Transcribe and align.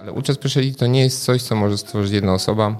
Ale 0.00 0.12
uczest 0.12 0.40
Speciality 0.40 0.78
to 0.78 0.86
nie 0.86 1.00
jest 1.00 1.24
coś, 1.24 1.42
co 1.42 1.56
może 1.56 1.78
stworzyć 1.78 2.12
jedna 2.12 2.34
osoba. 2.34 2.76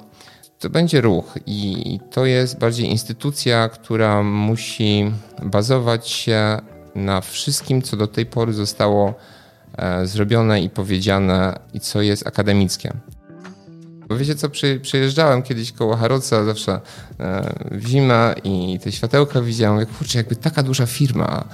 To 0.59 0.71
będzie 0.71 1.01
ruch 1.01 1.35
i 1.47 2.01
to 2.11 2.27
jest 2.27 2.59
bardziej 2.59 2.91
instytucja, 2.91 3.69
która 3.69 4.23
musi 4.23 5.13
bazować 5.43 6.09
się 6.09 6.59
na 6.95 7.21
wszystkim, 7.21 7.83
co 7.83 7.97
do 7.97 8.07
tej 8.07 8.27
pory 8.27 8.53
zostało 8.53 9.15
e, 9.79 10.07
zrobione 10.07 10.61
i 10.61 10.71
powiedziane 10.71 11.59
i 11.75 11.81
co 11.81 12.03
jest 12.03 12.27
akademickie. 12.27 12.93
Bo 14.09 14.17
wiecie 14.17 14.35
co, 14.35 14.49
przejeżdżałem 14.83 15.43
kiedyś 15.43 15.73
koło 15.73 15.97
Haroca 15.97 16.45
zawsze 16.45 16.81
e, 17.21 17.55
w 17.71 17.87
zimę 17.87 18.35
i 18.45 18.79
te 18.83 18.93
światełka 18.93 19.43
widziałem, 19.43 19.81
jak 19.81 19.89
kurczę, 19.89 20.19
jakby 20.19 20.37
taka 20.37 20.63
duża 20.63 20.87
firma 20.87 21.45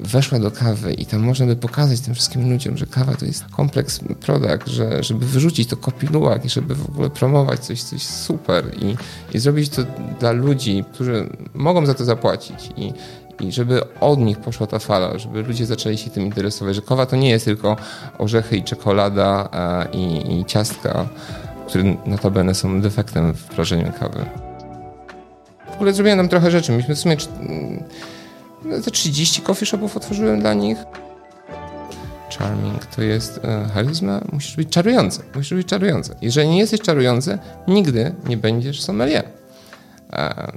weszła 0.00 0.38
do 0.38 0.50
kawy 0.50 0.94
i 0.94 1.06
tam 1.06 1.20
można 1.20 1.46
by 1.46 1.56
pokazać 1.56 2.00
tym 2.00 2.14
wszystkim 2.14 2.50
ludziom, 2.50 2.76
że 2.76 2.86
kawa 2.86 3.14
to 3.14 3.24
jest 3.26 3.44
kompleks 3.44 4.00
produkt, 4.20 4.68
że, 4.68 5.02
żeby 5.02 5.26
wyrzucić 5.26 5.68
to 5.68 5.76
kopilułak 5.76 6.44
i 6.44 6.48
żeby 6.48 6.74
w 6.74 6.88
ogóle 6.88 7.10
promować 7.10 7.60
coś, 7.60 7.82
coś 7.82 8.02
super 8.02 8.64
i, 8.82 8.96
i 9.36 9.38
zrobić 9.38 9.68
to 9.68 9.82
dla 10.20 10.32
ludzi, 10.32 10.84
którzy 10.92 11.28
mogą 11.54 11.86
za 11.86 11.94
to 11.94 12.04
zapłacić 12.04 12.70
i, 12.76 12.92
i 13.40 13.52
żeby 13.52 13.98
od 14.00 14.18
nich 14.18 14.38
poszła 14.38 14.66
ta 14.66 14.78
fala, 14.78 15.18
żeby 15.18 15.42
ludzie 15.42 15.66
zaczęli 15.66 15.98
się 15.98 16.10
tym 16.10 16.22
interesować, 16.22 16.74
że 16.74 16.82
kawa 16.82 17.06
to 17.06 17.16
nie 17.16 17.30
jest 17.30 17.44
tylko 17.44 17.76
orzechy 18.18 18.56
i 18.56 18.62
czekolada 18.62 19.48
i, 19.92 20.38
i 20.40 20.44
ciastka, 20.44 21.08
które 21.68 21.84
notabene 22.06 22.54
są 22.54 22.80
defektem 22.80 23.34
w 23.34 23.44
prażeniu 23.44 23.92
kawy. 24.00 24.24
W 25.70 25.74
ogóle 25.74 25.92
zrobiłem 25.92 26.18
tam 26.18 26.28
trochę 26.28 26.50
rzeczy. 26.50 26.72
Myśmy 26.72 26.94
w 26.94 26.98
sumie 26.98 27.16
no, 28.64 28.80
te 28.80 28.90
30 28.90 29.42
coffee 29.42 29.66
shopów 29.66 29.96
otworzyłem 29.96 30.40
dla 30.40 30.54
nich. 30.54 30.78
Charming 32.38 32.86
to 32.86 33.02
jest 33.02 33.40
e, 33.44 33.68
charyzma, 33.74 34.20
musisz 34.32 34.56
być 34.56 34.68
czarujący. 34.68 35.22
Musisz 35.34 35.54
być 35.54 35.66
czarujący. 35.66 36.14
Jeżeli 36.22 36.48
nie 36.48 36.58
jesteś 36.58 36.80
czarujący, 36.80 37.38
nigdy 37.68 38.14
nie 38.28 38.36
będziesz 38.36 38.82
sommelier. 38.82 39.24
E, 40.12 40.52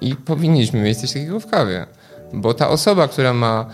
I 0.00 0.16
powinniśmy 0.16 0.80
mieć 0.80 0.98
coś 0.98 1.12
takiego 1.12 1.40
w 1.40 1.46
kawie. 1.46 1.86
Bo 2.32 2.54
ta 2.54 2.68
osoba, 2.68 3.08
która 3.08 3.32
ma 3.32 3.66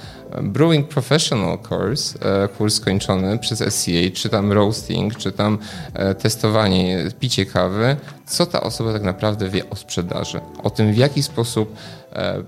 Brewing 0.43 0.89
Professional 0.89 1.59
Course, 1.71 2.19
e, 2.45 2.49
kurs 2.49 2.75
skończony 2.75 3.39
przez 3.39 3.75
SCA, 3.75 4.11
czy 4.15 4.29
tam 4.29 4.53
roasting, 4.53 5.17
czy 5.17 5.33
tam 5.33 5.59
e, 5.95 6.15
testowanie, 6.15 7.05
picie 7.21 7.47
kawy, 7.47 7.97
co 8.27 8.47
ta 8.47 8.61
osoba 8.61 8.93
tak 8.93 9.03
naprawdę 9.03 9.49
wie 9.49 9.71
o 9.71 9.77
sprzedaży? 9.77 10.41
O 10.62 10.71
tym, 10.71 10.93
w 10.93 10.97
jaki 10.97 11.23
sposób 11.23 11.77
e, 12.12 12.43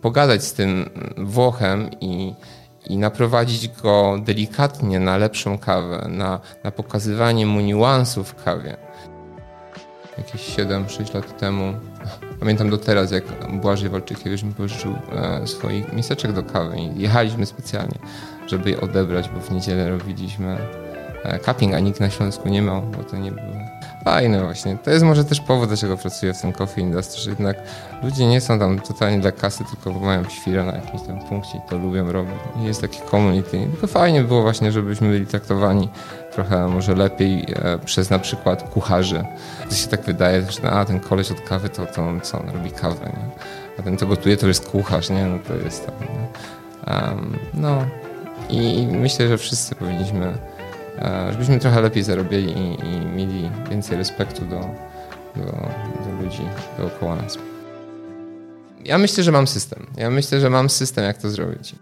pogadać 0.00 0.44
z 0.44 0.52
tym 0.52 0.90
Włochem 1.18 1.90
i, 2.00 2.34
i 2.86 2.98
naprowadzić 2.98 3.68
go 3.68 4.18
delikatnie 4.24 5.00
na 5.00 5.16
lepszą 5.16 5.58
kawę, 5.58 6.06
na, 6.08 6.40
na 6.64 6.70
pokazywanie 6.70 7.46
mu 7.46 7.60
niuansów 7.60 8.28
w 8.28 8.44
kawie. 8.44 8.76
Jakieś 10.18 10.56
7-6 10.56 11.14
lat 11.14 11.38
temu 11.38 11.74
Pamiętam 12.42 12.70
do 12.70 12.78
teraz, 12.78 13.10
jak 13.10 13.24
Błażej 13.60 13.90
Walczykiewicz 13.90 14.42
mi 14.42 14.54
pożyczył 14.54 14.94
e, 15.12 15.46
swoich 15.46 15.92
miseczek 15.92 16.32
do 16.32 16.42
kawy 16.42 16.76
i 16.76 17.00
jechaliśmy 17.00 17.46
specjalnie, 17.46 17.98
żeby 18.46 18.70
je 18.70 18.80
odebrać, 18.80 19.28
bo 19.28 19.40
w 19.40 19.50
niedzielę 19.50 19.90
robiliśmy 19.90 20.58
e, 21.22 21.38
cupping, 21.38 21.74
a 21.74 21.80
nikt 21.80 22.00
na 22.00 22.10
Śląsku 22.10 22.48
nie 22.48 22.62
miał, 22.62 22.82
bo 22.82 23.04
to 23.04 23.16
nie 23.16 23.32
było 23.32 23.61
fajne 24.04 24.42
właśnie. 24.42 24.78
To 24.84 24.90
jest 24.90 25.04
może 25.04 25.24
też 25.24 25.40
powód, 25.40 25.68
dlaczego 25.68 25.96
pracuję 25.96 26.34
w 26.34 26.40
tym 26.40 26.52
coffee 26.52 26.80
industry, 26.80 27.20
że 27.20 27.30
jednak 27.30 27.56
ludzie 28.02 28.26
nie 28.26 28.40
są 28.40 28.58
tam 28.58 28.80
totalnie 28.80 29.18
dla 29.18 29.32
kasy, 29.32 29.64
tylko 29.64 30.00
mają 30.00 30.24
świrę 30.24 30.64
na 30.64 30.72
jakimś 30.72 31.02
tam 31.02 31.20
punkcie 31.20 31.58
i 31.58 31.70
to 31.70 31.78
lubią 31.78 32.12
robić. 32.12 32.34
Jest 32.62 32.80
takie 32.80 32.98
community. 33.10 33.68
Tylko 33.72 33.86
fajnie 33.86 34.22
było 34.22 34.42
właśnie, 34.42 34.72
żebyśmy 34.72 35.08
byli 35.08 35.26
traktowani 35.26 35.88
trochę 36.32 36.68
może 36.68 36.94
lepiej 36.94 37.46
e, 37.54 37.78
przez 37.78 38.10
na 38.10 38.18
przykład 38.18 38.70
kucharzy. 38.70 39.24
To 39.68 39.74
się 39.74 39.88
tak 39.88 40.02
wydaje, 40.02 40.42
że 40.50 40.70
a, 40.70 40.84
ten 40.84 41.00
koleś 41.00 41.30
od 41.30 41.40
kawy 41.40 41.68
to, 41.68 41.86
to 41.86 42.02
on, 42.02 42.20
co 42.20 42.38
on 42.38 42.50
robi 42.50 42.70
kawę, 42.70 43.06
nie? 43.06 43.42
a 43.78 43.82
ten 43.82 43.98
co 43.98 44.06
gotuje 44.06 44.36
to 44.36 44.48
jest 44.48 44.70
kucharz, 44.70 45.10
nie? 45.10 45.26
No 45.26 45.38
to 45.48 45.54
jest 45.54 45.86
tam, 45.86 45.94
um, 46.86 47.38
no 47.54 47.84
I, 48.48 48.88
myślę, 48.90 49.28
że 49.28 49.38
wszyscy 49.38 49.74
powinniśmy 49.74 50.32
żebyśmy 51.32 51.58
trochę 51.58 51.80
lepiej 51.80 52.02
zarobili 52.02 52.52
i, 52.52 52.86
i 52.86 53.06
mieli 53.06 53.50
więcej 53.70 53.98
respektu 53.98 54.44
do, 54.44 54.60
do, 55.36 55.52
do 56.04 56.22
ludzi 56.22 56.42
dookoła 56.78 57.16
nas. 57.16 57.38
Ja 58.84 58.98
myślę, 58.98 59.24
że 59.24 59.32
mam 59.32 59.46
system. 59.46 59.86
Ja 59.96 60.10
myślę, 60.10 60.40
że 60.40 60.50
mam 60.50 60.70
system, 60.70 61.04
jak 61.04 61.18
to 61.18 61.30
zrobić. 61.30 61.74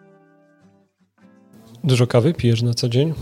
Dużo 1.84 2.06
kawy 2.06 2.34
pijesz 2.34 2.62
na 2.62 2.75
co 2.75 2.88
dzień? 2.88 3.14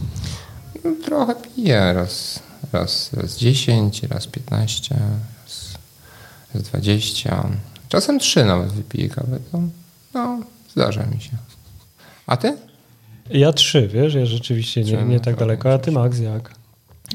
No, 0.85 0.91
trochę 1.05 1.35
piję. 1.35 1.93
Raz, 1.93 2.43
raz, 2.73 3.13
raz 3.13 3.37
10, 3.37 4.03
raz 4.03 4.27
15, 4.27 4.95
raz, 4.95 5.79
raz 6.55 6.63
20. 6.63 7.49
Czasem 7.89 8.19
3 8.19 8.45
nawet 8.45 8.73
wypiję 8.73 9.09
kawę. 9.09 9.39
To, 9.53 9.61
no, 10.15 10.41
zdarza 10.73 11.07
mi 11.07 11.21
się. 11.21 11.31
A 12.27 12.37
ty? 12.37 12.57
Ja 13.31 13.53
trzy, 13.53 13.89
wiesz, 13.89 14.15
ja 14.15 14.27
rzeczywiście 14.27 14.85
nie, 14.85 15.03
nie 15.03 15.21
tak 15.21 15.37
daleko. 15.37 15.73
A 15.73 15.79
ty, 15.79 15.93
Max, 15.93 16.19
jak? 16.19 16.55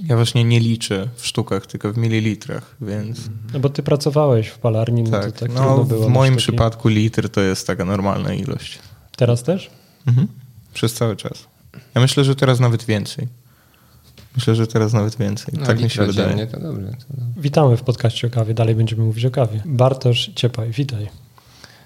Ja 0.04 0.16
właśnie 0.16 0.44
nie 0.44 0.60
liczę 0.60 1.10
w 1.16 1.28
sztukach, 1.28 1.68
tylko 1.68 1.94
w 1.94 1.98
mililitrach, 1.98 2.76
więc... 2.82 3.30
No 3.54 3.60
bo 3.60 3.70
ty 3.70 3.84
pracowałeś 3.84 4.48
w 4.48 4.58
palarni, 4.58 5.04
no 5.04 5.12
tak, 5.12 5.32
to 5.32 5.40
tak 5.40 5.54
no, 5.54 5.84
było. 5.84 6.08
W 6.08 6.10
moim 6.10 6.36
przypadku 6.36 6.88
litr 6.88 7.30
to 7.30 7.42
jest 7.42 7.68
taka 7.68 7.86
normalna 7.86 8.34
ilość. 8.34 8.80
Teraz 9.18 9.44
też? 9.44 9.70
Mhm. 10.08 10.28
Przez 10.74 10.94
cały 10.94 11.16
czas. 11.16 11.48
Ja 11.96 12.02
myślę, 12.02 12.24
że 12.24 12.36
teraz 12.36 12.60
nawet 12.60 12.84
więcej. 12.84 13.28
Myślę, 14.36 14.56
że 14.56 14.68
teraz 14.68 14.94
nawet 14.94 15.18
więcej. 15.18 15.54
No, 15.60 15.66
tak 15.66 15.82
mi 15.82 15.90
się 15.90 16.06
wydaje. 16.06 16.48
To 16.48 16.60
dobrze, 16.60 16.88
to 16.88 17.08
dobrze. 17.08 17.26
Witamy 17.38 17.78
w 17.78 17.84
podcaście 17.84 18.28
o 18.28 18.30
kawie. 18.30 18.54
Dalej 18.54 18.76
będziemy 18.76 19.04
mówić 19.04 19.26
o 19.26 19.32
kawie. 19.32 19.62
Bartosz 19.66 20.32
Ciepaj, 20.36 20.72
witaj. 20.72 21.10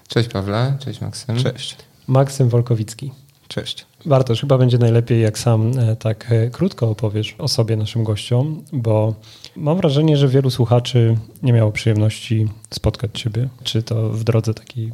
Cześć 0.08 0.28
Pawle, 0.28 0.76
cześć 0.80 1.00
Maksym. 1.00 1.36
Cześć. 1.36 1.76
Maksym 2.06 2.48
Wolkowicki. 2.48 3.12
Cześć. 3.48 3.86
Bartosz, 4.06 4.40
chyba 4.40 4.58
będzie 4.58 4.78
najlepiej, 4.78 5.22
jak 5.22 5.38
sam 5.38 5.78
e, 5.78 5.96
tak 5.96 6.32
e, 6.32 6.50
krótko 6.50 6.90
opowiesz 6.90 7.34
o 7.38 7.48
sobie 7.48 7.76
naszym 7.76 8.04
gościom, 8.04 8.62
bo 8.72 9.14
mam 9.56 9.76
wrażenie, 9.76 10.16
że 10.16 10.28
wielu 10.28 10.50
słuchaczy 10.50 11.16
nie 11.42 11.52
miało 11.52 11.72
przyjemności 11.72 12.48
spotkać 12.70 13.10
Ciebie, 13.14 13.48
czy 13.64 13.82
to 13.82 14.10
w 14.10 14.24
drodze 14.24 14.54
takiej 14.54 14.90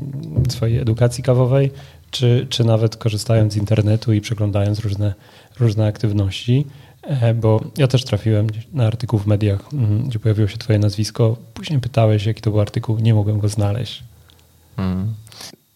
swojej 0.48 0.78
edukacji 0.78 1.24
kawowej, 1.24 1.70
czy, 2.10 2.46
czy 2.50 2.64
nawet 2.64 2.96
korzystając 2.96 3.52
z 3.52 3.56
internetu 3.56 4.12
i 4.12 4.20
przeglądając 4.20 4.80
różne, 4.80 5.14
różne 5.60 5.86
aktywności. 5.86 6.66
E, 7.02 7.34
bo 7.34 7.60
ja 7.78 7.88
też 7.88 8.04
trafiłem 8.04 8.46
na 8.72 8.86
artykuł 8.86 9.18
w 9.18 9.26
mediach, 9.26 9.72
mm, 9.72 10.08
gdzie 10.08 10.18
pojawiło 10.18 10.48
się 10.48 10.58
Twoje 10.58 10.78
nazwisko. 10.78 11.36
Później 11.54 11.80
pytałeś, 11.80 12.26
jaki 12.26 12.42
to 12.42 12.50
był 12.50 12.60
artykuł, 12.60 12.98
nie 12.98 13.14
mogłem 13.14 13.38
go 13.38 13.48
znaleźć. 13.48 14.04
Hmm. 14.76 15.14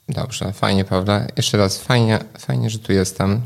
Dobrze, 0.08 0.52
fajnie, 0.52 0.84
Pawle. 0.84 1.28
Jeszcze 1.36 1.58
raz, 1.58 1.78
fajnie, 1.78 2.18
fajnie, 2.38 2.70
że 2.70 2.78
tu 2.78 2.92
jestem. 2.92 3.40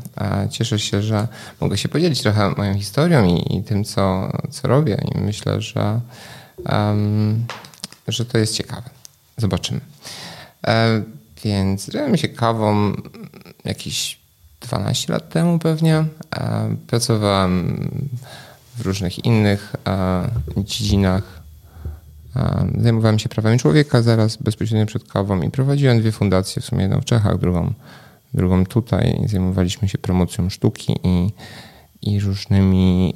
Cieszę 0.49 0.79
się, 0.79 1.01
że 1.01 1.27
mogę 1.61 1.77
się 1.77 1.89
podzielić 1.89 2.21
trochę 2.21 2.49
moją 2.57 2.73
historią 2.73 3.25
i, 3.25 3.57
i 3.57 3.63
tym, 3.63 3.83
co, 3.83 4.31
co 4.49 4.67
robię. 4.67 5.03
I 5.15 5.17
myślę, 5.17 5.61
że, 5.61 5.99
um, 6.69 7.45
że 8.07 8.25
to 8.25 8.37
jest 8.37 8.55
ciekawe. 8.55 8.89
Zobaczymy. 9.37 9.79
E, 10.67 11.03
więc 11.43 11.85
zajmowałem 11.85 12.17
się 12.17 12.27
kawą 12.27 12.93
jakieś 13.65 14.19
12 14.61 15.13
lat 15.13 15.29
temu 15.29 15.59
pewnie. 15.59 16.05
E, 16.35 16.75
pracowałem 16.87 17.89
w 18.77 18.81
różnych 18.81 19.25
innych 19.25 19.75
e, 19.87 20.29
dziedzinach 20.57 21.42
Zajmowałem 22.77 23.19
się 23.19 23.29
prawami 23.29 23.59
człowieka 23.59 24.01
zaraz 24.01 24.37
bezpośrednio 24.37 24.85
przed 24.85 25.03
kawą 25.07 25.41
i 25.41 25.51
prowadziłem 25.51 25.99
dwie 25.99 26.11
fundacje, 26.11 26.61
w 26.61 26.65
sumie 26.65 26.81
jedną 26.81 27.01
w 27.01 27.05
Czechach, 27.05 27.37
drugą, 27.37 27.73
drugą 28.33 28.65
tutaj. 28.65 29.19
Zajmowaliśmy 29.25 29.89
się 29.89 29.97
promocją 29.97 30.49
sztuki 30.49 30.95
i, 31.03 31.29
i 32.01 32.19
różnymi 32.19 33.13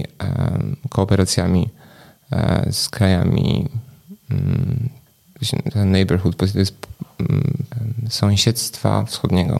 kooperacjami 0.89 1.69
e, 2.31 2.67
z 2.71 2.89
krajami 2.89 3.69
um, 4.29 4.89
neighborhood, 5.91 6.35
to 6.35 6.45
jest 6.45 6.87
sąsiedztwa 8.09 9.05
wschodniego. 9.05 9.59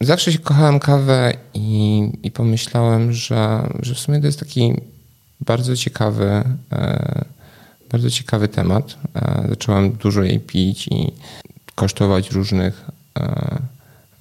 Zawsze 0.00 0.32
się 0.32 0.38
kochałem 0.38 0.80
kawę 0.80 1.32
i, 1.54 2.02
i 2.22 2.30
pomyślałem, 2.30 3.12
że, 3.12 3.68
że 3.82 3.94
w 3.94 3.98
sumie 3.98 4.20
to 4.20 4.26
jest 4.26 4.40
taki 4.40 4.74
bardzo 5.40 5.76
ciekawy, 5.76 6.44
e, 6.72 7.24
bardzo 7.90 8.10
ciekawy 8.10 8.48
temat. 8.48 8.96
E, 9.14 9.46
zacząłem 9.48 9.92
dużo 9.92 10.22
jej 10.22 10.40
pić 10.40 10.88
i 10.88 11.12
kosztować 11.74 12.30
różnych, 12.30 12.84
e, 13.18 13.58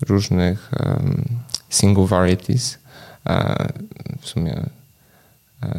różnych 0.07 0.71
single 1.69 2.07
varieties. 2.07 2.77
W 4.21 4.27
sumie 4.27 4.63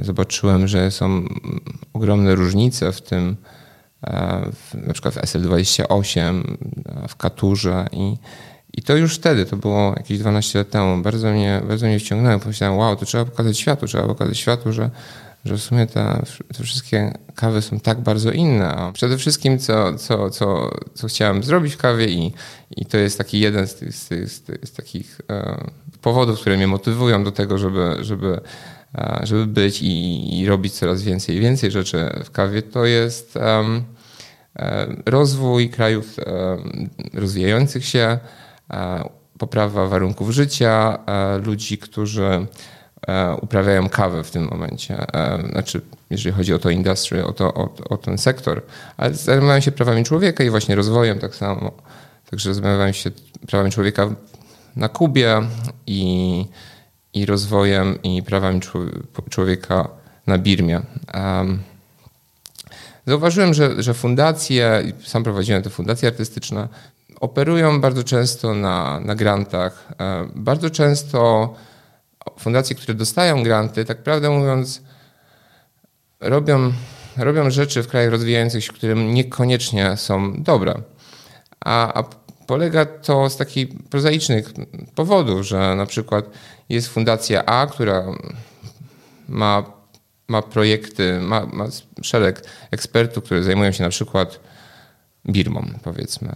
zobaczyłem, 0.03 0.69
że 0.69 0.91
są 0.91 1.25
ogromne 1.93 2.35
różnice 2.35 2.93
w 2.93 3.03
tym, 3.03 3.37
w, 4.53 4.75
na 4.87 4.93
przykład 4.93 5.15
w 5.15 5.19
SL28, 5.19 6.43
w 7.09 7.17
Katurze 7.17 7.87
i, 7.93 8.17
I 8.75 8.83
to 8.83 8.97
już 8.97 9.15
wtedy, 9.15 9.47
to 9.47 9.57
było 9.57 9.95
jakieś 9.97 10.19
12 10.19 10.59
lat 10.59 10.71
temu, 10.71 11.03
bardzo 11.03 11.31
mnie, 11.31 11.63
bardzo 11.69 11.87
mnie 11.87 11.99
wciągnęło. 11.99 12.39
Pomyślałem, 12.41 12.79
wow, 12.79 12.97
to 12.97 13.07
trzeba 13.07 13.25
pokazać 13.25 13.59
światu, 13.59 13.87
trzeba 13.87 14.07
pokazać 14.07 14.39
światu, 14.39 14.73
że, 14.73 14.91
że 15.45 15.57
w 15.57 15.63
sumie 15.63 15.87
te, 15.87 16.23
te 16.57 16.63
wszystkie 16.65 17.13
kawy 17.35 17.63
są 17.63 17.81
tak 17.81 18.01
bardzo 18.01 18.31
inne. 18.31 18.69
A 18.69 18.93
przede 18.93 19.19
wszystkim, 19.19 19.59
co, 19.59 19.99
co, 19.99 20.31
co, 20.31 20.71
co 20.95 21.09
chciałem 21.09 21.43
zrobić 21.43 21.75
w 21.75 21.79
kawie 21.79 22.07
i, 22.07 22.33
i 22.77 22.87
to 22.87 22.97
jest 22.97 23.19
taki 23.19 23.41
jeden 23.41 23.67
z, 23.67 23.75
tych, 23.75 23.95
z, 23.95 24.09
tych, 24.09 24.31
z, 24.31 24.43
tych, 24.43 24.59
z 24.65 24.73
takich 24.73 25.21
e, 25.31 25.65
powodów, 26.03 26.41
które 26.41 26.57
mnie 26.57 26.67
motywują 26.67 27.25
do 27.25 27.33
tego, 27.33 27.59
żeby, 27.59 27.97
żeby, 28.01 28.41
e, 28.95 29.21
żeby 29.23 29.47
być 29.47 29.83
i, 29.83 30.41
i 30.41 30.47
robić 30.47 30.73
coraz 30.73 31.03
więcej 31.03 31.37
i 31.37 31.41
więcej 31.41 31.71
rzeczy 31.71 32.11
w 32.25 32.31
kawie, 32.31 32.63
to 32.63 32.85
jest 32.85 33.37
um, 33.37 33.85
rozwój 35.07 35.71
krajów 35.71 36.17
um, 36.19 36.91
rozwijających 37.15 37.85
się, 37.85 38.19
poprawa 39.39 39.87
warunków 39.87 40.31
życia 40.31 40.99
ludzi, 41.45 41.79
którzy 41.79 42.47
uprawiają 43.41 43.89
kawę 43.89 44.25
w 44.25 44.31
tym 44.31 44.49
momencie. 44.51 45.07
Znaczy, 45.53 45.81
jeżeli 46.11 46.37
chodzi 46.37 46.55
o 46.55 46.59
to 46.59 46.71
industry, 46.71 47.25
o, 47.25 47.33
to, 47.33 47.55
o, 47.55 47.75
o 47.89 47.97
ten 47.97 48.19
sektor, 48.19 48.63
ale 48.97 49.15
zajmowałem 49.15 49.63
się 49.63 49.73
prawami 49.73 50.05
człowieka 50.05 50.45
i 50.45 50.51
właśnie 50.51 50.75
rozwojem 50.75 51.19
tak 51.19 51.35
samo. 51.35 51.73
Także 52.31 52.55
zajmowałem 52.55 52.93
się 52.93 53.11
prawami 53.47 53.71
człowieka 53.71 54.09
na 54.77 54.89
Kubie 54.89 55.41
i, 55.87 56.45
i 57.15 57.27
rozwojem 57.27 58.03
i 58.03 58.23
prawami 58.23 58.61
człowieka 59.31 59.89
na 60.27 60.39
Birmie. 60.39 60.81
Zauważyłem, 63.07 63.55
że, 63.55 63.83
że 63.83 63.95
fundacje, 63.95 64.93
sam 65.05 65.25
prowadziłem 65.25 65.63
te 65.63 65.71
fundacje 65.71 66.09
artystyczne, 66.09 66.69
operują 67.21 67.81
bardzo 67.81 68.05
często 68.05 68.55
na, 68.55 69.01
na 69.01 69.15
grantach. 69.15 69.89
E, 70.01 70.29
bardzo 70.35 70.71
często 70.71 71.55
fundacje, 72.39 72.77
które 72.77 72.95
dostają 72.95 73.43
granty, 73.43 73.85
tak 73.85 74.03
prawdę 74.03 74.31
mówiąc, 74.31 74.83
robią, 76.21 76.73
robią 77.17 77.51
rzeczy 77.51 77.83
w 77.83 77.89
krajach 77.89 78.11
rozwijających 78.11 78.65
się, 78.65 78.73
które 78.73 78.95
niekoniecznie 78.95 79.97
są 79.97 80.43
dobre. 80.43 80.75
A, 81.65 82.01
a 82.01 82.05
polega 82.47 82.87
to 82.87 83.31
z 83.31 83.37
takich 83.37 83.69
prozaicznych 83.91 84.53
powodów, 84.95 85.47
że 85.47 85.75
na 85.75 85.87
przykład 85.87 86.31
jest 86.69 86.89
fundacja 86.89 87.45
A, 87.47 87.67
która 87.67 88.05
ma, 89.29 89.73
ma 90.29 90.43
projekty, 90.43 91.21
ma, 91.21 91.47
ma 91.47 91.67
szereg 92.03 92.45
ekspertów, 92.71 93.25
które 93.25 93.43
zajmują 93.43 93.73
się 93.73 93.85
na 93.85 93.91
przykład 93.91 94.41
Birmą, 95.29 95.67
powiedzmy. 95.83 96.33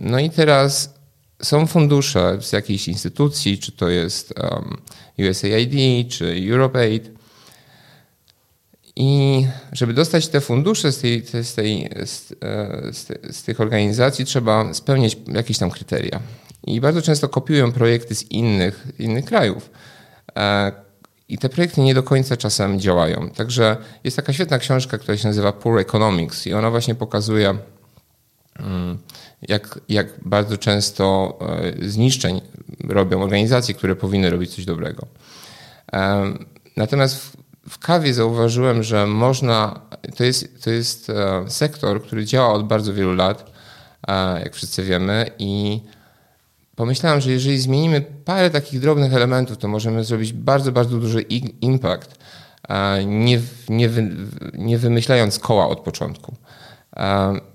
No 0.00 0.18
i 0.18 0.30
teraz 0.30 0.94
są 1.42 1.66
fundusze 1.66 2.38
z 2.40 2.52
jakiejś 2.52 2.88
instytucji, 2.88 3.58
czy 3.58 3.72
to 3.72 3.88
jest 3.88 4.34
USAID, 5.18 6.08
czy 6.08 6.34
EuropeAid. 6.50 7.10
I 8.96 9.46
żeby 9.72 9.94
dostać 9.94 10.28
te 10.28 10.40
fundusze 10.40 10.92
z, 10.92 10.98
tej, 10.98 11.26
z, 11.42 11.54
tej, 11.54 11.90
z, 12.06 12.32
e, 12.42 13.32
z, 13.32 13.42
tych 13.42 13.60
organizacji, 13.60 14.24
trzeba 14.24 14.74
spełnić 14.74 15.16
jakieś 15.26 15.58
tam 15.58 15.70
kryteria. 15.70 16.20
I 16.66 16.80
bardzo 16.80 17.02
często 17.02 17.28
kopiują 17.28 17.72
projekty 17.72 18.14
z 18.14 18.30
innych, 18.30 18.86
innych 18.98 19.24
krajów. 19.24 19.70
E, 20.36 20.72
I 21.28 21.38
te 21.38 21.48
projekty 21.48 21.80
nie 21.80 21.94
do 21.94 22.02
końca 22.02 22.36
czasem 22.36 22.80
działają. 22.80 23.30
Także 23.30 23.76
jest 24.04 24.16
taka 24.16 24.32
świetna 24.32 24.58
książka, 24.58 24.98
która 24.98 25.16
się 25.16 25.28
nazywa 25.28 25.52
Poor 25.52 25.78
Economics, 25.78 26.46
i 26.46 26.52
ona 26.52 26.70
właśnie 26.70 26.94
pokazuje, 26.94 27.58
Mm, 28.58 28.98
jak, 29.48 29.80
jak 29.88 30.06
bardzo 30.24 30.58
często 30.58 31.38
e, 31.82 31.88
zniszczeń 31.88 32.40
robią 32.88 33.22
organizacje, 33.22 33.74
które 33.74 33.96
powinny 33.96 34.30
robić 34.30 34.54
coś 34.54 34.64
dobrego. 34.64 35.06
Natomiast 36.76 37.16
w, 37.16 37.36
w 37.68 37.78
kawie 37.78 38.14
zauważyłem, 38.14 38.82
że 38.82 39.06
można, 39.06 39.80
to 40.16 40.24
jest, 40.24 40.64
to 40.64 40.70
jest 40.70 41.10
e, 41.10 41.44
sektor, 41.50 42.02
który 42.02 42.24
działa 42.24 42.52
od 42.52 42.66
bardzo 42.66 42.94
wielu 42.94 43.14
lat, 43.14 43.52
e, 44.08 44.40
jak 44.40 44.54
wszyscy 44.54 44.82
wiemy, 44.82 45.30
i 45.38 45.80
pomyślałem, 46.76 47.20
że 47.20 47.30
jeżeli 47.30 47.58
zmienimy 47.58 48.00
parę 48.24 48.50
takich 48.50 48.80
drobnych 48.80 49.14
elementów, 49.14 49.58
to 49.58 49.68
możemy 49.68 50.04
zrobić 50.04 50.32
bardzo, 50.32 50.72
bardzo 50.72 50.98
duży 50.98 51.22
impact, 51.60 52.18
nie, 53.06 53.40
nie, 53.68 53.90
nie 54.54 54.78
wymyślając 54.78 55.38
koła 55.38 55.68
od 55.68 55.80
początku. 55.80 56.34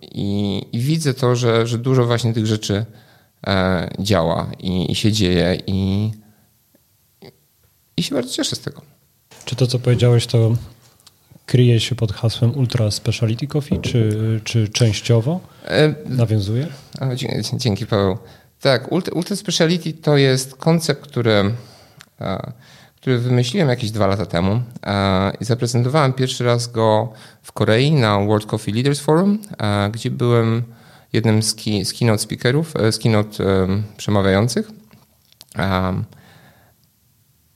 I, 0.01 0.61
i 0.71 0.79
widzę 0.79 1.13
to, 1.13 1.35
że, 1.35 1.67
że 1.67 1.77
dużo 1.77 2.05
właśnie 2.05 2.33
tych 2.33 2.45
rzeczy 2.45 2.85
e, 3.47 3.89
działa 3.99 4.51
i, 4.59 4.91
i 4.91 4.95
się 4.95 5.11
dzieje 5.11 5.61
i, 5.67 6.11
i 7.97 8.03
się 8.03 8.15
bardzo 8.15 8.33
cieszę 8.33 8.55
z 8.55 8.59
tego. 8.59 8.81
Czy 9.45 9.55
to, 9.55 9.67
co 9.67 9.79
powiedziałeś, 9.79 10.27
to 10.27 10.55
kryje 11.45 11.79
się 11.79 11.95
pod 11.95 12.11
hasłem 12.13 12.57
Ultra 12.57 12.91
Speciality 12.91 13.47
Coffee, 13.47 13.79
czy, 13.79 14.41
czy 14.43 14.69
częściowo 14.69 15.39
e, 15.65 15.95
nawiązuje? 16.05 16.67
Dzięki, 17.15 17.57
dzięki 17.57 17.85
Paweł. 17.85 18.17
Tak, 18.61 18.91
Ultra, 18.91 19.13
Ultra 19.13 19.35
Speciality 19.35 19.93
to 19.93 20.17
jest 20.17 20.55
koncept, 20.55 21.01
który 21.01 21.51
który 23.05 23.19
wymyśliłem 23.19 23.69
jakieś 23.69 23.91
dwa 23.91 24.07
lata 24.07 24.25
temu 24.25 24.61
e, 24.85 25.31
i 25.41 25.45
zaprezentowałem 25.45 26.13
pierwszy 26.13 26.43
raz 26.43 26.71
go 26.71 27.13
w 27.41 27.51
Korei 27.51 27.91
na 27.91 28.19
World 28.19 28.45
Coffee 28.45 28.71
Leaders 28.71 28.99
Forum, 28.99 29.39
e, 29.57 29.89
gdzie 29.89 30.11
byłem 30.11 30.63
jednym 31.13 31.43
z, 31.43 31.55
z 31.83 31.93
keynote 31.93 32.17
speakerów, 32.17 32.75
e, 32.75 32.91
z 32.91 32.99
keynote 32.99 33.43
przemawiających. 33.97 34.71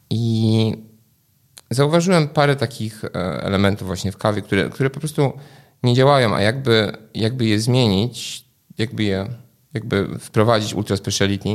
I 0.09 0.73
zauważyłem 1.69 2.27
parę 2.27 2.55
takich 2.55 3.05
elementów 3.41 3.87
właśnie 3.87 4.11
w 4.11 4.17
kawie, 4.17 4.41
które, 4.41 4.69
które 4.69 4.89
po 4.89 4.99
prostu 4.99 5.33
nie 5.83 5.93
działają, 5.93 6.35
a 6.35 6.41
jakby, 6.41 6.91
jakby 7.13 7.45
je 7.45 7.59
zmienić, 7.59 8.45
jakby 8.77 9.03
je 9.03 9.27
jakby 9.73 10.19
wprowadzić 10.19 10.73
ultra 10.73 10.97
speciality, 10.97 11.49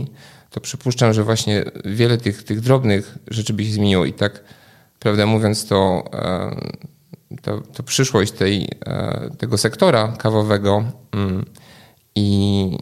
to 0.50 0.61
przypuszczam, 0.61 1.12
że 1.12 1.25
właśnie 1.25 1.64
wiele 1.84 2.19
tych, 2.19 2.43
tych 2.43 2.61
drobnych 2.61 3.19
rzeczy 3.28 3.52
by 3.52 3.64
się 3.64 3.72
zmieniło. 3.72 4.05
I 4.05 4.12
tak, 4.12 4.44
prawdę 4.99 5.26
mówiąc, 5.26 5.66
to, 5.66 6.05
e, 6.12 6.56
to, 7.43 7.61
to 7.61 7.82
przyszłość 7.82 8.32
tej, 8.32 8.69
e, 8.87 9.31
tego 9.38 9.58
sektora 9.58 10.08
kawowego 10.19 10.84
mm, 11.12 11.44
i 12.14 12.78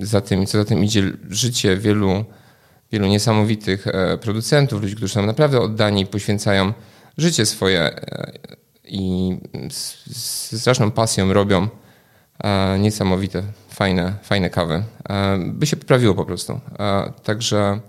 za 0.00 0.20
tym, 0.20 0.46
co 0.46 0.58
za 0.58 0.64
tym 0.64 0.84
idzie 0.84 1.12
życie 1.30 1.76
wielu, 1.76 2.24
wielu 2.92 3.06
niesamowitych 3.06 3.86
e, 3.86 4.18
producentów, 4.18 4.82
ludzi, 4.82 4.96
którzy 4.96 5.14
są 5.14 5.26
naprawdę 5.26 5.60
oddani 5.60 6.02
i 6.02 6.06
poświęcają 6.06 6.72
życie 7.18 7.46
swoje 7.46 8.00
i 8.84 9.36
z 9.70 10.60
straszną 10.60 10.90
pasją 10.90 11.32
robią 11.32 11.68
niesamowite 12.78 13.42
fajne, 13.74 14.14
fajne 14.22 14.50
kawy, 14.50 14.82
e, 15.08 15.38
by 15.38 15.66
się 15.66 15.76
poprawiło 15.76 16.14
po 16.14 16.24
prostu. 16.24 16.60
E, 16.78 17.12
także 17.22 17.80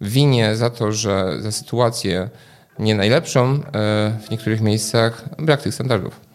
winie 0.00 0.56
za 0.56 0.70
to, 0.70 0.92
że 0.92 1.42
za 1.42 1.52
sytuację 1.52 2.30
nie 2.78 2.94
najlepszą 2.94 3.54
e, 3.54 3.60
w 4.26 4.30
niektórych 4.30 4.60
miejscach 4.60 5.24
brak 5.38 5.62
tych 5.62 5.74
standardów. 5.74 6.29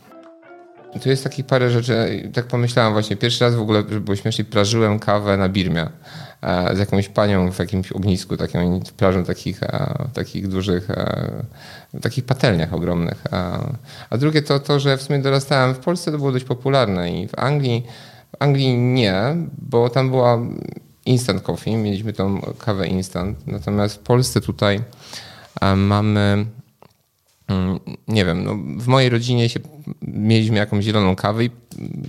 Tu 1.03 1.09
jest 1.09 1.23
takich 1.23 1.45
parę 1.45 1.69
rzeczy, 1.69 2.29
tak 2.33 2.45
pomyślałem 2.45 2.93
właśnie, 2.93 3.15
pierwszy 3.15 3.43
raz 3.43 3.55
w 3.55 3.61
ogóle, 3.61 3.79
żeby 3.79 4.01
było 4.01 4.15
śmiesznie, 4.15 4.45
prażyłem 4.45 4.99
kawę 4.99 5.37
na 5.37 5.49
Birmie 5.49 5.89
z 6.73 6.79
jakąś 6.79 7.09
panią 7.09 7.51
w 7.51 7.59
jakimś 7.59 7.91
ognisku, 7.91 8.37
takim 8.37 8.79
prażą 8.97 9.23
takich, 9.23 9.59
takich 10.13 10.47
dużych, 10.47 10.87
w 11.93 12.01
takich 12.01 12.25
patelniach 12.25 12.73
ogromnych. 12.73 13.23
A 14.09 14.17
drugie 14.17 14.41
to 14.41 14.59
to, 14.59 14.79
że 14.79 14.97
w 14.97 15.01
sumie 15.01 15.19
dorastałem 15.19 15.73
w 15.73 15.79
Polsce, 15.79 16.11
to 16.11 16.17
było 16.17 16.31
dość 16.31 16.45
popularne 16.45 17.11
i 17.11 17.27
w 17.27 17.39
Anglii 17.39 17.85
w 18.35 18.43
Anglii 18.43 18.77
nie, 18.77 19.35
bo 19.57 19.89
tam 19.89 20.09
była 20.09 20.39
instant 21.05 21.41
coffee, 21.41 21.75
mieliśmy 21.75 22.13
tą 22.13 22.41
kawę 22.57 22.87
instant. 22.87 23.47
Natomiast 23.47 23.95
w 23.95 23.99
Polsce 23.99 24.41
tutaj 24.41 24.81
mamy, 25.75 26.45
nie 28.07 28.25
wiem, 28.25 28.43
no 28.43 28.55
w 28.77 28.87
mojej 28.87 29.09
rodzinie 29.09 29.49
się, 29.49 29.59
mieliśmy 30.01 30.57
jakąś 30.57 30.85
zieloną 30.85 31.15
kawę 31.15 31.45
i 31.45 31.49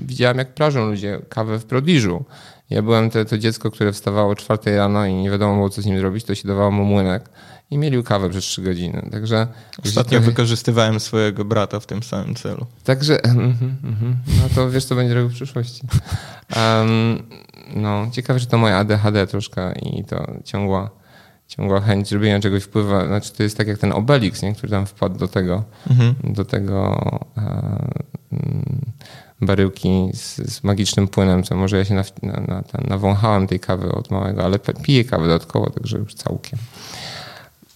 widziałem 0.06 0.38
jak 0.38 0.54
prażą 0.54 0.86
ludzie 0.86 1.20
kawę 1.28 1.58
w 1.58 1.64
prodiżu. 1.64 2.24
Ja 2.70 2.82
byłem 2.82 3.10
to, 3.10 3.24
to 3.24 3.38
dziecko, 3.38 3.70
które 3.70 3.92
wstawało 3.92 4.30
o 4.30 4.34
czwartej 4.34 4.76
rano 4.76 5.06
i 5.06 5.14
nie 5.14 5.30
wiadomo 5.30 5.54
było, 5.54 5.70
co 5.70 5.82
z 5.82 5.86
nim 5.86 5.98
zrobić, 5.98 6.24
to 6.24 6.34
się 6.34 6.48
dawało 6.48 6.70
mu 6.70 6.84
młynek 6.84 7.30
i 7.70 7.78
mieli 7.78 8.02
kawę 8.02 8.30
przez 8.30 8.44
trzy 8.44 8.62
godziny. 8.62 9.08
Także 9.12 9.46
Ostatnio 9.84 10.20
wykorzystywałem 10.20 11.00
swojego 11.00 11.44
brata 11.44 11.80
w 11.80 11.86
tym 11.86 12.02
samym 12.02 12.34
celu. 12.34 12.66
Także, 12.84 13.24
mm, 13.24 13.54
mm, 13.84 14.16
no 14.26 14.48
to 14.54 14.70
wiesz, 14.70 14.84
co 14.84 14.94
będzie 14.94 15.14
robił 15.14 15.30
w 15.30 15.34
przyszłości. 15.34 15.82
Um, 16.56 17.22
no, 17.74 18.06
ciekawe, 18.12 18.38
że 18.38 18.46
to 18.46 18.58
moja 18.58 18.76
ADHD 18.76 19.26
troszkę 19.26 19.72
i 19.72 20.04
to 20.04 20.32
ciągła, 20.44 20.90
ciągła 21.48 21.80
chęć 21.80 22.08
zrobienia 22.08 22.40
czegoś 22.40 22.62
wpływa. 22.62 23.06
Znaczy, 23.06 23.32
to 23.32 23.42
jest 23.42 23.56
tak 23.56 23.66
jak 23.66 23.78
ten 23.78 23.92
Obelix, 23.92 24.42
nie? 24.42 24.54
który 24.54 24.70
tam 24.70 24.86
wpadł 24.86 25.18
do 25.18 25.28
tego, 25.28 25.64
mhm. 25.90 26.14
do 26.24 26.44
tego 26.44 27.00
e, 27.36 27.88
baryłki 29.40 30.10
z, 30.14 30.36
z 30.36 30.64
magicznym 30.64 31.08
płynem, 31.08 31.42
co 31.42 31.56
może 31.56 31.76
ja 31.76 31.84
się 31.84 31.94
na, 31.94 32.04
na, 32.22 32.40
na, 32.40 32.62
nawąchałem 32.88 33.46
tej 33.46 33.60
kawy 33.60 33.92
od 33.92 34.10
małego, 34.10 34.44
ale 34.44 34.58
piję 34.58 35.04
kawę 35.04 35.26
dodatkowo, 35.26 35.70
także 35.70 35.98
już 35.98 36.14
całkiem. 36.14 36.58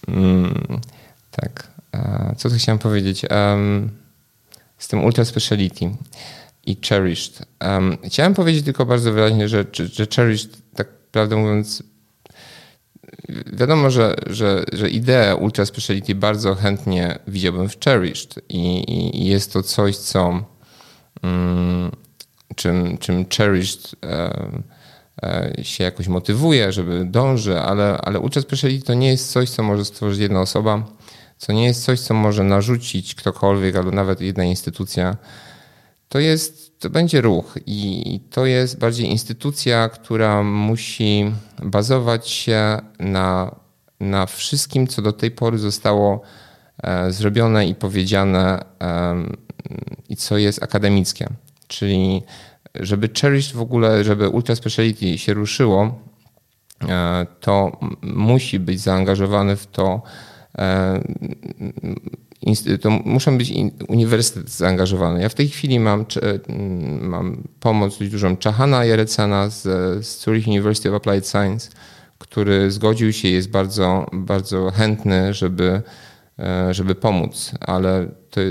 Mm, 0.07 0.79
tak. 1.31 1.71
Co 2.37 2.49
tu 2.49 2.55
chciałem 2.55 2.79
powiedzieć? 2.79 3.25
Um, 3.31 3.89
z 4.77 4.87
tym 4.87 5.03
ultra 5.03 5.25
speciality 5.25 5.91
i 6.65 6.77
cherished. 6.89 7.45
Um, 7.61 7.97
chciałem 8.03 8.33
powiedzieć 8.33 8.65
tylko 8.65 8.85
bardzo 8.85 9.11
wyraźnie, 9.11 9.47
że, 9.47 9.65
że 9.93 10.07
cherished, 10.15 10.61
tak 10.75 10.87
prawdę 10.87 11.35
mówiąc, 11.35 11.83
wiadomo, 13.53 13.89
że, 13.89 14.15
że, 14.27 14.63
że 14.73 14.89
ideę 14.89 15.35
ultra 15.35 15.65
speciality 15.65 16.15
bardzo 16.15 16.55
chętnie 16.55 17.19
widziałbym 17.27 17.69
w 17.69 17.79
cherished 17.79 18.39
i, 18.49 18.91
i 19.21 19.25
jest 19.25 19.53
to 19.53 19.63
coś, 19.63 19.97
co 19.97 20.43
um, 21.23 21.91
czym, 22.55 22.97
czym 22.97 23.25
cherished 23.37 23.95
um, 24.03 24.63
się 25.63 25.83
jakoś 25.83 26.07
motywuje, 26.07 26.71
żeby 26.71 27.05
dąży, 27.05 27.59
ale, 27.59 27.97
ale 27.97 28.19
ultra 28.19 28.41
speciality 28.41 28.85
to 28.85 28.93
nie 28.93 29.09
jest 29.09 29.31
coś, 29.31 29.49
co 29.49 29.63
może 29.63 29.85
stworzyć 29.85 30.19
jedna 30.19 30.41
osoba 30.41 30.83
co 31.41 31.53
nie 31.53 31.65
jest 31.65 31.83
coś, 31.83 31.99
co 31.99 32.13
może 32.13 32.43
narzucić 32.43 33.15
ktokolwiek, 33.15 33.75
albo 33.75 33.91
nawet 33.91 34.21
jedna 34.21 34.43
instytucja, 34.43 35.17
to 36.09 36.19
jest, 36.19 36.70
to 36.81 36.89
będzie 36.89 37.21
ruch 37.21 37.57
i 37.65 38.19
to 38.29 38.45
jest 38.45 38.79
bardziej 38.79 39.09
instytucja, 39.09 39.89
która 39.89 40.43
musi 40.43 41.31
bazować 41.63 42.29
się 42.29 42.79
na, 42.99 43.55
na 43.99 44.25
wszystkim, 44.25 44.87
co 44.87 45.01
do 45.01 45.13
tej 45.13 45.31
pory 45.31 45.57
zostało 45.57 46.21
e, 46.83 47.11
zrobione 47.11 47.67
i 47.67 47.75
powiedziane 47.75 48.65
i 50.09 50.15
co 50.15 50.37
jest 50.37 50.63
akademickie. 50.63 51.27
Czyli 51.67 52.23
żeby 52.75 53.09
Cherish 53.21 53.53
w 53.53 53.61
ogóle, 53.61 54.03
żeby 54.03 54.29
Ultra 54.29 54.55
Speciality 54.55 55.17
się 55.17 55.33
ruszyło, 55.33 55.99
e, 56.89 57.25
to 57.39 57.79
musi 58.01 58.59
być 58.59 58.81
zaangażowany 58.81 59.55
w 59.55 59.67
to 59.67 60.01
E, 60.57 61.01
to 62.81 62.89
muszą 62.89 63.37
być 63.37 63.53
uniwersytet 63.87 64.49
zaangażowany. 64.49 65.21
Ja 65.21 65.29
w 65.29 65.33
tej 65.33 65.49
chwili 65.49 65.79
mam, 65.79 66.05
mam 67.01 67.43
pomoc 67.59 67.97
dużą 67.97 68.37
Czahana 68.37 68.85
Jerecena 68.85 69.49
z, 69.49 69.61
z 70.05 70.23
Zurich 70.23 70.47
University 70.47 70.89
of 70.89 70.95
Applied 70.95 71.27
Science, 71.27 71.69
który 72.17 72.71
zgodził 72.71 73.13
się, 73.13 73.27
jest 73.27 73.49
bardzo, 73.49 74.05
bardzo 74.13 74.71
chętny, 74.71 75.33
żeby, 75.33 75.81
e, 76.39 76.73
żeby 76.73 76.95
pomóc, 76.95 77.51
ale 77.59 78.07
to, 78.29 78.41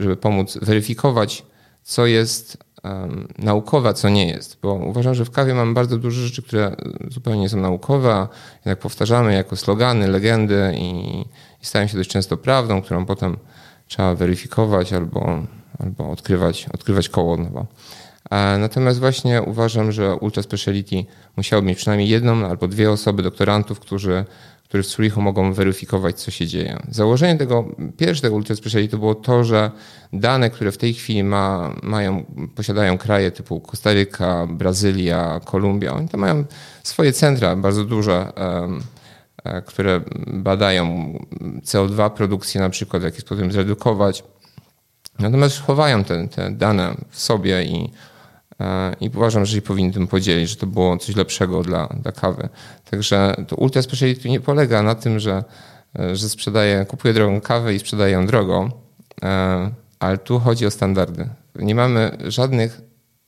żeby 0.00 0.16
pomóc 0.16 0.58
weryfikować, 0.62 1.44
co 1.82 2.06
jest 2.06 2.64
um, 2.84 3.28
naukowe, 3.38 3.88
a 3.88 3.92
co 3.92 4.08
nie 4.08 4.28
jest. 4.28 4.58
Bo 4.62 4.74
uważam, 4.74 5.14
że 5.14 5.24
w 5.24 5.30
kawie 5.30 5.54
mamy 5.54 5.74
bardzo 5.74 5.98
dużo 5.98 6.20
rzeczy, 6.20 6.42
które 6.42 6.76
zupełnie 7.08 7.40
nie 7.40 7.48
są 7.48 7.60
naukowe, 7.60 8.28
jednak 8.54 8.78
powtarzamy 8.78 9.34
jako 9.34 9.56
slogany, 9.56 10.08
legendy 10.08 10.74
i, 10.76 11.24
i 11.64 11.66
stają 11.66 11.86
się 11.86 11.96
dość 11.96 12.10
często 12.10 12.36
prawdą, 12.36 12.82
którą 12.82 13.06
potem 13.06 13.36
trzeba 13.86 14.14
weryfikować 14.14 14.92
albo, 14.92 15.42
albo 15.78 16.10
odkrywać, 16.10 16.66
odkrywać 16.74 17.08
koło 17.08 17.32
od 17.32 17.40
nowa. 17.40 17.66
Natomiast 18.58 19.00
właśnie 19.00 19.42
uważam, 19.42 19.92
że 19.92 20.14
Ultra 20.16 20.42
Speciality 20.42 21.04
musiało 21.36 21.62
mieć 21.62 21.78
przynajmniej 21.78 22.08
jedną 22.08 22.46
albo 22.46 22.68
dwie 22.68 22.90
osoby 22.90 23.22
doktorantów, 23.22 23.80
którzy, 23.80 24.24
którzy 24.64 24.82
w 24.82 24.86
Zurichu 24.86 25.22
mogą 25.22 25.52
weryfikować, 25.52 26.20
co 26.20 26.30
się 26.30 26.46
dzieje. 26.46 26.78
Założenie 26.90 27.38
tego 27.38 27.64
pierwszego 27.96 28.36
Ultra 28.36 28.56
Speciality 28.56 28.98
było 28.98 29.14
to, 29.14 29.44
że 29.44 29.70
dane, 30.12 30.50
które 30.50 30.72
w 30.72 30.78
tej 30.78 30.94
chwili 30.94 31.24
ma, 31.24 31.74
mają, 31.82 32.24
posiadają 32.54 32.98
kraje 32.98 33.30
typu 33.30 33.60
Kostaryka, 33.60 34.46
Brazylia, 34.50 35.40
Kolumbia, 35.44 35.94
oni 35.94 36.08
tam 36.08 36.20
mają 36.20 36.44
swoje 36.82 37.12
centra 37.12 37.56
bardzo 37.56 37.84
duże 37.84 38.32
E, 38.36 39.03
które 39.66 40.00
badają 40.26 41.12
CO2 41.62 42.10
produkcję 42.10 42.60
na 42.60 42.70
przykład, 42.70 43.02
w 43.02 43.04
jaki 43.04 43.20
sposób 43.20 43.52
zredukować. 43.52 44.24
Natomiast 45.18 45.60
chowają 45.60 46.04
te, 46.04 46.28
te 46.28 46.50
dane 46.50 46.94
w 47.10 47.20
sobie 47.20 47.64
i, 47.64 47.90
e, 48.60 48.94
i 49.00 49.08
uważam, 49.08 49.46
że 49.46 49.54
się 49.56 49.62
powinny 49.62 49.92
tym 49.92 50.06
podzielić, 50.06 50.50
że 50.50 50.56
to 50.56 50.66
było 50.66 50.96
coś 50.96 51.16
lepszego 51.16 51.62
dla, 51.62 51.86
dla 51.86 52.12
kawy. 52.12 52.48
Także 52.90 53.34
to 53.48 53.56
ultra 53.56 53.82
speciality 53.82 54.28
nie 54.28 54.40
polega 54.40 54.82
na 54.82 54.94
tym, 54.94 55.20
że, 55.20 55.44
e, 55.98 56.16
że 56.16 56.28
sprzedaję, 56.28 56.86
kupuję 56.88 57.14
drogą 57.14 57.40
kawę 57.40 57.74
i 57.74 57.78
sprzedaję 57.78 58.12
ją 58.12 58.26
drogo, 58.26 58.70
ale 59.98 60.18
tu 60.18 60.40
chodzi 60.40 60.66
o 60.66 60.70
standardy. 60.70 61.28
Nie 61.54 61.74
mamy 61.74 62.18
żadnych, 62.28 62.80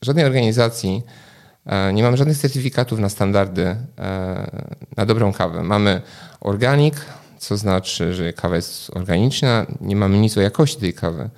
żadnej 0.03 0.25
organizacji, 0.25 1.03
E, 1.03 1.26
nie 1.93 2.03
mamy 2.03 2.17
żadnych 2.17 2.39
certyfikatów 2.39 2.99
na 2.99 3.09
standardy 3.09 3.77
e, 3.99 4.77
na 4.97 5.07
dobrą 5.07 5.33
kawę. 5.33 5.63
Mamy 5.63 6.03
organik, 6.41 6.95
co 7.39 7.57
znaczy, 7.57 8.15
że 8.15 8.33
kawa 8.33 8.57
jest 8.57 8.97
organiczna, 8.97 9.67
nie 9.81 9.97
mamy 9.97 10.19
nic 10.19 10.39
o 10.39 10.41
jakości 10.41 10.81
tej 10.81 10.95
kawy. 10.95 11.31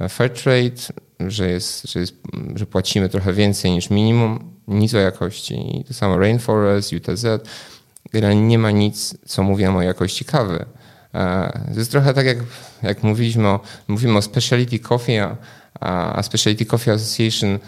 E, 0.00 0.08
fair 0.08 0.30
trade, 0.30 0.82
że, 1.20 1.50
jest, 1.50 1.90
że, 1.92 2.00
jest, 2.00 2.14
że 2.54 2.66
płacimy 2.66 3.08
trochę 3.08 3.32
więcej 3.32 3.70
niż 3.70 3.90
minimum, 3.90 4.52
nic 4.68 4.94
o 4.94 4.98
jakości. 4.98 5.80
I 5.80 5.84
to 5.84 5.94
samo 5.94 6.18
Rainforest, 6.18 6.92
UTZ. 6.92 7.26
Generalnie 8.12 8.42
nie 8.42 8.58
ma 8.58 8.70
nic, 8.70 9.14
co 9.26 9.42
mówimy 9.42 9.78
o 9.78 9.82
jakości 9.82 10.24
kawy. 10.24 10.64
To 11.72 11.78
jest 11.78 11.90
trochę 11.90 12.14
tak, 12.14 12.26
jak, 12.26 12.38
jak 12.82 13.02
mówiliśmy 13.02 13.48
o, 13.48 13.60
mówimy 13.88 14.18
o 14.18 14.22
specialty 14.22 14.78
coffee, 14.78 15.18
a, 15.18 15.36
a 16.16 16.22
Specialty 16.22 16.66
Coffee 16.66 16.90
Association 16.90 17.58
E, 17.58 17.60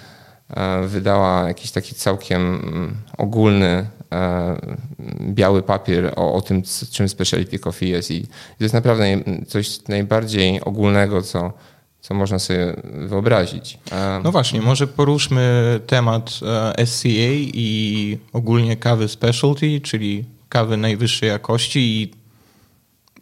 wydała 0.86 1.48
jakiś 1.48 1.70
taki 1.70 1.94
całkiem 1.94 2.42
mm, 2.42 2.96
ogólny 3.18 3.86
e, 4.12 4.56
biały 5.20 5.62
papier 5.62 6.12
o, 6.16 6.34
o 6.34 6.42
tym, 6.42 6.62
czym 6.90 7.08
specialty 7.08 7.58
coffee 7.58 7.88
jest 7.88 8.10
i 8.10 8.26
to 8.26 8.64
jest 8.64 8.74
naprawdę 8.74 9.04
coś 9.46 9.88
najbardziej 9.88 10.60
ogólnego, 10.60 11.22
co, 11.22 11.52
co 12.00 12.14
można 12.14 12.38
sobie 12.38 12.76
wyobrazić. 12.84 13.78
E, 13.92 14.20
no 14.24 14.32
właśnie, 14.32 14.60
może 14.60 14.86
poruszmy 14.86 15.80
temat 15.86 16.30
SCA 16.84 17.08
i 17.54 18.18
ogólnie 18.32 18.76
kawy 18.76 19.08
specialty, 19.08 19.80
czyli 19.80 20.24
kawy 20.48 20.76
najwyższej 20.76 21.28
jakości 21.28 21.80
i 21.80 22.10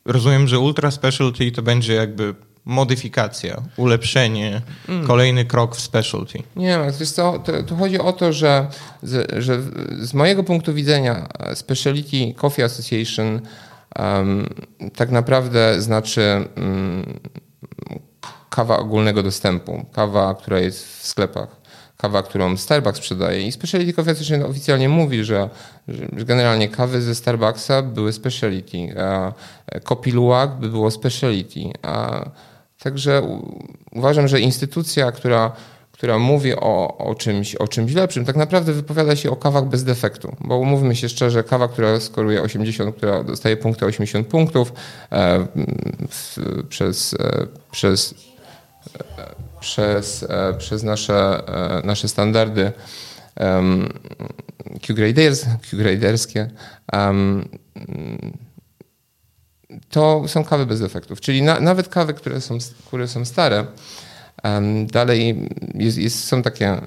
rozumiem, 0.05 0.49
że 0.49 0.59
ultra 0.59 0.91
specialty 0.91 1.53
to 1.53 1.63
będzie 1.63 1.95
jakby 1.95 2.35
modyfikacja, 2.67 3.63
ulepszenie, 3.77 4.63
mm. 4.89 5.07
kolejny 5.07 5.45
krok 5.45 5.77
w 5.77 5.81
specialty. 5.81 6.43
Nie, 6.57 6.79
wiesz 7.01 7.11
co, 7.11 7.39
to, 7.39 7.63
to 7.63 7.77
chodzi 7.77 7.99
o 7.99 8.13
to, 8.13 8.33
że 8.33 8.67
z, 9.03 9.43
że 9.43 9.63
z 10.01 10.15
mojego 10.15 10.45
punktu 10.45 10.75
widzenia 10.75 11.29
e, 11.39 11.57
Specialty 11.57 12.35
Coffee 12.37 12.63
Association 12.63 13.41
um, 13.99 14.49
tak 14.97 15.11
naprawdę 15.11 15.81
znaczy 15.83 16.49
um, 16.57 17.21
kawa 18.51 18.79
ogólnego 18.79 19.23
dostępu, 19.23 19.85
kawa, 19.93 20.35
która 20.35 20.61
jest 20.61 20.87
w 20.87 21.07
sklepach 21.07 21.67
kawa, 21.97 22.23
którą 22.23 22.57
Starbucks 22.57 22.99
sprzedaje. 22.99 23.43
I 23.43 23.53
Specialty 23.53 23.93
Coffee 23.93 24.11
Association 24.11 24.51
oficjalnie 24.51 24.89
mówi, 24.89 25.25
że, 25.25 25.51
że 25.89 26.25
generalnie 26.25 26.69
kawy 26.69 27.03
ze 27.03 27.15
Starbucksa 27.15 27.83
były 27.83 28.13
speciality, 28.13 28.95
Kopi 29.85 30.13
Luwak 30.13 30.59
by 30.61 30.69
było 30.69 30.91
speciality, 30.91 31.61
a 31.83 32.25
Także 32.87 33.23
uważam, 33.93 34.29
że 34.29 34.41
instytucja, 34.41 35.13
która, 35.13 35.53
która 35.93 36.19
mówi 36.19 36.55
o, 36.55 36.99
o, 36.99 37.15
czymś, 37.15 37.55
o 37.55 37.69
czymś 37.69 37.93
lepszym, 37.93 38.25
tak 38.25 38.37
naprawdę 38.37 38.73
wypowiada 38.73 39.17
się 39.17 39.31
o 39.31 39.37
kawach 39.37 39.65
bez 39.65 39.85
defektu. 39.85 40.37
Bo 40.41 40.59
umówmy 40.59 40.97
się 40.97 41.09
szczerze, 41.09 41.45
kawa, 41.45 41.69
która 41.69 42.01
skoruje 42.01 42.43
80, 42.43 42.97
która 42.97 43.25
dostaje 43.25 43.57
punkty 43.57 43.87
80 43.87 44.27
punktów 44.27 44.73
e, 45.13 45.47
w, 46.11 46.39
przez, 46.69 47.15
e, 47.15 47.47
przez, 47.71 48.15
e, 48.99 49.35
przez, 49.61 50.23
e, 50.23 50.55
przez 50.59 50.83
nasze, 50.83 51.43
e, 51.49 51.87
nasze 51.87 52.09
standardy 52.09 52.73
Q-graderskie, 54.83 56.51
to 59.91 60.23
są 60.27 60.45
kawy 60.45 60.67
bez 60.67 60.81
defektów. 60.81 61.21
Czyli 61.21 61.43
na, 61.43 61.61
nawet 61.61 61.89
kawy, 61.89 62.15
które 62.15 62.41
są, 62.41 62.59
które 62.87 63.09
są 63.09 63.25
stare, 63.25 63.67
um, 64.45 64.87
dalej 64.87 65.49
jest, 65.75 65.99
jest, 65.99 66.25
są, 66.25 66.43
takie, 66.43 66.81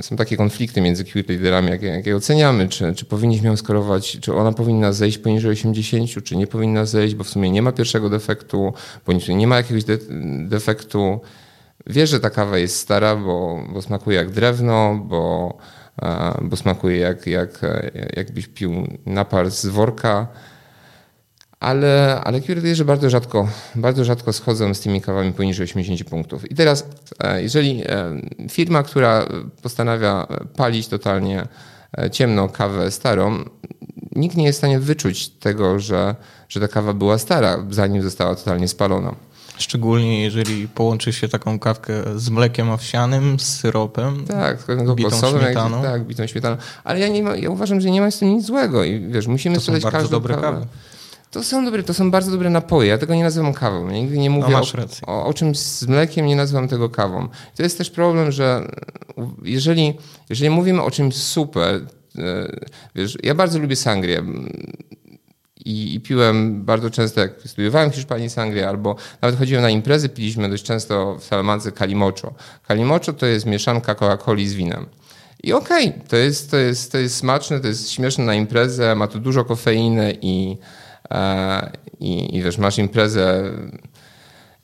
są 0.00 0.16
takie 0.16 0.36
konflikty 0.36 0.80
między 0.80 1.04
Q-traderami, 1.04 1.70
jak, 1.70 1.82
jak 1.82 2.06
je 2.06 2.16
oceniamy, 2.16 2.68
czy, 2.68 2.94
czy 2.94 3.04
powinniśmy 3.04 3.48
ją 3.48 3.56
skorować, 3.56 4.18
czy 4.20 4.34
ona 4.34 4.52
powinna 4.52 4.92
zejść 4.92 5.18
poniżej 5.18 5.50
80, 5.50 6.24
czy 6.24 6.36
nie 6.36 6.46
powinna 6.46 6.84
zejść, 6.84 7.14
bo 7.14 7.24
w 7.24 7.28
sumie 7.28 7.50
nie 7.50 7.62
ma 7.62 7.72
pierwszego 7.72 8.10
defektu, 8.10 8.72
bo 9.06 9.12
nie 9.28 9.46
ma 9.46 9.56
jakiegoś 9.56 9.84
de, 9.84 9.98
defektu. 10.48 11.20
Wiesz, 11.86 12.10
że 12.10 12.20
ta 12.20 12.30
kawa 12.30 12.58
jest 12.58 12.76
stara, 12.76 13.16
bo, 13.16 13.64
bo 13.72 13.82
smakuje 13.82 14.16
jak 14.16 14.30
drewno, 14.30 15.00
bo, 15.04 15.56
bo 16.42 16.56
smakuje 16.56 16.96
jak, 16.96 17.26
jak, 17.26 17.60
jakbyś 18.16 18.48
pił 18.48 18.86
napar 19.06 19.50
z 19.50 19.66
worka 19.66 20.28
ale, 21.62 22.20
ale 22.24 22.40
że 22.72 22.84
bardzo 22.84 23.10
rzadko, 23.10 23.48
bardzo 23.74 24.04
rzadko 24.04 24.32
schodzą 24.32 24.74
z 24.74 24.80
tymi 24.80 25.00
kawami 25.00 25.32
poniżej 25.32 25.64
80 25.64 26.04
punktów. 26.04 26.50
I 26.50 26.54
teraz, 26.54 26.86
e, 27.20 27.42
jeżeli 27.42 27.82
e, 27.86 28.20
firma, 28.50 28.82
która 28.82 29.26
postanawia 29.62 30.26
palić 30.56 30.88
totalnie 30.88 31.46
e, 31.98 32.10
ciemną 32.10 32.48
kawę 32.48 32.90
starą, 32.90 33.44
nikt 34.16 34.36
nie 34.36 34.44
jest 34.44 34.56
w 34.56 34.60
stanie 34.60 34.80
wyczuć 34.80 35.28
tego, 35.28 35.78
że, 35.78 36.14
że 36.48 36.60
ta 36.60 36.68
kawa 36.68 36.92
była 36.92 37.18
stara, 37.18 37.64
zanim 37.70 38.02
została 38.02 38.34
totalnie 38.34 38.68
spalona. 38.68 39.14
Szczególnie 39.58 40.22
jeżeli 40.22 40.68
połączy 40.68 41.12
się 41.12 41.28
taką 41.28 41.58
kawkę 41.58 41.92
z 42.16 42.30
mlekiem 42.30 42.70
owsianym, 42.70 43.40
z 43.40 43.58
syropem. 43.58 44.24
Tak, 44.24 44.58
z 44.60 44.94
bitą 44.94 45.40
śmietaną. 45.40 45.76
Jak, 45.76 45.92
tak, 45.92 46.04
bitą 46.04 46.26
śmietaną. 46.26 46.56
Ale 46.84 47.00
ja, 47.00 47.08
nie 47.08 47.22
ma, 47.22 47.36
ja 47.36 47.50
uważam, 47.50 47.80
że 47.80 47.90
nie 47.90 48.00
ma 48.00 48.10
z 48.10 48.18
tym 48.18 48.28
nic 48.28 48.46
złego 48.46 48.84
i 48.84 49.00
wiesz, 49.00 49.26
musimy 49.26 49.54
to 49.54 49.60
sprzedać 49.60 49.92
każdą 49.92 50.08
dobre 50.08 50.34
kawę. 50.34 50.46
kawy. 50.46 50.66
To 51.32 51.42
są 51.42 51.64
dobre, 51.64 51.82
to 51.82 51.94
są 51.94 52.10
bardzo 52.10 52.30
dobre 52.30 52.50
napoje. 52.50 52.88
Ja 52.88 52.98
tego 52.98 53.14
nie 53.14 53.22
nazywam 53.22 53.54
kawą. 53.54 53.88
Ja 53.88 53.92
nigdy 53.92 54.18
nie 54.18 54.30
mówię 54.30 54.52
no, 54.52 54.62
o, 55.06 55.12
o, 55.12 55.26
o, 55.26 55.34
czymś 55.34 55.58
z 55.58 55.86
mlekiem, 55.86 56.26
nie 56.26 56.36
nazywam 56.36 56.68
tego 56.68 56.90
kawą. 56.90 57.28
To 57.56 57.62
jest 57.62 57.78
też 57.78 57.90
problem, 57.90 58.32
że 58.32 58.68
jeżeli, 59.42 59.98
jeżeli 60.30 60.50
mówimy 60.50 60.82
o 60.82 60.90
czymś 60.90 61.16
super, 61.16 61.86
e, 62.18 62.48
wiesz, 62.94 63.18
ja 63.22 63.34
bardzo 63.34 63.58
lubię 63.58 63.76
sangrię 63.76 64.22
i, 65.64 65.94
i, 65.94 66.00
piłem 66.00 66.64
bardzo 66.64 66.90
często, 66.90 67.20
jak 67.20 67.32
studiowałem 67.46 67.90
w 67.90 67.94
Hiszpanii 67.94 68.30
sangrię, 68.30 68.68
albo 68.68 68.96
nawet 69.22 69.38
chodziłem 69.38 69.62
na 69.62 69.70
imprezy, 69.70 70.08
piliśmy 70.08 70.48
dość 70.48 70.64
często 70.64 71.16
w 71.18 71.24
Salamadze 71.24 71.72
kalimocho. 71.72 72.34
Kalimocho 72.68 73.12
to 73.12 73.26
jest 73.26 73.46
mieszanka 73.46 73.94
Coca-Coli 73.94 74.46
z 74.46 74.54
winem. 74.54 74.86
I 75.42 75.52
okej, 75.52 75.88
okay, 75.88 76.00
to, 76.08 76.16
jest, 76.16 76.50
to, 76.50 76.56
jest, 76.56 76.92
to 76.92 76.98
jest 76.98 77.16
smaczne, 77.16 77.60
to 77.60 77.68
jest 77.68 77.90
śmieszne 77.90 78.24
na 78.24 78.34
imprezę, 78.34 78.94
ma 78.94 79.06
tu 79.06 79.18
dużo 79.20 79.44
kofeiny 79.44 80.16
i, 80.22 80.56
i, 82.00 82.36
i 82.36 82.42
wiesz, 82.42 82.58
masz 82.58 82.78
imprezę 82.78 83.50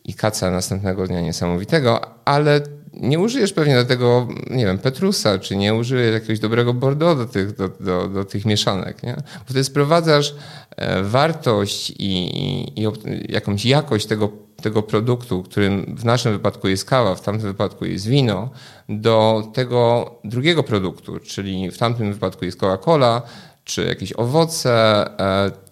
i 0.05 0.15
kaca 0.15 0.51
następnego 0.51 1.07
dnia 1.07 1.21
niesamowitego, 1.21 2.01
ale 2.25 2.61
nie 2.93 3.19
użyjesz 3.19 3.53
pewnie 3.53 3.75
do 3.75 3.85
tego, 3.85 4.29
nie 4.51 4.67
wiem, 4.67 4.79
Petrusa, 4.79 5.39
czy 5.39 5.57
nie 5.57 5.75
użyjesz 5.75 6.15
jakiegoś 6.15 6.39
dobrego 6.39 6.75
Bordeaux 6.75 7.19
do 7.19 7.27
tych, 7.27 7.57
do, 7.57 7.69
do, 7.69 8.09
do 8.09 8.25
tych 8.25 8.45
mieszanek, 8.45 9.03
nie? 9.03 9.15
Bo 9.15 9.45
wtedy 9.45 9.65
sprowadzasz 9.65 10.35
e, 10.77 11.03
wartość 11.03 11.91
i, 11.91 11.95
i, 11.99 12.83
i 12.83 12.89
jakąś 13.29 13.65
jakość 13.65 14.07
tego, 14.07 14.33
tego 14.63 14.83
produktu, 14.83 15.43
którym 15.43 15.97
w 15.99 16.05
naszym 16.05 16.33
wypadku 16.33 16.69
jest 16.69 16.85
kawa, 16.85 17.15
w 17.15 17.21
tamtym 17.21 17.49
wypadku 17.49 17.85
jest 17.85 18.07
wino, 18.07 18.51
do 18.89 19.43
tego 19.55 20.11
drugiego 20.25 20.63
produktu, 20.63 21.19
czyli 21.21 21.71
w 21.71 21.79
tamtym 21.79 22.13
wypadku 22.13 22.45
jest 22.45 22.61
Coca-Cola, 22.61 23.23
czy 23.65 23.85
jakieś 23.85 24.13
owoce, 24.13 25.05
e, 25.21 25.68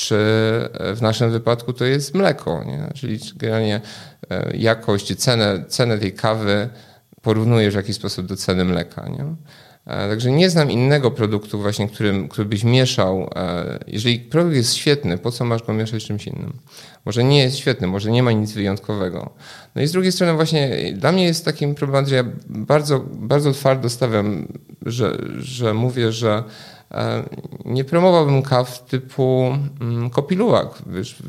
czy 0.00 0.16
w 0.94 0.98
naszym 1.02 1.30
wypadku 1.30 1.72
to 1.72 1.84
jest 1.84 2.14
mleko, 2.14 2.64
nie? 2.64 2.88
czyli 2.94 3.18
generalnie 3.36 3.80
e, 4.30 4.56
jakość, 4.56 5.16
cenę, 5.16 5.64
cenę 5.68 5.98
tej 5.98 6.12
kawy 6.12 6.68
porównujesz 7.22 7.74
w 7.74 7.76
jakiś 7.76 7.96
sposób 7.96 8.26
do 8.26 8.36
ceny 8.36 8.64
mleka. 8.64 9.08
Nie? 9.08 9.24
E, 9.86 10.08
także 10.08 10.30
nie 10.30 10.50
znam 10.50 10.70
innego 10.70 11.10
produktu 11.10 11.60
właśnie, 11.60 11.88
którym, 11.88 12.28
który 12.28 12.48
byś 12.48 12.64
mieszał. 12.64 13.30
E, 13.36 13.78
jeżeli 13.86 14.20
produkt 14.20 14.56
jest 14.56 14.74
świetny, 14.74 15.18
po 15.18 15.30
co 15.30 15.44
masz 15.44 15.62
go 15.62 15.72
mieszać 15.72 16.02
z 16.02 16.06
czymś 16.06 16.26
innym? 16.26 16.52
Może 17.04 17.24
nie 17.24 17.42
jest 17.42 17.56
świetny, 17.56 17.86
może 17.86 18.10
nie 18.10 18.22
ma 18.22 18.32
nic 18.32 18.52
wyjątkowego. 18.52 19.30
No 19.74 19.82
i 19.82 19.86
z 19.86 19.92
drugiej 19.92 20.12
strony 20.12 20.32
właśnie 20.32 20.92
dla 20.96 21.12
mnie 21.12 21.24
jest 21.24 21.44
takim 21.44 21.74
problemem, 21.74 22.08
że 22.08 22.14
ja 22.14 22.24
bardzo, 22.48 23.00
bardzo 23.12 23.52
twardo 23.52 23.90
stawiam, 23.90 24.48
że, 24.86 25.18
że 25.38 25.74
mówię, 25.74 26.12
że 26.12 26.44
E, 26.44 26.79
nie 27.64 27.84
promowałbym 27.84 28.42
kaw 28.42 28.84
typu 28.84 29.56
mm, 29.80 30.10
kopilułak. 30.10 30.68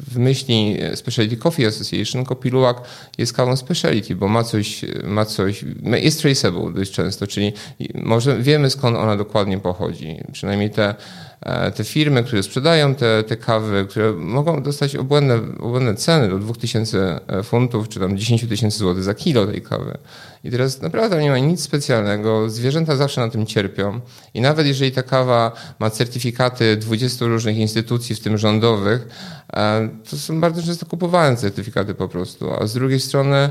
W 0.08 0.18
myśli 0.18 0.77
Specialty 0.96 1.38
Coffee 1.38 1.65
Association 1.65 2.25
kopilułak 2.25 2.82
jest 3.18 3.34
kawą 3.34 3.56
specialty, 3.56 4.15
bo 4.15 4.27
ma 4.27 4.44
coś, 4.44 4.86
ma 5.03 5.25
coś, 5.25 5.65
jest 5.84 6.22
traceable 6.22 6.74
dość 6.74 6.91
często, 6.91 7.27
czyli 7.27 7.53
może 7.96 8.38
wiemy 8.38 8.70
skąd 8.70 8.98
ona 8.98 9.18
dokładnie 9.18 9.58
pochodzi. 9.58 10.18
Przynajmniej 10.32 10.70
te 10.70 10.96
E, 11.30 11.30
te 11.75 11.83
firmy, 11.83 12.24
które 12.24 12.43
sprzedają 12.43 12.95
te, 12.95 13.24
te 13.24 13.38
kawy, 13.38 13.86
które 13.89 14.13
mogą 14.13 14.63
dostać 14.63 14.95
obłędne, 14.95 15.39
obłędne 15.60 15.95
ceny 15.95 16.29
do 16.29 16.39
2000 16.39 17.19
e, 17.27 17.43
funtów, 17.43 17.89
czy 17.89 18.00
tam 18.00 18.17
10 18.17 18.50
tysięcy 18.50 18.77
złotych 18.77 19.03
za 19.03 19.13
kilo 19.13 19.46
tej 19.46 19.61
kawy. 19.61 19.98
I 20.44 20.51
teraz 20.51 20.81
naprawdę 20.81 21.22
nie 21.22 21.29
ma 21.29 21.39
nic 21.39 21.61
specjalnego. 21.61 22.50
Zwierzęta 22.50 22.96
zawsze 22.96 23.22
na 23.22 23.29
tym 23.29 23.46
cierpią. 23.46 24.00
I 24.33 24.42
nawet 24.42 24.68
jeżeli 24.68 24.92
ta 24.92 25.03
kawa 25.03 25.51
ma 25.79 25.89
certyfikaty 25.89 26.77
20 26.77 27.25
różnych 27.25 27.57
instytucji, 27.57 28.16
w 28.16 28.20
tym 28.20 28.37
rządowych, 28.37 29.07
e, 29.53 29.89
to 30.09 30.18
są 30.18 30.42
bardzo 30.42 30.63
często 30.63 30.85
kupowane 30.85 31.37
certyfikaty 31.37 31.94
po 31.94 32.07
prostu. 32.07 32.53
A 32.53 32.68
z 32.68 32.74
drugiej 32.74 33.00
strony, 33.00 33.50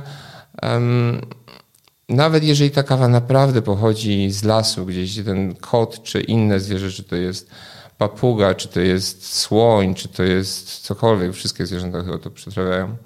nawet 2.08 2.44
jeżeli 2.44 2.70
ta 2.70 2.82
kawa 2.82 3.08
naprawdę 3.08 3.62
pochodzi 3.62 4.30
z 4.30 4.44
lasu, 4.44 4.86
gdzieś 4.86 5.12
gdzie 5.12 5.24
ten 5.24 5.54
kot 5.54 6.02
czy 6.02 6.20
inne 6.20 6.60
zwierzę, 6.60 6.90
czy 6.90 7.04
to 7.04 7.16
jest 7.16 7.50
papuga, 8.00 8.54
czy 8.54 8.68
to 8.68 8.80
jest 8.80 9.36
słoń, 9.36 9.94
czy 9.94 10.08
to 10.08 10.22
jest 10.22 10.80
cokolwiek, 10.80 11.32
wszystkie 11.32 11.66
zwierzęta 11.66 12.02
chyba 12.02 12.18
to 12.18 12.30
przetrawiają, 12.30 12.96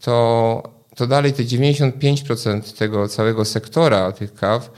to, 0.00 0.62
to 0.96 1.06
dalej 1.06 1.32
te 1.32 1.42
95% 1.42 2.78
tego 2.78 3.08
całego 3.08 3.44
sektora 3.44 4.12
tych 4.12 4.34
kaw 4.34 4.70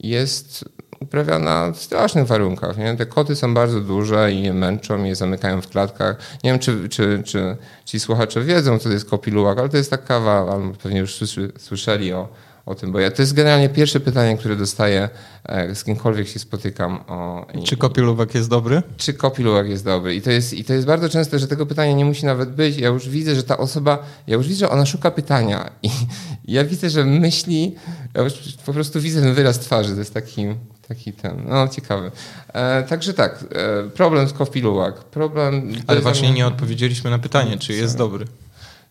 jest 0.00 0.64
uprawiana 1.00 1.72
w 1.72 1.78
strasznych 1.78 2.26
warunkach. 2.26 2.78
Nie? 2.78 2.96
Te 2.96 3.06
koty 3.06 3.36
są 3.36 3.54
bardzo 3.54 3.80
duże 3.80 4.32
i 4.32 4.42
je 4.42 4.52
męczą, 4.52 5.04
je 5.04 5.14
zamykają 5.14 5.62
w 5.62 5.68
klatkach. 5.68 6.16
Nie 6.44 6.50
wiem, 6.50 6.58
czy, 6.58 6.88
czy, 6.88 7.22
czy 7.24 7.56
ci 7.84 8.00
słuchacze 8.00 8.40
wiedzą, 8.40 8.78
co 8.78 8.88
to 8.88 8.92
jest 8.92 9.10
kopilułak, 9.10 9.58
ale 9.58 9.68
to 9.68 9.76
jest 9.76 9.90
ta 9.90 9.98
kawa, 9.98 10.58
pewnie 10.82 11.00
już 11.00 11.18
słyszeli 11.58 12.12
o 12.12 12.28
o 12.66 12.74
tym, 12.74 12.92
bo 12.92 13.00
ja, 13.00 13.10
to 13.10 13.22
jest 13.22 13.34
generalnie 13.34 13.68
pierwsze 13.68 14.00
pytanie, 14.00 14.36
które 14.36 14.56
dostaję 14.56 15.08
e, 15.44 15.74
z 15.74 15.84
kimkolwiek 15.84 16.28
się 16.28 16.38
spotykam. 16.38 17.04
O, 17.08 17.46
czy 17.64 17.76
kopiluwak 17.76 18.34
jest 18.34 18.48
dobry? 18.48 18.82
Czy 18.96 19.14
kopiluwak 19.14 19.68
jest 19.68 19.84
dobry. 19.84 20.14
I 20.14 20.22
to 20.22 20.30
jest, 20.30 20.52
I 20.52 20.64
to 20.64 20.72
jest 20.72 20.86
bardzo 20.86 21.08
często, 21.08 21.38
że 21.38 21.48
tego 21.48 21.66
pytania 21.66 21.92
nie 21.92 22.04
musi 22.04 22.26
nawet 22.26 22.50
być. 22.50 22.76
Ja 22.76 22.88
już 22.88 23.08
widzę, 23.08 23.34
że 23.34 23.42
ta 23.42 23.58
osoba, 23.58 23.98
ja 24.26 24.36
już 24.36 24.48
widzę, 24.48 24.58
że 24.58 24.70
ona 24.70 24.86
szuka 24.86 25.10
pytania 25.10 25.70
i 25.82 25.90
ja 26.54 26.64
widzę, 26.64 26.90
że 26.90 27.04
myśli, 27.04 27.74
ja 28.14 28.22
już 28.22 28.32
po 28.66 28.72
prostu 28.72 29.00
widzę 29.00 29.20
ten 29.20 29.34
wyraz 29.34 29.58
twarzy, 29.58 29.92
to 29.92 29.98
jest 29.98 30.14
taki, 30.14 30.46
taki 30.88 31.12
ten, 31.12 31.44
no 31.48 31.68
ciekawy. 31.68 32.10
E, 32.52 32.82
także 32.82 33.14
tak, 33.14 33.44
e, 33.54 33.90
problem 33.90 34.28
z 34.28 34.32
kopilułak. 34.32 35.04
Problem... 35.04 35.72
Ale 35.86 36.00
właśnie 36.00 36.30
nie 36.30 36.46
odpowiedzieliśmy 36.46 37.10
na 37.10 37.18
pytanie, 37.18 37.58
czy 37.58 37.72
jest 37.72 37.96
dobry. 37.96 38.26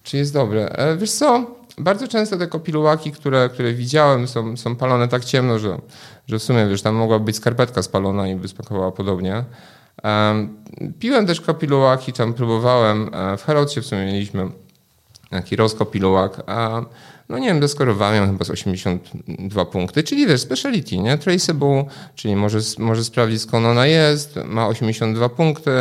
Czy 0.04 0.18
jest 0.18 0.34
dobry. 0.34 0.62
E, 0.62 0.98
wiesz 0.98 1.12
co, 1.12 1.46
bardzo 1.78 2.08
często 2.08 2.38
te 2.38 2.48
kopilułaki, 2.48 3.12
które, 3.12 3.50
które 3.54 3.74
widziałem, 3.74 4.28
są, 4.28 4.58
są 4.58 4.76
palone 4.76 5.08
tak 5.08 5.26
ciemno, 5.26 5.60
że, 5.60 5.78
że 6.28 6.40
w 6.40 6.44
sumie 6.44 6.68
wiesz, 6.68 6.82
tam 6.82 6.96
mogła 6.96 7.20
być 7.20 7.36
skarpetka 7.36 7.84
spalona 7.84 8.28
i 8.28 8.36
by 8.36 8.48
podobnie. 8.96 9.44
Piłem 11.00 11.26
też 11.26 11.42
kopilułaki, 11.42 12.14
tam 12.14 12.34
próbowałem. 12.34 13.10
E, 13.14 13.38
w 13.38 13.44
Harrodsie 13.44 13.82
w 13.82 13.86
sumie 13.86 14.06
mieliśmy 14.06 14.50
taki 15.30 15.56
rozkopilułak. 15.56 16.42
A, 16.48 16.82
no 17.30 17.38
nie 17.38 17.48
wiem, 17.48 17.60
deskorowałem 17.60 18.32
chyba 18.32 18.46
z 18.46 18.50
82 18.50 19.66
punkty, 19.66 20.04
czyli 20.04 20.28
wiesz, 20.28 20.42
speciality, 20.42 20.98
nie? 20.98 21.18
Traceable, 21.18 21.86
czyli 22.16 22.36
może, 22.36 22.60
może 22.78 23.04
sprawdzić 23.04 23.42
skąd 23.42 23.66
ona 23.66 23.88
jest, 23.88 24.40
ma 24.46 24.68
82 24.68 25.30
punkty. 25.30 25.72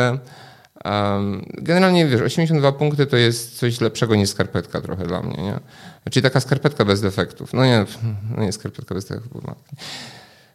Generalnie 1.53 2.07
wiesz, 2.07 2.21
82 2.21 2.71
punkty 2.71 3.05
to 3.05 3.17
jest 3.17 3.57
coś 3.57 3.81
lepszego 3.81 4.15
niż 4.15 4.29
skarpetka 4.29 4.81
trochę 4.81 5.05
dla 5.05 5.21
mnie, 5.21 5.43
nie? 5.43 5.59
Czyli 6.11 6.23
taka 6.23 6.39
skarpetka 6.39 6.85
bez 6.85 7.01
defektów. 7.01 7.53
No 7.53 7.65
nie, 7.65 7.85
no 8.37 8.43
nie 8.43 8.51
skarpetka 8.51 8.95
bez 8.95 9.05
defektów. 9.05 9.41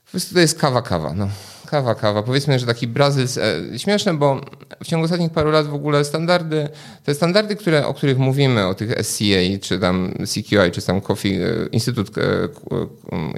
Po 0.04 0.10
prostu 0.10 0.34
to 0.34 0.40
jest 0.40 0.58
kawa, 0.58 0.82
kawa. 0.82 1.14
No. 1.14 1.28
Kawa, 1.66 1.94
kawa. 1.94 2.22
Powiedzmy, 2.22 2.58
że 2.58 2.66
taki 2.66 2.87
Brazyl... 2.87 3.26
E, 3.72 3.78
śmieszne, 3.78 4.14
bo 4.14 4.40
w 4.84 4.87
ciągu 4.87 5.04
ostatnich 5.04 5.32
paru 5.32 5.50
lat 5.50 5.66
w 5.66 5.74
ogóle 5.74 6.04
standardy, 6.04 6.68
te 7.04 7.14
standardy, 7.14 7.56
które, 7.56 7.87
o 7.87 7.94
których 7.94 8.18
mówimy, 8.18 8.66
o 8.66 8.74
tych 8.74 8.94
SCA, 9.02 9.58
czy 9.62 9.78
tam 9.78 10.14
CQI, 10.26 10.70
czy 10.72 10.82
tam 10.82 11.00
Coffee, 11.00 11.34
e, 11.34 11.66
Instytut 11.72 12.18
e, 12.18 12.22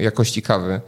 Jakości 0.02 0.42
Kawy, 0.42 0.80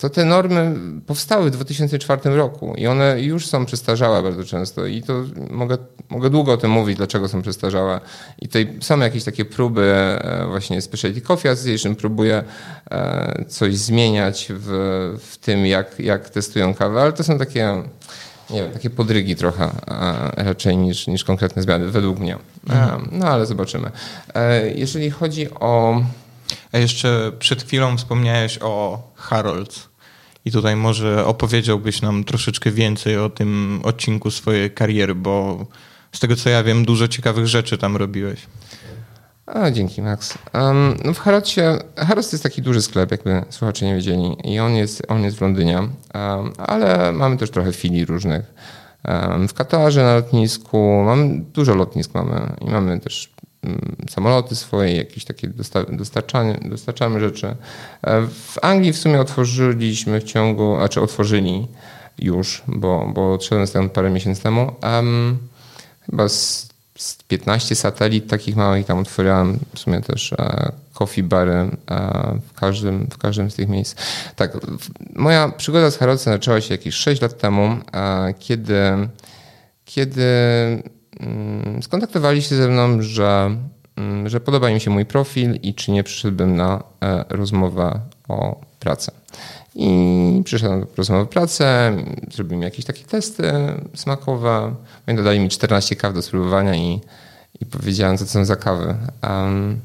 to 0.00 0.10
te 0.10 0.24
normy 0.24 0.74
powstały 1.06 1.50
w 1.50 1.52
2004 1.52 2.36
roku 2.36 2.74
i 2.76 2.86
one 2.86 3.20
już 3.20 3.46
są 3.46 3.66
przestarzałe 3.66 4.22
bardzo 4.22 4.44
często 4.44 4.86
i 4.86 5.02
to 5.02 5.24
mogę, 5.50 5.78
mogę 6.08 6.30
długo 6.30 6.52
o 6.52 6.56
tym 6.56 6.70
mówić, 6.70 6.96
dlaczego 6.96 7.28
są 7.28 7.42
przestarzałe. 7.42 8.00
I 8.38 8.46
tutaj 8.48 8.78
są 8.80 8.98
jakieś 8.98 9.24
takie 9.24 9.44
próby, 9.44 9.82
e, 9.82 10.46
właśnie 10.48 10.82
Specialty 10.82 11.20
Coffee 11.20 11.48
Association 11.48 11.94
próbuje 11.96 12.44
e, 12.90 13.44
coś 13.48 13.76
zmieniać 13.76 14.46
w, 14.50 14.68
w 15.22 15.38
tym, 15.38 15.66
jak, 15.66 15.98
jak 15.98 16.30
testują 16.30 16.74
kawę, 16.74 17.00
ale 17.00 17.12
to 17.12 17.24
są 17.24 17.38
takie 17.38 17.82
nie 18.50 18.62
wiem, 18.62 18.72
takie 18.72 18.90
podrygi 18.90 19.36
trochę 19.36 19.70
raczej 20.36 20.76
niż, 20.76 21.06
niż 21.06 21.24
konkretne 21.24 21.62
zmiany, 21.62 21.86
według 21.86 22.18
mnie. 22.18 22.36
Mhm. 22.68 23.08
No 23.12 23.26
ale 23.26 23.46
zobaczymy. 23.46 23.90
E, 24.34 24.70
jeżeli 24.70 25.10
chodzi 25.10 25.50
o... 25.50 26.02
A 26.72 26.78
jeszcze 26.78 27.32
przed 27.38 27.62
chwilą 27.62 27.96
wspomniałeś 27.96 28.58
o 28.62 29.02
Harolds. 29.14 29.89
I 30.44 30.50
tutaj 30.50 30.76
może 30.76 31.26
opowiedziałbyś 31.26 32.02
nam 32.02 32.24
troszeczkę 32.24 32.70
więcej 32.70 33.18
o 33.18 33.30
tym 33.30 33.80
odcinku 33.82 34.30
swojej 34.30 34.70
kariery, 34.70 35.14
bo 35.14 35.66
z 36.12 36.20
tego 36.20 36.36
co 36.36 36.50
ja 36.50 36.62
wiem, 36.62 36.84
dużo 36.84 37.08
ciekawych 37.08 37.46
rzeczy 37.46 37.78
tam 37.78 37.96
robiłeś. 37.96 38.46
A, 39.46 39.70
dzięki, 39.70 40.02
Max. 40.02 40.38
Um, 40.54 40.96
no 41.04 41.14
w 41.14 41.18
Harrodzie, 41.18 41.78
Harrods 41.96 42.30
to 42.30 42.34
jest 42.34 42.42
taki 42.42 42.62
duży 42.62 42.82
sklep, 42.82 43.10
jakby 43.10 43.44
słuchacze 43.50 43.86
nie 43.86 43.94
wiedzieli, 43.94 44.36
i 44.44 44.58
on 44.58 44.74
jest, 44.74 45.02
on 45.08 45.22
jest 45.22 45.36
w 45.36 45.40
Londynie, 45.40 45.78
um, 45.78 46.52
ale 46.58 47.12
mamy 47.12 47.36
też 47.36 47.50
trochę 47.50 47.72
filii 47.72 48.04
różnych. 48.04 48.54
Um, 49.08 49.48
w 49.48 49.54
Katarze 49.54 50.02
na 50.02 50.14
lotnisku, 50.14 51.02
mam 51.04 51.44
dużo 51.44 51.74
lotnisk 51.74 52.14
mamy 52.14 52.56
i 52.60 52.70
mamy 52.70 53.00
też 53.00 53.30
samoloty 54.10 54.56
swoje, 54.56 54.96
jakieś 54.96 55.24
takie 55.24 55.48
dostarczanie, 55.88 56.58
dostarczamy 56.64 57.20
rzeczy. 57.20 57.46
E, 58.02 58.26
w 58.26 58.58
Anglii 58.62 58.92
w 58.92 58.98
sumie 58.98 59.20
otworzyliśmy 59.20 60.20
w 60.20 60.24
ciągu, 60.24 60.76
a 60.76 60.88
czy 60.88 61.00
otworzyli 61.00 61.68
już, 62.18 62.62
bo, 62.66 63.10
bo 63.14 63.32
odszedłem 63.32 63.66
z 63.66 63.92
parę 63.92 64.10
miesięcy 64.10 64.42
temu. 64.42 64.72
chyba 66.06 66.28
z 66.28 66.70
15 67.28 67.76
satelit 67.76 68.30
takich 68.30 68.56
małych 68.56 68.86
tam 68.86 68.98
otwierałem 68.98 69.58
w 69.74 69.78
sumie 69.78 70.00
też 70.00 70.32
e, 70.32 70.72
coffee 70.94 71.22
bary 71.22 71.52
e, 71.52 71.68
w, 72.48 72.52
każdym, 72.52 73.06
w 73.10 73.18
każdym 73.18 73.50
z 73.50 73.54
tych 73.54 73.68
miejsc. 73.68 73.94
Tak, 74.36 74.56
moja 75.14 75.48
przygoda 75.48 75.90
z 75.90 75.96
Harrodsem 75.96 76.32
zaczęła 76.32 76.60
się 76.60 76.74
jakieś 76.74 76.94
6 76.94 77.22
lat 77.22 77.38
temu, 77.38 77.76
e, 77.92 78.34
kiedy, 78.38 78.80
kiedy 79.84 80.24
mm, 80.24 80.82
skontaktowali 81.82 82.42
się 82.42 82.56
ze 82.56 82.68
mną, 82.68 83.02
że, 83.02 83.56
mm, 83.96 84.28
że 84.28 84.40
podoba 84.40 84.70
im 84.70 84.80
się 84.80 84.90
mój 84.90 85.06
profil 85.06 85.58
i 85.62 85.74
czy 85.74 85.90
nie 85.90 86.04
przyszedłbym 86.04 86.56
na 86.56 86.82
rozmowę 87.28 88.00
o 88.28 88.60
pracę. 88.80 89.12
I 89.74 90.42
przyszedłem 90.44 90.80
do 90.80 90.86
rozmowy 90.96 91.26
pracę, 91.26 91.96
zrobili 92.30 92.62
jakieś 92.62 92.84
takie 92.84 93.04
testy 93.04 93.52
smakowe. 93.94 94.74
Oni 95.08 95.16
dodali 95.16 95.40
mi 95.40 95.48
14 95.48 95.96
kaw 95.96 96.14
do 96.14 96.22
spróbowania 96.22 96.74
i, 96.74 97.00
i 97.60 97.66
powiedziałem, 97.66 98.18
co 98.18 98.24
to 98.24 98.30
są 98.30 98.44
za 98.44 98.56
kawy. 98.56 98.94
Um, 99.30 99.80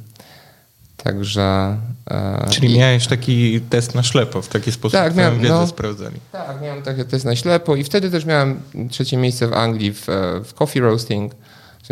także... 1.06 1.78
E, 2.12 2.46
Czyli 2.50 2.74
i, 2.74 2.78
miałeś 2.78 3.08
taki 3.08 3.62
test 3.62 3.96
na 3.96 4.04
ślepo, 4.04 4.42
w 4.42 4.48
taki 4.48 4.72
sposób 4.72 5.00
tak, 5.00 5.16
miałem, 5.16 5.40
wiedzę 5.40 5.54
no, 5.54 5.68
sprawdzali. 5.68 6.20
Tak, 6.32 6.62
miałem 6.62 6.84
taki 6.84 7.06
test 7.06 7.26
na 7.26 7.36
ślepo 7.36 7.76
i 7.76 7.84
wtedy 7.84 8.12
też 8.12 8.26
miałem 8.26 8.60
trzecie 8.90 9.18
miejsce 9.18 9.48
w 9.48 9.54
Anglii 9.54 9.94
w, 9.94 10.08
w 10.46 10.54
coffee 10.54 10.80
roasting. 10.80 11.32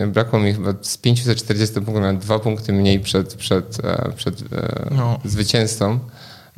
Brakło 0.07 0.39
mi 0.39 0.53
chyba 0.53 0.73
z 0.81 0.97
540 0.97 1.75
punktów, 1.75 1.95
miałem 1.95 2.19
dwa 2.19 2.39
punkty 2.39 2.73
mniej 2.73 2.99
przed, 2.99 3.35
przed, 3.35 3.85
e, 3.85 4.11
przed 4.15 4.41
e, 4.41 4.45
no. 4.91 5.19
zwycięzcą. 5.25 5.99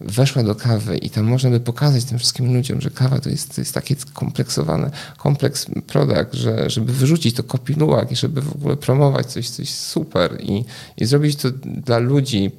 weszła 0.00 0.42
do 0.42 0.54
kawy 0.54 0.98
i 0.98 1.10
tam 1.10 1.24
można 1.24 1.50
by 1.50 1.60
pokazać 1.60 2.04
tym 2.04 2.18
wszystkim 2.18 2.54
ludziom, 2.54 2.80
że 2.80 2.90
kawa 2.90 3.18
to 3.18 3.30
jest, 3.30 3.58
jest 3.58 3.74
taki 3.74 3.96
kompleksowany, 4.14 4.90
kompleks 5.16 5.66
produkt, 5.86 6.34
że 6.34 6.70
żeby 6.70 6.92
wyrzucić 6.92 7.36
to 7.36 7.42
kopinułak 7.42 8.12
i 8.12 8.16
żeby 8.16 8.40
w 8.40 8.52
ogóle 8.52 8.76
promować 8.76 9.26
coś, 9.26 9.48
coś 9.48 9.70
super 9.70 10.38
i, 10.40 10.64
i 10.96 11.06
zrobić 11.06 11.36
to 11.36 11.48
dla 11.64 11.98
ludzi, 11.98 12.50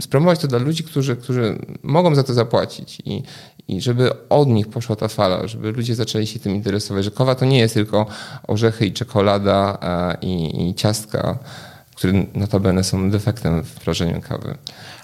spromować 0.00 0.38
to 0.38 0.48
dla 0.48 0.58
ludzi, 0.58 0.84
którzy, 0.84 1.16
którzy 1.16 1.58
mogą 1.82 2.14
za 2.14 2.22
to 2.22 2.34
zapłacić 2.34 2.98
i, 3.04 3.22
i 3.68 3.80
żeby 3.80 4.28
od 4.28 4.48
nich 4.48 4.68
poszła 4.68 4.96
ta 4.96 5.08
fala, 5.08 5.46
żeby 5.46 5.72
ludzie 5.72 5.94
zaczęli 5.94 6.26
się 6.26 6.38
tym 6.38 6.54
interesować, 6.54 7.04
że 7.04 7.10
kawa 7.10 7.34
to 7.34 7.44
nie 7.44 7.58
jest 7.58 7.74
tylko 7.74 8.06
orzechy 8.46 8.86
i 8.86 8.92
czekolada 8.92 9.78
i, 10.22 10.68
i 10.68 10.74
ciastka, 10.74 11.38
które 12.00 12.12
notabene 12.34 12.84
są 12.84 13.10
defektem 13.10 13.64
w 13.64 13.72
prażeniu 13.72 14.20
kawy. 14.20 14.58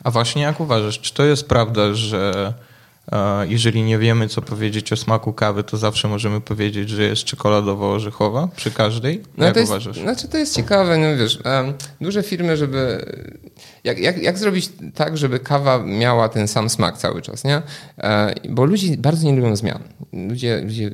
A 0.04 0.10
właśnie 0.10 0.42
jak 0.42 0.60
uważasz, 0.60 1.00
czy 1.00 1.14
to 1.14 1.24
jest 1.24 1.48
prawda, 1.48 1.94
że 1.94 2.54
e, 3.12 3.46
jeżeli 3.48 3.82
nie 3.82 3.98
wiemy, 3.98 4.28
co 4.28 4.42
powiedzieć 4.42 4.92
o 4.92 4.96
smaku 4.96 5.32
kawy, 5.32 5.64
to 5.64 5.76
zawsze 5.76 6.08
możemy 6.08 6.40
powiedzieć, 6.40 6.90
że 6.90 7.02
jest 7.02 7.24
czekoladowo-orzechowa 7.24 8.48
przy 8.56 8.70
każdej? 8.70 9.22
No 9.36 9.44
jak 9.44 9.54
to 9.54 9.60
jest, 9.60 9.72
uważasz? 9.72 9.98
Znaczy 9.98 10.28
to 10.28 10.38
jest 10.38 10.56
ciekawe, 10.56 10.98
no 10.98 11.16
wiesz, 11.16 11.38
duże 12.00 12.22
firmy, 12.22 12.56
żeby 12.56 13.04
jak, 13.86 13.98
jak, 13.98 14.22
jak 14.22 14.38
zrobić 14.38 14.70
tak, 14.94 15.16
żeby 15.16 15.40
kawa 15.40 15.78
miała 15.78 16.28
ten 16.28 16.48
sam 16.48 16.70
smak 16.70 16.98
cały 16.98 17.22
czas, 17.22 17.44
nie? 17.44 17.62
E, 17.98 18.34
bo 18.48 18.64
ludzie 18.64 18.96
bardzo 18.96 19.26
nie 19.26 19.36
lubią 19.36 19.56
zmian. 19.56 19.78
Ludzie, 20.12 20.60
ludzie 20.60 20.90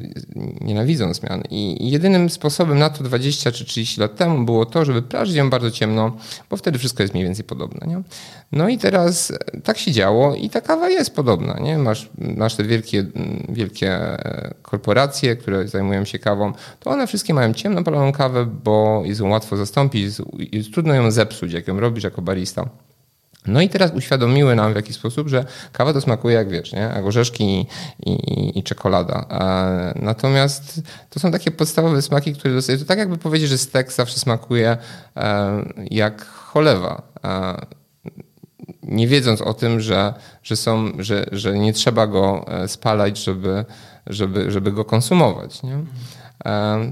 nienawidzą 0.61 1.14
zmian. 1.14 1.42
I 1.50 1.90
jedynym 1.90 2.31
sposobem 2.31 2.78
na 2.78 2.90
to 2.90 3.05
20 3.05 3.52
czy 3.52 3.64
30 3.64 4.00
lat 4.00 4.16
temu 4.16 4.44
było 4.44 4.66
to, 4.66 4.85
żeby 4.85 5.02
prażyć 5.02 5.37
ją 5.37 5.50
bardzo 5.50 5.70
ciemno, 5.70 6.16
bo 6.50 6.57
wtedy 6.57 6.78
wszystko 6.78 7.02
jest 7.02 7.14
mniej 7.14 7.26
więcej 7.26 7.44
podobne, 7.44 7.87
nie? 7.87 8.02
No 8.52 8.68
i 8.68 8.78
teraz 8.78 9.33
tak 9.64 9.78
się 9.78 9.92
działo 9.92 10.35
i 10.35 10.50
ta 10.50 10.61
kawa 10.61 10.88
jest 10.88 11.14
podobna, 11.14 11.59
nie? 11.61 11.78
Masz, 11.78 12.11
masz 12.37 12.55
te 12.55 12.64
wielkie, 12.64 13.05
wielkie 13.48 13.98
korporacje, 14.62 15.37
które 15.37 15.68
zajmują 15.68 16.05
się 16.05 16.18
kawą, 16.18 16.52
to 16.81 16.90
one 16.90 17.07
wszystkie 17.07 17.35
mają 17.35 17.55
ciemno 17.55 17.85
paloną 17.85 18.12
kawę, 18.12 18.46
bo 18.64 19.02
jest 19.05 19.20
ją 19.20 19.28
łatwo 19.28 19.57
zastąpić, 19.57 20.02
jest, 20.02 20.22
jest 20.52 20.72
trudno 20.72 20.94
ją 20.94 21.11
zepsuć, 21.11 21.52
jak 21.52 21.68
ją 21.68 21.81
robisz 21.81 22.05
jako 22.05 22.22
barista. 22.22 22.68
No 23.46 23.61
i 23.61 23.68
teraz 23.68 23.92
uświadomiły 23.94 24.55
nam 24.55 24.72
w 24.72 24.76
jakiś 24.76 24.96
sposób, 24.96 25.28
że 25.28 25.44
kawa 25.72 25.92
to 25.92 26.00
smakuje 26.00 26.35
jak 26.37 26.48
wiesz, 26.48 26.72
nie? 26.72 26.81
jak 26.81 27.05
orzeszki 27.05 27.44
i, 27.44 28.11
i, 28.11 28.59
i 28.59 28.62
czekolada. 28.62 29.26
natomiast 29.96 30.81
to 31.11 31.20
są 31.20 31.33
takie 31.33 31.50
podstawowe 31.50 32.02
smaki, 32.02 32.35
które 32.35 32.55
dostaję. 32.55 32.78
To 32.78 32.85
tak 32.85 32.98
jakby 32.98 33.18
powiedzieć, 33.18 33.48
że 33.48 33.59
stek 33.59 33.92
zawsze 33.92 34.18
smakuje 34.18 34.76
e, 35.16 35.64
jak 35.90 36.24
cholewa. 36.26 37.02
nie 38.83 39.09
wiedząc 39.09 39.40
o 39.42 39.55
tym, 39.55 39.81
że, 39.81 40.14
że, 40.42 40.57
są, 40.57 40.92
że, 40.98 41.26
że 41.33 41.59
nie 41.59 41.72
trzeba 41.72 42.07
go 42.07 42.44
e, 42.48 42.68
spalać, 42.68 43.24
żeby, 43.24 43.64
żeby, 44.07 44.50
żeby 44.50 44.72
go 44.72 44.85
konsumować. 44.85 45.62
Nie? 45.62 45.78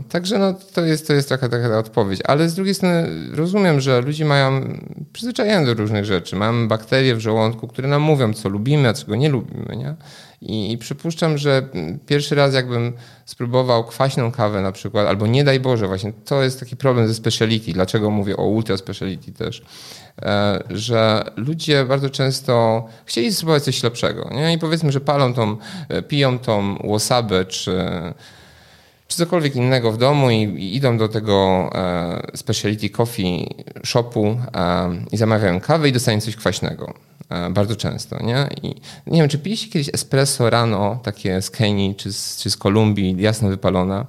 Także 0.08 0.38
no, 0.38 0.54
to, 0.74 0.84
jest, 0.84 1.06
to 1.06 1.12
jest 1.12 1.28
taka, 1.28 1.48
taka 1.48 1.78
odpowiedź. 1.78 2.20
Ale 2.24 2.48
z 2.48 2.54
drugiej 2.54 2.74
strony 2.74 3.08
rozumiem, 3.32 3.80
że 3.80 4.00
ludzie 4.00 4.24
mają 4.24 4.78
przyzwyczajenie 5.12 5.66
do 5.66 5.74
różnych 5.74 6.04
rzeczy. 6.04 6.36
Mamy 6.36 6.68
bakterie 6.68 7.14
w 7.14 7.20
żołądku, 7.20 7.68
które 7.68 7.88
nam 7.88 8.02
mówią, 8.02 8.32
co 8.32 8.48
lubimy, 8.48 8.88
a 8.88 8.94
czego 8.94 9.16
nie 9.16 9.28
lubimy. 9.28 9.76
Nie? 9.76 9.94
I, 10.40 10.72
I 10.72 10.78
przypuszczam, 10.78 11.38
że 11.38 11.68
pierwszy 12.06 12.34
raz 12.34 12.54
jakbym 12.54 12.92
spróbował 13.24 13.84
kwaśną 13.84 14.32
kawę 14.32 14.62
na 14.62 14.72
przykład, 14.72 15.06
albo 15.06 15.26
nie 15.26 15.44
daj 15.44 15.60
Boże, 15.60 15.86
właśnie 15.86 16.12
to 16.24 16.42
jest 16.42 16.60
taki 16.60 16.76
problem 16.76 17.08
ze 17.08 17.14
speciality. 17.14 17.72
Dlaczego 17.72 18.10
mówię 18.10 18.36
o 18.36 18.42
ultra 18.42 18.76
speciality 18.76 19.32
też? 19.32 19.62
E, 20.22 20.62
że 20.70 21.24
ludzie 21.36 21.84
bardzo 21.84 22.10
często 22.10 22.84
chcieli 23.04 23.32
spróbować 23.32 23.62
coś 23.62 23.82
lepszego. 23.82 24.30
Nie? 24.32 24.52
I 24.52 24.58
powiedzmy, 24.58 24.92
że 24.92 25.00
palą 25.00 25.34
tą, 25.34 25.56
e, 25.88 26.02
piją 26.02 26.38
tą 26.38 26.76
łosabę, 26.84 27.44
czy 27.44 27.72
czy 29.10 29.16
cokolwiek 29.16 29.56
innego 29.56 29.92
w 29.92 29.98
domu 29.98 30.30
i, 30.30 30.34
i 30.36 30.76
idą 30.76 30.98
do 30.98 31.08
tego 31.08 31.70
e, 31.74 32.36
speciality 32.36 32.90
coffee 32.90 33.54
shopu 33.84 34.26
e, 34.26 34.36
i 35.12 35.16
zamawiają 35.16 35.60
kawę 35.60 35.88
i 35.88 35.92
dostają 35.92 36.20
coś 36.20 36.36
kwaśnego. 36.36 36.94
E, 37.28 37.50
bardzo 37.50 37.76
często, 37.76 38.22
nie? 38.22 38.48
I 38.62 38.68
nie 39.06 39.20
wiem, 39.20 39.28
czy 39.28 39.38
piliście 39.38 39.68
kiedyś 39.68 39.88
espresso 39.94 40.50
rano, 40.50 41.00
takie 41.02 41.42
z 41.42 41.50
Kenii 41.50 41.94
czy 41.94 42.12
z, 42.12 42.36
czy 42.36 42.50
z 42.50 42.56
Kolumbii, 42.56 43.22
jasno 43.22 43.48
wypalone? 43.48 44.06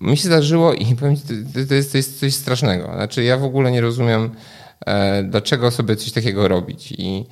Mi 0.00 0.16
się 0.16 0.24
zdarzyło 0.24 0.74
i 0.74 0.96
powiem 0.96 1.16
ci, 1.16 1.22
to, 1.22 1.66
to, 1.68 1.74
jest, 1.74 1.92
to 1.92 1.96
jest 1.96 2.20
coś 2.20 2.34
strasznego. 2.34 2.84
Znaczy 2.94 3.24
ja 3.24 3.36
w 3.36 3.44
ogóle 3.44 3.72
nie 3.72 3.80
rozumiem, 3.80 4.30
e, 4.86 5.22
dlaczego 5.22 5.70
sobie 5.70 5.96
coś 5.96 6.12
takiego 6.12 6.48
robić 6.48 6.92
i, 6.92 7.26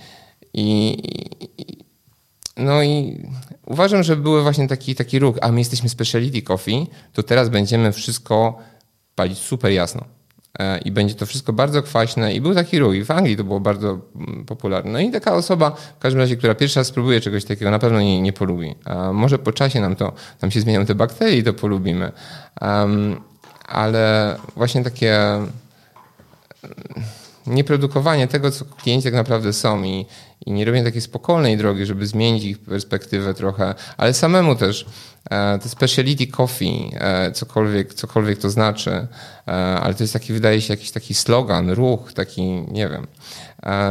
i, 0.54 0.98
i 1.58 1.85
no 2.56 2.82
i 2.82 3.22
uważam, 3.66 4.02
że 4.02 4.16
były 4.16 4.42
właśnie 4.42 4.68
taki, 4.68 4.94
taki 4.94 5.18
ruch, 5.18 5.36
a 5.42 5.52
my 5.52 5.58
jesteśmy 5.58 5.88
speciality 5.88 6.42
coffee, 6.42 6.86
to 7.12 7.22
teraz 7.22 7.48
będziemy 7.48 7.92
wszystko 7.92 8.58
palić 9.14 9.38
super 9.38 9.72
jasno. 9.72 10.04
E, 10.58 10.78
I 10.78 10.90
będzie 10.90 11.14
to 11.14 11.26
wszystko 11.26 11.52
bardzo 11.52 11.82
kwaśne. 11.82 12.34
I 12.34 12.40
był 12.40 12.54
taki 12.54 12.78
ruch. 12.78 12.94
I 12.94 13.04
w 13.04 13.10
Anglii 13.10 13.36
to 13.36 13.44
było 13.44 13.60
bardzo 13.60 13.98
mm, 14.16 14.44
popularne. 14.44 14.92
No 14.92 15.00
i 15.00 15.10
taka 15.10 15.34
osoba, 15.34 15.70
w 15.70 15.98
każdym 15.98 16.20
razie, 16.20 16.36
która 16.36 16.54
pierwszy 16.54 16.80
raz 16.80 16.86
spróbuje 16.86 17.20
czegoś 17.20 17.44
takiego, 17.44 17.70
na 17.70 17.78
pewno 17.78 18.00
nie, 18.00 18.22
nie 18.22 18.32
polubi. 18.32 18.74
A 18.84 19.12
może 19.12 19.38
po 19.38 19.52
czasie 19.52 19.80
nam 19.80 19.96
to, 19.96 20.12
nam 20.42 20.50
się 20.50 20.60
zmienią 20.60 20.86
te 20.86 20.94
bakterie 20.94 21.38
i 21.38 21.42
to 21.42 21.54
polubimy. 21.54 22.12
Um, 22.60 23.20
ale 23.68 24.36
właśnie 24.56 24.84
takie 24.84 25.18
nieprodukowanie 27.46 28.26
tego, 28.28 28.50
co 28.50 28.64
klienci 28.64 29.04
tak 29.04 29.14
naprawdę 29.14 29.52
są 29.52 29.82
i, 29.82 30.06
i 30.46 30.52
nie 30.52 30.64
robienie 30.64 30.84
takiej 30.84 31.00
spokojnej 31.00 31.56
drogi, 31.56 31.86
żeby 31.86 32.06
zmienić 32.06 32.44
ich 32.44 32.58
perspektywę 32.58 33.34
trochę, 33.34 33.74
ale 33.96 34.14
samemu 34.14 34.54
też 34.54 34.86
e, 35.30 35.58
to 35.58 35.68
speciality 35.68 36.26
coffee, 36.26 36.92
e, 36.94 37.32
cokolwiek, 37.32 37.94
cokolwiek 37.94 38.38
to 38.38 38.50
znaczy, 38.50 38.90
e, 39.48 39.52
ale 39.52 39.94
to 39.94 40.04
jest 40.04 40.12
taki, 40.12 40.32
wydaje 40.32 40.60
się, 40.60 40.72
jakiś 40.72 40.90
taki 40.90 41.14
slogan, 41.14 41.70
ruch, 41.70 42.12
taki, 42.12 42.42
nie 42.70 42.88
wiem. 42.88 43.06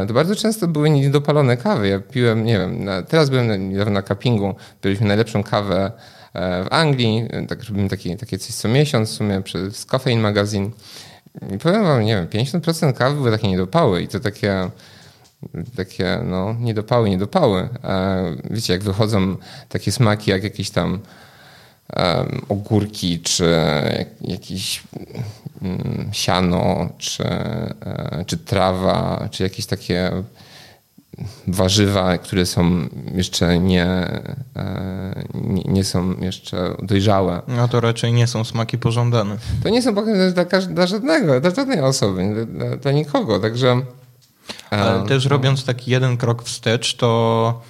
To 0.08 0.14
bardzo 0.14 0.36
często 0.36 0.68
były 0.68 0.90
niedopalone 0.90 1.56
kawy. 1.56 1.88
Ja 1.88 2.00
piłem, 2.00 2.44
nie 2.44 2.58
wiem, 2.58 2.86
teraz 3.08 3.30
byłem 3.30 3.70
niedawno 3.70 3.92
na 3.92 4.02
cuppingu, 4.02 4.54
byliśmy 4.82 5.06
najlepszą 5.06 5.42
kawę 5.42 5.92
w 6.34 6.66
Anglii, 6.70 7.28
tak 7.48 7.64
robimy 7.64 7.88
takie, 7.88 8.16
takie 8.16 8.38
coś 8.38 8.54
co 8.54 8.68
miesiąc 8.68 9.10
w 9.10 9.12
sumie 9.12 9.42
przez 9.42 9.86
Caffeine 9.86 10.22
Magazine 10.22 10.70
i 11.54 11.58
powiem 11.58 11.84
wam, 11.84 12.04
nie 12.04 12.14
wiem, 12.14 12.44
50% 12.44 12.92
kawy 12.92 13.16
były 13.16 13.30
takie 13.30 13.48
niedopały 13.48 14.02
i 14.02 14.08
to 14.08 14.20
takie 14.20 14.70
takie 15.76 16.20
no, 16.24 16.54
niedopały, 16.60 17.10
niedopały. 17.10 17.68
Wiecie, 18.50 18.72
jak 18.72 18.82
wychodzą 18.82 19.36
takie 19.68 19.92
smaki 19.92 20.30
jak 20.30 20.44
jakieś 20.44 20.70
tam 20.70 21.00
ogórki, 22.48 23.20
czy 23.20 23.54
jakieś 24.20 24.82
um, 25.62 26.08
siano, 26.12 26.88
czy, 26.98 27.22
um, 27.22 28.24
czy 28.26 28.38
trawa, 28.38 29.28
czy 29.30 29.42
jakieś 29.42 29.66
takie 29.66 30.10
warzywa, 31.46 32.18
które 32.18 32.46
są 32.46 32.88
jeszcze 33.14 33.58
nie, 33.58 33.86
e, 34.56 35.24
nie, 35.34 35.62
nie, 35.62 35.84
są 35.84 36.20
jeszcze 36.20 36.76
dojrzałe. 36.82 37.42
No 37.48 37.68
to 37.68 37.80
raczej 37.80 38.12
nie 38.12 38.26
są 38.26 38.44
smaki 38.44 38.78
pożądane. 38.78 39.36
To 39.62 39.68
nie 39.68 39.82
są 39.82 39.94
pokazane 39.94 40.32
dla, 40.32 40.44
dla 40.60 40.86
żadnego, 40.86 41.40
dla 41.40 41.50
żadnej 41.50 41.80
osoby, 41.80 42.46
dla, 42.46 42.76
dla 42.76 42.92
nikogo, 42.92 43.38
także... 43.38 43.82
Ale 44.70 45.06
też 45.08 45.26
robiąc 45.26 45.64
taki 45.64 45.90
jeden 45.90 46.16
krok 46.16 46.42
wstecz, 46.42 46.96
to 46.96 47.62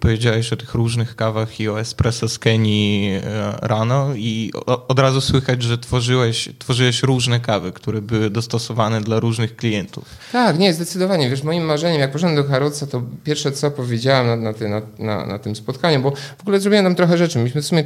powiedziałeś 0.00 0.52
o 0.52 0.56
tych 0.56 0.74
różnych 0.74 1.16
kawach 1.16 1.60
i 1.60 1.68
o 1.68 1.80
espresso 1.80 2.28
z 2.28 2.38
Kenii 2.38 3.10
e, 3.14 3.20
rano 3.62 4.14
i 4.14 4.52
od 4.66 4.98
razu 4.98 5.20
słychać, 5.20 5.62
że 5.62 5.78
tworzyłeś, 5.78 6.48
tworzyłeś 6.58 7.02
różne 7.02 7.40
kawy, 7.40 7.72
które 7.72 8.02
były 8.02 8.30
dostosowane 8.30 9.00
dla 9.00 9.20
różnych 9.20 9.56
klientów. 9.56 10.04
Tak, 10.32 10.58
nie, 10.58 10.74
zdecydowanie. 10.74 11.30
Wiesz, 11.30 11.42
moim 11.42 11.64
marzeniem, 11.64 12.00
jak 12.00 12.12
poszedłem 12.12 12.36
do 12.36 12.44
Harroca, 12.44 12.86
to 12.86 13.02
pierwsze 13.24 13.52
co 13.52 13.70
powiedziałem 13.70 14.26
na, 14.26 14.36
na, 14.36 14.52
ty, 14.52 14.68
na, 14.98 15.26
na 15.26 15.38
tym 15.38 15.56
spotkaniu, 15.56 16.00
bo 16.00 16.10
w 16.10 16.40
ogóle 16.40 16.60
zrobiłem 16.60 16.84
tam 16.84 16.94
trochę 16.94 17.18
rzeczy. 17.18 17.38
Myśmy 17.38 17.62
w 17.62 17.66
sumie 17.66 17.82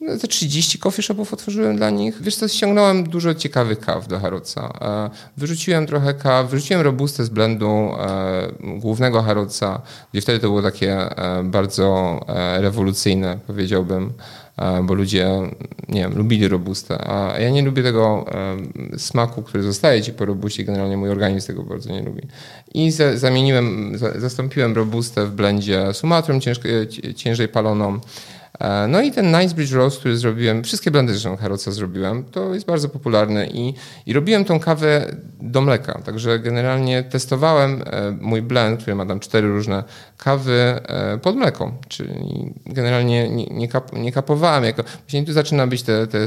no, 0.00 0.18
te 0.18 0.28
30 0.28 0.78
coffee 0.78 1.02
shopów 1.02 1.32
otworzyłem 1.32 1.76
dla 1.76 1.90
nich. 1.90 2.22
Wiesz 2.22 2.36
co, 2.36 2.48
ściągnąłem 2.48 3.04
dużo 3.04 3.34
ciekawych 3.34 3.80
kaw 3.80 4.08
do 4.08 4.20
Harroca. 4.20 4.72
E, 4.80 5.10
wyrzuciłem 5.36 5.86
trochę 5.86 6.14
kaw, 6.14 6.50
wyrzuciłem 6.50 6.82
robustę 6.82 7.24
z 7.24 7.28
blendu 7.28 7.68
e, 7.68 8.52
głównego 8.60 9.22
Harroca, 9.22 9.82
gdzie 10.12 10.22
wtedy 10.22 10.38
to 10.38 10.46
było 10.46 10.62
takie 10.62 10.92
e, 10.94 11.42
bardzo 11.44 12.20
rewolucyjne, 12.58 13.38
powiedziałbym, 13.46 14.12
bo 14.82 14.94
ludzie, 14.94 15.28
nie 15.88 16.00
wiem, 16.00 16.18
lubili 16.18 16.48
robustę, 16.48 17.10
a 17.10 17.38
ja 17.38 17.50
nie 17.50 17.62
lubię 17.62 17.82
tego 17.82 18.24
smaku, 18.98 19.42
który 19.42 19.62
zostaje 19.62 20.02
ci 20.02 20.12
po 20.12 20.24
robuście, 20.24 20.64
generalnie 20.64 20.96
mój 20.96 21.10
organizm 21.10 21.46
tego 21.46 21.62
bardzo 21.62 21.92
nie 21.92 22.02
lubi. 22.02 22.22
I 22.74 22.92
zamieniłem, 23.14 23.98
zastąpiłem 24.16 24.74
robustę 24.74 25.26
w 25.26 25.30
blendzie 25.30 25.94
sumatrą 25.94 26.38
ciężej 27.16 27.48
paloną, 27.48 28.00
no 28.88 29.00
i 29.00 29.12
ten 29.12 29.36
Nicebridge 29.40 29.72
Roast, 29.72 29.98
który 29.98 30.16
zrobiłem, 30.16 30.64
wszystkie 30.64 30.90
blendy 30.90 31.12
zresztą 31.12 31.36
Haroca 31.36 31.70
zrobiłem, 31.70 32.24
to 32.24 32.54
jest 32.54 32.66
bardzo 32.66 32.88
popularne 32.88 33.46
i, 33.46 33.74
i 34.06 34.12
robiłem 34.12 34.44
tą 34.44 34.60
kawę 34.60 35.16
do 35.40 35.60
mleka. 35.60 36.00
Także 36.04 36.38
generalnie 36.38 37.02
testowałem 37.02 37.82
e, 37.86 38.10
mój 38.20 38.42
blend, 38.42 38.80
który 38.80 38.94
ma 38.94 39.06
tam 39.06 39.20
cztery 39.20 39.48
różne 39.48 39.84
kawy 40.18 40.52
e, 40.52 41.18
pod 41.18 41.36
mleko, 41.36 41.72
czyli 41.88 42.54
generalnie 42.66 43.30
nie, 43.30 43.46
nie, 43.46 43.68
kap, 43.68 43.92
nie 43.92 44.12
kapowałem. 44.12 44.64
Jako, 44.64 44.82
właśnie 45.00 45.24
tu 45.24 45.32
zaczyna 45.32 45.66
być 45.66 45.82
te, 45.82 46.06
te 46.06 46.26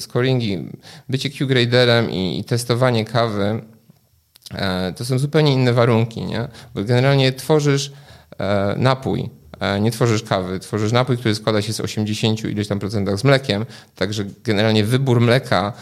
scoringi, 0.00 0.68
bycie 1.08 1.30
Q-graderem 1.30 2.10
i, 2.10 2.38
i 2.38 2.44
testowanie 2.44 3.04
kawy. 3.04 3.62
To 4.96 5.04
są 5.04 5.18
zupełnie 5.18 5.52
inne 5.52 5.72
warunki, 5.72 6.24
nie? 6.24 6.48
Bo 6.74 6.84
generalnie 6.84 7.32
tworzysz 7.32 7.92
napój, 8.76 9.30
E, 9.43 9.43
nie 9.80 9.90
tworzysz 9.90 10.22
kawy, 10.22 10.60
tworzysz 10.60 10.92
napój, 10.92 11.18
który 11.18 11.34
składa 11.34 11.62
się 11.62 11.72
z 11.72 11.80
80 11.80 12.44
ileś 12.44 12.68
tam 12.68 12.78
procentach 12.78 13.18
z 13.18 13.24
mlekiem, 13.24 13.66
także 13.94 14.24
generalnie 14.44 14.84
wybór 14.84 15.20
mleka 15.20 15.72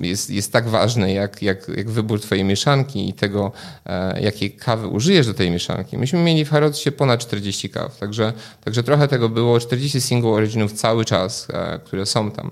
jest, 0.00 0.30
jest 0.30 0.52
tak 0.52 0.68
ważny, 0.68 1.12
jak, 1.12 1.42
jak, 1.42 1.68
jak 1.68 1.90
wybór 1.90 2.20
twojej 2.20 2.44
mieszanki 2.44 3.08
i 3.08 3.12
tego, 3.12 3.52
e, 3.86 4.20
jakiej 4.20 4.50
kawy 4.50 4.88
użyjesz 4.88 5.26
do 5.26 5.34
tej 5.34 5.50
mieszanki. 5.50 5.98
Myśmy 5.98 6.18
mieli 6.18 6.44
w 6.44 6.50
Harrodsie 6.50 6.92
ponad 6.92 7.20
40 7.20 7.70
kaw, 7.70 7.98
także, 7.98 8.32
także 8.64 8.82
trochę 8.82 9.08
tego 9.08 9.28
było, 9.28 9.60
40 9.60 10.00
single 10.00 10.30
originów 10.30 10.72
cały 10.72 11.04
czas, 11.04 11.48
e, 11.52 11.78
które 11.84 12.06
są 12.06 12.30
tam. 12.30 12.50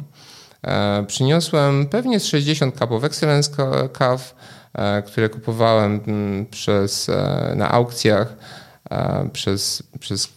Przyniosłem 1.07 1.87
pewnie 1.87 2.21
z 2.21 2.25
60 2.25 2.79
kapów 2.79 3.05
Excellence 3.05 3.51
kaw, 3.93 4.35
które 5.07 5.29
kupowałem 5.29 6.01
mm, 6.07 6.47
przez, 6.47 7.11
na 7.57 7.71
aukcjach 7.71 8.37
przez, 9.33 9.83
przez 10.01 10.33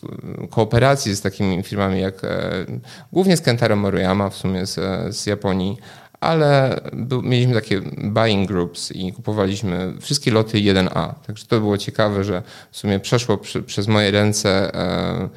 kooperację 0.49 1.15
z 1.15 1.21
takimi 1.21 1.63
firmami 1.63 2.01
jak 2.01 2.23
e, 2.23 2.65
głównie 3.13 3.37
z 3.37 3.41
Kentaro 3.41 3.75
Moriyama 3.75 4.29
w 4.29 4.35
sumie 4.35 4.65
z, 4.65 4.75
z 5.15 5.25
Japonii, 5.25 5.77
ale 6.19 6.81
był, 6.93 7.21
mieliśmy 7.21 7.53
takie 7.53 7.81
buying 7.97 8.47
groups 8.47 8.91
i 8.91 9.13
kupowaliśmy 9.13 9.93
wszystkie 10.01 10.31
loty 10.31 10.57
1A. 10.57 11.13
Także 11.27 11.45
to 11.47 11.59
było 11.59 11.77
ciekawe, 11.77 12.23
że 12.23 12.43
w 12.71 12.77
sumie 12.77 12.99
przeszło 12.99 13.37
przy, 13.37 13.63
przez 13.63 13.87
moje 13.87 14.11
ręce 14.11 14.75
e, 14.75 15.29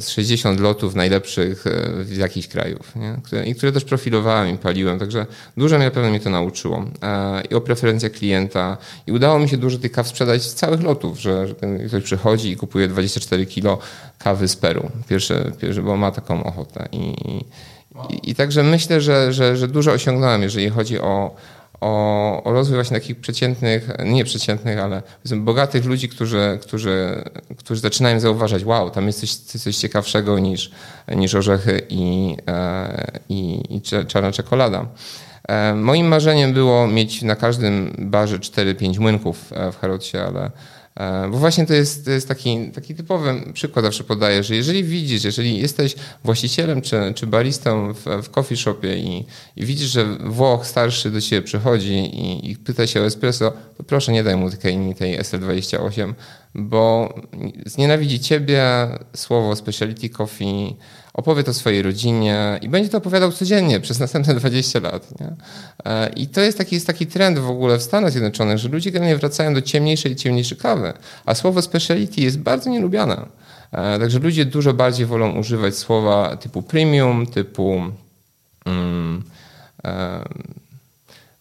z 0.00 0.08
60 0.08 0.60
lotów 0.60 0.94
najlepszych 0.94 1.66
e, 1.66 2.04
z 2.04 2.16
jakichś 2.16 2.48
krajów, 2.48 2.96
nie? 2.96 3.16
Które, 3.24 3.46
i 3.46 3.54
które 3.54 3.72
też 3.72 3.84
profilowałem 3.84 4.54
i 4.54 4.58
paliłem, 4.58 4.98
także 4.98 5.26
dużo 5.56 5.78
na 5.78 5.90
pewno 5.90 6.10
mnie 6.10 6.20
to 6.20 6.30
nauczyło. 6.30 6.84
E, 7.02 7.42
I 7.50 7.54
o 7.54 7.60
preferencjach 7.60 8.12
klienta 8.12 8.76
i 9.06 9.12
udało 9.12 9.38
mi 9.38 9.48
się 9.48 9.56
dużo 9.56 9.78
tych 9.78 9.92
kaw 9.92 10.08
sprzedać 10.08 10.42
z 10.42 10.54
całych 10.54 10.82
lotów, 10.82 11.20
że, 11.20 11.46
że 11.48 11.54
ktoś 11.88 12.02
przychodzi 12.02 12.50
i 12.50 12.56
kupuje 12.56 12.88
24 12.88 13.46
kilo 13.46 13.78
kawy 14.18 14.48
z 14.48 14.56
Peru, 14.56 14.90
pierwsze, 15.08 15.52
pierwsze 15.60 15.82
bo 15.82 15.96
ma 15.96 16.10
taką 16.10 16.44
ochotę. 16.44 16.88
I, 16.92 17.14
i, 18.10 18.30
i 18.30 18.34
także 18.34 18.62
myślę, 18.62 19.00
że, 19.00 19.32
że, 19.32 19.56
że 19.56 19.68
dużo 19.68 19.92
osiągnąłem, 19.92 20.42
jeżeli 20.42 20.70
chodzi 20.70 21.00
o 21.00 21.34
o, 21.80 22.42
o 22.44 22.52
rozwój 22.52 22.74
właśnie 22.74 23.00
takich 23.00 23.20
przeciętnych, 23.20 23.88
nie 24.04 24.24
przeciętnych, 24.24 24.78
ale 24.78 25.02
bogatych 25.36 25.84
ludzi, 25.84 26.08
którzy, 26.08 26.58
którzy, 26.62 27.24
którzy 27.58 27.80
zaczynają 27.80 28.20
zauważać, 28.20 28.64
wow, 28.64 28.90
tam 28.90 29.06
jest 29.06 29.20
coś, 29.20 29.34
coś 29.34 29.76
ciekawszego 29.76 30.38
niż, 30.38 30.70
niż 31.16 31.34
orzechy 31.34 31.82
i, 31.88 32.36
e, 32.46 33.20
i, 33.28 33.62
i 33.76 33.82
czarna 34.06 34.32
czekolada. 34.32 34.86
E, 35.48 35.74
moim 35.74 36.06
marzeniem 36.06 36.52
było 36.52 36.86
mieć 36.86 37.22
na 37.22 37.36
każdym 37.36 37.94
barze 37.98 38.38
4-5 38.38 38.98
młynków 38.98 39.52
e, 39.52 39.72
w 39.72 39.76
Harrodzie, 39.76 40.24
ale 40.24 40.50
bo 41.30 41.38
właśnie 41.38 41.66
to 41.66 41.74
jest, 41.74 42.04
to 42.04 42.10
jest 42.10 42.28
taki, 42.28 42.70
taki 42.70 42.94
typowy 42.94 43.52
przykład, 43.52 43.84
zawsze 43.84 44.04
podaję, 44.04 44.42
że 44.42 44.56
jeżeli 44.56 44.84
widzisz, 44.84 45.24
jeżeli 45.24 45.58
jesteś 45.58 45.94
właścicielem 46.24 46.82
czy, 46.82 47.12
czy 47.14 47.26
baristą 47.26 47.94
w, 47.94 48.04
w 48.22 48.30
coffee 48.30 48.56
shopie 48.56 48.96
i, 48.96 49.26
i 49.56 49.66
widzisz, 49.66 49.90
że 49.90 50.04
Włoch 50.20 50.66
starszy 50.66 51.10
do 51.10 51.20
ciebie 51.20 51.42
przychodzi 51.42 51.94
i, 51.94 52.50
i 52.50 52.56
pyta 52.56 52.86
się 52.86 53.00
o 53.00 53.06
espresso, 53.06 53.52
to 53.76 53.82
proszę 53.82 54.12
nie 54.12 54.24
daj 54.24 54.36
mu 54.36 54.50
tej, 54.50 54.94
tej 54.94 55.18
SL28, 55.18 56.14
bo 56.54 57.14
znienawidzi 57.66 58.20
ciebie 58.20 58.64
słowo 59.16 59.56
speciality 59.56 60.08
coffee, 60.08 60.76
opowie 61.14 61.44
to 61.44 61.54
swojej 61.54 61.82
rodzinie 61.82 62.58
i 62.62 62.68
będzie 62.68 62.90
to 62.90 62.98
opowiadał 62.98 63.32
codziennie 63.32 63.80
przez 63.80 63.98
następne 63.98 64.34
20 64.34 64.80
lat. 64.80 65.20
Nie? 65.20 65.34
E, 65.84 66.08
I 66.08 66.26
to 66.26 66.40
jest 66.40 66.58
taki, 66.58 66.74
jest 66.74 66.86
taki 66.86 67.06
trend 67.06 67.38
w 67.38 67.50
ogóle 67.50 67.78
w 67.78 67.82
Stanach 67.82 68.12
Zjednoczonych, 68.12 68.58
że 68.58 68.68
ludzie 68.68 68.90
generalnie 68.90 69.18
wracają 69.18 69.54
do 69.54 69.62
ciemniejszej 69.62 70.12
i 70.12 70.16
ciemniejszej 70.16 70.58
kawy, 70.58 70.92
a 71.24 71.34
słowo 71.34 71.62
speciality 71.62 72.20
jest 72.20 72.38
bardzo 72.38 72.70
nielubiane. 72.70 73.26
E, 73.72 73.98
także 73.98 74.18
ludzie 74.18 74.44
dużo 74.44 74.74
bardziej 74.74 75.06
wolą 75.06 75.38
używać 75.38 75.76
słowa 75.76 76.36
typu 76.36 76.62
premium, 76.62 77.26
typu 77.26 77.82
um, 78.66 79.24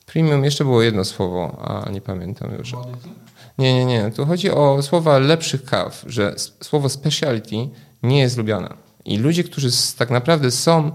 premium, 0.06 0.44
jeszcze 0.46 0.64
było 0.64 0.82
jedno 0.82 1.06
słowo, 1.06 1.58
a 1.86 1.90
nie 1.90 2.02
pamiętam 2.02 2.52
już. 2.58 2.74
Nie, 3.58 3.74
nie, 3.74 3.86
nie. 3.86 4.12
Tu 4.12 4.26
chodzi 4.26 4.52
o 4.52 4.82
słowa 4.82 5.18
lepszych 5.18 5.66
kaw, 5.66 6.04
że 6.08 6.36
słowo 6.62 6.90
speciality 6.90 7.56
nie 8.04 8.20
jest 8.20 8.38
lubiane. 8.38 8.89
I 9.06 9.18
ludzie, 9.18 9.44
którzy 9.44 9.70
tak 9.98 10.10
naprawdę 10.10 10.52
są, 10.52 10.92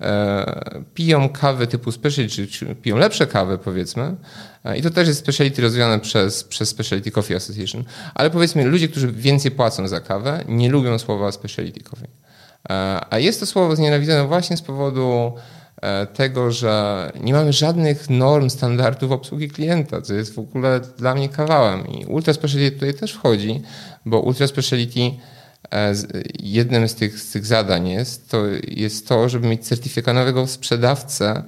e, 0.00 0.82
piją 0.94 1.28
kawy 1.28 1.66
typu 1.66 1.92
specialty, 1.92 2.46
czy 2.46 2.74
piją 2.74 2.96
lepsze 2.96 3.26
kawy 3.26 3.58
powiedzmy, 3.58 4.16
e, 4.64 4.78
i 4.78 4.82
to 4.82 4.90
też 4.90 5.08
jest 5.08 5.20
specialty 5.20 5.62
rozwijane 5.62 6.00
przez, 6.00 6.44
przez 6.44 6.68
Specialty 6.68 7.10
Coffee 7.10 7.34
Association, 7.34 7.84
ale 8.14 8.30
powiedzmy 8.30 8.64
ludzie, 8.64 8.88
którzy 8.88 9.12
więcej 9.12 9.50
płacą 9.50 9.88
za 9.88 10.00
kawę, 10.00 10.44
nie 10.48 10.70
lubią 10.70 10.98
słowa 10.98 11.32
specialty 11.32 11.80
coffee. 11.80 12.08
E, 12.70 13.00
a 13.10 13.18
jest 13.18 13.40
to 13.40 13.46
słowo 13.46 13.76
znienawidzone 13.76 14.26
właśnie 14.26 14.56
z 14.56 14.62
powodu 14.62 15.32
tego, 16.14 16.50
że 16.50 17.12
nie 17.20 17.32
mamy 17.32 17.52
żadnych 17.52 18.10
norm, 18.10 18.50
standardów 18.50 19.12
obsługi 19.12 19.48
klienta, 19.48 20.02
co 20.02 20.14
jest 20.14 20.34
w 20.34 20.38
ogóle 20.38 20.80
dla 20.80 21.14
mnie 21.14 21.28
kawałem. 21.28 21.86
I 21.86 22.06
Ultra 22.06 22.32
Speciality 22.32 22.76
tutaj 22.76 22.94
też 22.94 23.12
wchodzi, 23.12 23.62
bo 24.06 24.20
Ultra 24.20 24.46
Speciality 24.46 25.00
jednym 26.38 26.88
z 26.88 26.94
tych, 26.94 27.20
z 27.20 27.32
tych 27.32 27.46
zadań 27.46 27.88
jest 27.88 28.30
to, 28.30 28.42
jest 28.68 29.08
to, 29.08 29.28
żeby 29.28 29.48
mieć 29.48 29.66
certyfikatowego 29.66 30.46
sprzedawcę, 30.46 31.42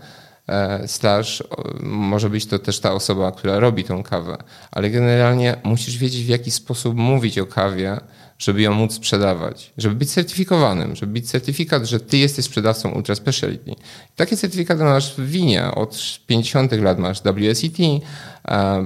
E, 0.51 0.89
slash 0.89 1.43
może 1.81 2.31
być 2.31 2.47
to 2.47 2.59
też 2.59 2.81
ta 2.81 2.93
osoba, 2.93 3.33
która 3.33 3.59
robi 3.59 3.85
tą 3.85 4.03
kawę, 4.03 4.37
ale 4.71 4.91
generalnie 4.91 5.57
musisz 5.65 5.99
wiedzieć 5.99 6.25
w 6.25 6.29
jaki 6.29 6.51
sposób 6.51 6.97
mówić 6.97 7.39
o 7.39 7.47
kawie, 7.47 8.01
żeby 8.41 8.63
ją 8.63 8.73
móc 8.73 8.95
sprzedawać, 8.95 9.73
żeby 9.79 9.95
być 9.95 10.11
certyfikowanym, 10.11 10.97
żeby 10.97 11.13
być 11.13 11.31
certyfikat, 11.31 11.85
że 11.85 12.01
ty 12.01 12.19
jesteś 12.19 12.45
sprzedawcą 12.45 12.91
Ultra 12.91 13.15
Speciality. 13.15 13.75
Takie 14.17 14.37
certyfikaty 14.37 14.85
masz 14.85 15.15
w 15.15 15.27
winie, 15.27 15.65
od 15.65 16.21
50 16.27 16.73
lat 16.73 16.99
masz 16.99 17.21
WSET, 17.21 17.77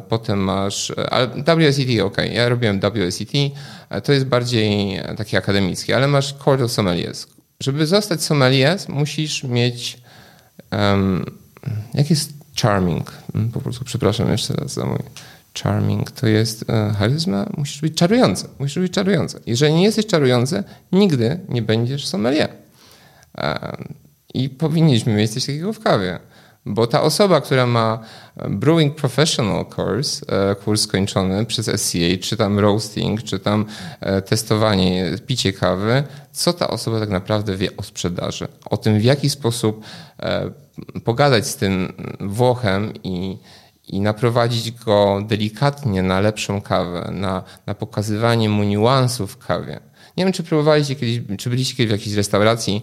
potem 0.09 0.39
masz, 0.39 0.93
ale 1.11 1.29
WSET 1.29 2.01
ok, 2.03 2.17
ja 2.33 2.49
robiłem 2.49 2.81
WSET, 2.81 3.33
to 4.05 4.13
jest 4.13 4.27
bardziej 4.27 5.01
takie 5.17 5.39
akademickie, 5.39 5.97
ale 5.97 6.09
masz 6.09 6.35
Cordial 6.45 6.69
Sommeliers. 6.69 7.27
Żeby 7.61 7.87
zostać 7.87 8.23
sommelier 8.23 8.79
musisz 8.89 9.45
mieć 9.45 9.99
um, 10.73 11.25
jak 11.95 12.11
jest 12.11 12.33
charming? 12.63 13.13
Mm, 13.35 13.51
po 13.51 13.61
prostu 13.61 13.85
przepraszam 13.85 14.31
jeszcze 14.31 14.55
raz 14.55 14.73
za 14.73 14.85
mój 14.85 14.99
charming. 15.63 16.11
To 16.11 16.27
jest 16.27 16.71
e, 16.71 16.95
charyzma. 16.99 17.47
Musisz 17.57 17.81
być 17.81 17.95
czarujący. 17.95 18.49
Musisz 18.59 18.79
być 18.79 18.93
czarujący. 18.93 19.41
Jeżeli 19.47 19.75
nie 19.75 19.83
jesteś 19.83 20.07
czarujący, 20.07 20.65
nigdy 20.93 21.41
nie 21.49 21.63
będziesz 21.63 22.07
sommelier. 22.07 22.49
E, 23.39 23.77
I 24.35 24.49
powinniśmy 24.49 25.15
mieć 25.15 25.35
coś 25.35 25.47
takiego 25.47 25.73
w 25.73 25.81
kawie. 25.81 26.19
Bo 26.67 26.87
ta 26.87 27.03
osoba, 27.03 27.41
która 27.41 27.67
ma 27.67 27.99
e, 28.37 28.51
Brewing 28.51 28.95
Professional 28.95 29.67
Course, 29.77 30.27
kurs 30.65 30.83
skończony 30.83 31.47
przez 31.47 31.81
SCA, 31.81 31.99
czy 32.21 32.37
tam 32.37 32.59
roasting, 32.59 33.23
czy 33.23 33.39
tam 33.39 33.67
testowanie, 34.27 35.11
picie 35.27 35.53
kawy, 35.53 36.03
co 36.33 36.53
ta 36.53 36.69
osoba 36.69 37.01
tak 37.01 37.11
naprawdę 37.11 37.57
wie 37.57 37.77
o 37.77 37.83
sprzedaży? 37.83 38.49
O 38.71 38.77
tym, 38.77 38.99
w 38.99 39.05
jaki 39.05 39.31
sposób 39.31 39.85
pogadać 41.05 41.47
z 41.47 41.57
tym 41.57 41.93
Włochem 42.21 42.93
i, 43.05 43.39
i 43.89 44.01
naprowadzić 44.01 44.71
go 44.71 45.23
delikatnie 45.29 46.03
na 46.03 46.21
lepszą 46.21 46.61
kawę, 46.61 47.11
na, 47.13 47.43
na 47.67 47.75
pokazywanie 47.75 48.49
mu 48.49 48.65
niuansów 48.65 49.33
w 49.33 49.39
kawie. 49.39 49.81
Nie 50.17 50.25
wiem, 50.25 50.33
czy 50.33 50.43
próbowaliście 50.43 50.95
kiedyś, 50.95 51.21
czy 51.39 51.51
byliście 51.51 51.75
kiedyś 51.77 51.89
w 51.89 51.93
jakiejś 51.93 52.17
restauracji, 52.17 52.83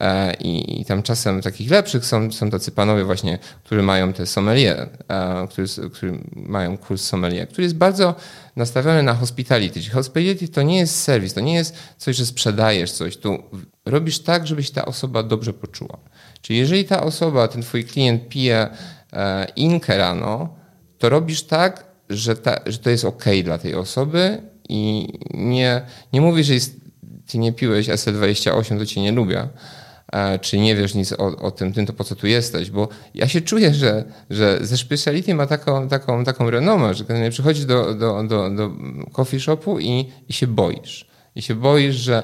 E, 0.00 0.34
I, 0.34 0.80
I, 0.80 0.84
tam 0.84 1.02
czasem 1.02 1.42
takich 1.42 1.70
lepszych 1.70 2.06
są, 2.06 2.32
są 2.32 2.50
tacy 2.50 2.70
panowie 2.72 3.04
właśnie, 3.04 3.38
którzy 3.64 3.82
mają 3.82 4.12
te 4.12 4.26
sommelier, 4.26 4.88
e, 5.08 5.48
którzy, 5.50 5.90
którzy 5.90 6.18
mają 6.36 6.78
kurs 6.78 7.02
sommelier, 7.02 7.48
który 7.48 7.62
jest 7.62 7.76
bardzo 7.76 8.14
nastawiony 8.56 9.02
na 9.02 9.14
hospitality. 9.14 9.80
Czyli 9.80 9.92
hospitality 9.92 10.48
to 10.48 10.62
nie 10.62 10.78
jest 10.78 11.02
serwis, 11.02 11.34
to 11.34 11.40
nie 11.40 11.54
jest 11.54 11.76
coś, 11.96 12.16
że 12.16 12.26
sprzedajesz 12.26 12.92
coś. 12.92 13.16
Tu 13.16 13.42
robisz 13.84 14.18
tak, 14.18 14.46
żeby 14.46 14.62
się 14.62 14.72
ta 14.72 14.84
osoba 14.84 15.22
dobrze 15.22 15.52
poczuła. 15.52 15.98
Czyli 16.42 16.58
jeżeli 16.58 16.84
ta 16.84 17.02
osoba, 17.02 17.48
ten 17.48 17.62
twój 17.62 17.84
klient 17.84 18.28
pije 18.28 18.68
inkę 19.56 19.96
rano, 19.96 20.48
to 20.98 21.08
robisz 21.08 21.42
tak, 21.42 21.84
że, 22.10 22.36
ta, 22.36 22.60
że 22.66 22.78
to 22.78 22.90
jest 22.90 23.04
ok 23.04 23.24
dla 23.44 23.58
tej 23.58 23.74
osoby 23.74 24.42
i 24.68 25.08
nie, 25.34 25.82
nie 26.12 26.20
mówisz, 26.20 26.46
że 26.46 26.54
jest, 26.54 26.76
ty 27.26 27.38
nie 27.38 27.52
piłeś 27.52 27.88
SL28, 27.88 28.78
to 28.78 28.86
cię 28.86 29.02
nie 29.02 29.12
lubię, 29.12 29.48
czy 30.40 30.58
nie 30.58 30.76
wiesz 30.76 30.94
nic 30.94 31.12
o, 31.12 31.36
o 31.36 31.50
tym, 31.50 31.72
tym, 31.72 31.86
to 31.86 31.92
po 31.92 32.04
co 32.04 32.16
tu 32.16 32.26
jesteś, 32.26 32.70
bo 32.70 32.88
ja 33.14 33.28
się 33.28 33.40
czuję, 33.40 33.74
że, 33.74 34.04
że 34.30 34.58
ze 34.60 34.76
speciality 34.76 35.34
ma 35.34 35.46
taką, 35.46 35.88
taką, 35.88 36.24
taką 36.24 36.50
renomę, 36.50 36.94
że 36.94 37.04
kiedy 37.04 37.30
przychodzisz 37.30 37.64
do, 37.64 37.94
do, 37.94 38.22
do, 38.22 38.50
do 38.50 38.70
coffee 39.12 39.40
shopu 39.40 39.80
i, 39.80 40.12
i 40.28 40.32
się 40.32 40.46
boisz. 40.46 41.06
I 41.34 41.42
się 41.42 41.54
boisz, 41.54 41.94
że, 41.94 42.22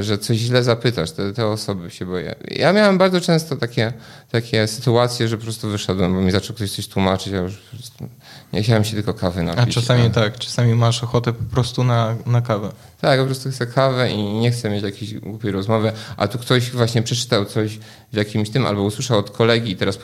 że 0.00 0.18
coś 0.18 0.36
źle 0.36 0.62
zapytasz, 0.62 1.10
te, 1.10 1.32
te 1.32 1.46
osoby 1.46 1.90
się 1.90 2.06
boją. 2.06 2.32
Ja 2.50 2.72
miałem 2.72 2.98
bardzo 2.98 3.20
często 3.20 3.56
takie, 3.56 3.92
takie 4.30 4.66
sytuacje, 4.66 5.28
że 5.28 5.36
po 5.36 5.42
prostu 5.42 5.68
wyszedłem, 5.68 6.14
bo 6.14 6.20
mi 6.20 6.30
zaczął 6.30 6.56
ktoś 6.56 6.72
coś 6.72 6.88
tłumaczyć, 6.88 7.32
ja 7.32 7.38
już 7.38 7.56
po 7.56 7.76
prostu 7.76 8.08
nie 8.52 8.62
chciałem 8.62 8.84
się 8.84 8.94
tylko 8.94 9.14
kawy 9.14 9.42
napić. 9.42 9.62
A 9.62 9.80
czasami 9.80 10.06
a... 10.06 10.10
tak, 10.10 10.38
czasami 10.38 10.74
masz 10.74 11.04
ochotę 11.04 11.32
po 11.32 11.44
prostu 11.44 11.84
na, 11.84 12.16
na 12.26 12.40
kawę. 12.40 12.72
Tak, 13.00 13.20
po 13.20 13.26
prostu 13.26 13.50
chcę 13.50 13.66
kawę 13.66 14.10
i 14.10 14.22
nie 14.22 14.50
chcę 14.50 14.70
mieć 14.70 14.82
jakiejś 14.82 15.14
głupiej 15.14 15.52
rozmowy, 15.52 15.92
a 16.16 16.28
tu 16.28 16.38
ktoś 16.38 16.70
właśnie 16.70 17.02
przeczytał 17.02 17.44
coś 17.44 17.78
w 18.12 18.16
jakimś 18.16 18.50
tym 18.50 18.66
albo 18.66 18.82
usłyszał 18.82 19.18
od 19.18 19.30
kolegi 19.30 19.72
i 19.72 19.76
teraz 19.76 19.98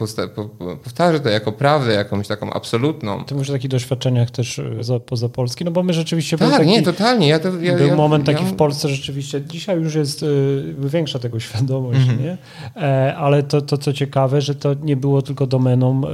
powtarza 0.83 1.19
to 1.19 1.29
jako 1.29 1.53
prawdę, 1.53 1.93
jakąś 1.93 2.29
taką 2.29 2.53
absolutną. 2.53 3.25
Ty 3.25 3.35
mówisz 3.35 3.51
o 3.51 3.53
takich 3.53 3.71
doświadczeniach 3.71 4.31
też 4.31 4.59
e, 4.59 5.01
poza 5.07 5.29
Polski, 5.29 5.65
no 5.65 5.71
bo 5.71 5.83
my 5.83 5.93
rzeczywiście... 5.93 6.39
Tak, 6.39 6.51
taki, 6.51 6.67
nie, 6.67 6.83
totalnie. 6.83 7.29
Ja 7.29 7.39
to, 7.39 7.61
ja, 7.61 7.77
był 7.77 7.87
ja, 7.87 7.97
moment 7.97 8.27
taki 8.27 8.45
w 8.45 8.55
Polsce 8.55 8.89
rzeczywiście, 8.89 9.43
dzisiaj 9.43 9.81
już 9.81 9.95
jest 9.95 10.23
y, 10.23 10.75
większa 10.79 11.19
tego 11.19 11.41
świadomość, 11.41 12.01
mm 12.01 12.17
-hmm. 12.17 12.23
nie? 12.23 12.39
E, 12.77 13.17
ale 13.17 13.43
to, 13.43 13.63
to 13.63 13.79
co 13.79 13.93
ciekawe, 13.93 14.41
że 14.41 14.55
to 14.55 14.75
nie 14.75 14.97
było 14.97 15.23
tylko 15.23 15.47
domeną 15.47 16.03
y, 16.05 16.09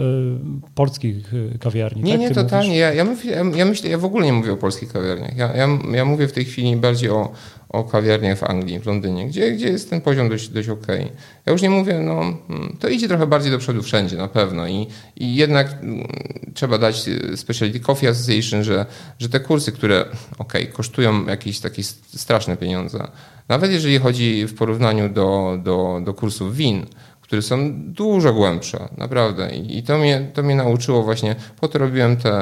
polskich 0.74 1.32
kawiarni. 1.60 2.02
Nie, 2.02 2.12
tak? 2.12 2.20
nie, 2.20 2.28
Ty 2.28 2.34
totalnie. 2.34 2.76
Ja, 2.76 2.92
ja, 2.92 3.04
mówię, 3.04 3.44
ja, 3.54 3.64
myślę, 3.64 3.90
ja 3.90 3.98
w 3.98 4.04
ogóle 4.04 4.26
nie 4.26 4.32
mówię 4.32 4.52
o 4.52 4.56
polskich 4.56 4.92
kawiarniach. 4.92 5.36
Ja, 5.36 5.52
ja, 5.56 5.68
ja 5.92 6.04
mówię 6.04 6.28
w 6.28 6.32
tej 6.32 6.44
chwili 6.44 6.71
bardziej 6.76 7.10
o, 7.10 7.32
o 7.68 7.84
kawiarniach 7.84 8.38
w 8.38 8.44
Anglii, 8.44 8.78
w 8.78 8.86
Londynie, 8.86 9.26
gdzie, 9.26 9.52
gdzie 9.52 9.68
jest 9.68 9.90
ten 9.90 10.00
poziom 10.00 10.28
dość, 10.28 10.48
dość 10.48 10.68
okej. 10.68 11.00
Okay. 11.04 11.16
Ja 11.46 11.52
już 11.52 11.62
nie 11.62 11.70
mówię, 11.70 11.98
no 11.98 12.14
hmm, 12.48 12.76
to 12.80 12.88
idzie 12.88 13.08
trochę 13.08 13.26
bardziej 13.26 13.52
do 13.52 13.58
przodu 13.58 13.82
wszędzie, 13.82 14.16
na 14.16 14.28
pewno. 14.28 14.68
I, 14.68 14.86
i 15.16 15.36
jednak 15.36 15.80
hmm, 15.80 16.08
trzeba 16.54 16.78
dać 16.78 17.10
Specialty 17.36 17.80
Coffee 17.80 18.08
Association, 18.08 18.64
że, 18.64 18.86
że 19.18 19.28
te 19.28 19.40
kursy, 19.40 19.72
które 19.72 20.00
okej, 20.38 20.62
okay, 20.62 20.66
kosztują 20.66 21.26
jakieś 21.26 21.60
takie 21.60 21.82
straszne 22.16 22.56
pieniądze, 22.56 23.08
nawet 23.48 23.70
jeżeli 23.70 23.98
chodzi 23.98 24.46
w 24.46 24.54
porównaniu 24.54 25.08
do, 25.08 25.58
do, 25.64 26.00
do 26.04 26.14
kursów 26.14 26.56
win, 26.56 26.86
które 27.32 27.42
są 27.42 27.72
dużo 27.74 28.32
głębsze, 28.32 28.88
naprawdę. 28.98 29.50
I 29.56 29.82
to 29.82 29.98
mnie, 29.98 30.30
to 30.34 30.42
mnie 30.42 30.54
nauczyło 30.54 31.02
właśnie, 31.02 31.36
po 31.60 31.68
to 31.68 31.78
robiłem 31.78 32.16
te 32.16 32.32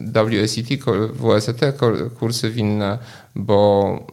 WSET, 0.00 0.66
WSET 1.14 1.60
kursy 2.18 2.50
winne, 2.50 2.98
bo, 3.34 4.06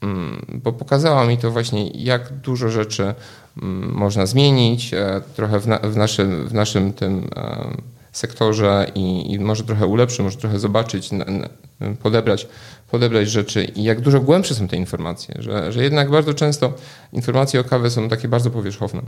mm, 0.00 0.46
bo 0.64 0.72
pokazało 0.72 1.24
mi 1.24 1.38
to 1.38 1.50
właśnie, 1.50 1.90
jak 1.90 2.32
dużo 2.32 2.68
rzeczy 2.68 3.14
mm, 3.62 3.92
można 3.94 4.26
zmienić, 4.26 4.94
e, 4.94 5.20
trochę 5.36 5.60
w, 5.60 5.66
na, 5.66 5.78
w 5.78 5.96
naszym, 5.96 6.48
w 6.48 6.54
naszym 6.54 6.92
tym 6.92 7.28
e, 7.36 7.76
sektorze 8.12 8.86
i, 8.94 9.32
i, 9.32 9.38
może 9.38 9.64
trochę 9.64 9.86
ulepszyć, 9.86 10.20
może 10.20 10.38
trochę 10.38 10.58
zobaczyć, 10.58 11.10
podebrać, 12.02 12.46
podebrać 12.90 13.30
rzeczy 13.30 13.64
i 13.64 13.82
jak 13.82 14.00
dużo 14.00 14.20
głębsze 14.20 14.54
są 14.54 14.68
te 14.68 14.76
informacje, 14.76 15.34
że, 15.38 15.72
że 15.72 15.82
jednak 15.82 16.10
bardzo 16.10 16.34
często 16.34 16.72
informacje 17.12 17.60
o 17.60 17.64
kawie 17.64 17.90
są 17.90 18.08
takie 18.08 18.28
bardzo 18.28 18.50
powierzchowne. 18.50 19.02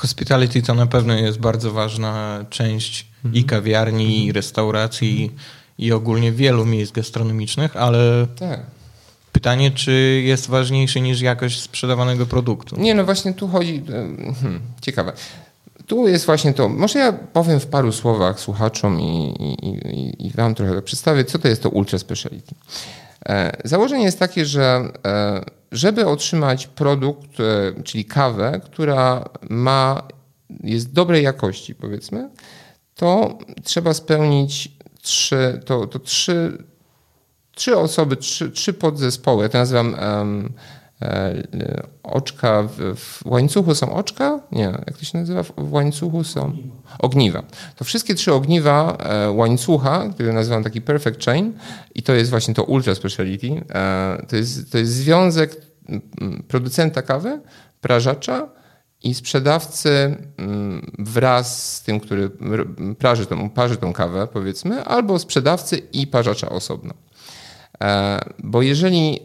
Hospitality 0.00 0.62
to 0.62 0.74
na 0.74 0.86
pewno 0.86 1.14
jest 1.14 1.38
bardzo 1.38 1.72
ważna 1.72 2.44
część 2.50 3.06
mhm. 3.24 3.34
i 3.34 3.44
kawiarni, 3.44 4.16
i 4.16 4.18
mhm. 4.18 4.34
restauracji, 4.34 5.32
i 5.78 5.92
ogólnie 5.92 6.32
wielu 6.32 6.66
miejsc 6.66 6.92
gastronomicznych, 6.92 7.76
ale 7.76 8.26
tak. 8.38 8.60
pytanie, 9.32 9.70
czy 9.70 10.22
jest 10.24 10.48
ważniejszy 10.48 11.00
niż 11.00 11.20
jakość 11.20 11.60
sprzedawanego 11.60 12.26
produktu? 12.26 12.76
Nie, 12.80 12.94
no 12.94 13.04
właśnie 13.04 13.34
tu 13.34 13.48
chodzi. 13.48 13.82
Hmm, 14.40 14.60
ciekawe. 14.80 15.12
Tu 15.86 16.08
jest 16.08 16.26
właśnie 16.26 16.54
to. 16.54 16.68
Może 16.68 16.98
ja 16.98 17.12
powiem 17.12 17.60
w 17.60 17.66
paru 17.66 17.92
słowach 17.92 18.40
słuchaczom 18.40 19.00
i, 19.00 19.34
i, 19.40 19.68
i, 19.68 20.26
i 20.26 20.30
Wam 20.30 20.54
trochę 20.54 20.82
przedstawię, 20.82 21.24
co 21.24 21.38
to 21.38 21.48
jest 21.48 21.62
to 21.62 21.68
ultra 21.68 21.98
speciality. 21.98 22.54
E, 23.28 23.56
założenie 23.64 24.04
jest 24.04 24.18
takie, 24.18 24.46
że 24.46 24.92
e, 25.04 25.44
żeby 25.72 26.06
otrzymać 26.06 26.66
produkt, 26.66 27.40
e, 27.40 27.82
czyli 27.82 28.04
kawę, 28.04 28.60
która 28.64 29.24
ma, 29.50 30.02
jest 30.64 30.92
dobrej 30.92 31.24
jakości, 31.24 31.74
powiedzmy, 31.74 32.30
to 32.94 33.38
trzeba 33.64 33.94
spełnić 33.94 34.72
trzy, 35.02 35.60
to, 35.66 35.86
to 35.86 35.98
trzy, 35.98 36.64
trzy 37.54 37.76
osoby, 37.76 38.16
trzy, 38.16 38.50
trzy 38.50 38.72
podzespoły. 38.72 39.42
Ja 39.42 39.48
to 39.48 39.58
nazywam 39.58 39.94
um, 39.94 40.52
oczka 42.02 42.62
w, 42.62 42.96
w, 42.96 43.26
łańcuchu 43.26 43.74
są 43.74 43.92
oczka? 43.94 44.40
Nie, 44.52 44.62
jak 44.62 44.98
to 44.98 45.04
się 45.04 45.18
nazywa? 45.18 45.42
W 45.42 45.72
łańcuchu 45.72 46.24
są 46.24 46.56
ogniwa. 46.98 47.42
To 47.76 47.84
wszystkie 47.84 48.14
trzy 48.14 48.32
ogniwa 48.32 48.96
e, 48.96 49.30
łańcucha, 49.30 50.08
które 50.14 50.32
nazywam 50.32 50.64
taki 50.64 50.80
perfect 50.80 51.24
chain 51.24 51.52
i 51.94 52.02
to 52.02 52.12
jest 52.12 52.30
właśnie 52.30 52.54
to 52.54 52.64
ultra 52.64 52.94
speciality, 52.94 53.64
e, 53.74 54.26
to 54.28 54.36
jest, 54.36 54.72
to 54.72 54.78
jest 54.78 54.92
związek 54.92 55.56
producenta 56.48 57.02
kawy, 57.02 57.40
prażacza 57.80 58.48
i 59.02 59.14
sprzedawcy 59.14 60.16
wraz 60.98 61.74
z 61.74 61.82
tym, 61.82 62.00
który 62.00 62.30
praży 62.98 63.26
tą, 63.26 63.50
parzy 63.50 63.76
tą 63.76 63.92
kawę, 63.92 64.28
powiedzmy, 64.32 64.84
albo 64.84 65.18
sprzedawcy 65.18 65.76
i 65.76 66.06
parzacza 66.06 66.48
osobno. 66.48 66.94
Bo 68.38 68.62
jeżeli 68.62 69.20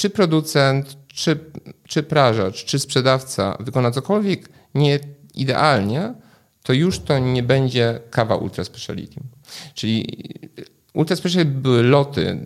czy 0.00 0.10
producent, 0.10 0.96
czy, 1.06 1.38
czy 1.84 2.02
prażacz, 2.02 2.64
czy 2.64 2.78
sprzedawca 2.78 3.56
wykona 3.60 3.90
cokolwiek 3.90 4.48
nie 4.74 4.98
idealnie, 5.34 6.14
to 6.62 6.72
już 6.72 6.98
to 6.98 7.18
nie 7.18 7.42
będzie 7.42 8.00
kawa 8.10 8.36
ultra 8.36 8.64
speciality. 8.64 9.20
Czyli 9.74 10.06
ultra 10.94 11.16
speciality 11.16 11.50
były 11.50 11.82
loty. 11.82 12.38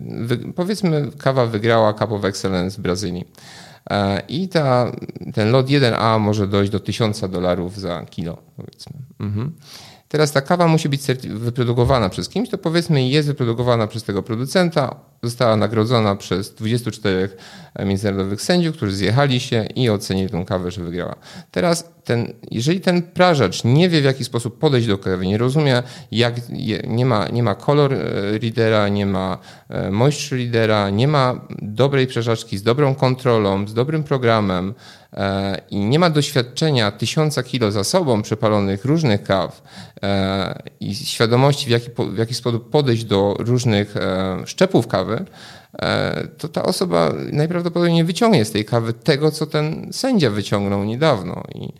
Powiedzmy, 0.55 1.11
kawa 1.17 1.45
wygrała 1.45 1.93
Cup 1.93 2.11
of 2.11 2.25
Excellence 2.25 2.77
w 2.77 2.81
Brazylii. 2.81 3.25
E, 3.89 4.21
I 4.27 4.47
ta, 4.47 4.91
ten 5.33 5.51
lot 5.51 5.67
1A 5.67 6.19
może 6.19 6.47
dojść 6.47 6.71
do 6.71 6.79
1000 6.79 7.19
dolarów 7.29 7.79
za 7.79 8.05
kilo, 8.05 8.37
powiedzmy. 8.55 8.93
Mhm. 9.19 9.55
Teraz 10.07 10.31
ta 10.31 10.41
kawa 10.41 10.67
musi 10.67 10.89
być 10.89 11.01
wyprodukowana 11.29 12.09
przez 12.09 12.29
kimś, 12.29 12.49
to 12.49 12.57
powiedzmy 12.57 13.07
jest 13.07 13.27
wyprodukowana 13.27 13.87
przez 13.87 14.03
tego 14.03 14.23
producenta, 14.23 14.95
została 15.23 15.55
nagrodzona 15.55 16.15
przez 16.15 16.53
24 16.53 17.29
międzynarodowych 17.85 18.41
sędziów, 18.41 18.75
którzy 18.75 18.95
zjechali 18.95 19.39
się 19.39 19.65
i 19.75 19.89
ocenili 19.89 20.29
tę 20.29 20.45
kawę, 20.47 20.71
że 20.71 20.83
wygrała. 20.83 21.15
Teraz 21.51 21.91
ten, 22.03 22.33
jeżeli 22.51 22.81
ten 22.81 23.01
prażacz 23.01 23.63
nie 23.63 23.89
wie 23.89 24.01
w 24.01 24.03
jaki 24.03 24.23
sposób 24.23 24.59
podejść 24.59 24.87
do 24.87 24.97
kawy, 24.97 25.27
nie 25.27 25.37
rozumie, 25.37 25.83
jak, 26.11 26.35
nie, 26.87 27.05
ma, 27.05 27.27
nie 27.27 27.43
ma 27.43 27.55
kolor 27.55 27.93
e, 27.93 27.97
readera, 28.41 28.89
nie 28.89 29.05
ma 29.05 29.37
e, 29.69 29.91
moisture 29.91 30.37
readera, 30.37 30.89
nie 30.89 31.07
ma 31.07 31.47
dobrej 31.61 32.07
prażaczki 32.07 32.57
z 32.57 32.63
dobrą 32.63 32.95
kontrolą, 32.95 33.67
z 33.67 33.73
dobrym 33.73 34.03
programem, 34.03 34.73
E, 35.15 35.61
i 35.69 35.77
nie 35.77 35.99
ma 35.99 36.09
doświadczenia 36.09 36.91
tysiąca 36.91 37.43
kilo 37.43 37.71
za 37.71 37.83
sobą 37.83 38.21
przepalonych 38.21 38.85
różnych 38.85 39.23
kaw 39.23 39.61
e, 40.03 40.61
i 40.79 40.95
świadomości, 40.95 41.65
w 41.65 41.69
jaki, 41.69 41.89
w 42.13 42.17
jaki 42.17 42.33
sposób 42.33 42.69
podejść 42.69 43.03
do 43.03 43.35
różnych 43.39 43.95
szczepów 44.45 44.87
kawy, 44.87 45.25
to 46.37 46.47
ta 46.47 46.63
osoba 46.63 47.13
najprawdopodobniej 47.31 47.95
nie 47.95 48.03
wyciągnie 48.03 48.45
z 48.45 48.51
tej 48.51 48.65
kawy 48.65 48.93
tego, 48.93 49.31
co 49.31 49.45
ten 49.45 49.89
sędzia 49.91 50.29
wyciągnął 50.29 50.83
niedawno. 50.83 51.43
I 51.55 51.73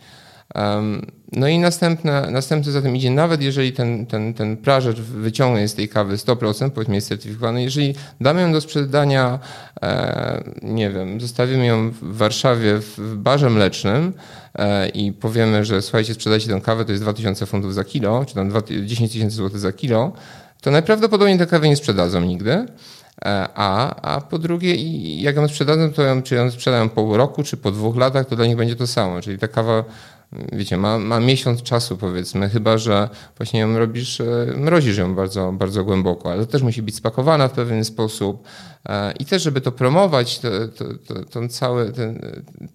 no 1.31 1.47
i 1.47 1.59
następne, 1.59 2.31
następny 2.31 2.71
za 2.71 2.81
tym 2.81 2.95
idzie, 2.95 3.11
nawet 3.11 3.41
jeżeli 3.41 3.73
ten, 3.73 4.05
ten, 4.05 4.33
ten 4.33 4.57
prażacz 4.57 4.97
wyciągnie 4.97 5.67
z 5.67 5.75
tej 5.75 5.89
kawy 5.89 6.15
100%, 6.15 6.69
powiedzmy 6.69 6.95
jest 6.95 7.07
certyfikowany, 7.07 7.63
jeżeli 7.63 7.95
damy 8.21 8.41
ją 8.41 8.51
do 8.51 8.61
sprzedania, 8.61 9.39
e, 9.81 10.43
nie 10.61 10.89
wiem, 10.89 11.21
zostawimy 11.21 11.65
ją 11.65 11.91
w 11.91 12.17
Warszawie 12.17 12.79
w 12.79 13.15
barze 13.15 13.49
mlecznym 13.49 14.13
e, 14.55 14.89
i 14.89 15.11
powiemy, 15.11 15.65
że 15.65 15.81
słuchajcie, 15.81 16.13
sprzedajcie 16.13 16.47
tę 16.47 16.61
kawę, 16.61 16.85
to 16.85 16.91
jest 16.91 17.03
2000 17.03 17.45
funtów 17.45 17.73
za 17.73 17.83
kilo, 17.83 18.25
czy 18.25 18.35
tam 18.35 18.51
10 18.85 19.11
tysięcy 19.11 19.35
złotych 19.35 19.59
za 19.59 19.71
kilo, 19.71 20.11
to 20.61 20.71
najprawdopodobniej 20.71 21.37
tę 21.37 21.45
kawę 21.45 21.69
nie 21.69 21.75
sprzedadzą 21.75 22.21
nigdy. 22.21 22.65
E, 23.21 23.47
a, 23.55 23.95
a 24.01 24.21
po 24.21 24.39
drugie, 24.39 24.75
jak 25.21 25.35
ją 25.35 25.47
sprzedadzą, 25.47 25.93
to 25.93 26.01
ją, 26.01 26.21
czy 26.21 26.35
ją 26.35 26.51
sprzedają 26.51 26.89
po 26.89 27.17
roku, 27.17 27.43
czy 27.43 27.57
po 27.57 27.71
dwóch 27.71 27.95
latach, 27.95 28.25
to 28.25 28.35
dla 28.35 28.45
nich 28.45 28.55
będzie 28.55 28.75
to 28.75 28.87
samo. 28.87 29.21
Czyli 29.21 29.39
ta 29.39 29.47
kawa 29.47 29.83
wiecie, 30.51 30.77
ma, 30.77 30.99
ma 30.99 31.19
miesiąc 31.19 31.63
czasu 31.63 31.97
powiedzmy, 31.97 32.49
chyba 32.49 32.77
że 32.77 33.09
właśnie 33.37 33.59
ją 33.59 33.77
robisz, 33.79 34.21
e, 34.21 34.25
mrozisz 34.57 34.97
ją 34.97 35.15
bardzo, 35.15 35.51
bardzo 35.51 35.83
głęboko, 35.83 36.31
ale 36.31 36.45
to 36.45 36.51
też 36.51 36.61
musi 36.61 36.81
być 36.81 36.95
spakowana 36.95 37.47
w 37.47 37.51
pewien 37.51 37.85
sposób 37.85 38.47
e, 38.85 39.13
i 39.19 39.25
też, 39.25 39.43
żeby 39.43 39.61
to 39.61 39.71
promować, 39.71 40.39
to, 40.39 40.49
to, 41.07 41.25
to, 41.25 41.47
cały, 41.47 41.91
ten, 41.91 42.21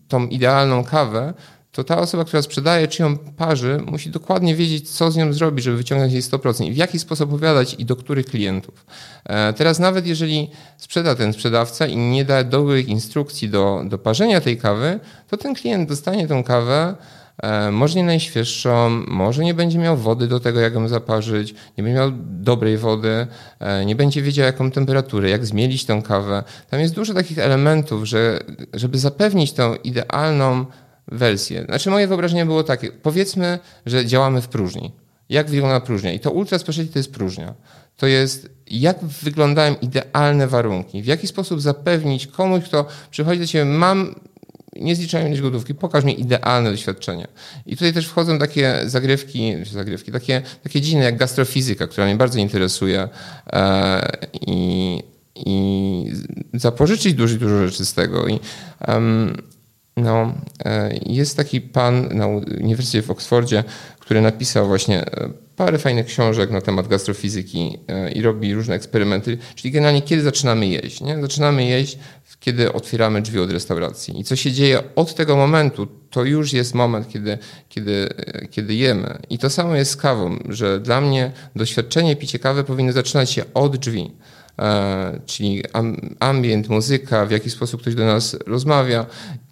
tą 0.09 0.27
idealną 0.27 0.85
kawę, 0.85 1.35
to 1.73 1.85
ta 1.85 1.99
osoba, 1.99 2.25
która 2.25 2.43
sprzedaje 2.43 2.89
czy 2.89 3.03
ją 3.03 3.19
parzy, 3.19 3.83
musi 3.87 4.11
dokładnie 4.11 4.55
wiedzieć, 4.55 4.91
co 4.91 5.11
z 5.11 5.17
nią 5.17 5.33
zrobić, 5.33 5.65
żeby 5.65 5.77
wyciągnąć 5.77 6.13
jej 6.13 6.23
100% 6.23 6.65
i 6.65 6.73
w 6.73 6.77
jaki 6.77 6.99
sposób 6.99 7.29
opowiadać 7.29 7.77
i 7.79 7.85
do 7.85 7.97
których 7.97 8.27
klientów. 8.27 8.87
E, 9.25 9.53
teraz 9.53 9.79
nawet 9.79 10.07
jeżeli 10.07 10.51
sprzeda 10.77 11.15
ten 11.15 11.33
sprzedawca 11.33 11.87
i 11.87 11.97
nie 11.97 12.25
da 12.25 12.45
dobrych 12.45 12.89
instrukcji 12.89 13.49
do, 13.49 13.83
do 13.85 13.99
parzenia 13.99 14.41
tej 14.41 14.59
kawy, 14.59 15.01
to 15.29 15.37
ten 15.37 15.55
klient 15.55 15.89
dostanie 15.89 16.29
tą 16.29 16.45
kawę, 16.45 16.95
E, 17.43 17.71
może 17.71 17.99
nie 17.99 18.05
najświeższą, 18.05 18.91
może 19.09 19.45
nie 19.45 19.55
będzie 19.55 19.79
miał 19.79 19.97
wody 19.97 20.29
do 20.29 20.41
tego, 20.41 20.61
jak 20.61 20.75
ją 20.75 20.89
zaparzyć, 20.89 21.55
nie 21.79 21.85
będzie 21.85 21.99
miał 21.99 22.11
dobrej 22.23 22.79
wody, 22.79 23.27
e, 23.61 23.85
nie 23.85 23.97
będzie 23.97 24.23
wiedział, 24.23 24.47
jaką 24.47 24.71
temperaturę, 24.71 25.31
jak 25.31 25.47
zmielić 25.47 25.85
tę 25.85 26.03
kawę. 26.03 26.43
Tam 26.71 26.81
jest 26.81 26.95
dużo 26.95 27.15
takich 27.15 27.39
elementów, 27.39 28.05
że 28.05 28.41
żeby 28.75 28.99
zapewnić 28.99 29.53
tą 29.53 29.75
idealną 29.75 30.67
wersję. 31.11 31.65
Znaczy 31.65 31.91
moje 31.91 32.07
wyobrażenie 32.07 32.47
było 32.47 32.65
takie, 32.65 32.93
powiedzmy, 32.93 33.59
że 33.87 34.07
działamy 34.07 34.43
w 34.43 34.49
próżni. 34.49 34.93
Jak 35.29 35.51
wygląda 35.51 35.81
próżnia? 35.81 36.13
I 36.13 36.21
to 36.21 36.31
ultra 36.31 36.59
to 36.59 36.73
jest 36.95 37.13
próżnia. 37.13 37.55
To 37.97 38.07
jest, 38.07 38.51
jak 38.67 39.05
wyglądają 39.05 39.75
idealne 39.83 40.47
warunki, 40.47 41.03
w 41.03 41.07
jaki 41.07 41.27
sposób 41.27 41.61
zapewnić 41.61 42.27
komuś, 42.27 42.65
kto 42.65 42.87
przychodzi 43.11 43.41
do 43.41 43.47
ciebie, 43.47 43.65
mam 43.65 44.15
nie 44.77 44.97
zliczając 44.97 45.41
gotówki, 45.41 45.75
pokaż 45.75 46.05
mi 46.05 46.21
idealne 46.21 46.71
doświadczenie. 46.71 47.29
I 47.67 47.77
tutaj 47.77 47.93
też 47.93 48.07
wchodzą 48.07 48.39
takie 48.39 48.81
zagrywki, 48.87 49.55
zagrywki 49.73 50.13
takie, 50.13 50.43
takie 50.63 50.81
dziedziny 50.81 51.05
jak 51.05 51.17
gastrofizyka, 51.17 51.87
która 51.87 52.07
mnie 52.07 52.17
bardzo 52.17 52.39
interesuje 52.39 53.09
e, 53.53 54.19
i, 54.47 55.03
i 55.37 56.13
zapożyczyć 56.55 57.15
dużo, 57.15 57.37
dużo 57.37 57.67
rzeczy 57.67 57.85
z 57.85 57.95
tego. 57.95 58.29
I, 58.29 58.41
um, 58.89 59.43
no, 60.03 60.35
e, 60.65 60.99
jest 61.07 61.37
taki 61.37 61.61
pan 61.61 62.17
na 62.17 62.27
Uniwersytecie 62.27 63.03
w 63.03 63.11
Oksfordzie, 63.11 63.65
który 63.99 64.21
napisał 64.21 64.67
właśnie 64.67 65.01
e, 65.07 65.31
parę 65.57 65.79
fajnych 65.79 66.07
książek 66.07 66.51
na 66.51 66.61
temat 66.61 66.89
gastrofizyki 66.89 67.79
i 68.15 68.23
robi 68.23 68.55
różne 68.55 68.75
eksperymenty, 68.75 69.39
czyli 69.55 69.73
generalnie 69.73 70.03
kiedy 70.03 70.23
zaczynamy 70.23 70.67
jeść. 70.67 71.01
Nie? 71.01 71.21
Zaczynamy 71.21 71.65
jeść 71.65 71.99
kiedy 72.41 72.73
otwieramy 72.73 73.23
drzwi 73.23 73.39
od 73.39 73.51
restauracji. 73.51 74.21
I 74.21 74.25
co 74.25 74.37
się 74.37 74.53
dzieje 74.53 74.83
od 74.97 75.15
tego 75.15 75.37
momentu, 75.37 75.87
to 76.11 76.25
już 76.25 76.53
jest 76.53 76.75
moment, 76.75 77.09
kiedy, 77.09 77.39
kiedy, 77.69 78.09
kiedy 78.51 78.75
jemy. 78.75 79.19
I 79.31 79.39
to 79.39 79.51
samo 79.51 79.77
jest 79.77 79.91
z 79.91 79.97
kawą, 79.97 80.39
że 80.49 80.81
dla 80.81 81.01
mnie 81.01 81.33
doświadczenie 81.57 82.17
picie 82.17 82.39
kawy 82.39 82.65
powinno 82.65 82.93
zaczynać 82.93 83.31
się 83.31 83.43
od 83.55 83.77
drzwi. 83.77 84.11
E, 84.61 85.21
czyli 85.27 85.63
ambient, 86.21 86.69
muzyka, 86.69 87.27
w 87.27 87.31
jaki 87.31 87.51
sposób 87.51 87.81
ktoś 87.81 87.95
do 87.95 88.07
nas 88.07 88.37
rozmawia. 88.47 89.07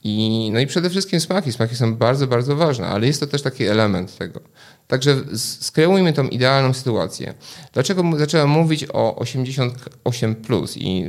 I, 0.04 0.50
no 0.52 0.60
i 0.60 0.66
przede 0.66 0.90
wszystkim 0.90 1.20
smaki. 1.20 1.52
Smaki 1.52 1.76
są 1.76 1.94
bardzo, 1.94 2.26
bardzo 2.26 2.56
ważne, 2.56 2.86
ale 2.86 3.06
jest 3.06 3.20
to 3.20 3.26
też 3.26 3.42
taki 3.42 3.64
element 3.64 4.18
tego. 4.18 4.40
Także 4.86 5.16
skreujmy 5.34 6.12
tą 6.12 6.28
idealną 6.28 6.72
sytuację. 6.72 7.34
Dlaczego 7.72 8.04
zacząłem 8.16 8.48
mówić 8.48 8.86
o 8.92 9.16
88 9.16 10.34
plus 10.34 10.76
i 10.76 11.06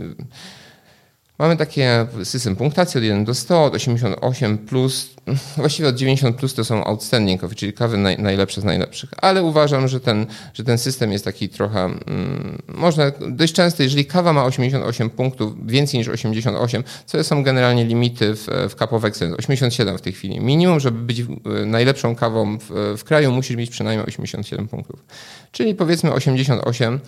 Mamy 1.40 1.58
takie 1.58 2.08
system 2.24 2.56
punktacji 2.56 2.98
od 2.98 3.04
1 3.04 3.26
do 3.26 3.34
100, 3.34 3.64
od 3.64 3.76
88 3.76 4.58
plus, 4.58 5.10
właściwie 5.58 5.90
od 5.90 5.96
90 5.96 6.38
plus 6.38 6.54
to 6.54 6.64
są 6.64 6.84
outstanding 6.84 7.42
coffee, 7.42 7.56
czyli 7.56 7.74
kawy 7.74 7.98
naj, 7.98 8.18
najlepsze 8.18 8.62
z 8.62 8.64
najlepszych. 8.64 9.10
Ale 9.22 9.44
uważam, 9.44 9.88
że 9.88 10.00
ten, 10.00 10.26
że 10.54 10.64
ten 10.64 10.78
system 10.78 11.12
jest 11.12 11.26
taki 11.26 11.50
trochę, 11.50 11.84
mm, 11.84 12.62
można 12.68 13.12
dość 13.30 13.54
często, 13.54 13.84
jeżeli 13.84 14.06
kawa 14.06 14.34
ma 14.34 14.46
88 14.46 15.10
punktów, 15.10 15.68
więcej 15.68 15.98
niż 15.98 16.08
88, 16.08 16.84
co 17.06 17.24
są 17.24 17.44
generalnie 17.44 17.86
limity 17.86 18.36
w, 18.36 18.48
w 18.70 18.76
Cup 18.76 18.94
of 18.94 19.06
Excellence, 19.06 19.38
87 19.38 19.98
w 19.98 20.02
tej 20.02 20.14
chwili. 20.14 20.40
Minimum, 20.40 20.80
żeby 20.80 21.00
być 21.00 21.24
najlepszą 21.66 22.16
kawą 22.16 22.58
w, 22.58 22.96
w 22.98 23.04
kraju, 23.04 23.32
musisz 23.32 23.58
mieć 23.58 23.70
przynajmniej 23.70 24.08
87 24.08 24.68
punktów. 24.68 25.06
Czyli 25.52 25.76
powiedzmy 25.76 26.14
88 26.14 27.00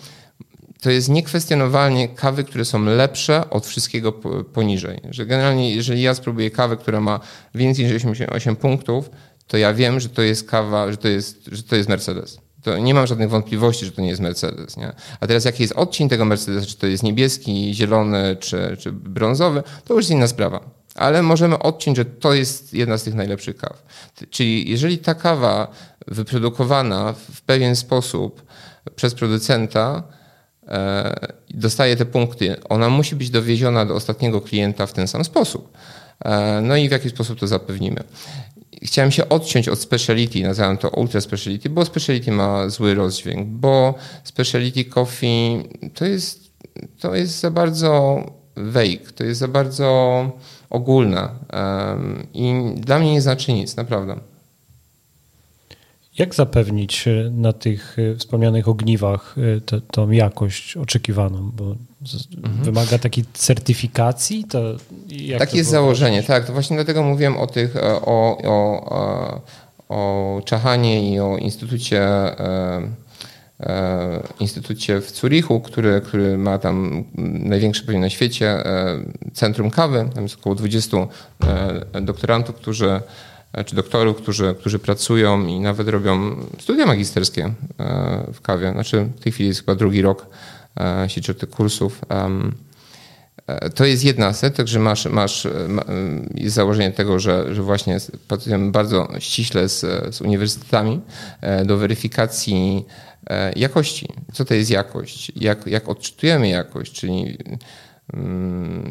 to 0.82 0.90
jest 0.90 1.08
niekwestionowalnie 1.08 2.08
kawy, 2.08 2.44
które 2.44 2.64
są 2.64 2.84
lepsze 2.84 3.50
od 3.50 3.66
wszystkiego 3.66 4.12
poniżej. 4.52 5.00
Że 5.10 5.26
generalnie, 5.26 5.74
jeżeli 5.74 6.02
ja 6.02 6.14
spróbuję 6.14 6.50
kawę, 6.50 6.76
która 6.76 7.00
ma 7.00 7.20
więcej 7.54 7.84
niż 7.84 7.94
88 7.94 8.56
punktów, 8.56 9.10
to 9.46 9.56
ja 9.56 9.74
wiem, 9.74 10.00
że 10.00 10.08
to 10.08 10.22
jest 10.22 10.50
kawa, 10.50 10.90
że 10.90 10.96
to 10.96 11.08
jest, 11.08 11.48
że 11.52 11.62
to 11.62 11.76
jest 11.76 11.88
Mercedes. 11.88 12.38
To 12.62 12.78
nie 12.78 12.94
mam 12.94 13.06
żadnych 13.06 13.30
wątpliwości, 13.30 13.86
że 13.86 13.92
to 13.92 14.02
nie 14.02 14.08
jest 14.08 14.20
Mercedes. 14.20 14.76
Nie? 14.76 14.92
A 15.20 15.26
teraz 15.26 15.44
jaki 15.44 15.62
jest 15.62 15.72
odcień 15.72 16.08
tego 16.08 16.24
Mercedesa, 16.24 16.66
czy 16.66 16.76
to 16.76 16.86
jest 16.86 17.02
niebieski, 17.02 17.74
zielony, 17.74 18.36
czy, 18.40 18.76
czy 18.80 18.92
brązowy, 18.92 19.62
to 19.84 19.94
już 19.94 20.02
jest 20.02 20.10
inna 20.10 20.26
sprawa. 20.26 20.70
Ale 20.94 21.22
możemy 21.22 21.58
odciąć, 21.58 21.96
że 21.96 22.04
to 22.04 22.34
jest 22.34 22.74
jedna 22.74 22.98
z 22.98 23.02
tych 23.02 23.14
najlepszych 23.14 23.56
kaw. 23.56 23.82
Czyli 24.30 24.70
jeżeli 24.70 24.98
ta 24.98 25.14
kawa 25.14 25.70
wyprodukowana 26.06 27.12
w 27.12 27.40
pewien 27.40 27.76
sposób 27.76 28.42
przez 28.96 29.14
producenta, 29.14 30.02
dostaje 31.50 31.96
te 31.96 32.04
punkty, 32.04 32.56
ona 32.68 32.88
musi 32.88 33.16
być 33.16 33.30
dowieziona 33.30 33.86
do 33.86 33.94
ostatniego 33.94 34.40
klienta 34.40 34.86
w 34.86 34.92
ten 34.92 35.08
sam 35.08 35.24
sposób. 35.24 35.72
E, 36.24 36.60
no 36.60 36.76
i 36.76 36.88
w 36.88 36.92
jaki 36.92 37.10
sposób 37.10 37.38
to 37.38 37.46
zapewnimy. 37.46 38.04
Chciałem 38.82 39.10
się 39.10 39.28
odciąć 39.28 39.68
od 39.68 39.78
speciality, 39.80 40.42
nazywam 40.42 40.78
to 40.78 40.88
ultra 40.88 41.20
speciality, 41.20 41.70
bo 41.70 41.84
speciality 41.84 42.32
ma 42.32 42.68
zły 42.68 42.94
rozdźwięk, 42.94 43.46
bo 43.46 43.94
speciality 44.24 44.84
coffee 44.84 45.62
to 45.94 46.04
jest, 46.04 46.50
to 47.00 47.14
jest 47.14 47.40
za 47.40 47.50
bardzo 47.50 48.24
vague, 48.56 49.12
to 49.14 49.24
jest 49.24 49.40
za 49.40 49.48
bardzo 49.48 50.30
ogólne 50.70 51.28
i 52.34 52.54
dla 52.76 52.98
mnie 52.98 53.12
nie 53.12 53.22
znaczy 53.22 53.52
nic, 53.52 53.76
naprawdę. 53.76 54.31
Jak 56.18 56.34
zapewnić 56.34 57.08
e, 57.08 57.30
na 57.30 57.52
tych 57.52 57.96
e, 57.98 58.16
wspomnianych 58.16 58.68
ogniwach 58.68 59.36
e, 59.56 59.60
te, 59.60 59.80
tą 59.80 60.10
jakość 60.10 60.76
oczekiwaną? 60.76 61.50
Bo 61.54 61.64
mhm. 61.64 62.64
wymaga 62.64 62.98
takiej 62.98 63.24
certyfikacji? 63.32 64.44
To 64.44 64.76
Takie 65.38 65.58
jest 65.58 65.70
założenie, 65.70 66.22
tak. 66.22 66.46
To 66.46 66.52
właśnie 66.52 66.76
dlatego 66.76 67.02
mówiłem 67.02 67.36
o 67.36 67.46
tych, 67.46 67.76
o, 67.82 68.38
o, 68.44 69.42
o 69.88 70.42
Czachanie 70.44 71.12
i 71.12 71.20
o 71.20 71.36
Instytucie, 71.36 72.08
Instytucie 74.40 75.00
w 75.00 75.10
Zurichu, 75.10 75.60
który, 75.60 76.00
który 76.00 76.38
ma 76.38 76.58
tam 76.58 77.04
największe 77.44 77.84
pewnie 77.84 78.00
na 78.00 78.10
świecie 78.10 78.56
centrum 79.32 79.70
kawy. 79.70 80.08
Tam 80.14 80.22
jest 80.22 80.36
około 80.38 80.54
20 80.54 80.96
doktorantów, 82.02 82.56
którzy 82.56 83.00
czy 83.66 83.76
doktorów, 83.76 84.16
którzy, 84.16 84.54
którzy 84.60 84.78
pracują 84.78 85.46
i 85.46 85.60
nawet 85.60 85.88
robią 85.88 86.36
studia 86.60 86.86
magisterskie 86.86 87.52
w 88.32 88.40
kawie. 88.42 88.72
Znaczy 88.72 89.08
w 89.16 89.20
tej 89.20 89.32
chwili 89.32 89.48
jest 89.48 89.60
chyba 89.60 89.74
drugi 89.74 90.02
rok 90.02 90.26
sieci 91.08 91.34
tych 91.34 91.50
kursów. 91.50 92.00
E, 93.46 93.70
to 93.70 93.84
jest 93.84 94.04
jedna 94.04 94.26
aspekt, 94.26 94.68
że 94.68 94.78
masz, 94.78 95.06
masz 95.06 95.48
jest 96.34 96.54
założenie 96.54 96.92
tego, 96.92 97.18
że, 97.18 97.54
że 97.54 97.62
właśnie 97.62 97.98
pracujemy 98.28 98.70
bardzo 98.70 99.08
ściśle 99.18 99.68
z, 99.68 99.80
z 100.14 100.20
uniwersytetami 100.20 101.00
e, 101.40 101.64
do 101.64 101.76
weryfikacji 101.76 102.84
e, 103.30 103.52
jakości. 103.56 104.08
Co 104.32 104.44
to 104.44 104.54
jest 104.54 104.70
jakość? 104.70 105.32
Jak, 105.36 105.66
jak 105.66 105.88
odczytujemy 105.88 106.48
jakość? 106.48 106.92
Czyli 106.92 107.38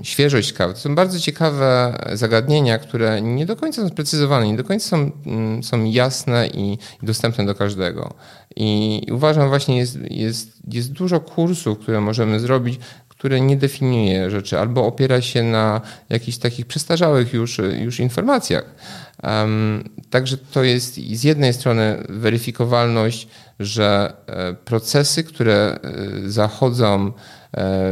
świeżość 0.04 0.54
kawy. 0.54 0.74
To 0.74 0.80
są 0.80 0.96
bardzo 0.96 1.20
ciekawe 1.20 1.98
zagadnienia, 2.14 2.80
które 2.80 3.22
nie 3.22 3.46
do 3.46 3.56
końca 3.56 3.82
są 3.82 3.90
sprecyzowane, 3.90 4.48
nie 4.48 4.58
do 4.58 4.64
końca 4.64 4.90
są, 4.90 5.12
um, 5.26 5.64
są 5.64 5.86
jasne 5.86 6.48
i, 6.48 6.78
dostępne 7.04 7.46
do 7.46 7.56
każdego. 7.56 8.14
I 8.56 9.02
uważam 9.12 9.50
właśnie 9.50 9.78
jest, 9.78 9.98
jest, 10.12 10.52
jest 10.74 10.92
dużo 10.92 11.20
kursów, 11.20 11.80
które 11.80 12.02
możemy 12.02 12.40
zrobić, 12.40 12.80
które 13.10 13.42
nie 13.42 13.58
definiuje 13.58 14.32
rzeczy 14.32 14.60
albo 14.60 14.86
opiera 14.86 15.22
się 15.22 15.44
na 15.44 15.82
jakichś 16.10 16.38
takich 16.38 16.66
przestarzałych 16.66 17.34
już, 17.34 17.58
już 17.80 18.00
informacjach. 18.00 18.76
Um, 19.24 19.84
także 20.10 20.38
to 20.38 20.64
jest 20.64 20.96
z 20.96 21.24
jednej 21.24 21.54
strony 21.54 22.04
weryfikowalność, 22.10 23.28
że 23.60 24.14
e, 24.28 24.54
procesy, 24.54 25.24
które 25.24 25.80
e, 25.84 26.30
zachodzą 26.30 27.12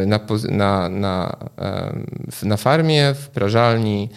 na, 0.05 0.19
na, 0.49 0.89
na, 0.89 1.37
na 2.43 2.57
farmie, 2.57 3.13
w 3.13 3.27
prażalni 3.27 4.09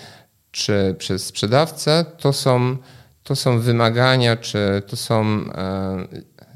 czy 0.51 0.95
przez 0.99 1.27
sprzedawcę, 1.27 2.05
to 2.19 2.33
są, 2.33 2.77
to 3.23 3.37
są 3.37 3.61
wymagania, 3.61 4.37
czy 4.37 4.83
to 4.87 4.97
są 4.97 5.45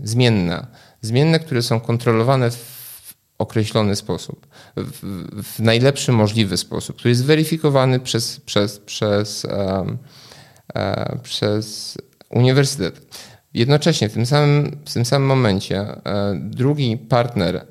zmienne. 0.05 0.67
Zmienne, 1.03 1.39
które 1.39 1.63
są 1.63 1.81
kontrolowane 1.81 2.51
w 2.51 3.15
określony 3.39 3.97
sposób, 3.97 4.47
w, 4.77 5.01
w, 5.43 5.61
najlepszy 5.61 6.13
możliwy 6.13 6.57
sposób, 6.57 6.97
który 6.97 7.11
jest 7.11 7.25
weryfikowany 7.25 8.01
przez, 8.01 8.41
przez, 8.41 8.79
przez, 8.79 9.45
e, 9.45 11.19
przez 11.23 11.99
uniwersytet. 12.31 13.01
Jednocześnie 13.55 14.09
w 14.09 14.13
tym 14.13 14.27
samym, 14.27 14.77
w 14.85 14.93
tym 14.93 15.05
samym 15.05 15.29
momencie 15.29 15.81
e, 15.81 16.01
drugi 16.41 16.97
partner 16.97 17.67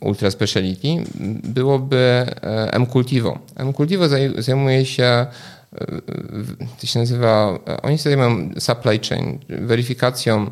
Ultra 0.00 0.30
Speciality 0.30 0.88
byłoby 1.44 1.96
e, 1.96 2.72
M-Cultivo. 2.72 3.38
M-Cultivo 3.56 4.04
zajmuje 4.38 4.86
się 4.86 5.04
e, 5.04 5.26
to 6.80 6.86
się 6.86 6.98
nazywa, 6.98 7.58
oni 7.82 7.98
się 7.98 8.04
zajmują 8.04 8.50
supply 8.58 8.98
chain, 8.98 9.38
weryfikacją, 9.48 10.50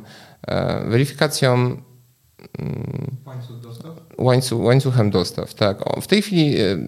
weryfikacją 0.86 1.76
Łańcuch 3.26 3.60
dostaw? 3.60 3.90
Łańcuch, 4.18 4.60
łańcuchem 4.60 5.10
dostaw, 5.10 5.54
tak. 5.54 5.78
W 6.00 6.06
tej 6.06 6.22
chwili 6.22 6.60
e, 6.60 6.78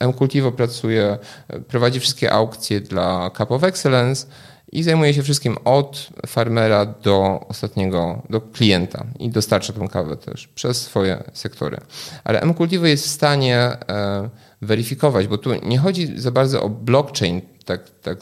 M-Cultivo 0.00 0.52
pracuje, 0.52 1.18
e, 1.48 1.60
prowadzi 1.60 2.00
wszystkie 2.00 2.32
aukcje 2.32 2.80
dla 2.80 3.30
Cup 3.30 3.50
of 3.50 3.64
Excellence 3.64 4.26
i 4.76 4.82
zajmuje 4.82 5.14
się 5.14 5.22
wszystkim 5.22 5.56
od 5.64 6.08
farmera 6.26 6.86
do 6.86 7.44
ostatniego, 7.48 8.22
do 8.30 8.40
klienta 8.40 9.06
i 9.18 9.30
dostarcza 9.30 9.72
tą 9.72 9.88
kawę 9.88 10.16
też 10.16 10.48
przez 10.48 10.82
swoje 10.82 11.24
sektory. 11.32 11.76
Ale 12.24 12.40
M-Cultivo 12.40 12.86
jest 12.86 13.04
w 13.04 13.10
stanie 13.10 13.56
e, 13.58 14.28
weryfikować, 14.62 15.26
bo 15.26 15.38
tu 15.38 15.50
nie 15.54 15.78
chodzi 15.78 16.20
za 16.20 16.30
bardzo 16.30 16.62
o 16.62 16.68
blockchain 16.68 17.40
tak, 17.66 17.80
tak, 18.02 18.18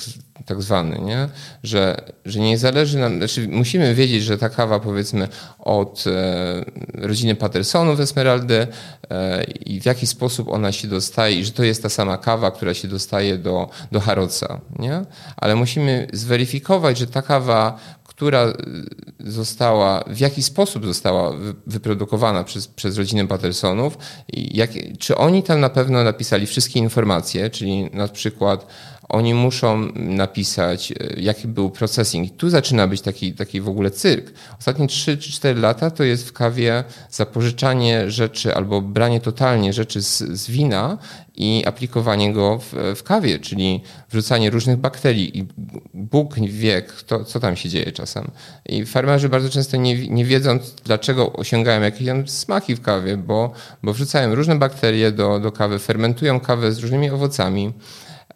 tak 0.46 0.62
zwany, 0.62 0.98
nie? 0.98 1.28
Że, 1.62 1.96
że 2.24 2.40
nie 2.40 2.58
zależy 2.58 2.98
nam, 2.98 3.16
znaczy 3.18 3.48
musimy 3.48 3.94
wiedzieć, 3.94 4.22
że 4.22 4.38
ta 4.38 4.48
kawa 4.48 4.80
powiedzmy 4.80 5.28
od 5.58 6.04
e, 6.06 6.64
rodziny 7.06 7.34
Pattersonów 7.34 8.00
Esmeraldy 8.00 8.66
e, 9.10 9.44
i 9.44 9.80
w 9.80 9.86
jaki 9.86 10.06
sposób 10.06 10.48
ona 10.48 10.72
się 10.72 10.88
dostaje 10.88 11.40
i 11.40 11.44
że 11.44 11.52
to 11.52 11.64
jest 11.64 11.82
ta 11.82 11.88
sama 11.88 12.18
kawa, 12.18 12.50
która 12.50 12.74
się 12.74 12.88
dostaje 12.88 13.38
do, 13.38 13.68
do 13.92 14.00
Harrodsa, 14.00 14.60
nie? 14.78 15.04
Ale 15.36 15.56
musimy 15.56 16.06
zweryfikować, 16.12 16.98
że 16.98 17.06
ta 17.06 17.22
kawa 17.22 17.78
która 18.14 18.52
została, 19.20 20.04
w 20.06 20.18
jaki 20.18 20.42
sposób 20.42 20.86
została 20.86 21.32
wyprodukowana 21.66 22.44
przez, 22.44 22.68
przez 22.68 22.98
rodzinę 22.98 23.26
Pattersonów, 23.26 23.98
jak, 24.32 24.70
czy 24.98 25.16
oni 25.16 25.42
tam 25.42 25.60
na 25.60 25.68
pewno 25.68 26.04
napisali 26.04 26.46
wszystkie 26.46 26.80
informacje, 26.80 27.50
czyli 27.50 27.90
na 27.92 28.08
przykład 28.08 28.66
oni 29.08 29.34
muszą 29.34 29.88
napisać, 29.94 30.92
e, 30.92 30.94
jaki 31.16 31.48
był 31.48 31.70
processing. 31.70 32.36
Tu 32.36 32.50
zaczyna 32.50 32.86
być 32.86 33.00
taki, 33.00 33.32
taki 33.32 33.60
w 33.60 33.68
ogóle 33.68 33.90
cyrk. 33.90 34.32
Ostatnie 34.58 34.86
3 34.86 35.18
czy 35.18 35.32
4 35.32 35.60
lata 35.60 35.90
to 35.90 36.04
jest 36.04 36.28
w 36.28 36.32
kawie 36.32 36.84
zapożyczanie 37.10 38.10
rzeczy 38.10 38.54
albo 38.54 38.80
branie 38.80 39.20
totalnie 39.20 39.72
rzeczy 39.72 40.02
z, 40.02 40.18
z 40.18 40.50
wina 40.50 40.98
i 41.36 41.62
aplikowanie 41.66 42.32
go 42.32 42.58
w, 42.58 42.94
w, 42.96 43.02
kawie, 43.02 43.38
czyli 43.38 43.82
wrzucanie 44.10 44.50
różnych 44.50 44.76
bakterii 44.76 45.38
i 45.38 45.46
Bóg 45.94 46.34
wie, 46.34 46.82
kto, 46.82 47.24
co 47.24 47.40
tam 47.40 47.56
się 47.56 47.68
dzieje 47.68 47.92
czasem. 47.92 48.30
I 48.66 48.86
farmerzy 48.86 49.28
bardzo 49.28 49.50
często 49.50 49.76
nie, 49.76 50.08
nie 50.08 50.24
wiedzą, 50.24 50.58
dlaczego 50.84 51.32
osiągają 51.32 51.80
jakieś 51.80 52.30
smaki 52.30 52.74
w 52.74 52.80
kawie, 52.80 53.16
bo, 53.16 53.52
bo 53.82 53.92
wrzucają 53.92 54.34
różne 54.34 54.56
bakterie 54.56 55.12
do, 55.12 55.40
do 55.40 55.52
kawy, 55.52 55.78
fermentują 55.78 56.40
kawę 56.40 56.72
z 56.72 56.78
różnymi 56.78 57.10
owocami. 57.10 57.72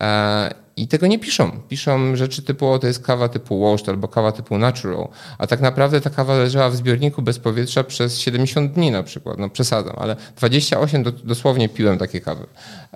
E, 0.02 0.54
I 0.76 0.88
tego 0.88 1.06
nie 1.06 1.18
piszą. 1.18 1.50
Piszą 1.68 2.16
rzeczy 2.16 2.42
typu, 2.42 2.66
o, 2.66 2.78
to 2.78 2.86
jest 2.86 3.06
kawa 3.06 3.28
typu 3.28 3.60
washed 3.60 3.88
albo 3.88 4.08
kawa 4.08 4.32
typu 4.32 4.58
natural, 4.58 5.08
a 5.38 5.46
tak 5.46 5.60
naprawdę 5.60 6.00
ta 6.00 6.10
kawa 6.10 6.36
leżała 6.36 6.70
w 6.70 6.76
zbiorniku 6.76 7.22
bez 7.22 7.38
powietrza 7.38 7.84
przez 7.84 8.18
70 8.18 8.72
dni 8.72 8.90
na 8.90 9.02
przykład. 9.02 9.38
No 9.38 9.48
przesadzam, 9.48 9.96
ale 9.98 10.16
28 10.36 11.02
do, 11.02 11.12
dosłownie 11.12 11.68
piłem 11.68 11.98
takie 11.98 12.20
kawy. 12.20 12.46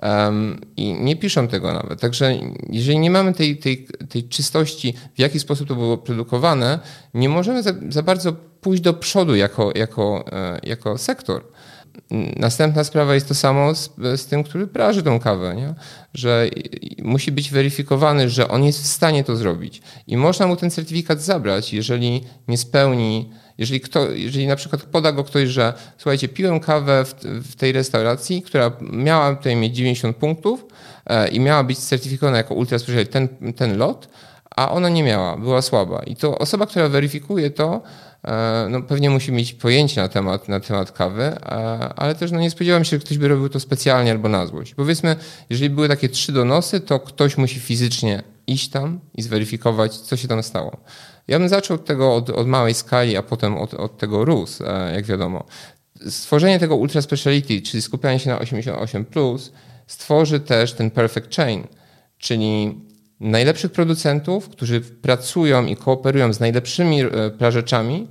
Um, 0.01 0.61
I 0.77 0.93
nie 0.93 1.15
piszą 1.15 1.47
tego 1.47 1.73
nawet. 1.73 2.01
Także 2.01 2.33
jeżeli 2.69 2.99
nie 2.99 3.11
mamy 3.11 3.33
tej, 3.33 3.57
tej, 3.57 3.87
tej 4.09 4.23
czystości, 4.23 4.93
w 5.15 5.19
jaki 5.19 5.39
sposób 5.39 5.67
to 5.67 5.75
było 5.75 5.97
produkowane, 5.97 6.79
nie 7.13 7.29
możemy 7.29 7.63
za, 7.63 7.71
za 7.89 8.03
bardzo 8.03 8.33
pójść 8.63 8.83
do 8.83 8.93
przodu 8.93 9.35
jako, 9.35 9.71
jako, 9.75 10.25
e, 10.31 10.59
jako 10.63 10.97
sektor. 10.97 11.43
Następna 12.35 12.83
sprawa 12.83 13.13
jest 13.13 13.27
to 13.27 13.35
samo 13.35 13.75
z, 13.75 13.89
z, 14.15 14.25
tym, 14.25 14.43
który 14.43 14.67
praży 14.67 15.03
tą 15.03 15.19
kawę, 15.19 15.55
nie? 15.55 15.73
że 16.13 16.49
musi 17.01 17.31
być 17.31 17.51
weryfikowany, 17.51 18.29
że 18.29 18.47
on 18.47 18.63
jest 18.63 18.83
w 18.83 18.87
stanie 18.87 19.23
to 19.23 19.35
zrobić. 19.35 19.81
I 20.07 20.17
można 20.17 20.47
mu 20.47 20.55
ten 20.55 20.71
certyfikat 20.71 21.21
zabrać, 21.21 21.73
jeżeli 21.73 22.23
nie 22.47 22.57
spełni, 22.57 23.29
jeżeli, 23.57 23.81
kto, 23.81 24.11
jeżeli 24.11 24.47
na 24.47 24.55
przykład 24.55 24.83
poda 24.83 25.11
go 25.11 25.23
ktoś, 25.23 25.49
że 25.49 25.73
słuchajcie, 25.97 26.27
piłem 26.27 26.59
kawę 26.59 27.05
w, 27.05 27.13
w 27.23 27.55
tej 27.55 27.71
restauracji, 27.71 28.41
która 28.41 28.71
miała 28.81 29.35
tutaj 29.35 29.55
mieć 29.55 29.75
90 29.75 30.17
punktów 30.17 30.65
e, 31.05 31.27
i 31.27 31.39
miała 31.39 31.63
być 31.63 31.79
certyfikowana 31.79 32.37
jako 32.37 32.55
ultra 32.55 32.77
ten, 33.11 33.27
ten 33.55 33.77
lot, 33.77 34.09
a 34.55 34.71
ona 34.71 34.89
nie 34.89 35.03
miała, 35.03 35.37
była 35.37 35.61
słaba. 35.61 36.03
I 36.03 36.15
to 36.15 36.37
osoba, 36.37 36.65
która 36.65 36.89
weryfikuje 36.89 37.49
to, 37.49 37.81
no, 38.69 38.81
pewnie 38.81 39.09
musi 39.09 39.31
mieć 39.31 39.53
pojęcie 39.53 40.01
na 40.01 40.07
temat, 40.07 40.49
na 40.49 40.59
temat 40.59 40.91
kawy, 40.91 41.23
e, 41.23 41.35
ale 41.95 42.15
też 42.15 42.31
no, 42.31 42.39
nie 42.39 42.51
spodziewam 42.51 42.83
się, 42.83 42.89
że 42.89 42.99
ktoś 42.99 43.17
by 43.17 43.27
robił 43.27 43.49
to 43.49 43.59
specjalnie 43.59 44.11
albo 44.11 44.29
na 44.29 44.47
złość. 44.47 44.73
Powiedzmy, 44.73 45.15
jeżeli 45.49 45.69
były 45.69 45.87
takie 45.87 46.09
trzy 46.09 46.31
donosy, 46.31 46.79
to 46.79 46.99
ktoś 46.99 47.37
musi 47.37 47.59
fizycznie 47.59 48.23
iść 48.47 48.69
tam 48.69 48.99
i 49.13 49.21
zweryfikować, 49.21 49.97
co 49.97 50.17
się 50.17 50.27
tam 50.27 50.43
stało. 50.43 50.77
Ja 51.27 51.39
bym 51.39 51.49
zaczął 51.49 51.75
od 51.75 51.85
tego 51.85 52.15
od, 52.15 52.29
od 52.29 52.47
małej 52.47 52.73
skali, 52.73 53.17
a 53.17 53.23
potem 53.23 53.57
od, 53.57 53.73
od 53.73 53.97
tego 53.97 54.25
rósł, 54.25 54.63
e, 54.65 54.93
jak 54.95 55.05
wiadomo. 55.05 55.43
Stworzenie 56.09 56.59
tego 56.59 56.75
ultra 56.75 57.01
speciality, 57.01 57.61
czyli 57.61 57.81
skupianie 57.81 58.19
się 58.19 58.29
na 58.29 58.39
88, 58.39 59.05
stworzy 59.87 60.39
też 60.39 60.73
ten 60.73 60.91
perfect 60.91 61.35
chain, 61.35 61.67
czyli 62.17 62.79
najlepszych 63.23 63.71
producentów, 63.71 64.49
którzy 64.49 64.81
pracują 64.81 65.65
i 65.65 65.75
kooperują 65.75 66.33
z 66.33 66.39
najlepszymi 66.39 67.01
e, 67.01 67.09
prażeczami 67.37 68.07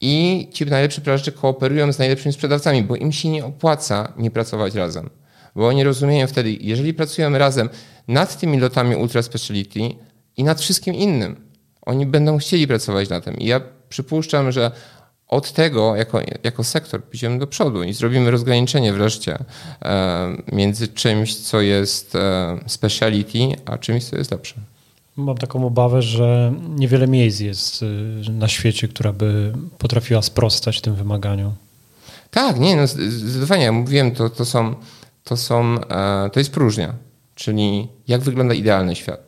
i 0.00 0.48
ci 0.52 0.66
najlepsi 0.66 1.00
prażecze 1.00 1.32
kooperują 1.32 1.92
z 1.92 1.98
najlepszymi 1.98 2.32
sprzedawcami, 2.32 2.82
bo 2.82 2.96
im 2.96 3.12
się 3.12 3.28
nie 3.28 3.44
opłaca 3.44 4.12
nie 4.16 4.30
pracować 4.30 4.74
razem. 4.74 5.10
Bo 5.54 5.68
oni 5.68 5.84
rozumieją 5.84 6.26
wtedy, 6.26 6.56
jeżeli 6.60 6.94
pracują 6.94 7.38
razem 7.38 7.68
nad 8.08 8.40
tymi 8.40 8.58
lotami 8.58 8.96
Ultra 8.96 9.22
Speciality 9.22 9.80
i 10.36 10.44
nad 10.44 10.60
wszystkim 10.60 10.94
innym, 10.94 11.36
oni 11.82 12.06
będą 12.06 12.38
chcieli 12.38 12.66
pracować 12.66 13.08
na 13.08 13.20
tym. 13.20 13.36
I 13.36 13.46
ja 13.46 13.60
przypuszczam, 13.88 14.52
że 14.52 14.70
od 15.28 15.52
tego 15.52 15.96
jako, 15.96 16.20
jako 16.44 16.64
sektor 16.64 17.04
pójdziemy 17.04 17.38
do 17.38 17.46
przodu 17.46 17.82
i 17.82 17.92
zrobimy 17.92 18.30
rozgraniczenie 18.30 18.92
wreszcie 18.92 19.38
e, 19.82 20.36
między 20.52 20.88
czymś, 20.88 21.36
co 21.36 21.60
jest 21.60 22.14
e, 22.14 22.58
speciality, 22.66 23.38
a 23.64 23.78
czymś, 23.78 24.04
co 24.04 24.16
jest 24.16 24.30
lepsze. 24.30 24.54
Mam 25.16 25.38
taką 25.38 25.66
obawę, 25.66 26.02
że 26.02 26.54
niewiele 26.68 27.06
miejsc 27.06 27.40
jest 27.40 27.82
y, 27.82 27.86
na 28.32 28.48
świecie, 28.48 28.88
która 28.88 29.12
by 29.12 29.52
potrafiła 29.78 30.22
sprostać 30.22 30.80
tym 30.80 30.94
wymaganiom. 30.94 31.54
Tak, 32.30 32.60
nie, 32.60 32.76
no 32.76 32.86
zdecydowanie. 32.86 33.64
Ja 33.64 33.72
mówiłem, 33.72 34.10
to, 34.10 34.30
to 34.30 34.44
są, 34.44 34.74
to 35.24 35.36
są, 35.36 35.74
e, 35.80 36.30
to 36.32 36.40
jest 36.40 36.52
próżnia, 36.52 36.94
czyli 37.34 37.88
jak 38.08 38.20
wygląda 38.20 38.54
idealny 38.54 38.96
świat. 38.96 39.20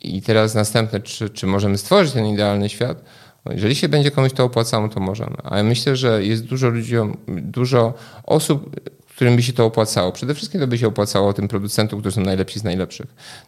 I 0.00 0.22
teraz 0.22 0.54
następne, 0.54 1.00
czy, 1.00 1.30
czy 1.30 1.46
możemy 1.46 1.78
stworzyć 1.78 2.12
ten 2.12 2.26
idealny 2.26 2.68
świat? 2.68 3.02
No, 3.46 3.52
jeżeli 3.52 3.74
się 3.74 3.88
będzie 3.88 4.10
komuś 4.10 4.32
to 4.32 4.44
opłacało, 4.44 4.88
to 4.88 5.00
możemy. 5.00 5.36
Ale 5.44 5.62
myślę, 5.62 5.96
że 5.96 6.24
jest 6.24 6.44
dużo 6.44 6.68
ludzi, 6.68 6.94
dużo 7.28 7.94
osób, 8.24 8.76
którym 9.16 9.36
by 9.36 9.42
się 9.42 9.52
to 9.52 9.64
opłacało. 9.64 10.12
Przede 10.12 10.34
wszystkim 10.34 10.60
to 10.60 10.66
by 10.66 10.78
się 10.78 10.86
opłacało 10.86 11.32
tym 11.32 11.48
producentom, 11.48 12.00
którzy 12.00 12.16
są 12.16 12.20
najlepsi 12.20 12.60
z 12.60 12.64
najlepszych. 12.64 13.06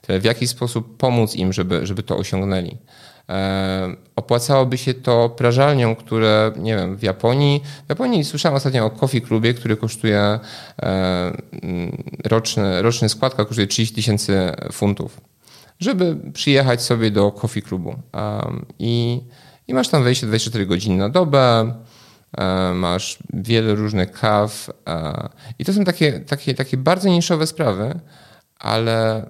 w 0.08 0.24
jaki 0.24 0.46
sposób 0.46 0.96
pomóc 0.96 1.36
im, 1.36 1.52
żeby, 1.52 1.86
żeby 1.86 2.02
to 2.02 2.16
osiągnęli. 2.16 2.76
E, 3.28 3.94
opłacałoby 4.16 4.78
się 4.78 4.94
to 4.94 5.28
prażalniom, 5.28 5.96
które, 5.96 6.52
nie 6.56 6.76
wiem, 6.76 6.96
w 6.96 7.02
Japonii, 7.02 7.62
w 7.86 7.88
Japonii 7.88 8.24
słyszałem 8.24 8.56
ostatnio 8.56 8.84
o 8.84 8.90
Coffee 8.90 9.22
Clubie, 9.22 9.54
który 9.54 9.76
kosztuje 9.76 10.18
e, 10.18 10.40
mm, 10.82 12.02
roczny, 12.24 12.82
roczny 12.82 13.08
składka 13.08 13.44
kosztuje 13.44 13.66
30 13.66 13.94
tysięcy 13.94 14.52
funtów, 14.72 15.20
żeby 15.80 16.16
przyjechać 16.32 16.82
sobie 16.82 17.10
do 17.10 17.30
Coffee 17.30 17.62
Clubu. 17.62 17.94
I, 18.78 19.20
i 19.68 19.74
masz 19.74 19.88
tam 19.88 20.04
wejście 20.04 20.26
24 20.26 20.66
godziny 20.66 20.96
na 20.96 21.08
dobę, 21.08 21.74
E, 22.36 22.74
masz 22.74 23.18
wiele 23.32 23.74
różnych 23.74 24.12
kaw 24.12 24.70
e, 24.88 25.28
i 25.58 25.64
to 25.64 25.72
są 25.72 25.84
takie, 25.84 26.20
takie, 26.20 26.54
takie 26.54 26.76
bardzo 26.76 27.08
niszowe 27.08 27.46
sprawy, 27.46 28.00
ale 28.58 29.26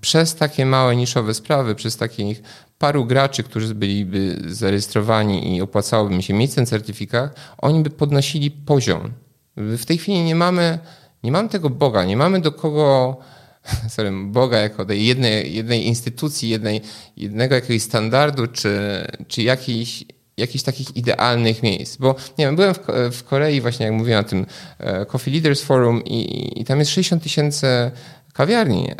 przez 0.00 0.34
takie 0.34 0.66
małe 0.66 0.96
niszowe 0.96 1.34
sprawy, 1.34 1.74
przez 1.74 1.96
takich 1.96 2.42
paru 2.78 3.04
graczy, 3.04 3.42
którzy 3.42 3.74
byliby 3.74 4.42
zarejestrowani 4.46 5.56
i 5.56 5.62
opłacałoby 5.62 6.14
mi 6.14 6.22
się 6.22 6.34
mieć 6.34 6.54
ten 6.54 6.66
certyfikat, 6.66 7.36
oni 7.58 7.82
by 7.82 7.90
podnosili 7.90 8.50
poziom. 8.50 9.12
W 9.56 9.84
tej 9.84 9.98
chwili 9.98 10.22
nie 10.22 10.34
mamy, 10.34 10.78
nie 11.22 11.32
mamy 11.32 11.48
tego 11.48 11.70
Boga, 11.70 12.04
nie 12.04 12.16
mamy 12.16 12.40
do 12.40 12.52
kogo 12.52 13.16
sorry, 13.94 14.10
Boga 14.24 14.58
jako 14.58 14.84
tej 14.84 15.06
jednej, 15.06 15.54
jednej 15.54 15.86
instytucji, 15.86 16.48
jednej, 16.48 16.80
jednego 17.16 17.54
jakiegoś 17.54 17.82
standardu, 17.82 18.46
czy, 18.46 19.04
czy 19.28 19.42
jakiejś 19.42 20.04
jakichś 20.36 20.64
takich 20.64 20.96
idealnych 20.96 21.62
miejsc. 21.62 21.96
Bo 21.96 22.14
nie 22.38 22.46
wiem, 22.46 22.56
byłem 22.56 22.74
w, 22.74 22.78
w 23.12 23.24
Korei 23.24 23.60
właśnie, 23.60 23.86
jak 23.86 23.94
mówiłem 23.94 24.22
na 24.22 24.28
tym 24.28 24.46
e, 24.78 25.06
Coffee 25.06 25.30
Leaders 25.30 25.62
Forum 25.62 26.04
i, 26.04 26.60
i 26.60 26.64
tam 26.64 26.78
jest 26.78 26.90
60 26.90 27.22
tysięcy 27.22 27.66
kawiarni 28.32 28.90
e, 28.90 28.94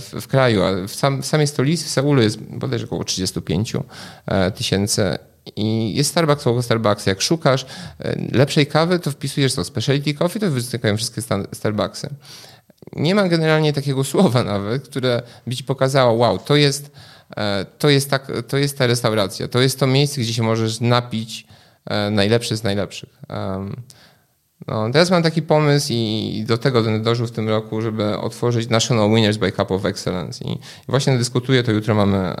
w, 0.00 0.10
w, 0.20 0.26
kraju, 0.26 0.62
a 0.62 0.88
w, 0.88 0.94
sam, 0.94 1.22
w 1.22 1.26
samej 1.26 1.46
stolicy, 1.46 1.84
w 1.84 1.88
Seulu 1.88 2.22
jest 2.22 2.40
bodajże 2.40 2.84
około 2.84 3.04
35 3.04 3.72
e, 4.26 4.50
tysięcy 4.50 5.18
i 5.56 5.94
jest 5.94 6.10
Starbucks 6.10 6.44
koło 6.44 6.62
Starbucks. 6.62 7.06
Jak 7.06 7.22
szukasz 7.22 7.66
lepszej 8.32 8.66
kawy, 8.66 8.98
to 8.98 9.10
wpisujesz 9.10 9.54
to 9.54 9.64
specialty 9.64 10.14
coffee, 10.14 10.40
to 10.40 10.50
wystykają 10.50 10.96
wszystkie 10.96 11.22
Starbucksy. 11.52 12.08
Nie 12.92 13.14
ma 13.14 13.28
generalnie 13.28 13.72
takiego 13.72 14.04
słowa 14.14 14.44
nawet, 14.44 14.88
które 14.88 15.22
by 15.46 15.56
ci 15.56 15.64
pokazało, 15.64 16.12
wow, 16.12 16.38
to 16.38 16.56
jest 16.56 16.90
E, 17.36 17.66
to 17.78 17.88
jest, 17.90 18.10
tak, 18.10 18.32
to 18.48 18.56
jest 18.56 18.78
ta 18.78 18.86
restauracja, 18.86 19.48
to 19.48 19.60
jest 19.60 19.80
to 19.80 19.86
miejsce, 19.86 20.20
gdzie 20.20 20.34
się 20.34 20.42
możesz 20.42 20.80
napić 20.80 21.46
e, 21.86 22.10
najlepszy 22.10 22.56
z 22.56 22.62
najlepszych. 22.62 23.18
No, 24.66 24.90
teraz 24.90 25.10
mam 25.10 25.22
taki 25.22 25.42
pomysł 25.42 25.86
i 25.90 26.44
do 26.48 26.58
tego 26.58 26.82
będę 26.82 27.04
dążył 27.04 27.26
w 27.26 27.30
tym 27.30 27.48
roku, 27.48 27.80
żeby 27.80 28.18
otworzyć 28.18 28.68
National 28.68 29.10
Winners 29.10 29.36
by 29.36 29.52
Cup 29.52 29.70
of 29.70 29.84
Excellence. 29.84 30.44
I 30.44 30.58
właśnie 30.88 31.18
dyskutuję, 31.18 31.62
to 31.62 31.72
jutro 31.72 31.94
mamy 31.94 32.34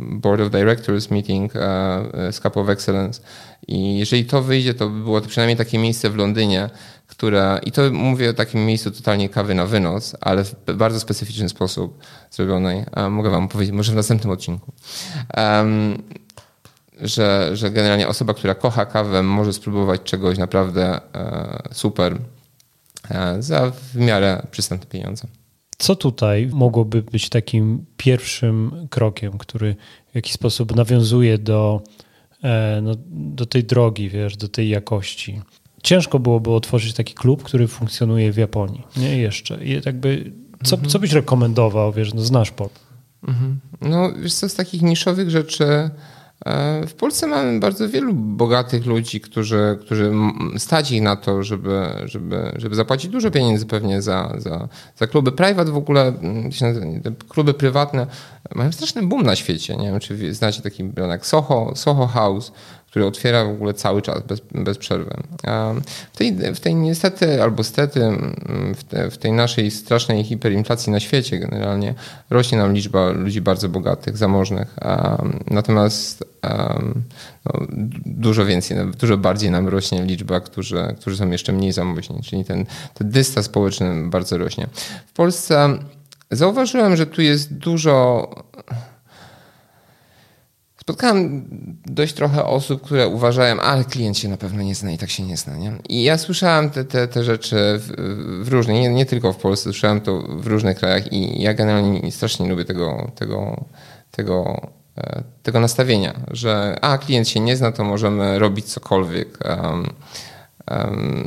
Board 0.00 0.40
of 0.40 0.50
Directors 0.50 1.10
meeting 1.10 1.56
e, 1.56 1.60
z 2.32 2.40
Cup 2.40 2.56
of 2.56 2.68
Excellence 2.68 3.22
i 3.68 3.98
jeżeli 3.98 4.24
to 4.24 4.42
wyjdzie, 4.42 4.74
to 4.74 4.88
by 4.88 5.00
było 5.00 5.20
to 5.20 5.28
przynajmniej 5.28 5.56
takie 5.56 5.78
miejsce 5.78 6.10
w 6.10 6.16
Londynie, 6.16 6.70
które, 7.20 7.60
i 7.66 7.72
to 7.72 7.82
mówię 7.92 8.30
o 8.30 8.32
takim 8.32 8.66
miejscu 8.66 8.90
totalnie 8.90 9.28
kawy 9.28 9.54
na 9.54 9.66
wynos, 9.66 10.16
ale 10.20 10.44
w 10.44 10.54
bardzo 10.74 11.00
specyficzny 11.00 11.48
sposób 11.48 11.98
zrobionej. 12.30 12.84
Mogę 13.10 13.30
wam 13.30 13.48
powiedzieć, 13.48 13.74
może 13.74 13.92
w 13.92 13.94
następnym 13.94 14.32
odcinku. 14.32 14.72
Um, 15.36 16.02
że, 17.00 17.50
że 17.56 17.70
generalnie 17.70 18.08
osoba, 18.08 18.34
która 18.34 18.54
kocha 18.54 18.86
kawę, 18.86 19.22
może 19.22 19.52
spróbować 19.52 20.02
czegoś 20.02 20.38
naprawdę 20.38 21.00
e, 21.14 21.62
super 21.72 22.18
e, 23.10 23.42
za 23.42 23.70
w 23.70 23.96
miarę 23.96 24.46
przystępne 24.50 24.86
pieniądze. 24.86 25.28
Co 25.78 25.96
tutaj 25.96 26.50
mogłoby 26.52 27.02
być 27.02 27.28
takim 27.28 27.84
pierwszym 27.96 28.86
krokiem, 28.90 29.38
który 29.38 29.76
w 30.12 30.14
jakiś 30.14 30.32
sposób 30.32 30.76
nawiązuje 30.76 31.38
do, 31.38 31.82
e, 32.42 32.80
no, 32.82 32.94
do 33.10 33.46
tej 33.46 33.64
drogi, 33.64 34.08
wiesz, 34.08 34.36
do 34.36 34.48
tej 34.48 34.68
jakości? 34.68 35.40
Ciężko 35.90 36.18
byłoby 36.18 36.50
otworzyć 36.50 36.94
taki 36.94 37.14
klub, 37.14 37.42
który 37.42 37.68
funkcjonuje 37.68 38.32
w 38.32 38.36
Japonii. 38.36 38.86
Nie 38.96 39.18
jeszcze. 39.18 39.64
I 39.64 39.80
jakby, 39.86 40.32
co, 40.64 40.76
mhm. 40.76 40.90
co 40.90 40.98
byś 40.98 41.12
rekomendował, 41.12 41.92
wiesz, 41.92 42.14
no 42.14 42.22
znasz 42.22 42.50
port. 42.50 42.80
Mhm. 43.28 43.60
No, 43.80 44.12
wiesz 44.12 44.34
co, 44.34 44.48
z 44.48 44.54
takich 44.54 44.82
niszowych 44.82 45.30
rzeczy 45.30 45.90
E, 46.46 46.86
w 46.86 46.94
Polsce 46.94 47.26
mamy 47.26 47.60
bardzo 47.60 47.88
wielu 47.88 48.14
bogatych 48.14 48.86
ludzi, 48.86 49.20
którzy, 49.20 49.78
którzy 49.80 50.12
stać 50.58 50.90
ich 50.90 51.02
na 51.02 51.16
to, 51.16 51.42
żeby, 51.42 51.86
żeby, 52.04 52.52
żeby 52.56 52.74
zapłacić 52.74 53.10
dużo 53.10 53.30
pieniędzy 53.30 53.66
pewnie 53.66 54.02
za, 54.02 54.34
za, 54.38 54.68
za 54.96 55.06
kluby. 55.06 55.32
Private 55.32 55.72
w 55.72 55.76
ogóle, 55.76 56.12
te 57.02 57.12
kluby 57.28 57.54
prywatne 57.54 58.06
mają 58.54 58.72
straszny 58.72 59.06
boom 59.06 59.22
na 59.22 59.36
świecie. 59.36 59.76
Nie 59.76 59.86
wiem, 59.86 60.00
czy 60.00 60.34
znacie 60.34 60.62
taki 60.62 60.84
brand 60.84 61.10
jak 61.10 61.26
Soho, 61.26 61.72
Soho 61.76 62.06
House, 62.06 62.52
który 62.90 63.06
otwiera 63.06 63.44
w 63.44 63.48
ogóle 63.48 63.74
cały 63.74 64.02
czas, 64.02 64.22
bez, 64.22 64.40
bez 64.54 64.78
przerwy. 64.78 65.14
W 66.12 66.16
tej, 66.16 66.36
w 66.54 66.60
tej 66.60 66.74
niestety, 66.74 67.42
albo 67.42 67.64
stety, 67.64 68.00
w, 68.76 68.84
te, 68.84 69.10
w 69.10 69.18
tej 69.18 69.32
naszej 69.32 69.70
strasznej 69.70 70.24
hiperinflacji 70.24 70.92
na 70.92 71.00
świecie 71.00 71.38
generalnie 71.38 71.94
rośnie 72.30 72.58
nam 72.58 72.74
liczba 72.74 73.10
ludzi 73.10 73.40
bardzo 73.40 73.68
bogatych, 73.68 74.16
zamożnych. 74.16 74.76
Natomiast 75.46 76.24
no, 77.44 77.66
dużo 78.06 78.46
więcej, 78.46 78.76
dużo 79.00 79.16
bardziej 79.16 79.50
nam 79.50 79.68
rośnie 79.68 80.04
liczba, 80.04 80.40
którzy, 80.40 80.94
którzy 81.00 81.16
są 81.16 81.30
jeszcze 81.30 81.52
mniej 81.52 81.72
zamożni, 81.72 82.22
czyli 82.22 82.44
ten, 82.44 82.66
ten 82.94 83.10
dystans 83.10 83.46
społeczny 83.46 84.08
bardzo 84.10 84.38
rośnie. 84.38 84.66
W 85.06 85.12
Polsce 85.12 85.78
zauważyłem, 86.30 86.96
że 86.96 87.06
tu 87.06 87.22
jest 87.22 87.54
dużo 87.54 88.28
spotkałem 90.90 91.44
dość 91.86 92.14
trochę 92.14 92.44
osób, 92.44 92.82
które 92.82 93.08
uważają, 93.08 93.60
ale 93.60 93.84
klient 93.84 94.18
się 94.18 94.28
na 94.28 94.36
pewno 94.36 94.62
nie 94.62 94.74
zna 94.74 94.92
i 94.92 94.98
tak 94.98 95.10
się 95.10 95.22
nie 95.22 95.36
zna. 95.36 95.56
Nie? 95.56 95.72
I 95.88 96.02
ja 96.02 96.18
słyszałem 96.18 96.70
te, 96.70 96.84
te, 96.84 97.08
te 97.08 97.24
rzeczy 97.24 97.56
w, 97.78 97.92
w 98.44 98.48
różnych, 98.48 98.76
nie, 98.76 98.88
nie, 98.88 99.06
tylko 99.06 99.32
w 99.32 99.36
Polsce, 99.36 99.62
słyszałem 99.62 100.00
to 100.00 100.22
w 100.22 100.46
różnych 100.46 100.78
krajach 100.78 101.12
i 101.12 101.42
ja 101.42 101.54
generalnie 101.54 102.12
strasznie 102.12 102.48
lubię 102.48 102.64
tego, 102.64 103.10
tego, 103.14 103.64
tego, 104.10 104.60
e, 104.98 105.22
tego 105.42 105.60
nastawienia, 105.60 106.20
że 106.30 106.78
a 106.80 106.98
klient 106.98 107.28
się 107.28 107.40
nie 107.40 107.56
zna, 107.56 107.72
to 107.72 107.84
możemy 107.84 108.38
robić 108.38 108.66
cokolwiek. 108.66 109.38
Um, 109.44 109.86
um, 110.70 111.26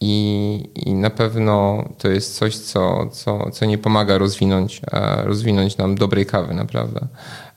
i, 0.00 0.68
I 0.74 0.94
na 0.94 1.10
pewno 1.10 1.84
to 1.98 2.08
jest 2.08 2.36
coś, 2.36 2.58
co, 2.58 3.06
co, 3.06 3.50
co 3.50 3.64
nie 3.64 3.78
pomaga 3.78 4.18
rozwinąć, 4.18 4.80
e, 4.92 5.22
rozwinąć 5.22 5.76
nam 5.76 5.94
dobrej 5.94 6.26
kawy, 6.26 6.54
naprawdę. 6.54 7.06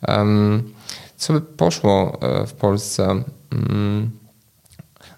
Um, 0.08 0.74
co 1.16 1.34
by 1.34 1.42
poszło 1.42 2.20
e, 2.22 2.48
w 2.48 2.54
Polsce? 2.54 3.24
Mm, 3.52 4.12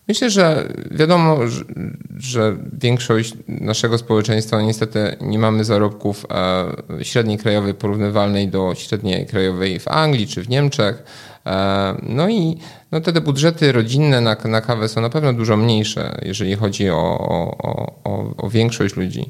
myślę, 0.07 0.29
że 0.29 0.73
wiadomo, 0.91 1.37
że 2.17 2.57
większość 2.73 3.33
naszego 3.47 3.97
społeczeństwa 3.97 4.61
niestety 4.61 5.17
nie 5.21 5.39
mamy 5.39 5.63
zarobków 5.63 6.25
e, 6.29 7.03
średniej 7.05 7.37
krajowej 7.37 7.73
porównywalnej 7.73 8.47
do 8.47 8.73
średniej 8.75 9.25
krajowej 9.25 9.79
w 9.79 9.87
Anglii 9.87 10.27
czy 10.27 10.41
w 10.41 10.49
Niemczech. 10.49 11.03
E, 11.45 11.95
no 12.03 12.29
i 12.29 12.57
no 12.91 13.01
te 13.01 13.21
budżety 13.21 13.71
rodzinne 13.71 14.21
na, 14.21 14.35
na 14.45 14.61
kawę 14.61 14.89
są 14.89 15.01
na 15.01 15.09
pewno 15.09 15.33
dużo 15.33 15.57
mniejsze, 15.57 16.19
jeżeli 16.21 16.55
chodzi 16.55 16.89
o, 16.89 17.19
o, 17.19 17.57
o, 18.03 18.33
o 18.37 18.49
większość 18.49 18.95
ludzi. 18.95 19.29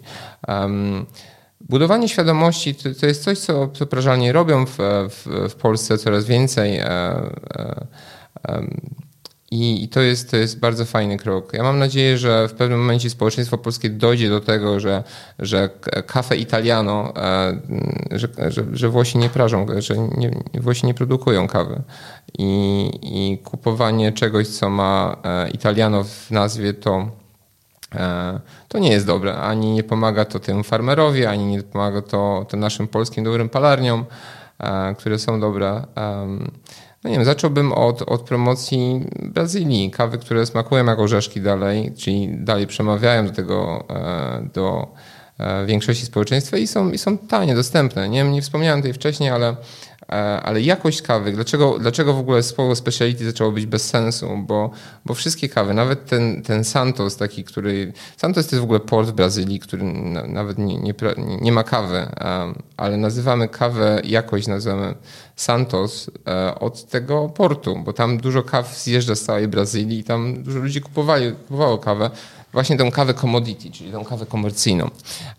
Budowanie 1.69 2.09
świadomości 2.09 2.75
to, 2.75 2.89
to 2.99 3.05
jest 3.05 3.23
coś, 3.23 3.39
co, 3.39 3.67
co 3.67 3.85
prażalnie 3.85 4.31
robią 4.31 4.65
w, 4.65 4.77
w, 5.09 5.49
w 5.49 5.55
Polsce 5.55 5.97
coraz 5.97 6.25
więcej. 6.25 6.77
E, 6.77 6.87
e, 6.87 8.67
i, 9.51 9.89
to 9.89 10.01
jest, 10.01 10.31
to 10.31 10.37
jest 10.37 10.59
bardzo 10.59 10.85
fajny 10.85 11.17
krok. 11.17 11.53
Ja 11.53 11.63
mam 11.63 11.79
nadzieję, 11.79 12.17
że 12.17 12.47
w 12.47 12.53
pewnym 12.53 12.79
momencie 12.79 13.09
społeczeństwo 13.09 13.57
polskie 13.57 13.89
dojdzie 13.89 14.29
do 14.29 14.41
tego, 14.41 14.79
że, 14.79 15.03
że 15.39 15.69
kafe 16.07 16.37
italiano, 16.37 17.13
e, 17.15 17.59
że, 18.11 18.27
że, 18.47 18.65
że 18.73 18.89
Włosi 18.89 19.17
nie 19.17 19.29
prażą, 19.29 19.65
że 19.77 19.95
nie, 19.97 20.31
Włosi 20.53 20.85
nie 20.85 20.93
produkują 20.93 21.47
kawy. 21.47 21.81
I, 22.37 22.91
I 23.01 23.37
kupowanie 23.37 24.11
czegoś, 24.11 24.47
co 24.47 24.69
ma 24.69 25.17
italiano 25.53 26.03
w 26.03 26.31
nazwie, 26.31 26.73
to 26.73 27.11
to 28.67 28.79
nie 28.79 28.91
jest 28.91 29.05
dobre. 29.05 29.37
Ani 29.37 29.71
nie 29.71 29.83
pomaga 29.83 30.25
to 30.25 30.39
tym 30.39 30.63
farmerowi, 30.63 31.25
ani 31.25 31.45
nie 31.45 31.63
pomaga 31.63 32.01
to, 32.01 32.45
to 32.49 32.57
naszym 32.57 32.87
polskim 32.87 33.23
dobrym 33.23 33.49
palarniom, 33.49 34.05
które 34.97 35.19
są 35.19 35.39
dobre. 35.39 35.81
No 37.03 37.09
nie 37.09 37.15
wiem, 37.15 37.25
zacząłbym 37.25 37.71
od, 37.71 38.01
od 38.01 38.21
promocji 38.21 39.05
Brazylii. 39.23 39.91
Kawy, 39.91 40.17
które 40.17 40.45
smakują 40.45 40.85
jak 40.85 40.99
orzeszki 40.99 41.41
dalej, 41.41 41.93
czyli 41.97 42.29
dalej 42.37 42.67
przemawiają 42.67 43.27
do 43.27 43.33
tego, 43.33 43.83
do 44.53 44.87
większości 45.65 46.05
społeczeństwa 46.05 46.57
i 46.57 46.67
są, 46.67 46.91
i 46.91 46.97
są 46.97 47.17
tanie, 47.17 47.55
dostępne. 47.55 48.09
Nie, 48.09 48.23
nie 48.23 48.41
wspomniałem 48.41 48.79
tutaj 48.79 48.93
wcześniej, 48.93 49.29
ale 49.29 49.55
E, 49.94 49.94
ale 50.43 50.61
jakość 50.61 51.01
kawy, 51.01 51.31
dlaczego, 51.31 51.79
dlaczego 51.79 52.13
w 52.13 52.19
ogóle 52.19 52.43
słowo 52.43 52.75
speciality 52.75 53.25
zaczęło 53.25 53.51
być 53.51 53.65
bez 53.65 53.89
sensu? 53.89 54.29
Bo, 54.47 54.71
bo 55.05 55.13
wszystkie 55.13 55.49
kawy, 55.49 55.73
nawet 55.73 56.05
ten, 56.05 56.41
ten 56.41 56.63
Santos, 56.63 57.17
taki, 57.17 57.43
który. 57.43 57.93
Santos 58.17 58.47
to 58.47 58.55
jest 58.55 58.61
w 58.61 58.63
ogóle 58.63 58.79
port 58.79 59.09
w 59.09 59.13
Brazylii, 59.13 59.59
który 59.59 59.83
nawet 60.27 60.57
nie, 60.57 60.79
nie, 60.79 60.93
nie 61.41 61.51
ma 61.51 61.63
kawy, 61.63 62.07
ale 62.77 62.97
nazywamy 62.97 63.47
kawę, 63.47 64.01
jakość 64.03 64.47
nazywamy 64.47 64.95
Santos 65.35 66.11
e, 66.27 66.59
od 66.59 66.85
tego 66.85 67.29
portu, 67.29 67.75
bo 67.85 67.93
tam 67.93 68.17
dużo 68.17 68.43
kaw 68.43 68.77
zjeżdża 68.77 69.15
z 69.15 69.21
całej 69.21 69.47
Brazylii 69.47 69.99
i 69.99 70.03
tam 70.03 70.43
dużo 70.43 70.59
ludzi 70.59 70.81
kupowali, 70.81 71.31
kupowało 71.31 71.77
kawę 71.77 72.09
właśnie 72.55 72.77
tę 72.77 72.91
kawę 72.91 73.13
commodity, 73.13 73.71
czyli 73.71 73.91
tę 73.91 74.03
kawę 74.09 74.25
komercyjną. 74.25 74.89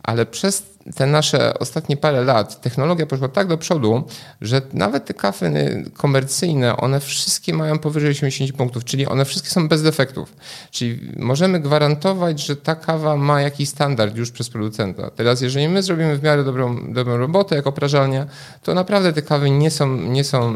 Ale 0.03 0.27
przez 0.27 0.62
te 0.95 1.07
nasze 1.07 1.59
ostatnie 1.59 1.97
parę 1.97 2.25
lat 2.25 2.61
technologia 2.61 3.07
poszła 3.07 3.29
tak 3.29 3.47
do 3.47 3.59
przodu, 3.59 4.05
że 4.41 4.62
nawet 4.73 5.05
te 5.05 5.14
kawy 5.14 5.85
komercyjne, 5.95 6.77
one 6.77 7.01
wszystkie 7.01 7.55
mają 7.55 7.79
powyżej 7.79 8.11
80 8.11 8.53
punktów, 8.53 8.85
czyli 8.85 9.07
one 9.07 9.25
wszystkie 9.25 9.51
są 9.51 9.69
bez 9.69 9.83
defektów. 9.83 10.37
Czyli 10.71 11.01
możemy 11.17 11.61
gwarantować, 11.61 12.47
że 12.47 12.57
ta 12.57 12.75
kawa 12.75 13.17
ma 13.17 13.41
jakiś 13.41 13.69
standard 13.69 14.17
już 14.17 14.31
przez 14.31 14.51
producenta. 14.51 15.11
Teraz 15.11 15.41
jeżeli 15.41 15.69
my 15.69 15.83
zrobimy 15.83 16.17
w 16.17 16.23
miarę 16.23 16.45
dobrą, 16.45 16.93
dobrą 16.93 17.17
robotę 17.17 17.57
jako 17.57 17.73
prażalnia, 17.73 18.27
to 18.62 18.75
naprawdę 18.75 19.12
te 19.12 19.23
kawy 19.23 19.51
nie 19.51 19.71
są, 19.71 19.97
nie 19.97 20.25
są 20.25 20.55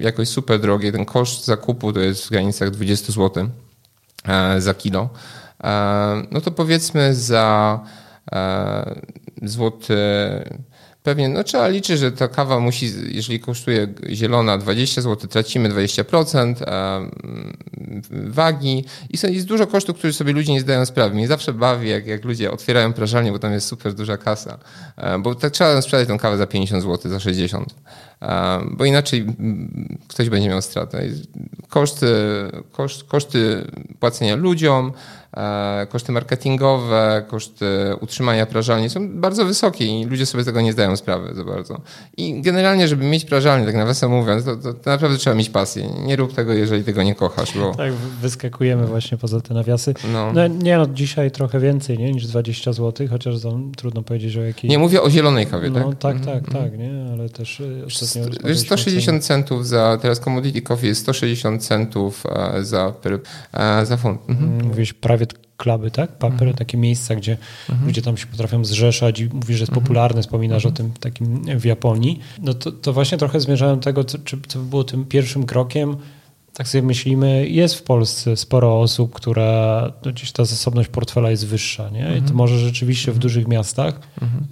jakoś 0.00 0.28
super 0.28 0.60
drogie. 0.60 0.92
Ten 0.92 1.04
koszt 1.04 1.44
zakupu 1.44 1.92
to 1.92 2.00
jest 2.00 2.26
w 2.26 2.30
granicach 2.30 2.70
20 2.70 3.12
zł 3.12 3.48
e, 4.28 4.60
za 4.60 4.74
kilo. 4.74 5.08
E, 5.64 6.22
no 6.30 6.40
to 6.40 6.50
powiedzmy 6.50 7.14
za 7.14 7.80
e, 8.32 9.00
złoty 9.42 9.96
Pewnie, 11.04 11.28
no 11.28 11.44
trzeba 11.44 11.68
liczyć, 11.68 11.98
że 11.98 12.12
ta 12.12 12.28
kawa 12.28 12.60
musi, 12.60 12.92
jeżeli 13.08 13.40
kosztuje 13.40 13.88
zielona 14.08 14.58
20 14.58 15.02
zł, 15.02 15.28
tracimy 15.28 15.68
20% 15.68 16.54
wagi 18.10 18.84
i 19.10 19.18
jest 19.34 19.46
dużo 19.46 19.66
kosztów, 19.66 19.96
których 19.96 20.16
sobie 20.16 20.32
ludzie 20.32 20.52
nie 20.52 20.60
zdają 20.60 20.86
sprawy. 20.86 21.14
Mnie 21.14 21.28
zawsze 21.28 21.52
bawi, 21.52 21.88
jak, 21.88 22.06
jak 22.06 22.24
ludzie 22.24 22.50
otwierają 22.50 22.92
prażalnię, 22.92 23.32
bo 23.32 23.38
tam 23.38 23.52
jest 23.52 23.66
super 23.66 23.94
duża 23.94 24.16
kasa, 24.16 24.58
e, 24.96 25.18
bo 25.18 25.34
tak 25.34 25.52
trzeba 25.52 25.82
sprzedać 25.82 26.08
tą 26.08 26.18
kawę 26.18 26.36
za 26.36 26.46
50 26.46 26.82
zł, 26.82 27.10
za 27.10 27.20
60, 27.20 27.74
e, 28.22 28.60
bo 28.70 28.84
inaczej 28.84 29.26
ktoś 30.08 30.28
będzie 30.28 30.48
miał 30.48 30.62
stratę. 30.62 31.02
Koszty, 31.68 32.06
koszt, 32.72 33.04
koszty 33.04 33.66
płacenia 34.00 34.36
ludziom, 34.36 34.92
E, 35.23 35.23
koszty 35.88 36.12
marketingowe, 36.12 37.24
koszty 37.28 37.66
utrzymania 38.00 38.46
prażalni 38.46 38.90
są 38.90 39.20
bardzo 39.20 39.44
wysokie 39.44 40.00
i 40.00 40.04
ludzie 40.04 40.26
sobie 40.26 40.42
z 40.42 40.46
tego 40.46 40.60
nie 40.60 40.72
zdają 40.72 40.96
sprawy 40.96 41.34
za 41.34 41.44
bardzo. 41.44 41.80
I 42.16 42.42
generalnie, 42.42 42.88
żeby 42.88 43.04
mieć 43.04 43.24
prażalnię, 43.24 43.66
tak 43.66 43.74
nawiasem 43.74 44.10
mówiąc, 44.10 44.44
to, 44.44 44.56
to, 44.56 44.74
to, 44.74 44.90
naprawdę 44.90 45.18
trzeba 45.18 45.36
mieć 45.36 45.50
pasję. 45.50 45.88
Nie 46.06 46.16
rób 46.16 46.34
tego, 46.34 46.52
jeżeli 46.52 46.84
tego 46.84 47.02
nie 47.02 47.14
kochasz. 47.14 47.58
Bo... 47.58 47.74
Tak, 47.74 47.92
wyskakujemy 47.92 48.86
właśnie 48.86 49.18
poza 49.18 49.40
te 49.40 49.54
nawiasy. 49.54 49.94
No. 50.12 50.32
no 50.32 50.46
nie 50.46 50.78
no, 50.78 50.86
dzisiaj 50.86 51.30
trochę 51.30 51.60
więcej 51.60 51.98
nie, 51.98 52.12
niż 52.12 52.26
20 52.26 52.72
zł, 52.72 53.06
chociaż 53.10 53.34
trudno 53.76 54.02
powiedzieć 54.02 54.36
o 54.36 54.40
jakiej... 54.40 54.70
Nie, 54.70 54.78
mówię 54.78 55.02
o 55.02 55.10
zielonej 55.10 55.46
kawie, 55.46 55.70
no, 55.70 55.92
tak? 55.92 55.98
tak, 55.98 56.24
tak, 56.26 56.42
mm-hmm. 56.42 56.52
tak, 56.52 56.78
nie, 56.78 57.06
ale 57.12 57.28
też 57.28 57.60
y, 57.60 57.84
ostatnio... 57.86 58.48
Wiesz, 58.48 58.58
160 58.58 59.24
centów 59.24 59.66
za, 59.66 59.98
teraz 60.02 60.20
commodity 60.20 60.62
coffee 60.62 60.86
jest 60.86 61.00
160 61.00 61.64
centów 61.64 62.24
e, 62.26 62.64
za, 62.64 62.92
e, 63.52 63.86
za 63.86 63.96
funt. 63.96 64.20
Mhm. 64.28 64.66
Mówisz 64.66 64.92
prawie 64.92 65.23
kluby, 65.64 65.90
tak? 65.90 66.12
Paper, 66.12 66.32
mhm. 66.32 66.54
takie 66.54 66.78
miejsca, 66.78 67.14
gdzie 67.14 67.36
mhm. 67.70 67.86
ludzie 67.86 68.02
tam 68.02 68.16
się 68.16 68.26
potrafią 68.26 68.64
zrzeszać 68.64 69.20
i 69.20 69.28
mówisz, 69.28 69.56
że 69.56 69.62
jest 69.62 69.72
mhm. 69.72 69.84
popularny, 69.84 70.22
wspominasz 70.22 70.66
o 70.66 70.68
mhm. 70.68 70.76
tym 70.90 71.00
takim 71.00 71.60
w 71.60 71.64
Japonii. 71.64 72.20
No 72.42 72.54
to, 72.54 72.72
to 72.72 72.92
właśnie 72.92 73.18
trochę 73.18 73.40
zmierzałem 73.40 73.76
do 73.76 73.82
tego, 73.82 74.04
co, 74.04 74.18
czy, 74.18 74.38
co 74.48 74.58
było 74.58 74.84
tym 74.84 75.04
pierwszym 75.04 75.46
krokiem. 75.46 75.96
Tak 76.54 76.68
sobie 76.68 76.82
myślimy, 76.82 77.48
jest 77.48 77.74
w 77.74 77.82
Polsce 77.82 78.36
sporo 78.36 78.80
osób, 78.80 79.14
która 79.14 79.92
no 80.04 80.12
gdzieś 80.12 80.32
ta 80.32 80.44
zasobność 80.44 80.88
portfela 80.88 81.30
jest 81.30 81.46
wyższa, 81.46 81.90
nie? 81.90 82.00
I 82.00 82.04
to 82.04 82.18
mhm. 82.18 82.36
może 82.36 82.58
rzeczywiście 82.58 83.12
w 83.12 83.18
dużych 83.18 83.48
miastach 83.48 84.00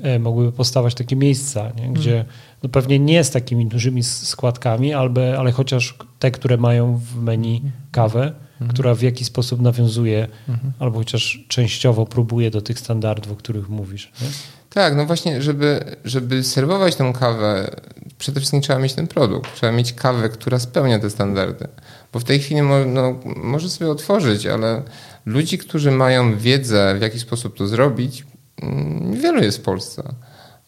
e, 0.03 0.19
mogłyby 0.19 0.53
postawać 0.53 0.95
takie 0.95 1.17
miejsca, 1.17 1.73
nie? 1.77 1.93
gdzie 1.93 2.25
no 2.63 2.69
pewnie 2.69 2.99
nie 2.99 3.25
z 3.25 3.31
takimi 3.31 3.67
dużymi 3.67 4.03
składkami, 4.03 4.95
ale, 4.95 5.39
ale 5.39 5.53
chociaż 5.53 5.95
te, 6.19 6.31
które 6.31 6.57
mają 6.57 6.97
w 6.97 7.23
menu 7.23 7.63
kawę, 7.91 8.33
mhm. 8.63 8.75
która 8.75 8.95
w 8.95 9.03
jakiś 9.03 9.27
sposób 9.27 9.61
nawiązuje 9.61 10.29
mhm. 10.49 10.73
albo 10.79 10.99
chociaż 10.99 11.45
częściowo 11.49 12.07
próbuje 12.07 12.51
do 12.51 12.63
tych 12.63 12.79
standardów, 12.79 13.33
o 13.33 13.37
których 13.37 13.69
mówisz. 13.69 14.13
Nie? 14.23 14.29
Tak, 14.75 14.97
no 14.97 15.07
właśnie, 15.07 15.43
żeby, 15.43 15.97
żeby 16.05 16.45
serwować 16.45 16.97
tą 16.97 17.13
kawę, 17.13 17.71
przede 18.19 18.41
wszystkim 18.41 18.61
trzeba 18.61 18.79
mieć 18.79 18.95
ten 18.95 19.07
produkt. 19.07 19.55
Trzeba 19.55 19.73
mieć 19.73 19.93
kawę, 19.93 20.29
która 20.29 20.59
spełnia 20.59 20.99
te 20.99 21.11
standardy. 21.11 21.69
Bo 22.13 22.21
w 22.21 22.25
tej 22.25 22.41
chwili 22.41 22.63
mo, 22.63 22.85
no, 22.85 23.21
może 23.37 23.71
sobie 23.71 23.91
otworzyć, 23.91 24.47
ale 24.47 24.83
ludzi, 25.27 25.59
którzy 25.59 25.91
mają 25.91 26.39
wiedzę, 26.39 26.95
w 26.99 27.03
jaki 27.03 27.19
sposób 27.19 27.57
to 27.57 27.67
zrobić, 27.67 28.27
mm, 28.63 29.21
wielu 29.21 29.43
jest 29.43 29.59
w 29.59 29.63
Polsce. 29.63 30.15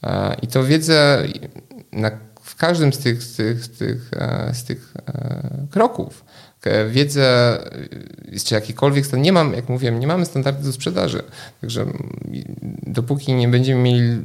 E, 0.03 0.37
I 0.43 0.47
to 0.47 0.65
wiedzę 0.65 1.25
na, 1.93 2.11
w 2.43 2.57
każdym 2.57 2.93
z 2.93 2.99
tych, 2.99 3.23
z 3.23 3.37
tych, 3.37 3.65
z 3.65 3.71
tych, 3.71 4.11
e, 4.17 4.55
z 4.55 4.65
tych 4.65 4.95
e, 5.07 5.67
kroków 5.71 6.24
wiedzę, 6.89 7.59
czy 8.45 8.55
jakikolwiek 8.55 9.07
stan, 9.07 9.23
nie 9.23 9.33
mam, 9.33 9.53
jak 9.53 9.69
mówiłem, 9.69 10.01
nie 10.01 10.07
mamy 10.07 10.27
standardu 10.27 10.67
do 10.67 10.73
sprzedaży. 10.73 11.23
Także 11.61 11.87
dopóki 12.87 13.35
nie 13.35 13.49
będziemy 13.49 13.83
mieli 13.83 14.19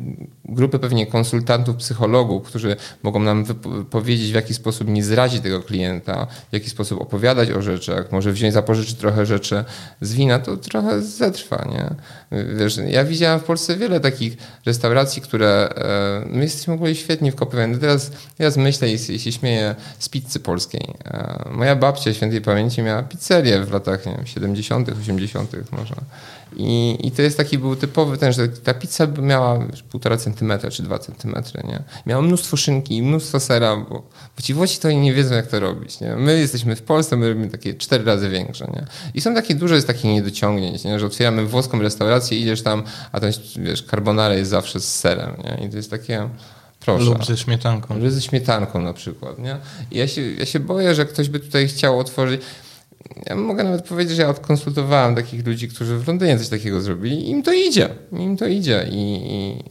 grupy 0.45 0.79
pewnie 0.79 1.07
konsultantów, 1.07 1.75
psychologów, 1.75 2.47
którzy 2.47 2.75
mogą 3.03 3.19
nam 3.19 3.45
powiedzieć, 3.89 4.31
w 4.31 4.35
jaki 4.35 4.53
sposób 4.53 4.87
nie 4.87 5.03
zrazić 5.03 5.41
tego 5.41 5.61
klienta, 5.61 6.27
w 6.49 6.53
jaki 6.53 6.69
sposób 6.69 7.01
opowiadać 7.01 7.51
o 7.51 7.61
rzeczach, 7.61 8.11
może 8.11 8.31
wziąć, 8.31 8.53
zapożyczyć 8.53 8.95
trochę 8.95 9.25
rzeczy 9.25 9.63
z 10.01 10.13
wina, 10.13 10.39
to 10.39 10.57
trochę 10.57 11.01
zetrwa, 11.01 11.67
nie? 11.71 11.95
Wiesz, 12.55 12.79
ja 12.87 13.05
widziałem 13.05 13.39
w 13.39 13.43
Polsce 13.43 13.77
wiele 13.77 13.99
takich 13.99 14.37
restauracji, 14.65 15.21
które 15.21 15.69
e, 15.69 16.25
my 16.25 16.43
jesteśmy 16.43 16.73
w 16.73 16.75
ogóle 16.75 16.95
świetni 16.95 17.31
w 17.31 17.35
Kopenhadze. 17.35 17.81
Teraz, 17.81 18.11
teraz 18.37 18.57
myślę 18.57 18.89
i, 18.89 19.19
się 19.19 19.31
śmieję 19.31 19.75
z 19.99 20.09
pizzy 20.09 20.39
polskiej. 20.39 20.93
E, 21.05 21.49
moja 21.51 21.75
babcia 21.75 22.13
świętej 22.29 22.41
pamięci 22.41 22.81
miała 22.81 23.03
pizzerię 23.03 23.63
w 23.63 23.71
latach 23.71 24.05
nie 24.05 24.15
wiem, 24.15 24.27
70., 24.27 24.89
80. 24.89 25.51
może. 25.71 25.95
I, 26.55 26.97
I 27.03 27.11
to 27.11 27.21
jest 27.21 27.37
taki 27.37 27.57
był 27.57 27.75
typowy 27.75 28.17
ten, 28.17 28.33
że 28.33 28.47
ta 28.47 28.73
pizza 28.73 29.07
miała 29.21 29.59
półtora 29.89 30.17
centymetra 30.17 30.71
czy 30.71 30.83
dwa 30.83 30.99
centymetry, 30.99 31.63
nie? 31.67 31.83
Miała 32.05 32.21
mnóstwo 32.21 32.57
szynki 32.57 33.01
mnóstwo 33.01 33.39
sera, 33.39 33.77
bo, 33.77 33.95
bo 34.35 34.41
ci 34.41 34.53
Włosi 34.53 34.79
to 34.79 34.91
nie 34.91 35.13
wiedzą, 35.13 35.35
jak 35.35 35.47
to 35.47 35.59
robić, 35.59 35.99
nie? 36.01 36.15
My 36.15 36.39
jesteśmy 36.39 36.75
w 36.75 36.81
Polsce, 36.81 37.15
my 37.15 37.29
robimy 37.29 37.49
takie 37.49 37.73
cztery 37.73 38.03
razy 38.03 38.29
większe, 38.29 38.65
nie? 38.65 38.85
I 39.13 39.21
są 39.21 39.35
takie 39.35 39.55
duże 39.55 39.75
jest 39.75 39.87
takich 39.87 40.03
niedociągnięć, 40.03 40.83
nie? 40.83 40.99
Że 40.99 41.05
otwieramy 41.05 41.45
włoską 41.45 41.81
restaurację, 41.81 42.39
idziesz 42.39 42.61
tam, 42.61 42.83
a 43.11 43.19
ten, 43.19 43.31
wiesz, 43.55 43.83
carbonara 43.83 44.35
jest 44.35 44.49
zawsze 44.49 44.79
z 44.79 44.99
serem, 44.99 45.35
nie? 45.43 45.65
I 45.65 45.69
to 45.69 45.77
jest 45.77 45.91
takie... 45.91 46.29
Proszę. 46.79 47.05
Lub 47.05 47.25
ze 47.25 47.37
śmietanką. 47.37 47.99
Lub 47.99 48.11
ze 48.11 48.21
śmietanką 48.21 48.81
na 48.81 48.93
przykład. 48.93 49.39
Nie? 49.39 49.57
I 49.91 49.97
ja 49.97 50.07
się, 50.07 50.31
ja 50.31 50.45
się 50.45 50.59
boję, 50.59 50.95
że 50.95 51.05
ktoś 51.05 51.29
by 51.29 51.39
tutaj 51.39 51.67
chciał 51.67 51.99
otworzyć 51.99 52.41
ja 53.25 53.35
mogę 53.35 53.63
nawet 53.63 53.87
powiedzieć, 53.87 54.15
że 54.15 54.21
ja 54.21 54.29
odkonsultowałem 54.29 55.15
takich 55.15 55.47
ludzi, 55.47 55.67
którzy 55.67 55.97
w 55.97 56.07
Londynie 56.07 56.37
coś 56.37 56.49
takiego 56.49 56.81
zrobili 56.81 57.15
i 57.15 57.29
im 57.29 57.43
to 57.43 57.53
idzie. 57.53 57.89
Im 58.11 58.37
to 58.37 58.47
idzie. 58.47 58.85
I, 58.91 59.21
i, 59.31 59.63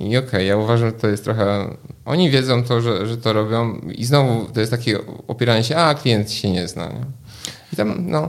i 0.00 0.16
okej, 0.16 0.28
okay, 0.28 0.44
ja 0.44 0.56
uważam, 0.56 0.88
że 0.88 0.92
to 0.92 1.08
jest 1.08 1.24
trochę. 1.24 1.76
Oni 2.04 2.30
wiedzą 2.30 2.64
to, 2.64 2.80
że, 2.80 3.06
że 3.06 3.16
to 3.16 3.32
robią, 3.32 3.74
i 3.74 4.04
znowu 4.04 4.44
to 4.44 4.60
jest 4.60 4.72
takie 4.72 4.98
opieranie 5.28 5.64
się, 5.64 5.76
a 5.76 5.94
klient 5.94 6.32
się 6.32 6.50
nie 6.50 6.68
zna. 6.68 6.86
Nie? 6.86 7.04
I 7.72 7.76
tam, 7.76 8.10
no. 8.10 8.28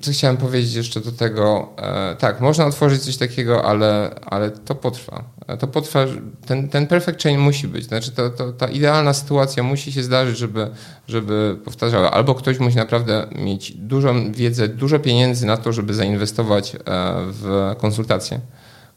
Co 0.00 0.12
chciałem 0.12 0.36
powiedzieć 0.36 0.74
jeszcze 0.74 1.00
do 1.00 1.12
tego? 1.12 1.68
E, 1.78 2.16
tak, 2.16 2.40
można 2.40 2.66
otworzyć 2.66 3.02
coś 3.02 3.16
takiego, 3.16 3.64
ale, 3.64 4.20
ale 4.26 4.50
to 4.50 4.74
potrwa. 4.74 5.24
E, 5.46 5.56
to 5.56 5.66
potrwa, 5.66 6.06
ten, 6.46 6.68
ten 6.68 6.86
perfect 6.86 7.22
chain 7.22 7.40
musi 7.40 7.68
być. 7.68 7.84
Znaczy 7.84 8.10
to, 8.12 8.30
to, 8.30 8.52
ta 8.52 8.68
idealna 8.68 9.12
sytuacja 9.12 9.62
musi 9.62 9.92
się 9.92 10.02
zdarzyć, 10.02 10.38
żeby, 10.38 10.70
żeby 11.08 11.58
powtarzała. 11.64 12.10
Albo 12.10 12.34
ktoś 12.34 12.58
musi 12.58 12.76
naprawdę 12.76 13.26
mieć 13.34 13.72
dużą 13.72 14.32
wiedzę, 14.32 14.68
dużo 14.68 14.98
pieniędzy 14.98 15.46
na 15.46 15.56
to, 15.56 15.72
żeby 15.72 15.94
zainwestować 15.94 16.74
e, 16.74 16.78
w 17.26 17.74
konsultacje. 17.78 18.40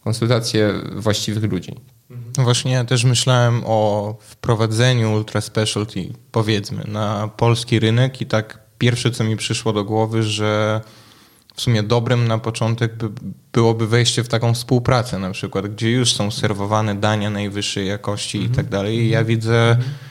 Konsultacje 0.04 0.74
właściwych 0.96 1.52
ludzi. 1.52 1.76
No 2.38 2.44
właśnie 2.44 2.72
ja 2.72 2.86
też 2.86 3.04
myślałem 3.04 3.62
o 3.66 4.16
wprowadzeniu 4.20 5.14
ultra 5.14 5.42
specialty, 5.42 6.14
powiedzmy, 6.32 6.84
na 6.88 7.30
polski 7.38 7.80
rynek 7.80 8.22
i 8.22 8.26
tak 8.26 8.69
pierwsze, 8.80 9.12
co 9.12 9.24
mi 9.24 9.38
przyszło 9.38 9.74
do 9.74 9.84
głowy, 9.84 10.24
że 10.24 10.82
w 11.56 11.62
sumie 11.62 11.84
dobrym 11.84 12.28
na 12.28 12.38
początek 12.38 12.96
by, 12.96 13.10
byłoby 13.54 13.88
wejście 13.88 14.24
w 14.24 14.28
taką 14.28 14.54
współpracę 14.54 15.20
na 15.20 15.32
przykład, 15.32 15.68
gdzie 15.68 15.92
już 15.92 16.14
są 16.14 16.32
serwowane 16.32 16.96
dania 16.96 17.30
najwyższej 17.30 17.88
jakości 17.88 18.38
mm 18.38 18.50
-hmm. 18.50 18.54
i 18.54 18.56
tak 18.56 18.70
dalej. 18.70 18.98
I 18.98 19.10
ja 19.10 19.24
widzę 19.24 19.72
mm 19.72 19.78
-hmm 19.78 19.84
Mm, 19.84 20.09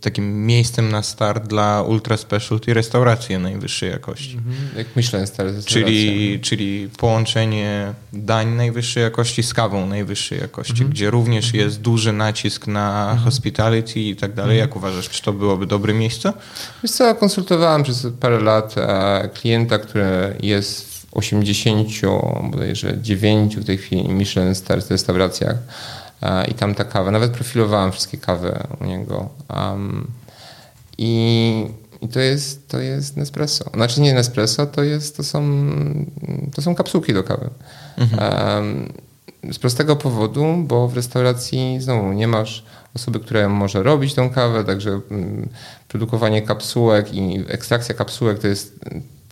takim 0.00 0.46
miejscem 0.46 0.92
na 0.92 1.02
start 1.02 1.46
dla 1.46 1.82
ultra 1.82 2.16
specialty 2.16 2.74
restauracji 2.74 3.38
najwyższej 3.38 3.90
jakości. 3.90 4.36
Mhm. 4.36 4.56
Jak 4.76 4.86
myślę, 4.96 5.24
czyli, 5.64 6.40
czyli 6.40 6.88
połączenie 6.98 7.92
dań 8.12 8.48
najwyższej 8.48 9.02
jakości 9.02 9.42
z 9.42 9.54
kawą 9.54 9.86
najwyższej 9.86 10.40
jakości, 10.40 10.72
mhm. 10.72 10.90
gdzie 10.90 11.10
również 11.10 11.44
mhm. 11.44 11.64
jest 11.64 11.80
duży 11.80 12.12
nacisk 12.12 12.66
na 12.66 13.02
mhm. 13.02 13.18
hospitality 13.18 14.00
i 14.00 14.16
tak 14.16 14.34
dalej. 14.34 14.58
Jak 14.58 14.76
uważasz, 14.76 15.08
czy 15.08 15.22
to 15.22 15.32
byłoby 15.32 15.66
dobre 15.66 15.94
miejsce? 15.94 16.32
Wiesz 16.82 16.92
co, 16.92 17.14
konsultowałem 17.14 17.82
przez 17.82 18.06
parę 18.20 18.40
lat 18.40 18.74
e, 18.78 19.30
klienta, 19.34 19.78
który 19.78 20.36
jest 20.42 20.94
w 20.94 21.06
80, 21.14 21.88
bodajże 22.50 22.98
9 23.02 23.56
w 23.56 23.64
tej 23.64 23.78
chwili 23.78 24.08
Michelin 24.08 24.54
Stars 24.54 24.90
restauracjach 24.90 25.56
i 26.48 26.54
tam 26.54 26.74
ta 26.74 26.84
kawa, 26.84 27.10
nawet 27.10 27.32
profilowałem 27.32 27.92
wszystkie 27.92 28.18
kawy 28.18 28.58
u 28.80 28.84
niego. 28.84 29.28
Um, 29.56 30.06
i, 30.98 31.66
I 32.00 32.08
to 32.08 32.20
jest, 32.20 32.68
to 32.68 32.80
jest 32.80 33.16
Nespresso. 33.16 33.70
Znaczy 33.74 34.00
nie 34.00 34.14
Nespresso, 34.14 34.66
to, 34.66 34.82
jest, 34.82 35.16
to, 35.16 35.24
są, 35.24 35.64
to 36.54 36.62
są 36.62 36.74
kapsułki 36.74 37.14
do 37.14 37.22
kawy. 37.22 37.50
Mhm. 37.98 38.56
Um, 38.56 38.92
z 39.52 39.58
prostego 39.58 39.96
powodu, 39.96 40.44
bo 40.58 40.88
w 40.88 40.96
restauracji 40.96 41.76
znowu 41.80 42.12
nie 42.12 42.28
masz 42.28 42.64
osoby, 42.96 43.20
która 43.20 43.48
może 43.48 43.82
robić 43.82 44.14
tą 44.14 44.30
kawę, 44.30 44.64
także 44.64 45.00
mm, 45.10 45.48
produkowanie 45.88 46.42
kapsułek 46.42 47.14
i 47.14 47.44
ekstrakcja 47.48 47.94
kapsułek 47.94 48.38
to 48.38 48.48
jest 48.48 48.80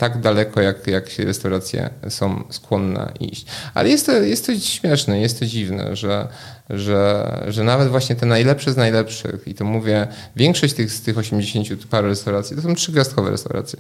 tak 0.03 0.21
daleko, 0.21 0.61
jak, 0.61 0.87
jak 0.87 1.19
restauracje 1.19 1.91
są 2.09 2.45
skłonne 2.51 3.13
iść. 3.21 3.47
Ale 3.75 3.89
jest 3.89 4.07
to, 4.07 4.13
jest 4.13 4.47
to 4.47 4.59
śmieszne, 4.59 5.21
jest 5.21 5.39
to 5.39 5.47
dziwne, 5.47 5.97
że, 5.97 6.29
że, 6.71 7.45
że 7.49 7.65
nawet 7.65 7.89
właśnie 7.89 8.17
te 8.17 8.27
najlepsze 8.27 8.73
z 8.73 8.77
najlepszych, 8.77 9.49
i 9.49 9.55
to 9.55 9.65
mówię, 9.65 10.07
większość 10.37 10.75
tych, 10.75 10.93
z 10.93 11.03
tych 11.03 11.19
80 11.19 11.87
paru 11.87 12.09
restauracji 12.09 12.57
to 12.57 12.63
są 12.63 12.75
trzygwiazdkowe 12.75 13.31
restauracje. 13.31 13.79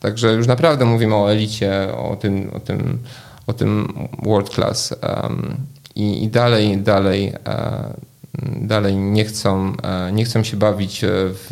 Także 0.00 0.32
już 0.32 0.46
naprawdę 0.46 0.84
mówimy 0.84 1.14
o 1.14 1.32
elicie, 1.32 1.94
o 1.96 2.16
tym, 2.16 2.50
o 2.50 2.60
tym, 2.60 2.98
o 3.46 3.52
tym 3.52 3.92
world 4.22 4.54
class. 4.54 4.94
Um, 5.22 5.56
i, 5.94 6.24
I 6.24 6.28
dalej, 6.28 6.78
dalej, 6.78 7.32
uh, 7.46 8.66
dalej 8.66 8.96
nie 8.96 9.24
chcą, 9.24 9.70
uh, 9.70 10.12
nie 10.12 10.24
chcą 10.24 10.44
się 10.44 10.56
bawić 10.56 11.00
w 11.04 11.50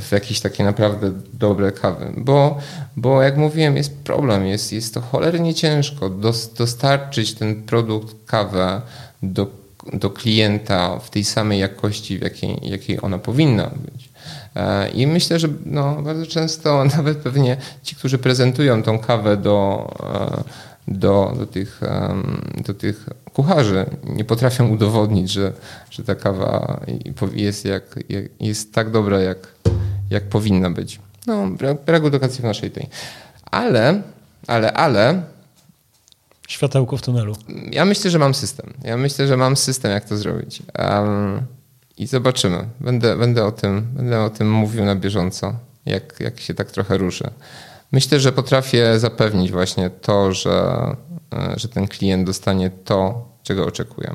w 0.00 0.12
jakieś 0.12 0.40
takie 0.40 0.64
naprawdę 0.64 1.12
dobre 1.32 1.72
kawy. 1.72 2.12
Bo, 2.16 2.58
bo 2.96 3.22
jak 3.22 3.36
mówiłem, 3.36 3.76
jest 3.76 3.98
problem, 3.98 4.46
jest, 4.46 4.72
jest 4.72 4.94
to 4.94 5.00
cholernie 5.00 5.54
ciężko 5.54 6.10
dostarczyć 6.56 7.34
ten 7.34 7.62
produkt 7.62 8.16
kawę 8.26 8.82
do, 9.22 9.46
do 9.92 10.10
klienta 10.10 10.98
w 10.98 11.10
tej 11.10 11.24
samej 11.24 11.58
jakości, 11.58 12.18
w 12.18 12.22
jakiej, 12.22 12.58
jakiej 12.62 12.98
ona 13.02 13.18
powinna 13.18 13.66
być. 13.66 14.10
E, 14.56 14.88
I 14.88 15.06
myślę, 15.06 15.38
że 15.38 15.48
no, 15.66 16.02
bardzo 16.02 16.26
często 16.26 16.84
nawet 16.96 17.18
pewnie 17.18 17.56
ci, 17.82 17.96
którzy 17.96 18.18
prezentują 18.18 18.82
tą 18.82 18.98
kawę 18.98 19.36
do, 19.36 19.90
e, 20.14 20.44
do, 20.88 21.34
do, 21.38 21.46
tych, 21.46 21.80
do 22.66 22.74
tych 22.74 23.08
kucharzy, 23.42 23.86
nie 24.04 24.24
potrafią 24.24 24.68
udowodnić, 24.68 25.30
że, 25.30 25.52
że 25.90 26.04
ta 26.04 26.14
kawa 26.14 26.80
jest, 27.32 27.64
jak, 27.64 27.98
jest 28.40 28.74
tak 28.74 28.90
dobra, 28.90 29.20
jak, 29.20 29.38
jak 30.10 30.24
powinna 30.24 30.70
być. 30.70 31.00
No, 31.26 31.46
brak 31.86 32.04
edukacji 32.04 32.40
w 32.40 32.44
naszej 32.44 32.70
tej. 32.70 32.88
Ale, 33.50 34.02
ale, 34.46 34.72
ale. 34.72 35.22
Światełko 36.48 36.96
w 36.96 37.02
tunelu. 37.02 37.36
Ja 37.70 37.84
myślę, 37.84 38.10
że 38.10 38.18
mam 38.18 38.34
system. 38.34 38.72
Ja 38.84 38.96
myślę, 38.96 39.26
że 39.26 39.36
mam 39.36 39.56
system, 39.56 39.90
jak 39.90 40.04
to 40.04 40.16
zrobić. 40.16 40.62
Um, 40.78 41.42
I 41.98 42.06
zobaczymy. 42.06 42.64
Będę, 42.80 43.16
będę, 43.16 43.44
o 43.44 43.52
tym, 43.52 43.82
będę 43.92 44.20
o 44.20 44.30
tym 44.30 44.52
mówił 44.52 44.84
na 44.84 44.96
bieżąco, 44.96 45.54
jak, 45.86 46.20
jak 46.20 46.40
się 46.40 46.54
tak 46.54 46.70
trochę 46.70 46.98
ruszę. 46.98 47.30
Myślę, 47.92 48.20
że 48.20 48.32
potrafię 48.32 48.98
zapewnić 48.98 49.52
właśnie 49.52 49.90
to, 49.90 50.32
że, 50.32 50.86
e, 51.32 51.54
że 51.56 51.68
ten 51.68 51.88
klient 51.88 52.26
dostanie 52.26 52.70
to, 52.84 53.29
czego 53.42 53.66
oczekuję. 53.66 54.14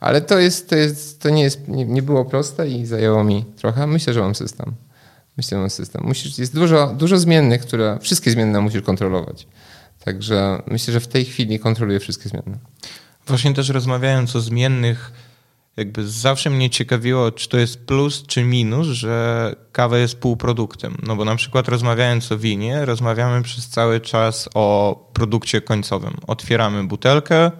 Ale 0.00 0.20
to, 0.20 0.38
jest, 0.38 0.70
to, 0.70 0.76
jest, 0.76 1.22
to 1.22 1.30
nie, 1.30 1.42
jest, 1.42 1.68
nie, 1.68 1.84
nie 1.84 2.02
było 2.02 2.24
proste 2.24 2.68
i 2.68 2.86
zajęło 2.86 3.24
mi 3.24 3.44
trochę. 3.56 3.86
Myślę, 3.86 4.12
że 4.12 4.20
mam 4.20 4.34
system. 4.34 4.74
Myślę, 5.36 5.56
że 5.56 5.60
mam 5.60 5.70
system. 5.70 6.02
Musisz, 6.04 6.38
jest 6.38 6.54
dużo, 6.54 6.94
dużo 6.98 7.18
zmiennych, 7.18 7.62
które 7.62 7.98
wszystkie 8.00 8.30
zmienne 8.30 8.60
musisz 8.60 8.82
kontrolować. 8.82 9.46
Także 10.04 10.62
myślę, 10.66 10.92
że 10.92 11.00
w 11.00 11.08
tej 11.08 11.24
chwili 11.24 11.58
kontroluję 11.58 12.00
wszystkie 12.00 12.28
zmienne. 12.28 12.58
Właśnie 13.26 13.54
też 13.54 13.68
rozmawiając 13.68 14.36
o 14.36 14.40
zmiennych, 14.40 15.12
jakby 15.76 16.08
zawsze 16.08 16.50
mnie 16.50 16.70
ciekawiło, 16.70 17.32
czy 17.32 17.48
to 17.48 17.58
jest 17.58 17.86
plus 17.86 18.24
czy 18.26 18.44
minus, 18.44 18.86
że 18.86 19.54
kawa 19.72 19.98
jest 19.98 20.18
półproduktem. 20.18 20.96
No 21.02 21.16
bo 21.16 21.24
na 21.24 21.36
przykład 21.36 21.68
rozmawiając 21.68 22.32
o 22.32 22.38
winie, 22.38 22.84
rozmawiamy 22.84 23.42
przez 23.42 23.68
cały 23.68 24.00
czas 24.00 24.48
o 24.54 24.96
produkcie 25.12 25.60
końcowym. 25.60 26.16
Otwieramy 26.26 26.84
butelkę 26.84 27.50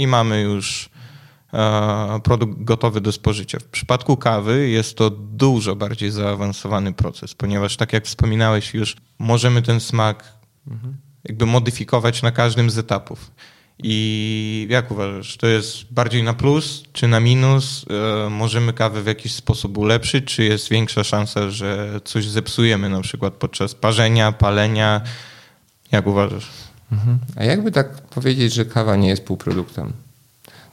i 0.00 0.06
mamy 0.06 0.40
już 0.40 0.90
e, 1.52 2.20
produkt 2.24 2.64
gotowy 2.64 3.00
do 3.00 3.12
spożycia. 3.12 3.58
W 3.58 3.64
przypadku 3.64 4.16
kawy 4.16 4.68
jest 4.68 4.96
to 4.96 5.10
dużo 5.10 5.76
bardziej 5.76 6.10
zaawansowany 6.10 6.92
proces, 6.92 7.34
ponieważ 7.34 7.76
tak 7.76 7.92
jak 7.92 8.04
wspominałeś 8.04 8.74
już, 8.74 8.96
możemy 9.18 9.62
ten 9.62 9.80
smak 9.80 10.34
mhm. 10.66 10.96
jakby 11.24 11.46
modyfikować 11.46 12.22
na 12.22 12.30
każdym 12.30 12.70
z 12.70 12.78
etapów. 12.78 13.30
I 13.82 14.66
jak 14.70 14.90
uważasz, 14.90 15.36
to 15.36 15.46
jest 15.46 15.92
bardziej 15.92 16.22
na 16.22 16.34
plus 16.34 16.84
czy 16.92 17.08
na 17.08 17.20
minus? 17.20 17.86
E, 18.26 18.30
możemy 18.30 18.72
kawę 18.72 19.02
w 19.02 19.06
jakiś 19.06 19.32
sposób 19.32 19.78
ulepszyć, 19.78 20.24
czy 20.24 20.44
jest 20.44 20.68
większa 20.68 21.04
szansa, 21.04 21.50
że 21.50 22.00
coś 22.04 22.28
zepsujemy 22.28 22.88
na 22.88 23.00
przykład 23.00 23.34
podczas 23.34 23.74
parzenia, 23.74 24.32
palenia? 24.32 25.00
Jak 25.92 26.06
uważasz? 26.06 26.69
Mhm. 26.92 27.18
A 27.36 27.44
jakby 27.44 27.72
tak 27.72 28.02
powiedzieć, 28.02 28.52
że 28.52 28.64
kawa 28.64 28.96
nie 28.96 29.08
jest 29.08 29.24
półproduktem, 29.24 29.92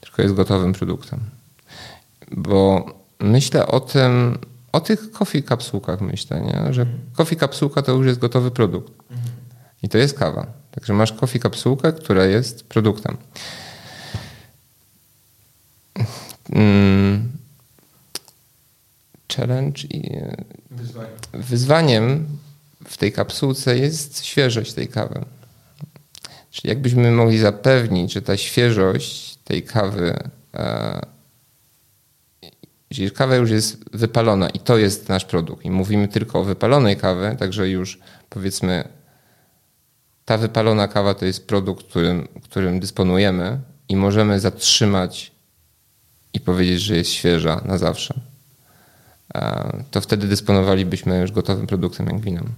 tylko 0.02 0.22
jest 0.22 0.36
gotowym 0.36 0.74
produktem? 0.74 1.20
Bo 2.32 2.86
myślę 3.20 3.68
o 3.68 3.80
tym, 3.80 4.38
o 4.72 4.80
tych 4.80 5.12
coffee 5.12 5.44
kapsułkach 5.44 6.02
myślę, 6.02 6.42
nie? 6.42 6.74
że 6.74 6.86
coffee 7.14 7.36
kapsułka 7.36 7.82
to 7.82 7.92
już 7.92 8.08
jest 8.08 8.20
gotowy 8.20 8.52
produkt. 8.52 8.94
I 9.84 9.90
to 9.90 9.98
jest 9.98 10.18
kawa. 10.18 10.48
Także 10.72 10.94
masz 10.94 11.14
coffee 11.14 11.40
kapsułkę, 11.40 11.94
która 11.94 12.26
jest 12.26 12.64
produktem. 12.64 13.18
Mm. 16.50 17.32
Challenge 19.36 19.82
i 19.82 20.22
Wyzwanie. 20.72 21.10
wyzwaniem 21.34 22.26
w 22.86 22.98
tej 22.98 23.12
kapsułce 23.12 23.78
jest 23.78 24.26
świeżość 24.26 24.74
tej 24.74 24.88
kawy. 24.88 25.26
Czyli 26.52 26.70
jakbyśmy 26.70 27.12
mogli 27.12 27.38
zapewnić, 27.38 28.14
że 28.14 28.22
ta 28.22 28.38
świeżość 28.38 29.36
tej 29.36 29.64
kawy, 29.64 30.20
e, 30.54 31.02
jeżeli 32.90 33.12
kawa 33.12 33.36
już 33.36 33.52
jest 33.52 33.90
wypalona 33.94 34.50
i 34.50 34.60
to 34.60 34.78
jest 34.78 35.10
nasz 35.10 35.26
produkt 35.26 35.66
i 35.66 35.72
mówimy 35.72 36.08
tylko 36.08 36.40
o 36.40 36.44
wypalonej 36.44 36.98
kawie, 36.98 37.36
także 37.40 37.70
już 37.70 38.00
powiedzmy 38.30 38.88
ta 40.26 40.38
wypalona 40.38 40.88
kawa 40.88 41.14
to 41.14 41.26
jest 41.26 41.48
produkt, 41.48 41.86
którym, 41.86 42.28
którym 42.44 42.80
dysponujemy 42.80 43.60
i 43.90 43.96
możemy 43.96 44.40
zatrzymać 44.40 45.32
i 46.34 46.40
powiedzieć, 46.40 46.82
że 46.82 46.96
jest 46.96 47.12
świeża 47.12 47.62
na 47.66 47.78
zawsze. 47.78 48.20
E, 49.36 49.84
to 49.92 50.02
wtedy 50.02 50.28
dysponowalibyśmy 50.28 51.20
już 51.20 51.32
gotowym 51.32 51.68
produktem 51.68 52.08
jak 52.08 52.20
winem. 52.20 52.54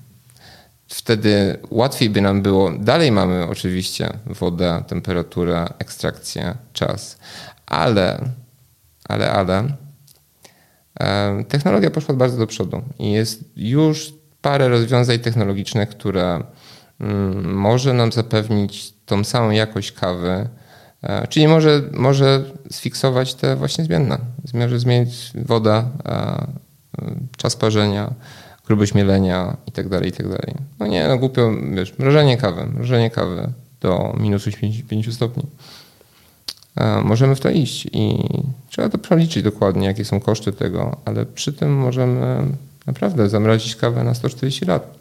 Wtedy 0.90 1.60
łatwiej 1.70 2.10
by 2.10 2.22
nam 2.22 2.42
było. 2.42 2.72
Dalej 2.72 3.12
mamy 3.12 3.48
oczywiście 3.48 4.10
wodę, 4.26 4.84
temperaturę, 4.88 5.68
ekstrakcję, 5.80 6.56
czas, 6.74 7.18
ale, 7.66 8.30
ale, 9.10 9.32
ale 9.32 9.64
e, 11.00 11.44
technologia 11.44 11.92
poszła 11.92 12.16
bardzo 12.16 12.38
do 12.38 12.48
przodu 12.48 12.82
i 13.00 13.12
jest 13.12 13.44
już 13.56 14.14
parę 14.42 14.70
rozwiązań 14.70 15.20
technologicznych, 15.20 15.90
które 15.90 16.44
Mm, 17.00 17.54
może 17.54 17.94
nam 17.94 18.12
zapewnić 18.12 18.94
tą 19.06 19.24
samą 19.24 19.50
jakość 19.50 19.92
kawy, 19.92 20.50
e, 21.04 21.28
czyli 21.28 21.48
może, 21.48 21.82
może 21.92 22.44
sfiksować 22.72 23.36
te 23.36 23.56
właśnie 23.56 23.84
zmienne. 23.84 24.18
Może 24.54 24.80
zmienić 24.80 25.32
woda, 25.36 25.86
e, 26.06 26.48
czas 27.38 27.56
parzenia, 27.56 28.14
grubość 28.70 28.94
mielenia 28.94 29.58
itd., 29.66 29.90
tak 29.90 30.06
itd. 30.06 30.38
Tak 30.38 30.56
no 30.80 30.88
nie, 30.88 31.08
no 31.08 31.18
głupio, 31.18 31.52
wiesz, 31.76 31.98
mrożenie 32.00 32.38
kawy, 32.38 32.66
mrożenie 32.66 33.10
kawy 33.10 33.50
do 33.82 34.16
minus 34.20 34.46
5 34.90 35.14
stopni. 35.14 35.44
E, 36.76 37.02
możemy 37.02 37.36
w 37.36 37.40
to 37.40 37.50
iść 37.50 37.88
i 37.92 38.20
trzeba 38.70 38.90
to 38.90 38.98
przeliczyć 38.98 39.44
dokładnie, 39.44 39.88
jakie 39.88 40.06
są 40.06 40.20
koszty 40.20 40.52
tego, 40.52 40.98
ale 41.06 41.26
przy 41.26 41.54
tym 41.54 41.78
możemy 41.78 42.44
naprawdę 42.86 43.30
zamrozić 43.30 43.76
kawę 43.76 44.04
na 44.04 44.14
140 44.14 44.66
lat 44.66 45.00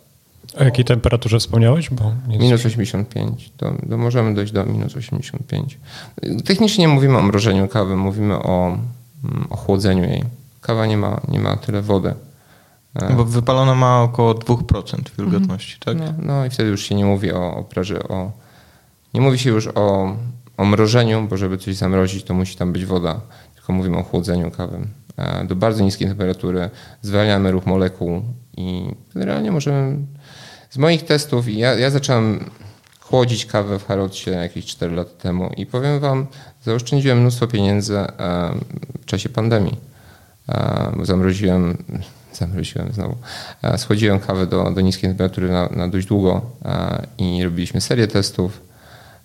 O 0.57 0.65
jakiej 0.65 0.85
temperaturze 0.85 1.39
wspomniałeś? 1.39 1.91
Bo 1.91 2.13
minus 2.29 2.67
85. 2.67 3.51
Do, 3.59 3.75
do, 3.83 3.99
możemy 3.99 4.35
dojść 4.35 4.53
do 4.53 4.65
minus 4.65 4.97
85. 4.97 5.79
Technicznie 6.45 6.89
mówimy 6.89 7.19
o 7.19 7.23
mrożeniu 7.23 7.69
kawy, 7.69 7.97
mówimy 7.97 8.35
o 8.35 8.67
mm, 9.25 9.47
ochłodzeniu 9.51 10.05
jej. 10.05 10.25
Kawa 10.61 10.87
nie 10.87 10.97
ma, 10.97 11.21
nie 11.29 11.41
ma 11.41 11.57
tyle 11.57 11.83
wody. 11.83 12.15
No 12.95 13.17
bo 13.17 13.25
wypalona 13.25 13.75
ma 13.75 14.03
około 14.03 14.35
2% 14.35 15.03
wilgotności, 15.19 15.79
mhm. 15.87 15.99
tak? 15.99 16.19
No, 16.19 16.35
no, 16.35 16.47
i 16.47 16.51
wtedy 16.51 16.71
już 16.71 16.83
się 16.83 16.95
nie 16.95 17.05
mówi 17.05 17.33
o, 17.33 17.57
o 17.57 17.65
o... 18.09 18.33
Nie 19.15 19.21
mówi 19.21 19.39
się 19.39 19.51
już 19.51 19.69
o, 19.75 20.17
o 20.57 20.65
mrożeniu, 20.65 21.27
bo 21.31 21.37
żeby 21.37 21.59
coś 21.59 21.77
zamrozić, 21.77 22.25
to 22.25 22.35
musi 22.35 22.57
tam 22.57 22.73
być 22.73 22.87
woda. 22.87 23.21
Tylko 23.55 23.73
mówimy 23.73 23.99
o 23.99 24.03
chłodzeniu 24.03 24.51
kawy. 24.51 24.87
E, 25.17 25.45
do 25.45 25.57
bardzo 25.57 25.85
niskiej 25.85 26.09
temperatury 26.09 26.71
zwalniamy 27.03 27.51
ruch 27.51 27.67
molekuł 27.67 28.23
i 28.57 28.91
generalnie 29.15 29.51
możemy... 29.53 29.97
Z 30.71 30.79
moich 30.79 31.05
testów, 31.05 31.49
ja, 31.49 31.75
ja 31.75 31.91
zacząłem 31.91 32.51
chłodzić 33.01 33.47
kawę 33.47 33.79
w 33.79 33.87
Harrodsie 33.87 34.31
jakieś 34.31 34.67
4 34.67 34.97
lata 34.97 35.11
temu 35.11 35.51
i 35.57 35.67
powiem 35.67 36.01
wam, 36.01 36.27
zaoszczędziłem 36.63 37.21
mnóstwo 37.21 37.47
pieniędzy 37.47 37.99
e, 37.99 38.09
w 39.01 39.05
czasie 39.05 39.29
pandemii. 39.29 39.77
E, 40.49 40.93
zamroziłem 41.03 41.85
zamroziłem 42.39 42.93
znowu. 42.93 43.17
E, 43.63 43.79
schłodziłem 43.79 44.21
kawę 44.21 44.47
do, 44.47 44.71
do 44.71 44.81
niskiej 44.81 45.11
temperatury 45.11 45.51
na, 45.51 45.69
na 45.69 45.89
dość 45.89 46.07
długo 46.07 46.43
e, 46.65 47.07
i 47.19 47.45
robiliśmy 47.45 47.81
serię 47.81 48.09
testów 48.09 48.61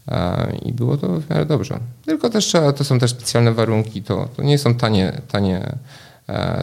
e, 0.07 0.53
i 0.65 0.73
było 0.73 0.97
to 0.97 1.07
w 1.07 1.29
miarę 1.29 1.45
dobrze. 1.45 1.79
Tylko 2.05 2.29
też 2.29 2.51
to 2.77 2.83
są 2.83 2.99
też 2.99 3.11
specjalne 3.11 3.53
warunki, 3.53 4.03
to, 4.03 4.29
to 4.35 4.43
nie 4.43 4.57
są 4.57 4.75
tanie, 4.75 5.21
tanie, 5.27 5.75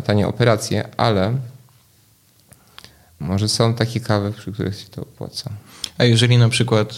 tanie 0.05 0.28
operacje, 0.28 0.88
ale 0.96 1.32
może 3.20 3.48
są 3.48 3.74
takie 3.74 4.01
kawy, 4.01 4.32
przy 4.32 4.53
których 4.53 4.80
się 4.80 4.88
to 4.88 5.03
opłaca. 5.03 5.51
A 5.98 6.05
jeżeli 6.05 6.38
na 6.38 6.48
przykład, 6.48 6.96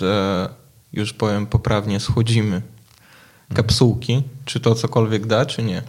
już 0.93 1.13
powiem 1.13 1.47
poprawnie, 1.47 2.01
schłodzimy 2.01 2.63
kapsułki, 3.55 4.23
czy 4.45 4.61
to 4.61 4.75
cokolwiek 4.75 5.27
da, 5.27 5.47
czy 5.47 5.63
nie? 5.63 5.83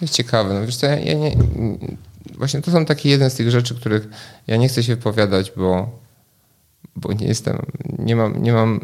Jest 0.00 0.14
ciekawe. 0.14 0.54
No 0.54 0.66
wiesz 0.66 0.76
co, 0.76 0.86
ja, 0.86 0.96
ja 0.96 1.14
nie, 1.14 1.36
właśnie 2.32 2.62
to 2.62 2.70
są 2.70 2.84
takie 2.84 3.08
jeden 3.08 3.30
z 3.30 3.34
tych 3.34 3.50
rzeczy, 3.50 3.74
których 3.74 4.08
ja 4.46 4.56
nie 4.56 4.68
chcę 4.68 4.82
się 4.82 4.96
wypowiadać, 4.96 5.52
bo, 5.56 5.98
bo 6.96 7.12
nie 7.12 7.26
jestem, 7.26 7.58
nie 7.98 8.16
mam, 8.16 8.42
nie 8.42 8.52
mam, 8.52 8.80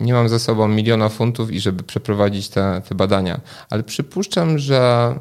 nie 0.00 0.12
mam 0.12 0.28
za 0.28 0.38
sobą 0.38 0.68
miliona 0.68 1.08
funtów 1.08 1.52
i 1.52 1.60
żeby 1.60 1.82
przeprowadzić 1.82 2.48
te, 2.48 2.82
te 2.88 2.94
badania. 2.94 3.40
Ale 3.70 3.82
przypuszczam, 3.82 4.58
że 4.58 5.14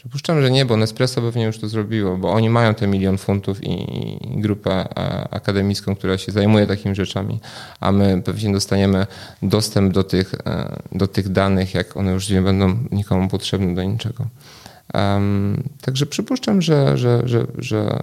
Przypuszczam, 0.00 0.42
że 0.42 0.50
nie, 0.50 0.64
bo 0.64 0.76
Nespresso 0.76 1.22
pewnie 1.22 1.44
już 1.44 1.58
to 1.58 1.68
zrobiło, 1.68 2.16
bo 2.16 2.32
oni 2.32 2.50
mają 2.50 2.74
te 2.74 2.86
milion 2.86 3.18
funtów 3.18 3.64
i, 3.64 3.96
i 4.34 4.40
grupę 4.40 4.70
e, 4.70 5.28
akademicką, 5.30 5.96
która 5.96 6.18
się 6.18 6.32
zajmuje 6.32 6.66
takimi 6.66 6.94
rzeczami, 6.94 7.40
a 7.80 7.92
my 7.92 8.22
pewnie 8.24 8.52
dostaniemy 8.52 9.06
dostęp 9.42 9.92
do 9.92 10.04
tych, 10.04 10.34
e, 10.34 10.76
do 10.92 11.06
tych 11.06 11.28
danych, 11.28 11.74
jak 11.74 11.96
one 11.96 12.12
już 12.12 12.28
nie 12.28 12.42
będą 12.42 12.78
nikomu 12.90 13.28
potrzebne 13.28 13.74
do 13.74 13.82
niczego. 13.82 14.26
Um, 14.94 15.62
także 15.80 16.06
przypuszczam, 16.06 16.62
że, 16.62 16.98
że, 16.98 17.22
że, 17.24 17.46
że, 17.58 18.02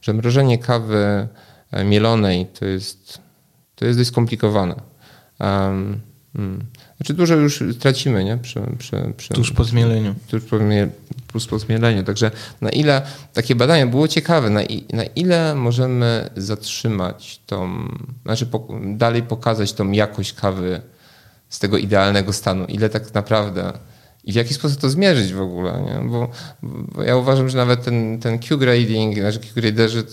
że 0.00 0.12
mrożenie 0.12 0.58
kawy 0.58 1.28
e, 1.70 1.84
mielonej 1.84 2.46
to 2.58 2.64
jest, 2.64 3.18
to 3.74 3.86
jest 3.86 3.98
dość 3.98 4.10
skomplikowane. 4.10 4.74
Um, 5.40 6.00
Znaczy 6.96 7.14
dużo 7.14 7.34
już 7.34 7.62
tracimy, 7.80 8.24
nie? 8.24 8.36
Przy, 8.36 8.60
przy, 8.78 9.12
przy, 9.16 9.34
tuż 9.34 9.52
po 9.52 9.64
zmieleniu. 9.64 10.14
Tuż 10.28 10.42
po, 10.44 10.56
tuż 11.32 11.46
po 11.46 11.58
zmieleniu. 11.58 12.04
Także 12.04 12.30
na 12.60 12.70
ile 12.70 13.02
takie 13.32 13.54
badanie 13.54 13.86
było 13.86 14.08
ciekawe, 14.08 14.50
na, 14.50 14.60
na 14.92 15.04
ile 15.04 15.54
możemy 15.54 16.30
zatrzymać 16.36 17.40
tą, 17.46 17.88
znaczy 18.24 18.46
po, 18.46 18.68
dalej 18.84 19.22
pokazać 19.22 19.72
tą 19.72 19.92
jakość 19.92 20.32
kawy 20.32 20.80
z 21.48 21.58
tego 21.58 21.78
idealnego 21.78 22.32
stanu, 22.32 22.64
ile 22.64 22.88
tak 22.88 23.14
naprawdę 23.14 23.72
i 24.28 24.32
w 24.32 24.34
jaki 24.34 24.54
sposób 24.54 24.80
to 24.80 24.90
zmierzyć 24.90 25.32
w 25.32 25.40
ogóle, 25.40 25.82
nie? 25.82 26.08
Bo, 26.08 26.30
bo 26.62 27.02
ja 27.02 27.16
uważam, 27.16 27.48
że 27.48 27.56
nawet 27.56 27.84
ten, 27.84 28.20
ten 28.20 28.38
Q-grading, 28.38 29.18
znaczy 29.18 29.38
Q-graderzy, 29.38 30.04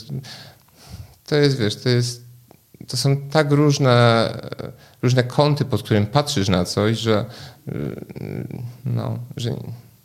to 1.27 1.35
jest, 1.35 1.59
wiesz, 1.59 1.75
to 1.75 1.89
jest, 1.89 2.25
to 2.87 2.97
są 2.97 3.17
tak 3.17 3.51
różne, 3.51 4.29
różne 5.01 5.23
kąty, 5.23 5.65
pod 5.65 5.83
którym 5.83 6.05
patrzysz 6.05 6.49
na 6.49 6.65
coś, 6.65 6.99
że, 6.99 7.25
no, 8.85 9.19
że, 9.37 9.55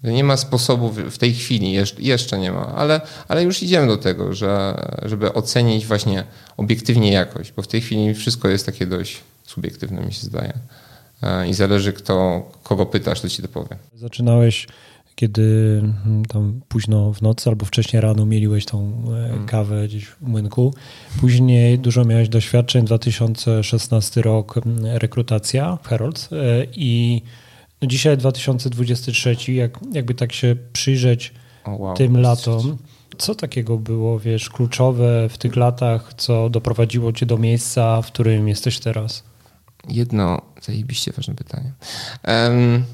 nie 0.04 0.24
ma 0.24 0.36
sposobu 0.36 0.90
w 1.10 1.18
tej 1.18 1.34
chwili, 1.34 1.72
jeszcze 1.98 2.38
nie 2.38 2.52
ma, 2.52 2.66
ale, 2.66 3.00
ale 3.28 3.42
już 3.42 3.62
idziemy 3.62 3.86
do 3.86 3.96
tego, 3.96 4.34
że, 4.34 4.74
żeby 5.02 5.32
ocenić 5.32 5.86
właśnie 5.86 6.24
obiektywnie 6.56 7.12
jakość, 7.12 7.52
bo 7.52 7.62
w 7.62 7.68
tej 7.68 7.80
chwili 7.80 8.14
wszystko 8.14 8.48
jest 8.48 8.66
takie 8.66 8.86
dość 8.86 9.20
subiektywne, 9.44 10.00
mi 10.00 10.12
się 10.12 10.22
zdaje. 10.22 10.52
E, 11.22 11.48
i 11.48 11.54
zależy 11.54 11.92
kto, 11.92 12.42
kogo 12.62 12.86
pytasz, 12.86 13.20
to 13.20 13.28
ci 13.28 13.42
to 13.42 13.48
powie. 13.48 13.76
Zaczynałeś 13.94 14.66
kiedy 15.20 15.80
mm, 15.82 16.24
tam 16.24 16.60
późno 16.68 17.12
w 17.12 17.22
nocy 17.22 17.50
albo 17.50 17.66
wcześniej 17.66 18.00
rano 18.00 18.26
mieliłeś 18.26 18.64
tą 18.64 19.02
e, 19.04 19.28
hmm. 19.28 19.46
kawę 19.46 19.88
gdzieś 19.88 20.04
w 20.04 20.20
młynku. 20.20 20.74
Później 21.20 21.78
dużo 21.78 22.04
miałeś 22.04 22.28
doświadczeń, 22.28 22.84
2016 22.84 24.22
rok 24.22 24.56
mm, 24.56 24.96
rekrutacja 24.96 25.78
w 25.82 25.88
Herald 25.88 26.28
e, 26.32 26.36
i 26.76 27.22
no 27.82 27.88
dzisiaj 27.88 28.16
2023, 28.16 29.52
jak, 29.52 29.78
jakby 29.92 30.14
tak 30.14 30.32
się 30.32 30.56
przyjrzeć 30.72 31.32
oh, 31.64 31.76
wow. 31.76 31.96
tym 31.96 32.20
latom, 32.20 32.78
co 33.18 33.34
takiego 33.34 33.78
było, 33.78 34.18
wiesz, 34.18 34.50
kluczowe 34.50 35.28
w 35.28 35.38
tych 35.38 35.56
latach, 35.56 36.14
co 36.16 36.50
doprowadziło 36.50 37.12
cię 37.12 37.26
do 37.26 37.38
miejsca, 37.38 38.02
w 38.02 38.06
którym 38.06 38.48
jesteś 38.48 38.78
teraz? 38.78 39.29
Jedno 39.88 40.42
zajebiście 40.62 41.12
ważne 41.12 41.34
pytanie. 41.34 41.72
Um, 42.28 42.84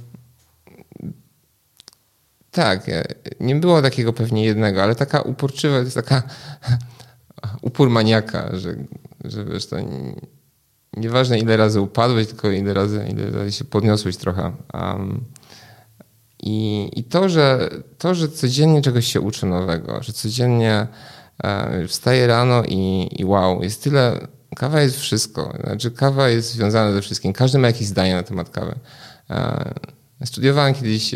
tak, 2.51 2.89
e, 2.89 3.05
nie 3.41 3.57
było 3.57 3.83
takiego 3.83 4.13
pewnie 4.13 4.45
jednego, 4.45 4.83
ale 4.83 4.95
taka 4.95 5.21
uporczywa, 5.21 5.77
to 5.77 5.83
jest 5.83 5.97
taka 5.97 6.23
upór 7.69 7.91
maniaka, 7.91 8.57
że, 8.57 8.77
że 9.25 9.45
wiesz, 9.45 9.67
to 9.67 9.81
nie, 9.81 10.15
nieważne 10.97 11.39
ile 11.39 11.57
razy 11.57 11.81
upadłeś, 11.81 12.27
tylko 12.27 12.51
ile 12.51 12.75
razy, 12.75 13.07
ile 13.11 13.31
razy 13.31 13.53
się 13.53 13.65
podniosłeś 13.65 14.17
trochę. 14.17 14.53
Um, 14.75 15.25
i, 16.43 16.91
I 16.97 17.05
to, 17.05 17.29
że 17.29 17.71
to, 17.99 18.15
że 18.15 18.29
codziennie 18.29 18.83
czegoś 18.83 19.07
się 19.07 19.21
uczy 19.21 19.47
nowego, 19.47 20.03
że 20.03 20.13
codziennie 20.13 20.87
e, 21.45 21.87
wstaję 21.89 22.27
rano 22.27 22.63
i, 22.69 23.09
i 23.19 23.25
wow, 23.25 23.63
jest 23.63 23.83
tyle 23.83 24.29
Kawa 24.57 24.81
jest 24.81 25.01
wszystko. 25.01 25.55
Znaczy, 25.65 25.91
kawa 25.91 26.29
jest 26.29 26.51
związana 26.51 26.93
ze 26.93 27.03
wszystkim. 27.03 27.33
Każdy 27.33 27.59
ma 27.59 27.67
jakieś 27.67 27.87
zdanie 27.87 28.15
na 28.15 28.23
temat 28.23 28.51
kawy. 28.51 28.75
E, 29.31 29.75
studiowałem 30.25 30.75
kiedyś 30.75 31.15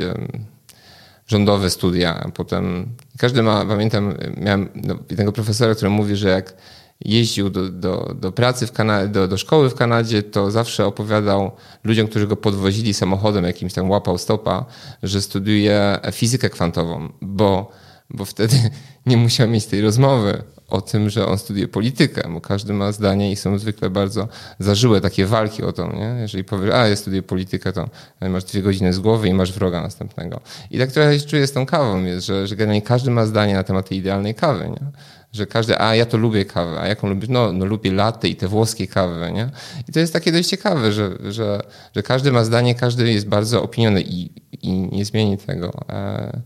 rządowe 1.26 1.70
studia, 1.70 2.30
potem 2.34 2.88
każdy 3.18 3.42
ma, 3.42 3.64
pamiętam, 3.64 4.14
miałem 4.36 4.68
no, 4.74 4.94
jednego 5.10 5.32
profesora, 5.32 5.74
który 5.74 5.90
mówi, 5.90 6.16
że 6.16 6.28
jak 6.28 6.54
jeździł 7.00 7.50
do, 7.50 7.68
do, 7.68 8.14
do 8.20 8.32
pracy 8.32 8.66
w 8.66 8.72
Kanadzie, 8.72 9.08
do, 9.08 9.28
do 9.28 9.36
szkoły 9.36 9.70
w 9.70 9.74
Kanadzie, 9.74 10.22
to 10.22 10.50
zawsze 10.50 10.86
opowiadał 10.86 11.52
ludziom, 11.84 12.08
którzy 12.08 12.26
go 12.26 12.36
podwozili 12.36 12.94
samochodem, 12.94 13.44
jakimś 13.44 13.72
tam 13.72 13.90
łapał 13.90 14.18
stopa, 14.18 14.64
że 15.02 15.22
studiuje 15.22 15.98
fizykę 16.12 16.50
kwantową, 16.50 17.08
bo, 17.22 17.72
bo 18.10 18.24
wtedy 18.24 18.56
nie 19.06 19.16
musiał 19.16 19.48
mieć 19.48 19.66
tej 19.66 19.80
rozmowy 19.80 20.42
o 20.70 20.80
tym, 20.80 21.10
że 21.10 21.26
on 21.26 21.38
studiuje 21.38 21.68
politykę, 21.68 22.28
bo 22.30 22.40
każdy 22.40 22.72
ma 22.72 22.92
zdanie 22.92 23.32
i 23.32 23.36
są 23.36 23.58
zwykle 23.58 23.90
bardzo 23.90 24.28
zażyłe 24.58 25.00
takie 25.00 25.26
walki 25.26 25.62
o 25.62 25.72
to, 25.72 25.92
nie? 25.92 26.16
Jeżeli 26.20 26.44
powiesz, 26.44 26.74
a 26.74 26.88
ja 26.88 26.96
studiuję 26.96 27.22
politykę, 27.22 27.72
to 27.72 27.88
masz 28.20 28.44
dwie 28.44 28.62
godziny 28.62 28.92
z 28.92 28.98
głowy 28.98 29.28
i 29.28 29.34
masz 29.34 29.52
wroga 29.52 29.80
następnego. 29.82 30.40
I 30.70 30.78
tak 30.78 30.92
trochę 30.92 31.18
się 31.18 31.26
czuję 31.26 31.46
z 31.46 31.52
tą 31.52 31.66
kawą, 31.66 32.04
jest, 32.04 32.26
że, 32.26 32.46
że 32.46 32.56
generalnie 32.56 32.82
każdy 32.82 33.10
ma 33.10 33.26
zdanie 33.26 33.54
na 33.54 33.62
temat 33.62 33.88
tej 33.88 33.98
idealnej 33.98 34.34
kawy, 34.34 34.68
nie? 34.68 34.86
Że 35.32 35.46
każdy, 35.46 35.80
a 35.80 35.94
ja 35.94 36.06
to 36.06 36.16
lubię 36.16 36.44
kawę, 36.44 36.80
a 36.80 36.86
jaką 36.86 37.08
lubisz? 37.08 37.28
No, 37.28 37.52
no 37.52 37.64
lubię 37.64 37.92
latte 37.92 38.28
i 38.28 38.36
te 38.36 38.48
włoskie 38.48 38.86
kawy, 38.86 39.32
nie? 39.32 39.50
I 39.88 39.92
to 39.92 40.00
jest 40.00 40.12
takie 40.12 40.32
dość 40.32 40.48
ciekawe, 40.48 40.92
że, 40.92 41.10
że, 41.28 41.62
że 41.96 42.02
każdy 42.02 42.32
ma 42.32 42.44
zdanie, 42.44 42.74
każdy 42.74 43.12
jest 43.12 43.28
bardzo 43.28 43.62
opiniony 43.62 44.02
i, 44.02 44.30
i 44.62 44.72
nie 44.72 45.04
zmieni 45.04 45.38
tego 45.38 45.72
e, 45.88 46.40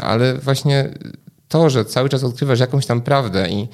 ale 0.00 0.34
właśnie 0.34 0.90
to, 1.56 1.70
że 1.70 1.84
cały 1.84 2.08
czas 2.08 2.24
odkrywasz 2.24 2.60
jakąś 2.60 2.86
tam 2.86 3.00
prawdę 3.00 3.48
i, 3.48 3.68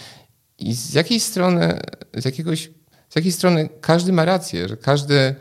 i 0.58 0.74
z 0.74 0.94
jakiej 0.94 1.20
strony, 1.20 1.80
z 2.14 2.24
jakiegoś, 2.24 2.70
z 3.08 3.16
jakiej 3.16 3.32
strony 3.32 3.68
każdy 3.80 4.12
ma 4.12 4.24
rację, 4.24 4.68
że 4.68 4.76
każdy, 4.76 5.34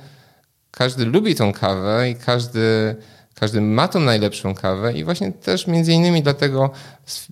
każdy 0.72 1.06
lubi 1.06 1.36
tą 1.36 1.54
kawę 1.54 2.10
i 2.10 2.16
każdy, 2.16 2.96
każdy 3.36 3.62
ma 3.62 3.88
tą 3.88 4.00
najlepszą 4.00 4.56
kawę 4.56 4.94
i 4.94 5.04
właśnie 5.04 5.32
też 5.32 5.68
między 5.68 5.94
innymi 5.94 6.24
dlatego 6.24 6.72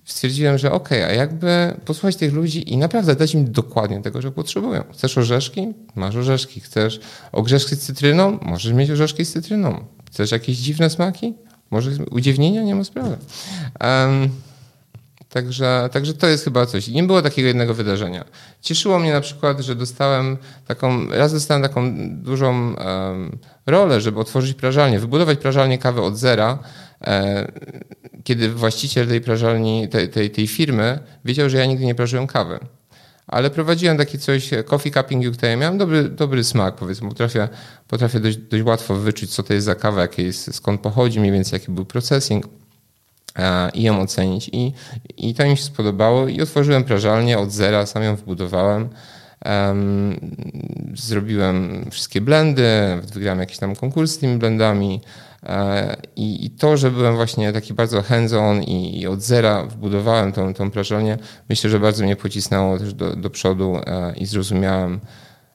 stwierdziłem, 0.04 0.58
że 0.58 0.72
okej, 0.72 1.02
okay, 1.02 1.10
a 1.10 1.14
jakby 1.14 1.76
posłuchać 1.84 2.16
tych 2.16 2.32
ludzi 2.32 2.72
i 2.72 2.76
naprawdę 2.76 3.16
dać 3.16 3.34
im 3.34 3.52
dokładnie 3.52 4.02
tego, 4.02 4.22
że 4.22 4.32
potrzebują. 4.32 4.84
Chcesz 4.92 5.18
orzeszki? 5.18 5.74
Masz 5.94 6.16
orzeszki. 6.16 6.60
Chcesz 6.60 7.00
orzeszki 7.32 7.76
z 7.76 7.78
cytryną? 7.78 8.38
Możesz 8.42 8.72
mieć 8.72 8.90
orzeszki 8.90 9.24
z 9.24 9.32
cytryną. 9.32 9.84
Chcesz 10.06 10.30
jakieś 10.30 10.56
dziwne 10.56 10.90
smaki? 10.90 11.34
Może 11.70 11.90
udziwnienia? 12.10 12.62
Nie 12.62 12.74
ma 12.74 12.84
sprawy. 12.84 13.16
Um, 13.80 14.30
Także, 15.30 15.88
także 15.92 16.14
to 16.14 16.26
jest 16.26 16.44
chyba 16.44 16.66
coś. 16.66 16.88
Nie 16.88 17.02
było 17.02 17.22
takiego 17.22 17.48
jednego 17.48 17.74
wydarzenia. 17.74 18.24
Cieszyło 18.60 18.98
mnie 18.98 19.12
na 19.12 19.20
przykład, 19.20 19.60
że 19.60 19.74
dostałem 19.74 20.38
taką, 20.66 21.08
raz 21.10 21.32
dostałem 21.32 21.62
taką 21.62 21.92
dużą 22.08 22.74
rolę, 23.66 24.00
żeby 24.00 24.20
otworzyć 24.20 24.54
prażalnię, 24.54 24.98
wybudować 24.98 25.38
prażalnię 25.38 25.78
kawy 25.78 26.02
od 26.02 26.16
zera, 26.16 26.58
e, 27.00 27.52
kiedy 28.24 28.50
właściciel 28.50 29.08
tej 29.08 29.20
prażalni, 29.20 29.88
tej, 29.88 30.08
tej, 30.08 30.30
tej 30.30 30.46
firmy 30.46 30.98
wiedział, 31.24 31.50
że 31.50 31.58
ja 31.58 31.66
nigdy 31.66 31.84
nie 31.84 31.94
prażyłem 31.94 32.26
kawy 32.26 32.58
ale 33.30 33.50
prowadziłem 33.50 33.96
takie 33.98 34.18
coś, 34.18 34.50
coffee 34.66 34.90
cupping 34.90 35.26
UK, 35.26 35.42
miałem 35.58 35.78
dobry, 35.78 36.08
dobry 36.08 36.44
smak, 36.44 36.76
powiedzmy, 36.76 37.08
potrafię, 37.08 37.48
potrafię 37.88 38.20
dość, 38.20 38.36
dość 38.36 38.64
łatwo 38.64 38.94
wyczuć, 38.94 39.34
co 39.34 39.42
to 39.42 39.54
jest 39.54 39.66
za 39.66 39.74
kawa, 39.74 40.00
jakie 40.00 40.22
jest, 40.22 40.54
skąd 40.54 40.80
pochodzi, 40.80 41.20
mniej 41.20 41.32
więcej 41.32 41.60
jaki 41.60 41.72
był 41.72 41.84
processing 41.84 42.46
e, 42.46 42.48
i 43.74 43.82
ją 43.82 44.00
ocenić. 44.00 44.50
I, 44.52 44.72
I 45.16 45.34
to 45.34 45.44
mi 45.44 45.56
się 45.56 45.62
spodobało 45.62 46.28
i 46.28 46.40
otworzyłem 46.40 46.84
prażalnię 46.84 47.38
od 47.38 47.52
zera, 47.52 47.86
sam 47.86 48.02
ją 48.02 48.16
wbudowałem. 48.16 48.88
Um, 49.44 50.20
zrobiłem 50.94 51.86
wszystkie 51.90 52.20
blendy, 52.20 52.62
wygrałem 53.12 53.40
jakieś 53.40 53.58
tam 53.58 53.76
konkursy 53.76 54.14
z 54.14 54.18
tymi 54.18 54.38
blendami. 54.38 55.00
E, 55.42 55.96
I, 56.16 56.46
I, 56.46 56.50
to, 56.50 56.76
że 56.76 56.90
byłem 56.90 57.16
właśnie 57.16 57.52
taki 57.52 57.74
bardzo 57.74 58.02
hands-on 58.02 58.62
i, 58.62 59.00
i, 59.00 59.06
od 59.06 59.22
zera 59.22 59.62
wbudowałem 59.62 60.32
tą, 60.32 60.54
tą 60.54 60.70
prażalnię, 60.70 61.18
myślę, 61.48 61.70
że 61.70 61.80
bardzo 61.80 62.04
mnie 62.04 62.16
pocisnęło 62.16 62.78
też 62.78 62.94
do, 62.94 63.16
do 63.16 63.30
przodu 63.30 63.76
e, 63.86 64.14
i 64.16 64.26
zrozumiałem. 64.26 65.00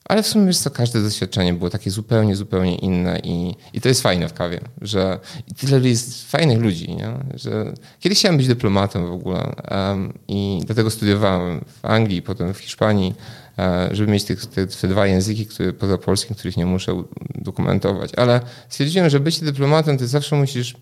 Ale 0.08 0.22
w 0.22 0.26
sumie 0.26 0.52
co, 0.52 0.70
każde 0.70 1.02
doświadczenie 1.02 1.54
było 1.54 1.70
takie 1.70 1.90
zupełnie, 1.90 2.36
zupełnie 2.36 2.74
inne 2.76 3.20
i, 3.24 3.54
i 3.72 3.80
to 3.80 3.88
jest 3.88 4.02
fajne 4.02 4.28
w 4.28 4.32
kawie, 4.32 4.60
że 4.80 5.18
tyle 5.56 5.88
jest 5.88 6.30
fajnych 6.30 6.58
ludzi, 6.58 6.94
nie? 6.94 7.12
że 7.34 7.72
kiedyś 8.00 8.18
chciałem 8.18 8.36
być 8.36 8.46
dyplomatą 8.46 9.06
w 9.06 9.12
ogóle 9.12 9.52
um, 9.70 10.12
i 10.28 10.60
dlatego 10.66 10.90
studiowałem 10.90 11.64
w 11.82 11.84
Anglii, 11.84 12.22
potem 12.22 12.54
w 12.54 12.58
Hiszpanii, 12.58 13.14
E, 13.58 13.88
żeby 13.92 14.12
mieć 14.12 14.24
tych, 14.24 14.46
te, 14.46 14.66
te 14.66 14.88
dwa 14.88 15.06
języki 15.06 15.46
które, 15.46 15.72
poza 15.72 15.98
polskim, 15.98 16.36
których 16.36 16.56
nie 16.56 16.66
muszę 16.66 17.02
dokumentować. 17.34 18.10
Ale 18.16 18.40
stwierdziłem, 18.68 19.10
że 19.10 19.20
bycie 19.20 19.44
dyplomatą, 19.44 19.98
ty 19.98 20.06
zawsze 20.06 20.36
musisz 20.36 20.74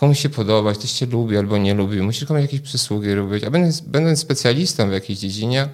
komuś 0.00 0.20
się 0.20 0.28
podobać, 0.28 0.78
ktoś 0.78 0.92
cię 0.92 1.06
lubi 1.06 1.36
albo 1.36 1.58
nie 1.58 1.74
lubi, 1.74 2.02
musisz 2.02 2.24
komuś 2.24 2.42
jakieś 2.42 2.60
przysługi 2.60 3.14
robić. 3.14 3.44
A 3.44 3.50
będąc, 3.50 3.80
będąc 3.80 4.18
specjalistą 4.18 4.88
w 4.88 4.92
jakiejś 4.92 5.18
dziedzinie, 5.18 5.68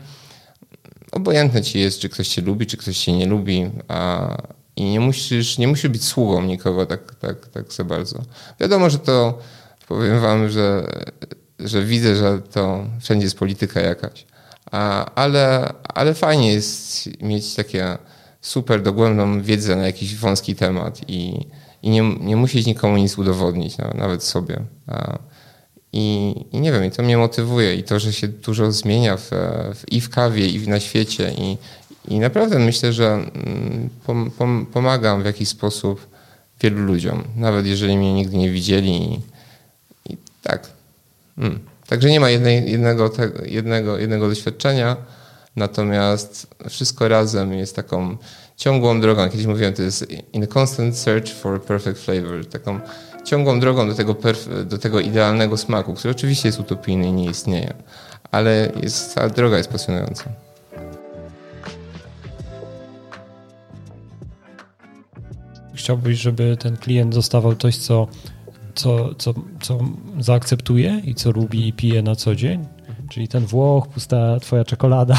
obojętne 1.14 1.62
ci 1.62 1.80
jest, 1.80 1.98
czy 2.00 2.08
ktoś 2.08 2.28
cię 2.28 2.42
lubi, 2.42 2.66
czy 2.66 2.76
ktoś 2.76 2.98
cię 2.98 3.12
nie 3.12 3.26
lubi, 3.26 3.70
a, 3.88 4.36
i 4.76 4.84
nie 4.84 5.00
musisz, 5.00 5.58
nie 5.58 5.68
musisz 5.68 5.90
być 5.90 6.04
sługą 6.04 6.42
nikogo 6.42 6.86
tak, 6.86 7.14
tak, 7.14 7.48
tak 7.48 7.72
za 7.72 7.84
bardzo. 7.84 8.22
Wiadomo, 8.60 8.90
że 8.90 8.98
to 8.98 9.38
powiem 9.88 10.20
wam, 10.20 10.48
że, 10.50 10.86
że 11.58 11.82
widzę, 11.82 12.16
że 12.16 12.38
to 12.38 12.84
wszędzie 13.00 13.24
jest 13.24 13.38
polityka 13.38 13.80
jakaś 13.80 14.26
ale, 15.14 15.72
ale 15.94 16.14
fajnie 16.14 16.52
jest 16.52 17.08
mieć 17.22 17.54
takie 17.54 17.98
super 18.40 18.82
dogłębną 18.82 19.42
wiedzę 19.42 19.76
na 19.76 19.86
jakiś 19.86 20.16
wąski 20.16 20.54
temat 20.54 21.00
i, 21.08 21.46
i 21.82 21.90
nie, 21.90 22.02
nie 22.20 22.36
musieć 22.36 22.66
nikomu 22.66 22.96
nic 22.96 23.18
udowodnić, 23.18 23.76
nawet 23.94 24.24
sobie. 24.24 24.60
I, 25.96 26.34
I, 26.52 26.60
nie 26.60 26.72
wiem, 26.72 26.84
i 26.84 26.90
to 26.90 27.02
mnie 27.02 27.16
motywuje 27.16 27.74
i 27.74 27.82
to, 27.82 27.98
że 27.98 28.12
się 28.12 28.28
dużo 28.28 28.72
zmienia 28.72 29.16
w, 29.16 29.30
w, 29.74 29.92
i 29.92 30.00
w 30.00 30.10
kawie, 30.10 30.48
i 30.48 30.68
na 30.68 30.80
świecie 30.80 31.32
i, 31.38 31.58
i 32.08 32.18
naprawdę 32.18 32.58
myślę, 32.58 32.92
że 32.92 33.12
mm, 33.12 33.90
pom, 34.06 34.30
pom, 34.38 34.66
pomagam 34.72 35.22
w 35.22 35.26
jakiś 35.26 35.48
sposób 35.48 36.06
wielu 36.60 36.78
ludziom, 36.78 37.24
nawet 37.36 37.66
jeżeli 37.66 37.96
mnie 37.96 38.14
nigdy 38.14 38.36
nie 38.36 38.50
widzieli 38.50 38.90
i, 38.90 39.20
i 40.12 40.16
tak. 40.42 40.68
Mm. 41.38 41.58
Także 41.86 42.10
nie 42.10 42.20
ma 42.20 42.30
jednej, 42.30 42.70
jednego, 42.70 43.10
jednego, 43.46 43.98
jednego 43.98 44.28
doświadczenia, 44.28 44.96
natomiast 45.56 46.46
wszystko 46.68 47.08
razem 47.08 47.52
jest 47.52 47.76
taką 47.76 48.16
ciągłą 48.56 49.00
drogą. 49.00 49.30
Kiedyś 49.30 49.46
mówiłem, 49.46 49.74
to 49.74 49.82
jest 49.82 50.06
in 50.32 50.44
a 50.44 50.58
constant 50.58 50.98
search 50.98 51.28
for 51.28 51.56
a 51.56 51.58
perfect 51.58 51.98
flavor. 51.98 52.46
Taką 52.46 52.80
ciągłą 53.24 53.60
drogą 53.60 53.88
do 53.88 53.94
tego, 53.94 54.16
do 54.64 54.78
tego 54.78 55.00
idealnego 55.00 55.56
smaku, 55.56 55.94
który 55.94 56.10
oczywiście 56.10 56.48
jest 56.48 56.60
utopijny 56.60 57.08
i 57.08 57.12
nie 57.12 57.30
istnieje, 57.30 57.74
ale 58.30 58.72
jest, 58.82 59.14
ta 59.14 59.28
droga 59.28 59.56
jest 59.58 59.70
pasjonująca. 59.70 60.24
Chciałbyś, 65.74 66.18
żeby 66.18 66.56
ten 66.56 66.76
klient 66.76 67.14
dostawał 67.14 67.56
coś, 67.56 67.76
co 67.76 68.08
co, 68.74 69.14
co, 69.14 69.34
co 69.60 69.78
zaakceptuje 70.20 71.02
i 71.04 71.14
co 71.14 71.30
lubi 71.30 71.68
i 71.68 71.72
pije 71.72 72.02
na 72.02 72.16
co 72.16 72.34
dzień? 72.34 72.66
Czyli 73.14 73.28
ten 73.28 73.46
Włoch, 73.46 73.88
pusta 73.88 74.40
twoja 74.40 74.64
czekolada 74.64 75.16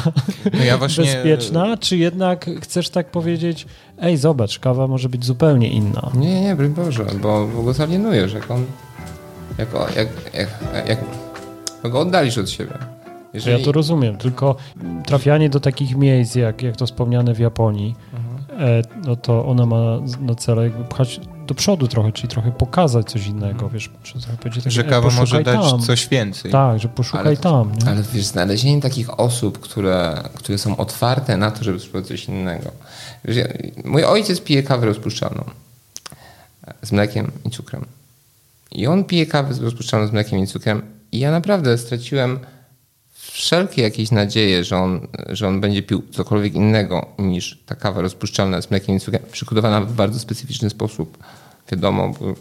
no 0.53 0.63
ja 0.63 0.77
właśnie... 0.77 1.03
bezpieczna, 1.03 1.77
czy 1.77 1.97
jednak 1.97 2.49
chcesz 2.61 2.89
tak 2.89 3.11
powiedzieć, 3.11 3.65
ej 4.01 4.17
zobacz, 4.17 4.59
kawa 4.59 4.87
może 4.87 5.09
być 5.09 5.25
zupełnie 5.25 5.69
inna? 5.69 6.11
Nie, 6.13 6.41
nie, 6.41 6.55
broń 6.55 6.69
Boże, 6.69 7.05
bo, 7.21 7.47
bo 7.47 7.63
go 7.63 7.73
zalienujesz, 7.73 8.33
jak 8.33 8.51
on, 8.51 8.65
jak, 9.57 9.67
jak, 9.95 10.07
jak, 10.33 10.49
jak, 10.87 10.99
jak 11.83 11.91
go 11.91 11.99
oddalisz 11.99 12.37
od 12.37 12.49
siebie. 12.49 12.73
Jeżeli... 13.33 13.59
Ja 13.59 13.65
to 13.65 13.71
rozumiem, 13.71 14.17
tylko 14.17 14.55
trafianie 15.05 15.49
do 15.49 15.59
takich 15.59 15.95
miejsc, 15.95 16.35
jak, 16.35 16.61
jak 16.61 16.75
to 16.75 16.85
wspomniane 16.85 17.33
w 17.33 17.39
Japonii, 17.39 17.95
mhm. 18.13 18.69
e, 18.69 18.81
no 19.07 19.15
to 19.15 19.45
ona 19.45 19.65
ma 19.65 19.99
na 20.21 20.35
celu 20.35 20.63
jakby 20.63 20.83
pchać 20.83 21.19
do 21.47 21.55
przodu 21.55 21.87
trochę, 21.87 22.11
czyli 22.11 22.27
trochę 22.27 22.51
pokazać 22.51 23.11
coś 23.11 23.27
innego, 23.27 23.51
mhm. 23.51 23.71
wiesz, 23.71 23.89
tak, 24.63 24.71
że 24.71 24.83
kawa 24.83 25.09
może 25.09 25.43
dać 25.43 25.71
tam. 25.71 25.81
coś 25.81 26.07
więcej. 26.07 26.51
Tak, 26.51 26.79
że 26.79 26.89
poszukaj 26.89 27.27
ale, 27.27 27.37
tam. 27.37 27.71
Nie? 27.71 27.89
Ale 27.89 28.03
wiesz, 28.13 28.25
znalezienie 28.25 28.81
takich 28.81 29.19
osób, 29.19 29.59
które, 29.59 30.23
które 30.35 30.57
są 30.57 30.77
otwarte 30.77 31.37
na 31.37 31.51
to, 31.51 31.63
żeby 31.63 31.79
spróbować 31.79 32.07
coś 32.07 32.25
innego. 32.25 32.71
Wiesz, 33.25 33.37
ja, 33.37 33.45
mój 33.85 34.03
ojciec 34.03 34.41
pije 34.41 34.63
kawę 34.63 34.85
rozpuszczalną 34.85 35.43
z 36.81 36.91
mlekiem 36.91 37.31
i 37.45 37.49
cukrem. 37.49 37.85
I 38.71 38.87
on 38.87 39.03
pije 39.03 39.25
kawę 39.25 39.55
rozpuszczalną 39.61 40.07
z 40.07 40.11
mlekiem 40.11 40.39
i 40.39 40.47
cukrem 40.47 40.81
i 41.11 41.19
ja 41.19 41.31
naprawdę 41.31 41.77
straciłem 41.77 42.39
wszelkie 43.35 43.81
jakieś 43.81 44.11
nadzieje, 44.11 44.63
że 44.63 44.77
on, 44.77 45.07
że 45.29 45.47
on 45.47 45.61
będzie 45.61 45.83
pił 45.83 46.03
cokolwiek 46.11 46.53
innego 46.53 47.07
niż 47.19 47.59
ta 47.65 47.75
kawa 47.75 48.01
rozpuszczalna 48.01 48.61
z 48.61 48.71
mlekiem 48.71 48.95
i 48.95 48.99
cukrem, 48.99 49.23
przygotowana 49.31 49.81
w 49.81 49.93
bardzo 49.93 50.19
specyficzny 50.19 50.69
sposób. 50.69 51.17
Wiadomo. 51.71 52.09
Bo... 52.09 52.33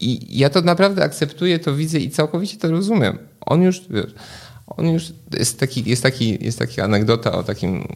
I 0.00 0.38
ja 0.38 0.50
to 0.50 0.60
naprawdę 0.60 1.02
akceptuję, 1.02 1.58
to 1.58 1.74
widzę 1.74 1.98
i 1.98 2.10
całkowicie 2.10 2.56
to 2.56 2.70
rozumiem. 2.70 3.18
On 3.40 3.62
już, 3.62 3.82
wiesz, 3.90 4.14
on 4.66 4.86
już 4.86 5.12
jest 5.38 5.60
taki, 5.60 5.90
jest 5.90 6.02
taki, 6.02 6.44
jest 6.44 6.58
taka 6.58 6.84
anegdota 6.84 7.32
o 7.32 7.42
takim 7.42 7.88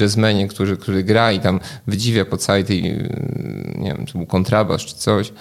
jazzmenie, 0.00 0.48
który, 0.48 0.76
który 0.76 1.04
gra 1.04 1.32
i 1.32 1.40
tam 1.40 1.60
wydziwia 1.86 2.24
po 2.24 2.36
całej 2.36 2.64
tej, 2.64 2.82
nie 3.78 3.94
wiem, 3.96 4.06
czy 4.06 4.18
był 4.18 4.26
kontrabas 4.26 4.82
czy 4.82 4.94
coś. 4.94 5.32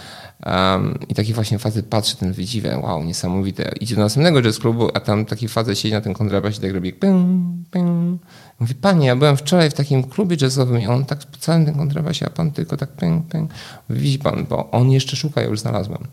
Um, 0.46 1.00
I 1.10 1.16
taki 1.16 1.34
właśnie 1.34 1.60
facet 1.60 1.86
patrzy, 1.86 2.18
ten 2.18 2.34
wydziwia, 2.34 2.80
wow, 2.80 3.04
niesamowite. 3.04 3.72
Idzie 3.82 3.96
do 3.96 4.02
następnego 4.02 4.42
jazz 4.42 4.60
klubu, 4.60 4.90
a 4.94 5.00
tam 5.00 5.26
taki 5.26 5.48
facet 5.48 5.80
siedzi 5.80 5.94
na 5.94 6.02
tym 6.02 6.14
kontrabasie 6.14 6.62
tak 6.62 6.74
robi 6.74 6.94
ping, 6.94 7.28
ping. 7.72 8.22
Mówi, 8.60 8.76
panie, 8.76 9.08
ja 9.08 9.16
byłem 9.16 9.38
wczoraj 9.38 9.70
w 9.70 9.74
takim 9.74 10.04
klubie 10.04 10.38
jazzowym 10.42 10.82
i 10.82 10.88
on 10.88 11.06
tak 11.06 11.20
po 11.20 11.38
całym 11.38 11.66
tym 11.66 11.76
kontrabasie, 11.76 12.26
a 12.26 12.30
pan 12.30 12.52
tylko 12.52 12.78
tak 12.78 12.90
ping, 12.96 13.28
ping. 13.32 13.52
Widzi 13.90 14.20
pan, 14.20 14.46
bo 14.50 14.72
on 14.72 14.92
jeszcze 14.92 15.16
szuka, 15.16 15.42
ja 15.42 15.48
już 15.48 15.60
znalazłem. 15.60 16.08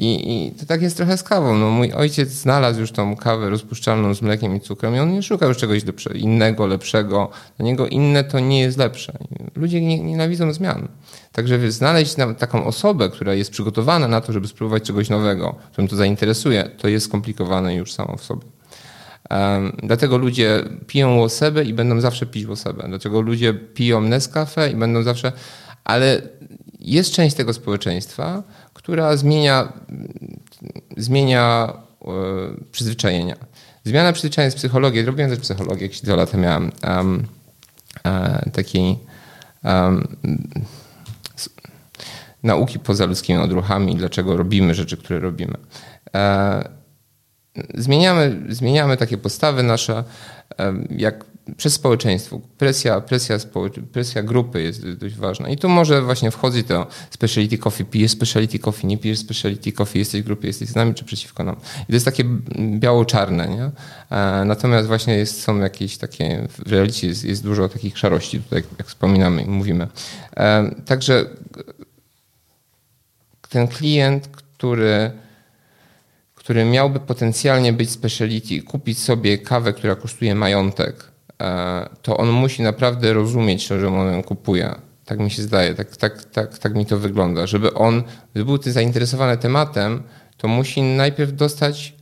I, 0.00 0.46
I, 0.46 0.52
to 0.52 0.66
tak 0.66 0.82
jest 0.82 0.96
trochę 0.96 1.16
z 1.16 1.22
kawą. 1.22 1.56
No, 1.56 1.70
mój 1.70 1.92
ojciec 1.92 2.28
znalazł 2.28 2.80
już 2.80 2.92
tą 2.92 3.16
kawę 3.16 3.50
rozpuszczalną 3.50 4.14
z 4.14 4.22
mlekiem 4.22 4.56
i 4.56 4.60
cukrem 4.60 4.96
i 4.96 4.98
on 4.98 5.12
nie 5.12 5.22
szukał 5.22 5.48
już 5.48 5.58
czegoś 5.58 5.82
innego, 6.14 6.66
lepszego. 6.66 7.30
Dla 7.56 7.66
niego 7.66 7.86
inne 7.86 8.24
to 8.24 8.40
nie 8.40 8.60
jest 8.60 8.78
lepsze. 8.78 9.12
Ludzie 9.56 9.80
nie, 9.80 10.00
nienawidzą 10.00 10.52
zmian. 10.52 10.88
Także 11.32 11.72
znaleźć 11.72 12.16
taką 12.38 12.64
osobę, 12.64 13.10
która 13.10 13.34
jest 13.34 13.50
przygotowana 13.50 14.08
na 14.08 14.20
to, 14.20 14.32
żeby 14.32 14.48
spróbować 14.48 14.82
czegoś 14.82 15.08
nowego, 15.08 15.54
którym 15.72 15.88
to 15.88 15.96
zainteresuje, 15.96 16.70
to 16.78 16.88
jest 16.88 17.06
skomplikowane 17.06 17.74
już 17.74 17.92
samo 17.92 18.16
w 18.16 18.24
sobie. 18.24 18.42
Um, 19.30 19.76
dlatego 19.82 20.18
ludzie 20.18 20.64
piją 20.86 21.16
łosebę 21.16 21.64
i 21.64 21.74
będą 21.74 22.00
zawsze 22.00 22.26
pić 22.26 22.46
łosebę. 22.46 22.84
Dlaczego 22.88 23.20
ludzie 23.20 23.54
piją 23.54 24.00
Nescafe 24.00 24.70
i 24.70 24.76
będą 24.76 25.02
zawsze... 25.02 25.32
Ale 25.84 26.22
jest 26.80 27.12
część 27.12 27.36
tego 27.36 27.52
społeczeństwa, 27.52 28.42
która 28.74 29.16
zmienia, 29.16 29.72
zmienia 30.96 31.72
e, 32.02 32.10
przyzwyczajenia. 32.72 33.36
Zmiana 33.84 34.12
przyzwyczajenia 34.12 34.50
z 34.50 34.54
psychologii, 34.54 35.02
robiłem 35.02 35.30
też 35.30 35.40
psychologię, 35.40 35.82
jakieś 35.82 36.00
dwa 36.00 36.16
lata 36.16 36.38
miałem 36.38 36.72
um, 36.88 37.26
takiej 38.52 38.98
um, 39.64 40.16
nauki 42.42 42.78
poza 42.78 43.06
ludzkimi 43.06 43.38
odruchami, 43.38 43.96
dlaczego 43.96 44.36
robimy 44.36 44.74
rzeczy, 44.74 44.96
które 44.96 45.18
robimy. 45.18 45.54
E, 46.14 46.68
zmieniamy, 47.74 48.40
zmieniamy 48.48 48.96
takie 48.96 49.18
postawy 49.18 49.62
nasze, 49.62 50.04
jak 50.90 51.24
przez 51.56 51.72
społeczeństwo. 51.72 52.40
Presja, 52.58 53.00
presja, 53.00 53.36
presja 53.92 54.22
grupy 54.22 54.62
jest 54.62 54.90
dość 54.90 55.14
ważna. 55.14 55.48
I 55.48 55.56
tu 55.56 55.68
może 55.68 56.02
właśnie 56.02 56.30
wchodzi 56.30 56.64
to 56.64 56.86
speciality 57.10 57.58
coffee, 57.58 57.84
pijesz 57.84 58.10
speciality 58.10 58.58
coffee, 58.58 58.86
nie 58.86 58.98
pijesz 58.98 59.18
speciality 59.18 59.72
coffee, 59.72 59.98
jesteś 59.98 60.22
w 60.22 60.24
grupie, 60.24 60.46
jesteś 60.46 60.68
z 60.68 60.74
nami 60.74 60.94
czy 60.94 61.04
przeciwko 61.04 61.44
nam. 61.44 61.56
I 61.82 61.86
to 61.86 61.92
jest 61.92 62.04
takie 62.04 62.24
biało-czarne, 62.78 63.48
nie? 63.48 63.70
E, 64.16 64.44
natomiast 64.44 64.88
właśnie 64.88 65.14
jest, 65.14 65.42
są 65.42 65.58
jakieś 65.58 65.98
takie, 65.98 66.48
w 66.48 66.72
realicie 66.72 67.06
jest, 67.06 67.24
jest 67.24 67.42
dużo 67.42 67.68
takich 67.68 67.98
szarości 67.98 68.40
tutaj, 68.40 68.62
jak 68.78 68.86
wspominamy 68.86 69.42
i 69.42 69.48
mówimy. 69.48 69.88
E, 70.36 70.74
także 70.84 71.26
ten 73.48 73.68
klient, 73.68 74.28
który 74.28 75.10
który 76.40 76.64
miałby 76.64 77.00
potencjalnie 77.00 77.72
być 77.72 77.90
speciality, 77.90 78.62
kupić 78.62 78.98
sobie 78.98 79.38
kawę, 79.38 79.72
która 79.72 79.96
kosztuje 79.96 80.34
majątek, 80.34 81.04
to 82.02 82.16
on 82.16 82.30
musi 82.30 82.62
naprawdę 82.62 83.12
rozumieć, 83.12 83.66
że 83.66 83.88
on 83.88 84.22
kupuje. 84.22 84.74
Tak 85.04 85.18
mi 85.18 85.30
się 85.30 85.42
zdaje, 85.42 85.74
tak, 85.74 85.96
tak, 85.96 86.24
tak, 86.24 86.58
tak 86.58 86.74
mi 86.74 86.86
to 86.86 86.98
wygląda. 86.98 87.46
Żeby 87.46 87.74
on 87.74 88.02
gdyby 88.32 88.44
był 88.44 88.72
zainteresowany 88.72 89.36
tematem, 89.36 90.02
to 90.36 90.48
musi 90.48 90.82
najpierw 90.82 91.32
dostać, 91.32 91.94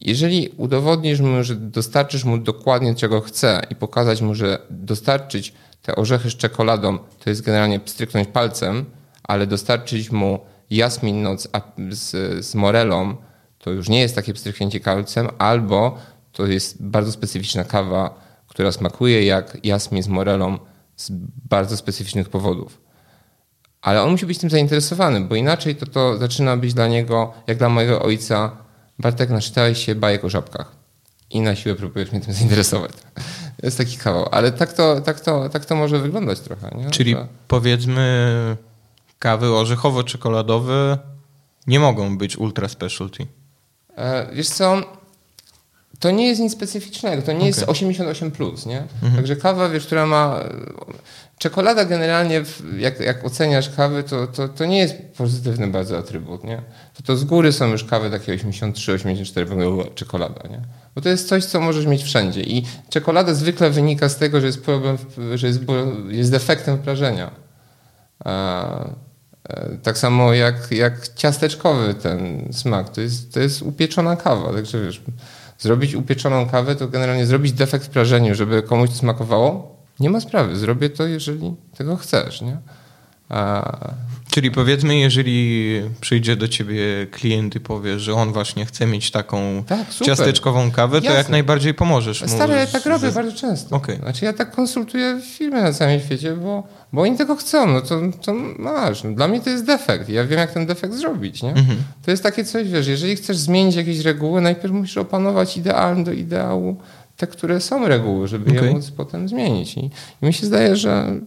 jeżeli 0.00 0.48
udowodnisz 0.56 1.20
mu, 1.20 1.44
że 1.44 1.56
dostarczysz 1.56 2.24
mu 2.24 2.38
dokładnie 2.38 2.94
czego 2.94 3.20
chce 3.20 3.62
i 3.70 3.74
pokazać 3.74 4.22
mu, 4.22 4.34
że 4.34 4.58
dostarczyć 4.70 5.52
te 5.82 5.96
orzechy 5.96 6.30
z 6.30 6.36
czekoladą 6.36 6.98
to 7.24 7.30
jest 7.30 7.42
generalnie 7.42 7.80
stryknąć 7.84 8.28
palcem, 8.28 8.84
ale 9.22 9.46
dostarczyć 9.46 10.10
mu 10.10 10.40
jasmin 10.70 11.22
noc 11.22 11.48
z, 11.90 12.10
z 12.46 12.54
morelą, 12.54 13.16
to 13.58 13.70
już 13.70 13.88
nie 13.88 14.00
jest 14.00 14.14
takie 14.14 14.34
pstryknięcie 14.34 14.80
kalcem, 14.80 15.28
albo 15.38 15.98
to 16.32 16.46
jest 16.46 16.82
bardzo 16.82 17.12
specyficzna 17.12 17.64
kawa, 17.64 18.21
która 18.52 18.72
smakuje 18.72 19.24
jak 19.24 19.58
jasmin 19.64 20.02
z 20.02 20.08
morelą 20.08 20.58
z 20.96 21.10
bardzo 21.50 21.76
specyficznych 21.76 22.28
powodów. 22.28 22.80
Ale 23.82 24.02
on 24.02 24.10
musi 24.10 24.26
być 24.26 24.38
tym 24.38 24.50
zainteresowany, 24.50 25.20
bo 25.20 25.34
inaczej 25.34 25.76
to, 25.76 25.86
to 25.86 26.16
zaczyna 26.16 26.56
być 26.56 26.74
dla 26.74 26.88
niego, 26.88 27.32
jak 27.46 27.58
dla 27.58 27.68
mojego 27.68 28.02
ojca, 28.02 28.56
Bartek, 28.98 29.30
naczytałeś 29.30 29.84
się 29.86 29.94
bajek 29.94 30.24
o 30.24 30.28
żabkach 30.28 30.76
i 31.30 31.40
na 31.40 31.56
siłę 31.56 31.74
próbujesz 31.74 32.12
mnie 32.12 32.20
tym 32.20 32.34
zainteresować. 32.38 32.92
To 33.60 33.66
jest 33.66 33.78
taki 33.78 33.96
kawał. 33.96 34.28
Ale 34.30 34.52
tak 34.52 34.72
to, 34.72 35.00
tak 35.00 35.20
to, 35.20 35.48
tak 35.48 35.64
to 35.64 35.76
może 35.76 35.98
wyglądać 35.98 36.40
trochę. 36.40 36.70
Nie? 36.78 36.90
Czyli 36.90 37.16
powiedzmy 37.48 38.56
kawy 39.18 39.46
orzechowo-czekoladowe 39.46 40.98
nie 41.66 41.80
mogą 41.80 42.18
być 42.18 42.36
ultra 42.36 42.68
specialty. 42.68 43.26
E, 43.96 44.34
wiesz 44.34 44.48
co, 44.48 44.82
to 46.00 46.10
nie 46.10 46.28
jest 46.28 46.40
nic 46.40 46.52
specyficznego, 46.52 47.22
to 47.22 47.32
nie 47.32 47.38
okay. 47.38 47.46
jest 47.46 47.60
88+, 47.60 48.30
plus, 48.30 48.66
nie? 48.66 48.82
Mhm. 49.02 49.16
Także 49.16 49.36
kawa, 49.36 49.68
wiesz, 49.68 49.86
która 49.86 50.06
ma... 50.06 50.40
Czekolada 51.38 51.84
generalnie, 51.84 52.42
jak, 52.78 53.00
jak 53.00 53.24
oceniasz 53.24 53.70
kawy, 53.70 54.02
to, 54.02 54.26
to, 54.26 54.48
to 54.48 54.64
nie 54.64 54.78
jest 54.78 54.94
pozytywny 55.16 55.66
bardzo 55.66 55.98
atrybut, 55.98 56.44
nie? 56.44 56.62
To, 56.94 57.02
to 57.02 57.16
z 57.16 57.24
góry 57.24 57.52
są 57.52 57.68
już 57.68 57.84
kawy 57.84 58.10
takie 58.10 58.34
83, 58.34 58.92
84, 58.92 59.56
czekolada, 59.94 60.48
nie? 60.48 60.60
Bo 60.94 61.00
to 61.00 61.08
jest 61.08 61.28
coś, 61.28 61.44
co 61.44 61.60
możesz 61.60 61.86
mieć 61.86 62.02
wszędzie 62.02 62.40
i 62.40 62.66
czekolada 62.90 63.34
zwykle 63.34 63.70
wynika 63.70 64.08
z 64.08 64.16
tego, 64.16 64.40
że 64.40 64.46
jest 64.46 64.62
problem, 64.62 64.98
że 65.34 65.46
jest, 65.46 65.60
jest 66.08 66.30
defektem 66.30 66.78
wprażenia. 66.78 67.30
E, 68.26 69.12
tak 69.82 69.98
samo 69.98 70.34
jak, 70.34 70.70
jak 70.70 71.08
ciasteczkowy 71.08 71.94
ten 71.94 72.48
smak. 72.52 72.90
To 72.90 73.00
jest, 73.00 73.34
to 73.34 73.40
jest 73.40 73.62
upieczona 73.62 74.16
kawa. 74.16 74.52
Także 74.52 74.84
wiesz, 74.84 75.02
zrobić 75.62 75.94
upieczoną 75.94 76.48
kawę 76.48 76.76
to 76.76 76.88
generalnie 76.88 77.26
zrobić 77.26 77.52
defekt 77.52 77.86
w 77.86 77.90
prażeniu, 77.90 78.34
żeby 78.34 78.62
komuś 78.62 78.90
to 78.90 78.96
smakowało. 78.96 79.76
Nie 80.00 80.10
ma 80.10 80.20
sprawy. 80.20 80.56
Zrobię 80.56 80.90
to, 80.90 81.06
jeżeli 81.06 81.54
tego 81.76 81.96
chcesz. 81.96 82.42
Nie? 82.42 82.58
A... 83.28 83.90
Czyli 84.32 84.50
powiedzmy, 84.50 84.98
jeżeli 84.98 85.80
przyjdzie 86.00 86.36
do 86.36 86.48
ciebie 86.48 87.06
klient 87.10 87.54
i 87.54 87.60
powie, 87.60 87.98
że 87.98 88.14
on 88.14 88.32
właśnie 88.32 88.66
chce 88.66 88.86
mieć 88.86 89.10
taką 89.10 89.64
tak, 89.66 89.94
ciasteczkową 89.94 90.70
kawę, 90.70 91.00
to 91.00 91.04
Jasne. 91.04 91.18
jak 91.18 91.28
najbardziej 91.28 91.74
pomożesz 91.74 92.22
mu. 92.22 92.28
Stary, 92.28 92.54
ja 92.54 92.66
tak 92.66 92.86
robię 92.86 93.12
bardzo 93.12 93.32
często. 93.32 93.76
Okay. 93.76 93.96
Znaczy 93.96 94.24
ja 94.24 94.32
tak 94.32 94.50
konsultuję 94.50 95.20
firmy 95.36 95.62
na 95.62 95.72
całym 95.72 96.00
świecie, 96.00 96.36
bo, 96.36 96.62
bo 96.92 97.02
oni 97.02 97.16
tego 97.16 97.36
chcą. 97.36 97.66
No 97.66 97.80
to, 97.80 98.00
to 98.22 98.34
masz. 98.58 99.04
No, 99.04 99.12
dla 99.12 99.28
mnie 99.28 99.40
to 99.40 99.50
jest 99.50 99.64
defekt. 99.64 100.08
Ja 100.08 100.24
wiem, 100.24 100.38
jak 100.38 100.52
ten 100.52 100.66
defekt 100.66 100.94
zrobić. 100.94 101.42
Nie? 101.42 101.50
Mhm. 101.50 101.78
To 102.04 102.10
jest 102.10 102.22
takie 102.22 102.44
coś, 102.44 102.68
wiesz, 102.68 102.86
jeżeli 102.86 103.16
chcesz 103.16 103.36
zmienić 103.36 103.76
jakieś 103.76 104.00
reguły, 104.00 104.40
najpierw 104.40 104.74
musisz 104.74 104.96
opanować 104.96 105.56
idealny 105.56 106.04
do 106.04 106.12
ideału 106.12 106.76
te, 107.16 107.26
które 107.26 107.60
są 107.60 107.88
reguły, 107.88 108.28
żeby 108.28 108.50
okay. 108.50 108.66
je 108.66 108.74
móc 108.74 108.90
potem 108.90 109.28
zmienić. 109.28 109.76
I, 109.76 109.90
I 110.22 110.26
mi 110.26 110.32
się 110.32 110.46
zdaje, 110.46 110.76
że 110.76 111.20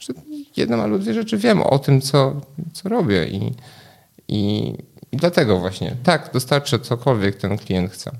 że 0.00 0.12
jedną 0.56 0.82
albo 0.82 0.98
dwie 0.98 1.14
rzeczy 1.14 1.38
wiem 1.38 1.62
o 1.62 1.78
tym, 1.78 2.00
co, 2.00 2.40
co 2.72 2.88
robię 2.88 3.26
i, 3.28 3.52
i, 4.28 4.74
i 5.12 5.16
dlatego 5.16 5.58
właśnie 5.58 5.96
tak, 6.02 6.30
dostarczę 6.32 6.78
cokolwiek 6.78 7.36
ten 7.36 7.58
klient 7.58 7.92
chce. 7.92 8.10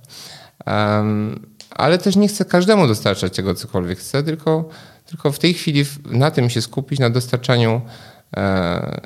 Um, 0.67 1.47
ale 1.71 1.99
też 1.99 2.17
nie 2.17 2.29
chcę 2.29 2.45
każdemu 2.45 2.87
dostarczać 2.87 3.37
tego, 3.37 3.55
cokolwiek 3.55 3.99
chce, 3.99 4.23
tylko, 4.23 4.69
tylko 5.07 5.33
w 5.33 5.39
tej 5.39 5.55
chwili 5.55 5.85
na 6.05 6.31
tym 6.31 6.51
się 6.51 6.63
skupić, 6.63 6.99
na 6.99 7.11
dostarczaniu 7.11 7.81
e, 8.37 9.01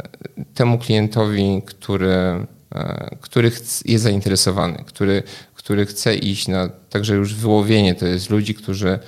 temu 0.55 0.79
klientowi, 0.79 1.63
który, 1.67 2.47
e, 2.75 3.17
który 3.21 3.51
jest 3.85 4.03
zainteresowany, 4.03 4.85
który, 4.87 5.23
który 5.55 5.87
chce 5.87 6.15
iść 6.15 6.49
na 6.49 6.69
także 6.69 7.15
już 7.15 7.35
wyłowienie. 7.35 7.95
To 7.95 8.07
jest 8.07 8.31
ludzi, 8.31 8.55
którzy 8.55 8.99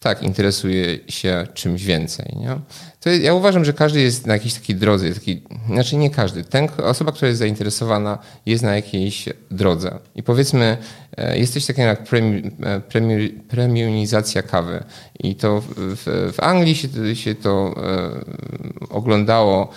tak, 0.00 0.22
interesuje 0.22 0.98
się 1.08 1.46
czymś 1.54 1.84
więcej. 1.84 2.36
Nie? 2.36 2.58
To 3.02 3.10
ja 3.10 3.34
uważam, 3.34 3.64
że 3.64 3.72
każdy 3.72 4.00
jest 4.00 4.26
na 4.26 4.32
jakiejś 4.32 4.54
takiej 4.54 4.76
drodze, 4.76 5.14
taki, 5.14 5.42
znaczy 5.66 5.96
nie 5.96 6.10
każdy. 6.10 6.44
Ten, 6.44 6.68
osoba, 6.82 7.12
która 7.12 7.28
jest 7.28 7.38
zainteresowana, 7.38 8.18
jest 8.46 8.62
na 8.62 8.76
jakiejś 8.76 9.28
drodze. 9.50 9.98
I 10.14 10.22
powiedzmy, 10.22 10.76
e, 11.16 11.38
jest 11.38 11.52
coś 11.52 11.66
takiego 11.66 11.88
jak 11.88 12.04
premi, 12.04 12.42
e, 12.62 14.42
kawy. 14.42 14.84
I 15.18 15.34
to 15.34 15.62
w, 15.76 16.32
w 16.32 16.40
Anglii 16.40 16.74
się, 16.74 16.88
się 17.14 17.34
to 17.34 17.74
e, 17.76 18.88
oglądało 18.90 19.68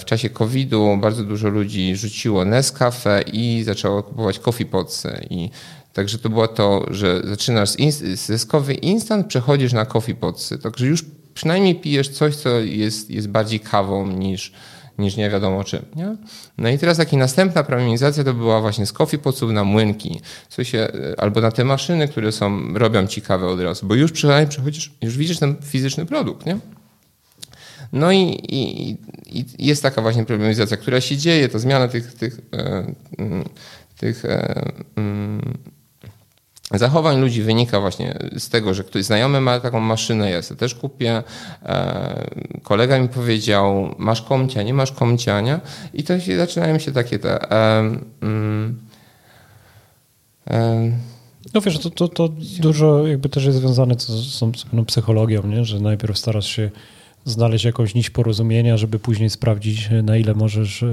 w 0.00 0.04
czasie 0.04 0.30
COVID-u. 0.30 0.96
Bardzo 0.96 1.24
dużo 1.24 1.48
ludzi 1.48 1.96
rzuciło 1.96 2.44
Nescafe 2.44 3.22
i 3.32 3.62
zaczęło 3.64 4.02
kupować 4.02 4.38
coffee 4.38 4.66
potsy. 4.66 5.26
I 5.30 5.50
Także 5.96 6.18
to 6.18 6.28
było 6.28 6.48
to, 6.48 6.86
że 6.90 7.22
zaczynasz 7.24 7.70
z, 7.70 8.40
z 8.40 8.46
coffee 8.46 8.86
instant, 8.86 9.26
przechodzisz 9.26 9.72
na 9.72 9.86
coffee 9.86 10.14
potsy. 10.14 10.58
Także 10.58 10.86
już 10.86 11.04
przynajmniej 11.36 11.74
pijesz 11.74 12.08
coś, 12.08 12.36
co 12.36 12.48
jest, 12.60 13.10
jest 13.10 13.28
bardziej 13.28 13.60
kawą 13.60 14.06
niż, 14.06 14.52
niż 14.98 15.16
nie 15.16 15.30
wiadomo 15.30 15.64
czym. 15.64 15.84
Nie? 15.96 16.16
No 16.58 16.68
i 16.68 16.78
teraz 16.78 16.96
taka 16.96 17.16
następna 17.16 17.64
premiumizacja 17.64 18.24
to 18.24 18.34
była 18.34 18.60
właśnie 18.60 18.86
z 18.86 18.92
coffee 18.92 19.18
potsów 19.18 19.50
na 19.50 19.64
młynki, 19.64 20.20
co 20.48 20.64
się, 20.64 20.88
albo 21.18 21.40
na 21.40 21.50
te 21.50 21.64
maszyny, 21.64 22.08
które 22.08 22.32
są, 22.32 22.74
robią 22.74 23.06
ci 23.06 23.22
kawę 23.22 23.46
od 23.46 23.60
razu, 23.60 23.86
bo 23.86 23.94
już 23.94 24.12
przynajmniej 24.12 24.48
przechodzisz, 24.48 24.92
już 25.02 25.16
widzisz 25.16 25.38
ten 25.38 25.56
fizyczny 25.62 26.06
produkt, 26.06 26.46
nie? 26.46 26.58
No 27.92 28.12
i, 28.12 28.22
i, 28.48 28.90
i 29.38 29.66
jest 29.66 29.82
taka 29.82 30.02
właśnie 30.02 30.24
premiumizacja, 30.24 30.76
która 30.76 31.00
się 31.00 31.16
dzieje, 31.16 31.48
to 31.48 31.58
zmiana 31.58 31.88
tych, 31.88 32.12
tych, 32.12 32.40
e, 32.52 32.92
mm, 33.18 33.44
tych 33.98 34.24
e, 34.24 34.72
mm, 34.96 35.58
zachowań 36.74 37.20
ludzi 37.20 37.42
wynika 37.42 37.80
właśnie 37.80 38.18
z 38.38 38.48
tego, 38.48 38.74
że 38.74 38.84
ktoś 38.84 39.04
znajomy 39.04 39.40
ma 39.40 39.60
taką 39.60 39.80
maszynę, 39.80 40.30
ja 40.30 40.42
sobie 40.42 40.58
też 40.58 40.74
kupię. 40.74 41.22
E, 41.62 42.30
kolega 42.62 42.98
mi 42.98 43.08
powiedział, 43.08 43.94
masz 43.98 44.22
komcia, 44.22 44.62
nie 44.62 44.74
masz 44.74 44.92
komcia, 44.92 45.40
nie? 45.40 45.60
I 45.94 46.04
to 46.04 46.20
się 46.20 46.36
zaczynają 46.36 46.78
się 46.78 46.92
takie 46.92 47.18
te... 47.18 47.50
Mm, 48.22 48.80
no 51.54 51.60
wiesz, 51.60 51.78
to, 51.78 51.90
to, 51.90 52.08
to 52.08 52.28
dużo 52.60 53.06
jakby 53.06 53.28
też 53.28 53.44
jest 53.44 53.58
związane 53.58 53.94
z, 53.98 54.06
z, 54.06 54.38
z 54.38 54.84
psychologią, 54.86 55.46
nie? 55.46 55.64
że 55.64 55.80
najpierw 55.80 56.18
starasz 56.18 56.46
się 56.46 56.70
znaleźć 57.26 57.64
jakąś 57.64 57.94
nić 57.94 58.10
porozumienia, 58.10 58.76
żeby 58.76 58.98
później 58.98 59.30
sprawdzić, 59.30 59.88
na 60.02 60.16
ile 60.16 60.34
możesz 60.34 60.82
e, 60.82 60.88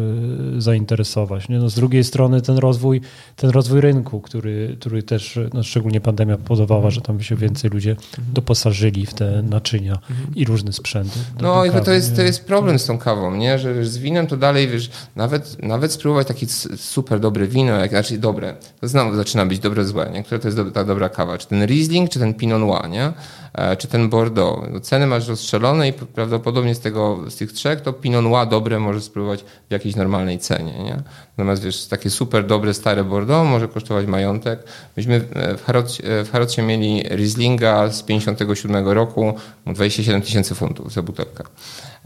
zainteresować. 0.58 1.50
Nie? 1.50 1.60
No 1.60 1.70
z 1.70 1.76
drugiej 1.76 2.04
strony 2.04 2.42
ten 2.42 2.58
rozwój, 2.58 3.02
ten 3.36 3.50
rozwój 3.50 3.82
rynku, 3.82 4.22
który, 4.22 4.78
który 4.80 5.04
też, 5.04 5.40
no 5.54 5.64
szczególnie 5.64 6.02
pandemia 6.02 6.38
powodowała, 6.38 6.92
że 6.92 7.02
tam 7.02 7.22
się 7.22 7.36
więcej 7.36 7.72
ludzie 7.72 7.96
doposażyli 8.34 9.06
w 9.06 9.14
te 9.14 9.42
naczynia 9.42 10.00
i 10.36 10.46
różne 10.46 10.74
sprzęty. 10.74 11.20
No 11.42 11.66
i 11.66 11.72
to 11.72 11.92
jest, 11.92 12.16
to 12.16 12.22
jest 12.22 12.46
problem 12.46 12.80
z 12.80 12.86
tą 12.86 12.98
kawą, 12.98 13.36
nie? 13.36 13.60
że 13.60 13.86
z 13.86 13.98
winem 13.98 14.28
to 14.28 14.38
dalej, 14.38 14.68
wiesz, 14.68 14.90
nawet, 15.16 15.64
nawet 15.64 15.92
spróbować 15.92 16.28
taki 16.28 16.48
super 16.78 17.20
dobre 17.20 17.48
wino, 17.48 17.76
jak, 17.76 17.90
znaczy 17.90 18.18
dobre, 18.18 18.56
to 18.82 18.88
znowu 18.88 19.16
zaczyna 19.16 19.46
być 19.46 19.60
dobre, 19.60 19.86
złe, 19.86 20.10
nie? 20.14 20.24
które 20.24 20.40
to 20.40 20.48
jest 20.48 20.58
do, 20.58 20.72
ta 20.72 20.84
dobra 20.84 21.10
kawa, 21.10 21.38
czy 21.38 21.48
ten 21.48 21.66
Riesling, 21.66 22.10
czy 22.10 22.20
ten 22.20 22.34
Pinot 22.34 22.62
Noir, 22.62 22.90
nie? 22.90 23.14
E, 23.54 23.78
czy 23.78 23.88
ten 23.88 24.10
Bordeaux. 24.10 24.68
No, 24.72 24.80
ceny 24.80 25.08
masz 25.08 25.28
rozstrzelone 25.28 25.88
i 25.88 25.94
prawdopodobnie 25.94 26.76
z, 26.76 26.80
tego, 26.80 27.20
z 27.30 27.36
tych 27.36 27.54
trzech 27.54 27.82
to 27.82 27.94
Pinot 27.94 28.24
Noir 28.24 28.48
dobre 28.48 28.80
możesz 28.80 29.04
spróbować 29.04 29.46
w 29.70 29.72
jakiejś 29.72 29.96
normalnej 29.96 30.40
cenie. 30.40 30.84
Nie? 30.84 31.04
Natomiast 31.38 31.64
wiesz, 31.64 31.86
takie 31.88 32.10
super 32.10 32.46
dobre, 32.46 32.74
stare 32.74 33.04
Bordeaux 33.04 33.50
może 33.50 33.68
kosztować 33.68 34.08
majątek. 34.08 34.64
Myśmy 34.98 35.20
w 35.58 35.64
Harrodzie, 35.66 36.04
w 36.26 36.30
Harrodzie 36.32 36.62
mieli 36.62 37.04
Rieslinga 37.04 37.90
z 37.90 38.04
57 38.04 38.88
roku, 38.88 39.34
27 39.66 40.22
tysięcy 40.22 40.56
funtów 40.56 40.94
za 40.94 41.02
butelkę. 41.02 41.44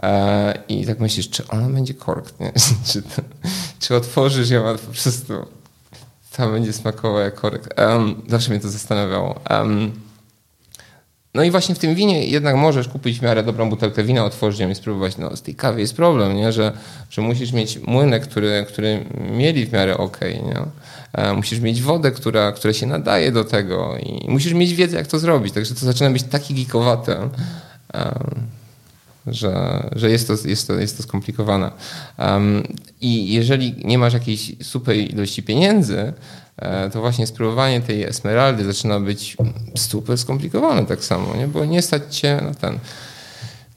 E, 0.04 0.64
I 0.68 0.86
tak 0.86 1.00
myślisz, 1.00 1.30
czy 1.30 1.48
ona 1.48 1.70
będzie 1.70 1.94
kork, 1.94 2.40
nie? 2.40 2.52
czy, 2.88 3.04
czy 3.80 3.96
otworzysz 3.96 4.50
ją, 4.50 4.68
a 4.70 4.74
po 4.74 4.92
prostu 4.92 5.34
ta 6.38 6.48
będzie 6.48 6.74
smakowała 6.74 7.22
jak 7.22 7.36
korek. 7.36 7.76
Um, 7.78 8.22
zawsze 8.28 8.52
mnie 8.52 8.60
to 8.60 8.70
zastanawiało. 8.70 9.40
Um, 9.50 9.92
no 11.38 11.44
i 11.44 11.52
właśnie 11.52 11.76
w 11.76 11.80
tym 11.80 11.96
winie 11.96 12.26
jednak 12.26 12.56
możesz 12.56 12.88
kupić 12.88 13.20
w 13.20 13.22
miarę 13.22 13.44
dobrą 13.44 13.70
butelkę 13.70 14.04
wina, 14.04 14.26
otworzyć 14.26 14.60
ją 14.60 14.70
i 14.70 14.76
spróbować. 14.76 15.18
No 15.18 15.36
z 15.36 15.42
tej 15.42 15.56
kawy 15.56 15.82
jest 15.82 15.96
problem, 15.96 16.36
nie? 16.36 16.52
Że, 16.52 16.72
że 17.10 17.22
musisz 17.22 17.52
mieć 17.52 17.80
młynek, 17.80 18.24
który, 18.24 18.66
który 18.68 19.06
mieli 19.32 19.66
w 19.66 19.74
miarę 19.74 19.98
ok, 19.98 20.20
nie? 20.22 20.62
E, 21.14 21.34
musisz 21.34 21.60
mieć 21.60 21.82
wodę, 21.82 22.12
która, 22.12 22.52
która 22.52 22.74
się 22.74 22.86
nadaje 22.86 23.32
do 23.32 23.44
tego 23.44 23.98
i 23.98 24.32
musisz 24.32 24.54
mieć 24.54 24.74
wiedzę, 24.74 24.98
jak 24.98 25.08
to 25.08 25.20
zrobić. 25.20 25.54
Także 25.54 25.76
to 25.76 25.86
zaczyna 25.86 26.10
być 26.10 26.24
takie 26.24 26.54
geekowate. 26.54 27.30
Że, 29.28 29.84
że 29.96 30.10
jest, 30.10 30.28
to, 30.28 30.34
jest, 30.48 30.68
to, 30.68 30.74
jest 30.74 30.98
to 30.98 31.04
skomplikowane. 31.04 31.72
Um, 32.20 32.64
I 33.02 33.34
jeżeli 33.34 33.76
nie 33.86 33.98
masz 33.98 34.14
jakiejś 34.14 34.52
super 34.62 34.96
ilości 34.96 35.44
pieniędzy, 35.44 35.98
e, 36.00 36.14
to 36.94 37.02
właśnie 37.02 37.28
spróbowanie 37.28 37.82
tej 37.82 38.04
esmeraldy 38.04 38.66
zaczyna 38.66 39.00
być 39.00 39.38
super 39.78 40.18
skomplikowane 40.18 40.86
tak 40.86 41.04
samo, 41.04 41.36
nie? 41.36 41.48
bo 41.48 41.66
nie 41.66 41.82
stać 41.82 42.16
cię 42.16 42.40
na 42.42 42.54
ten. 42.54 42.80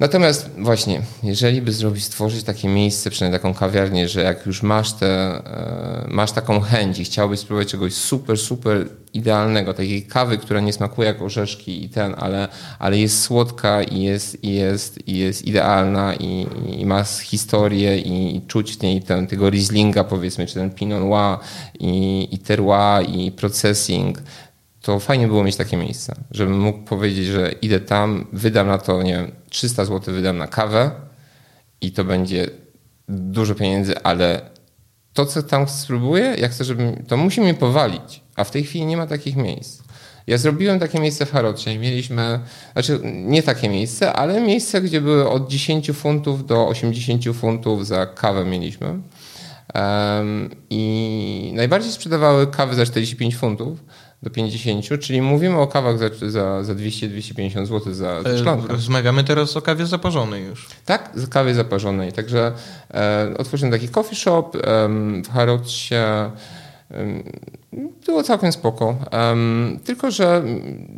Natomiast 0.01 0.51
właśnie, 0.59 1.03
jeżeli 1.23 1.63
by 1.63 1.73
zrobić, 1.73 2.05
stworzyć 2.05 2.43
takie 2.43 2.69
miejsce, 2.69 3.11
przynajmniej 3.11 3.41
taką 3.41 3.55
kawiarnię, 3.55 4.09
że 4.09 4.23
jak 4.23 4.47
już 4.47 4.63
masz, 4.63 4.93
te, 4.93 5.07
e, 5.07 6.07
masz 6.09 6.33
taką 6.33 6.61
chęć 6.61 6.99
i 6.99 7.05
chciałbyś 7.05 7.41
spróbować 7.41 7.69
czegoś 7.69 7.95
super, 7.95 8.39
super 8.39 8.89
idealnego, 9.13 9.75
takiej 9.75 10.03
kawy, 10.03 10.39
która 10.39 10.61
nie 10.61 10.73
smakuje 10.73 11.09
jak 11.09 11.23
orzeszki 11.23 11.85
i 11.85 11.89
ten, 11.89 12.15
ale, 12.19 12.49
ale 12.79 12.99
jest 12.99 13.23
słodka 13.23 13.83
i 13.83 14.03
jest, 14.03 14.45
i 14.45 14.55
jest, 14.55 15.09
i 15.09 15.19
jest 15.19 15.47
idealna 15.47 16.15
i, 16.15 16.47
i 16.79 16.87
ma 16.87 17.05
historię 17.05 17.99
i, 17.99 18.37
i 18.37 18.47
czuć 18.47 18.77
w 18.77 18.83
niej 18.83 19.03
ten, 19.03 19.27
tego 19.27 19.51
Rieslinga 19.51 20.05
powiedzmy, 20.05 20.47
czy 20.47 20.55
ten 20.55 20.71
Pinot 20.71 21.01
Noir 21.01 21.39
i, 21.81 22.29
i 22.31 22.39
terroir 22.39 23.11
i 23.11 23.33
processing, 23.33 24.19
to 24.83 25.01
fajnie 25.01 25.27
było 25.27 25.45
mieć 25.45 25.57
takie 25.57 25.77
miejsce, 25.77 26.15
żebym 26.31 26.61
mógł 26.61 26.79
powiedzieć, 26.79 27.27
że 27.27 27.53
idę 27.63 27.81
tam, 27.81 28.27
wydam 28.33 28.67
na 28.67 28.79
to, 28.79 29.03
nie 29.03 29.13
wiem, 29.13 29.33
300 29.51 29.85
zł 29.85 30.15
wydam 30.15 30.39
na 30.39 30.47
kawę 30.47 30.91
i 31.81 31.93
to 31.93 32.05
będzie 32.05 32.51
dużo 33.09 33.55
pieniędzy, 33.55 33.99
ale 34.03 34.51
to, 35.13 35.27
co 35.27 35.43
tam 35.43 35.69
spróbuję, 35.69 36.35
jak 36.39 36.51
chcę, 36.51 36.65
żeby 36.65 37.05
to 37.09 37.17
musi 37.17 37.41
mnie 37.41 37.55
powalić, 37.55 38.23
a 38.37 38.45
w 38.45 38.51
tej 38.51 38.65
chwili 38.65 38.87
nie 38.87 38.97
ma 38.97 39.07
takich 39.07 39.37
miejsc. 39.37 39.83
Ja 40.27 40.39
zrobiłem 40.39 40.79
takie 40.79 41.01
miejsce 41.01 41.27
w 41.27 41.33
Harocie. 41.33 41.79
Mieliśmy, 41.79 42.41
znaczy 42.73 43.01
nie 43.05 43.43
takie 43.43 43.69
miejsce, 43.69 44.13
ale 44.13 44.41
miejsce, 44.41 44.81
gdzie 44.81 45.01
były 45.01 45.31
od 45.31 45.49
10 45.49 45.91
funtów 45.93 46.47
do 46.47 46.69
80 46.69 47.25
funtów 47.37 47.87
za 47.87 48.07
kawę 48.07 48.45
mieliśmy. 48.45 49.01
Um, 49.75 50.51
I 50.71 51.53
najbardziej 51.55 51.93
sprzedawały 51.93 52.47
kawy 52.47 52.75
za 52.75 52.87
45 52.87 53.37
funtów 53.37 53.79
do 54.23 54.31
50, 54.31 55.01
czyli 55.01 55.23
mówimy 55.23 55.59
o 55.59 55.67
kawach 55.67 55.99
za, 55.99 56.09
za, 56.29 56.65
za 56.65 56.75
200-250 56.75 57.67
zł 57.67 57.95
za, 57.95 58.23
za 58.23 58.39
szklankę. 58.39 58.73
Rozmawiamy 58.73 59.25
teraz 59.25 59.57
o 59.57 59.63
kawie 59.63 59.87
zaparzonej 59.87 60.45
już. 60.45 60.69
Tak, 60.87 61.11
z 61.15 61.29
kawie 61.29 61.55
zaparzonej. 61.55 62.13
Także 62.13 62.53
e, 62.95 63.35
otworzyłem 63.39 63.73
taki 63.73 63.89
coffee 63.89 64.17
shop 64.17 64.51
e, 64.55 64.89
w 65.25 65.29
Harrodzie. 65.33 66.05
E, 66.05 66.31
było 68.07 68.23
całkiem 68.23 68.53
spoko. 68.53 68.97
Um, 69.13 69.81
tylko, 69.85 70.11
że 70.11 70.43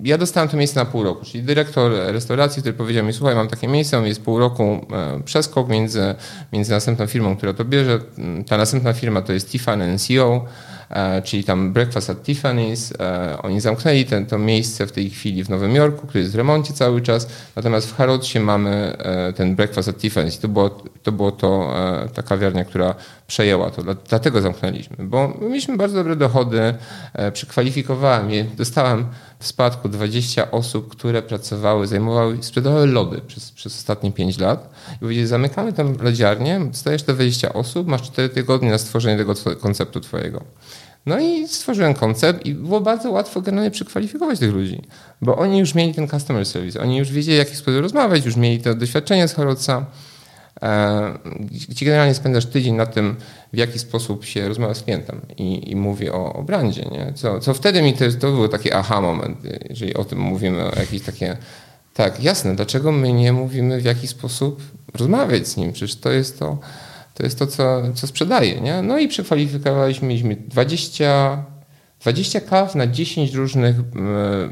ja 0.03 0.19
dostałem 0.19 0.49
to 0.49 0.57
miejsce 0.57 0.81
na 0.81 0.87
pół 0.87 1.03
roku, 1.03 1.25
czyli 1.25 1.45
dyrektor 1.45 1.93
restauracji, 1.93 2.63
który 2.63 2.75
powiedział 2.75 3.05
mi, 3.05 3.13
słuchaj, 3.13 3.35
mam 3.35 3.49
takie 3.49 3.69
miejsce, 3.69 4.09
jest 4.09 4.23
pół 4.23 4.39
roku 4.39 4.87
e, 4.93 5.21
przeskok 5.25 5.69
między, 5.69 6.15
między 6.53 6.71
następną 6.71 7.07
firmą, 7.07 7.37
która 7.37 7.53
to 7.53 7.65
bierze. 7.65 7.99
Ta 8.47 8.57
następna 8.57 8.93
firma 8.93 9.23
to 9.23 9.33
jest 9.33 9.51
Tiffany 9.51 9.99
CEO, 9.99 10.47
E, 10.82 10.82
czyli 11.25 11.45
tam 11.45 11.73
Breakfast 11.73 12.11
at 12.11 12.23
Tiffany's. 12.23 13.03
E, 13.03 13.43
oni 13.43 13.61
zamknęli 13.61 14.05
ten, 14.05 14.27
to 14.27 14.39
miejsce 14.39 14.87
w 14.87 14.93
tej 14.93 15.11
chwili 15.11 15.45
w 15.45 15.51
Nowym 15.51 15.75
Jorku, 15.75 16.07
który 16.07 16.21
jest 16.21 16.33
w 16.33 16.37
remoncie 16.37 16.73
cały 16.73 17.01
czas, 17.01 17.29
natomiast 17.57 17.91
w 17.91 17.97
Harrodsie 17.97 18.41
mamy 18.41 18.97
e, 18.99 19.33
ten 19.33 19.57
Breakfast 19.57 19.89
at 19.89 19.99
Tiffany's. 19.99 20.41
To 20.41 20.49
było 20.49 20.71
to, 21.03 21.13
było 21.13 21.33
to 21.33 21.75
ta 22.15 22.23
kawiarnia, 22.23 22.65
która 22.65 22.95
przejęła 23.27 23.71
to. 23.71 23.83
Dlatego 24.09 24.41
zamknęliśmy, 24.41 24.97
bo 24.99 25.35
mieliśmy 25.41 25.77
bardzo 25.77 25.97
dobre 25.97 26.17
dochody, 26.17 26.75
przekwalifikowałem 27.33 28.31
je, 28.31 28.45
dostałem 28.45 29.07
w 29.43 29.47
spadku 29.47 29.89
20 29.89 30.51
osób, 30.51 30.89
które 30.89 31.23
pracowały, 31.23 31.87
zajmowały, 31.87 32.43
sprzedawały 32.43 32.87
lody 32.87 33.21
przez, 33.27 33.51
przez 33.51 33.77
ostatnie 33.77 34.13
5 34.13 34.39
lat. 34.39 34.71
I 34.97 34.99
powiedzieli, 34.99 35.27
zamykamy 35.27 35.73
tę 35.73 35.95
lodziarnię, 36.01 36.61
dostajesz 36.61 37.03
te 37.03 37.15
20 37.15 37.53
osób, 37.53 37.87
masz 37.89 38.03
4 38.03 38.29
tygodnie 38.29 38.71
na 38.71 38.79
stworzenie 38.79 39.17
tego 39.19 39.35
konceptu 39.61 40.01
twojego. 40.01 40.43
No 41.07 41.21
i 41.21 41.49
stworzyłem 41.49 41.95
koncept 41.95 42.47
i 42.47 42.55
było 42.55 42.81
bardzo 42.81 43.11
łatwo 43.11 43.41
generalnie 43.41 43.71
przekwalifikować 43.71 44.39
tych 44.39 44.53
ludzi, 44.53 44.83
bo 45.23 45.37
oni 45.37 45.59
już 45.59 45.75
mieli 45.75 45.95
ten 45.95 46.09
customer 46.09 46.47
service, 46.47 46.81
oni 46.81 46.97
już 46.97 47.13
wiedzieli, 47.13 47.39
jak 47.39 47.49
sposób 47.49 47.81
rozmawiać, 47.81 48.25
już 48.25 48.37
mieli 48.37 48.61
to 48.61 48.75
doświadczenie 48.75 49.29
z 49.29 49.35
Horodca, 49.35 49.87
e, 50.63 51.19
gdzie 51.69 51.87
generalnie 51.87 52.15
spędzasz 52.15 52.47
tydzień 52.47 52.75
na 52.75 52.87
tym, 52.87 53.17
w 53.53 53.57
jaki 53.57 53.79
sposób 53.79 54.25
się 54.25 54.49
rozmawia 54.49 54.75
z 54.75 54.83
klientem 54.83 55.21
i, 55.37 55.71
i 55.71 55.77
mówi 55.77 56.11
o, 56.11 56.33
o 56.33 56.43
brandzie. 56.43 56.83
Nie? 56.83 57.13
Co, 57.15 57.41
co 57.41 57.55
wtedy 57.55 57.83
mi 57.83 57.95
to, 57.95 58.05
to 58.21 58.33
był 58.33 58.49
taki 58.49 58.73
aha 58.73 59.01
moment, 59.01 59.39
jeżeli 59.71 59.95
o 59.95 60.05
tym 60.05 60.19
mówimy, 60.19 60.65
o 60.65 60.79
jakieś 60.79 61.03
takie 61.03 61.37
tak, 61.95 62.23
jasne, 62.23 62.57
dlaczego 62.57 62.93
my 62.93 63.13
nie 63.13 63.33
mówimy 63.33 63.81
w 63.81 63.85
jaki 63.85 64.09
sposób 64.09 64.63
rozmawiać 64.95 65.49
z 65.49 65.57
nim? 65.57 65.73
Przecież 65.73 65.97
to 65.97 66.11
jest 66.11 66.39
to, 66.39 66.59
to 67.23 67.27
jest 67.27 67.39
to, 67.39 67.47
co, 67.47 67.83
co 67.95 68.07
sprzedaje, 68.07 68.61
nie? 68.61 68.83
No 68.83 68.99
i 68.99 69.09
przekwalifikowaliśmy, 69.09 70.09
mieliśmy 70.09 70.37
20, 70.37 71.45
20 72.01 72.41
kaw 72.41 72.75
na 72.75 72.87
10 72.87 73.35
różnych 73.35 73.77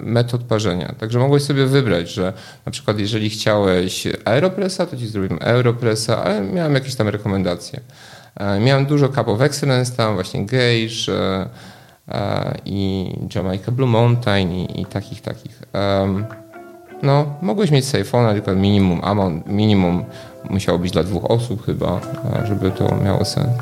metod 0.03 0.43
parzenia. 0.45 0.95
Także 0.99 1.19
mogłeś 1.19 1.43
sobie 1.43 1.67
wybrać, 1.67 2.11
że 2.11 2.33
na 2.67 2.73
przykład 2.73 2.99
jeżeli 2.99 3.31
chciałeś 3.31 4.09
aeropressa, 4.25 4.87
to 4.87 4.97
ci 4.97 5.07
zrobimy 5.07 5.41
aeropressa, 5.41 6.25
ale 6.25 6.41
miałem 6.41 6.75
jakieś 6.75 6.95
tam 6.95 7.09
rekomendacje. 7.09 7.81
E, 8.37 8.61
miałem 8.61 8.87
dużo 8.87 9.09
cup 9.09 9.29
of 9.29 9.41
excellence 9.41 9.93
tam, 9.97 10.15
właśnie 10.15 10.47
Gage 10.47 11.13
e, 11.13 11.49
e, 12.09 12.55
i 12.65 13.13
Jamaica 13.35 13.73
Blue 13.73 13.89
Mountain 13.89 14.53
i, 14.53 14.81
i 14.81 14.87
takich, 14.87 15.21
takich. 15.21 15.63
No, 17.03 17.35
mogłeś 17.43 17.71
mieć 17.71 17.85
Safeona, 17.85 18.33
tylko 18.33 18.55
minimum 18.55 19.01
amount, 19.05 19.47
minimum 19.47 20.05
musiało 20.51 20.79
być 20.79 20.93
dla 20.93 21.03
dwóch 21.03 21.31
osób 21.31 21.67
chyba, 21.67 22.01
żeby 22.49 22.71
to 22.71 22.97
miało 23.05 23.25
sens. 23.25 23.53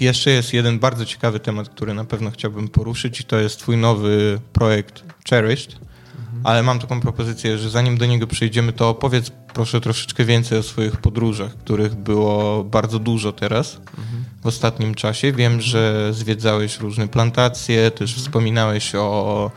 Jeszcze 0.00 0.30
jest 0.30 0.52
jeden 0.52 0.78
bardzo 0.78 1.06
ciekawy 1.06 1.40
temat, 1.40 1.68
który 1.68 1.94
na 1.94 2.04
pewno 2.04 2.30
chciałbym 2.30 2.68
poruszyć 2.68 3.20
i 3.20 3.24
to 3.24 3.36
jest 3.36 3.58
twój 3.58 3.76
nowy 3.76 4.40
projekt 4.52 5.04
Cherished. 5.30 5.72
Mhm. 5.72 6.40
Ale 6.44 6.62
mam 6.62 6.78
taką 6.78 7.00
propozycję, 7.00 7.58
że 7.58 7.70
zanim 7.70 7.98
do 7.98 8.06
niego 8.06 8.26
przejdziemy, 8.26 8.72
to 8.72 8.88
opowiedz 8.88 9.30
proszę 9.54 9.80
troszeczkę 9.80 10.24
więcej 10.24 10.58
o 10.58 10.62
swoich 10.62 10.96
podróżach, 10.96 11.54
których 11.56 11.94
było 11.94 12.64
bardzo 12.64 12.98
dużo 12.98 13.32
teraz 13.32 13.76
mhm. 13.76 14.24
w 14.42 14.46
ostatnim 14.46 14.94
czasie. 14.94 15.32
Wiem, 15.32 15.60
że 15.60 16.12
zwiedzałeś 16.12 16.80
różne 16.80 17.08
plantacje, 17.08 17.90
też 17.90 18.10
mhm. 18.10 18.26
wspominałeś 18.26 18.94
o 18.94 19.50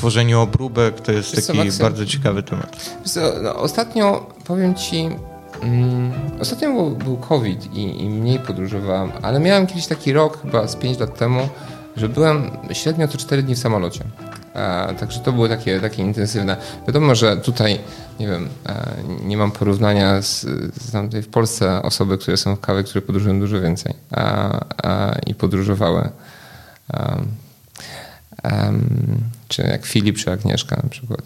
tworzeniu 0.00 0.40
obróbek. 0.40 1.00
To 1.00 1.12
jest 1.12 1.46
taki 1.46 1.72
co, 1.72 1.82
bardzo 1.82 2.06
ciekawy 2.06 2.42
temat. 2.42 2.96
Co, 3.04 3.20
no, 3.42 3.56
ostatnio 3.56 4.26
powiem 4.44 4.74
ci, 4.74 5.08
mm, 5.62 6.12
ostatnio 6.40 6.90
był, 6.90 7.16
COVID 7.16 7.74
i, 7.74 8.02
i, 8.02 8.08
mniej 8.08 8.38
podróżowałem, 8.38 9.10
ale 9.22 9.40
miałem 9.40 9.66
kiedyś 9.66 9.86
taki 9.86 10.12
rok, 10.12 10.42
chyba 10.42 10.68
z 10.68 10.76
5 10.76 10.98
lat 10.98 11.18
temu, 11.18 11.48
że 11.96 12.08
byłem 12.08 12.50
średnio 12.72 13.08
co 13.08 13.18
4 13.18 13.42
dni 13.42 13.54
w 13.54 13.58
samolocie. 13.58 14.04
E, 14.54 14.94
także 14.94 15.20
to 15.20 15.32
były 15.32 15.48
takie, 15.48 15.80
takie 15.80 16.02
intensywne. 16.02 16.56
Wiadomo, 16.86 17.14
że 17.14 17.36
tutaj, 17.36 17.78
nie 18.20 18.28
wiem, 18.28 18.48
e, 18.68 18.84
nie 19.24 19.36
mam 19.36 19.50
porównania 19.50 20.22
z, 20.22 20.46
znam 20.74 21.06
tutaj 21.06 21.22
w 21.22 21.28
Polsce 21.28 21.82
osoby, 21.82 22.18
które 22.18 22.36
są 22.36 22.56
w 22.56 22.60
kawie, 22.60 22.82
które 22.82 23.02
podróżują 23.02 23.40
dużo 23.40 23.60
więcej 23.60 23.94
i 25.26 25.34
podróżowały. 25.34 26.08
Czy 29.48 29.62
jak 29.62 29.86
Filip, 29.86 30.16
czy 30.16 30.32
Agnieszka 30.32 30.80
na 30.82 30.88
przykład. 30.88 31.20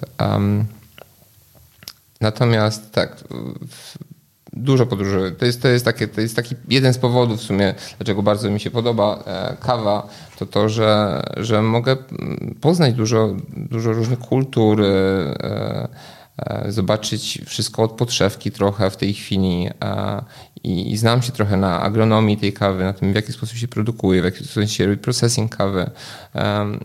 natomiast 2.20 2.92
tak, 2.92 3.24
dużo 4.52 4.86
podróżuję. 4.86 5.30
To 5.30 5.46
jest, 5.46 5.62
to, 5.62 5.68
jest 5.68 5.84
takie, 5.84 6.08
to 6.08 6.20
jest 6.20 6.36
taki 6.36 6.54
jeden 6.68 6.94
z 6.94 6.98
powodów 6.98 7.40
w 7.40 7.42
sumie, 7.42 7.74
dlaczego 7.98 8.22
bardzo 8.22 8.50
mi 8.50 8.60
się 8.60 8.70
podoba 8.70 9.22
e, 9.26 9.56
kawa, 9.60 10.08
to 10.38 10.46
to, 10.46 10.68
że, 10.68 11.22
że 11.36 11.62
mogę 11.62 11.96
poznać 12.60 12.94
dużo, 12.94 13.36
dużo 13.56 13.92
różnych 13.92 14.18
kultur, 14.18 14.82
e, 14.82 15.88
E, 16.38 16.72
zobaczyć 16.72 17.40
wszystko 17.46 17.82
od 17.82 17.92
podszewki 17.92 18.50
trochę 18.50 18.90
w 18.90 18.96
tej 18.96 19.14
chwili 19.14 19.68
i, 20.64 20.92
i, 20.92 20.96
znam 20.96 21.22
się 21.22 21.32
trochę 21.32 21.56
na 21.56 21.80
agronomii 21.80 22.36
tej 22.36 22.52
kawy, 22.52 22.84
na 22.84 22.92
tym 22.92 23.12
w 23.12 23.14
jaki 23.14 23.32
sposób 23.32 23.56
się 23.56 23.68
produkuje, 23.68 24.22
w 24.22 24.24
jaki 24.24 24.44
sposób 24.44 24.70
się 24.70 24.86
robi 24.86 24.98
processing 24.98 25.56
kawy. 25.56 25.90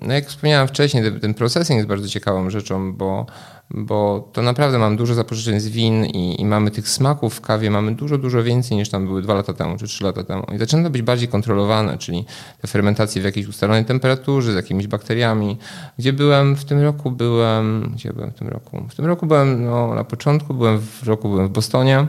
No 0.02 0.14
jak 0.14 0.26
wspomniałem 0.26 0.68
wcześniej, 0.68 1.04
ten, 1.04 1.20
ten 1.20 1.34
processing 1.34 1.78
jest 1.78 1.88
bardzo 1.88 2.08
ciekawą 2.08 2.50
rzeczą, 2.50 2.94
bo 2.94 3.26
bo 3.72 4.30
to 4.34 4.42
naprawdę 4.42 4.80
mam 4.80 4.98
dużo 4.98 5.14
zapożyczeń 5.14 5.60
z 5.60 5.68
win 5.68 6.06
i, 6.06 6.42
i, 6.42 6.46
mamy 6.46 6.72
tych 6.72 6.90
smaków 6.90 7.36
w 7.36 7.42
kawie, 7.42 7.72
mamy 7.72 7.96
dużo, 7.96 8.18
dużo 8.18 8.44
więcej 8.44 8.78
niż 8.78 8.90
tam 8.90 9.08
były 9.08 9.22
dwa 9.22 9.34
lata 9.34 9.54
temu 9.54 9.78
czy 9.78 9.88
trzy 9.88 10.04
lata 10.04 10.24
temu. 10.24 10.44
I 10.56 10.58
zaczyna 10.58 10.84
to 10.84 10.90
być 10.90 11.02
bardziej 11.02 11.28
kontrolowane, 11.28 11.98
czyli 11.98 12.26
te 12.62 12.68
fermentacje 12.68 13.22
w 13.22 13.26
jakiejś 13.26 13.48
ustalonej 13.48 13.86
temperaturze, 13.86 14.54
z 14.54 14.56
jakimiś 14.56 14.88
bakteriami. 14.88 15.58
Gdzie 16.00 16.14
byłem 16.14 16.56
w 16.56 16.66
tym 16.66 16.82
roku? 16.82 17.12
Byłem, 17.12 17.92
gdzie 17.94 18.14
byłem 18.14 18.32
w 18.32 18.36
tym 18.36 18.48
roku? 18.48 18.86
W 18.90 18.96
tym 18.96 19.06
roku 19.06 19.26
byłem, 19.26 19.66
no, 19.66 19.96
na 19.96 20.04
początku 20.04 20.54
byłem 20.54 20.80
w 20.80 21.08
roku 21.08 21.30
byłem 21.30 21.48
w 21.48 21.52
Bostonie 21.52 22.08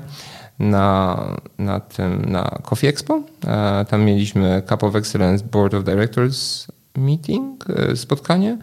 na, 0.61 1.17
na 1.59 1.81
tym, 1.81 2.25
na 2.25 2.59
Coffee 2.63 2.87
Expo. 2.87 3.23
E, 3.47 3.85
tam 3.85 4.03
mieliśmy 4.03 4.63
Cup 4.69 4.85
of 4.85 4.95
Excellence 4.95 5.45
Board 5.45 5.75
of 5.75 5.85
Directors 5.85 6.67
meeting, 6.97 7.65
e, 7.71 7.97
spotkanie. 7.97 8.59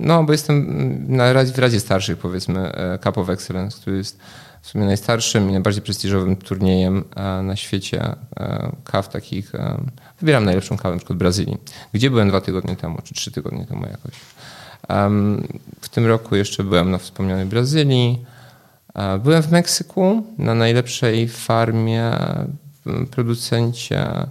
No, 0.00 0.24
bo 0.24 0.32
jestem 0.32 0.66
na 1.08 1.32
razie, 1.32 1.52
w 1.52 1.58
Radzie 1.58 1.80
Starszych, 1.80 2.18
powiedzmy, 2.18 2.72
e, 2.72 2.98
Cup 2.98 3.18
of 3.18 3.28
Excellence, 3.28 3.80
który 3.80 3.96
jest 3.96 4.18
w 4.62 4.68
sumie 4.68 4.84
najstarszym 4.84 5.48
i 5.48 5.52
najbardziej 5.52 5.82
prestiżowym 5.82 6.36
turniejem 6.36 7.04
na 7.42 7.56
świecie 7.56 8.16
kaw 8.84 9.08
takich. 9.08 9.52
Wybieram 10.20 10.44
najlepszą 10.44 10.76
kawę, 10.76 10.94
na 10.94 10.98
przykład 10.98 11.18
Brazylii, 11.18 11.56
gdzie 11.92 12.10
byłem 12.10 12.28
dwa 12.28 12.40
tygodnie 12.40 12.76
temu, 12.76 12.98
czy 13.04 13.14
trzy 13.14 13.30
tygodnie 13.30 13.66
temu 13.66 13.86
jakoś. 13.86 14.14
W 15.80 15.88
tym 15.88 16.06
roku 16.06 16.36
jeszcze 16.36 16.64
byłem 16.64 16.90
na 16.90 16.98
wspomnianej 16.98 17.46
Brazylii. 17.46 18.24
Byłem 19.24 19.42
w 19.42 19.50
Meksyku 19.50 20.22
na 20.38 20.54
najlepszej 20.54 21.28
farmie, 21.28 22.12
producencie 23.10 24.26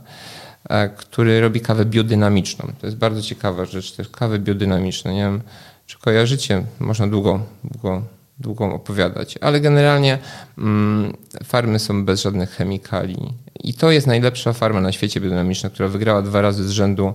E, 0.70 0.90
który 0.90 1.42
robi 1.42 1.62
kawę 1.62 1.86
biodynamiczną. 1.86 2.68
To 2.82 2.88
jest 2.88 2.98
bardzo 2.98 3.22
ciekawa 3.22 3.66
rzecz, 3.66 3.92
też 3.92 4.10
kawy 4.10 4.40
biodynamiczne. 4.40 5.14
Nie 5.14 5.22
wiem, 5.22 5.42
czy 5.86 6.00
kojarzycie, 6.00 6.64
można 6.80 7.08
długo, 7.08 7.40
długo, 7.64 8.02
długo 8.40 8.66
opowiadać, 8.66 9.38
ale 9.42 9.62
generalnie 9.62 10.18
mm, 10.58 11.14
farmy 11.44 11.80
są 11.80 12.06
bez 12.06 12.22
żadnych 12.22 12.50
chemikali. 12.50 13.18
I 13.64 13.74
to 13.74 13.92
jest 13.92 14.08
najlepsza 14.08 14.54
farma 14.54 14.82
na 14.82 14.92
świecie 14.92 15.22
biodynamiczna, 15.22 15.70
która 15.70 15.90
wygrała 15.90 16.22
dwa 16.22 16.42
razy 16.42 16.68
z 16.68 16.72
rzędu 16.72 17.14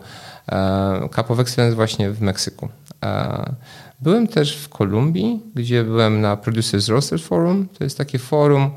e, 0.49 1.09
Cup 1.15 1.31
of 1.31 1.39
Excellence 1.39 1.77
właśnie 1.77 2.11
w 2.11 2.21
Meksyku. 2.21 2.69
E, 3.05 3.55
byłem 4.01 4.29
też 4.29 4.57
w 4.57 4.69
Kolumbii, 4.69 5.41
gdzie 5.55 5.85
byłem 5.85 6.21
na 6.21 6.37
Producers 6.37 6.89
Roasters 6.89 7.23
Forum. 7.23 7.69
To 7.79 7.85
jest 7.85 7.99
takie 7.99 8.19
forum, 8.19 8.71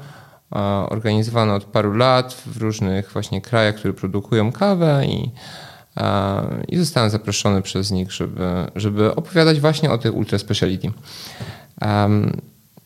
organizowane 0.90 1.54
od 1.54 1.64
paru 1.64 1.94
lat 1.94 2.34
w 2.46 2.58
różnych 2.58 3.12
właśnie 3.12 3.42
krajach, 3.42 3.76
które 3.76 3.94
produkują 3.94 4.52
kawę 4.52 5.06
i, 5.06 5.32
i 6.68 6.78
zostałem 6.78 7.10
zaproszony 7.10 7.62
przez 7.62 7.92
nich, 7.92 8.12
żeby, 8.12 8.48
żeby 8.76 9.16
opowiadać 9.16 9.60
właśnie 9.60 9.92
o 9.92 9.98
tych 9.98 10.16
ultra 10.16 10.38
speciality. 10.38 10.92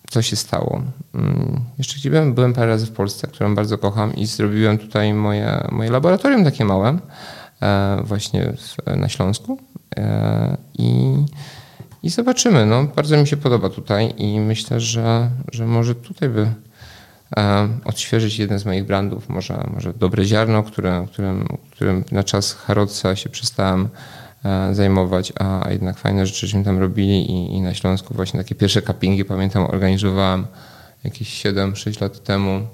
Co 0.10 0.22
się 0.22 0.36
stało? 0.36 0.82
Mm, 1.14 1.60
jeszcze 1.78 1.96
gdzie 1.96 2.10
byłem? 2.10 2.34
Byłem 2.34 2.54
parę 2.54 2.68
razy 2.68 2.86
w 2.86 2.92
Polsce, 2.92 3.28
którą 3.28 3.56
bardzo 3.56 3.78
kocham 3.78 4.16
i 4.16 4.26
zrobiłem 4.26 4.78
tutaj 4.78 5.14
moje, 5.14 5.68
moje 5.72 5.92
laboratorium 5.92 6.44
takie 6.44 6.66
małe 6.66 6.98
e, 7.62 8.02
właśnie 8.04 8.54
na 8.98 9.10
Śląsku 9.10 9.60
e, 9.98 10.58
i 10.78 11.16
i 12.04 12.10
zobaczymy. 12.10 12.66
No, 12.66 12.84
bardzo 12.84 13.18
mi 13.18 13.28
się 13.28 13.38
podoba 13.38 13.70
tutaj 13.70 14.14
i 14.18 14.40
myślę, 14.40 14.80
że, 14.80 15.30
że 15.52 15.66
może 15.66 15.96
tutaj 15.96 16.30
by 16.30 16.48
E, 17.38 17.70
odświeżyć 17.86 18.40
jeden 18.40 18.60
z 18.60 18.66
moich 18.66 18.86
brandów, 18.86 19.30
może, 19.30 19.64
może 19.74 19.94
dobre 19.94 20.26
ziarno, 20.26 20.64
które, 20.64 21.08
którym, 21.12 21.48
którym 21.72 22.04
na 22.12 22.24
czas 22.24 22.54
Harrodsa 22.54 23.16
się 23.16 23.30
przestałem 23.30 23.90
e, 24.46 24.76
zajmować, 24.76 25.34
a 25.40 25.68
jednak 25.72 25.98
fajne 25.98 26.26
rzeczy 26.26 26.48
żeśmy 26.48 26.64
tam 26.64 26.80
robili 26.80 27.32
i, 27.32 27.56
i 27.56 27.62
na 27.62 27.74
Śląsku 27.74 28.14
właśnie 28.14 28.40
takie 28.40 28.56
pierwsze 28.56 28.82
cuppingi, 28.82 29.26
pamiętam, 29.26 29.64
organizowałem 29.64 30.48
jakieś 31.04 31.44
7-6 31.46 32.02
lat 32.02 32.24
temu. 32.24 32.68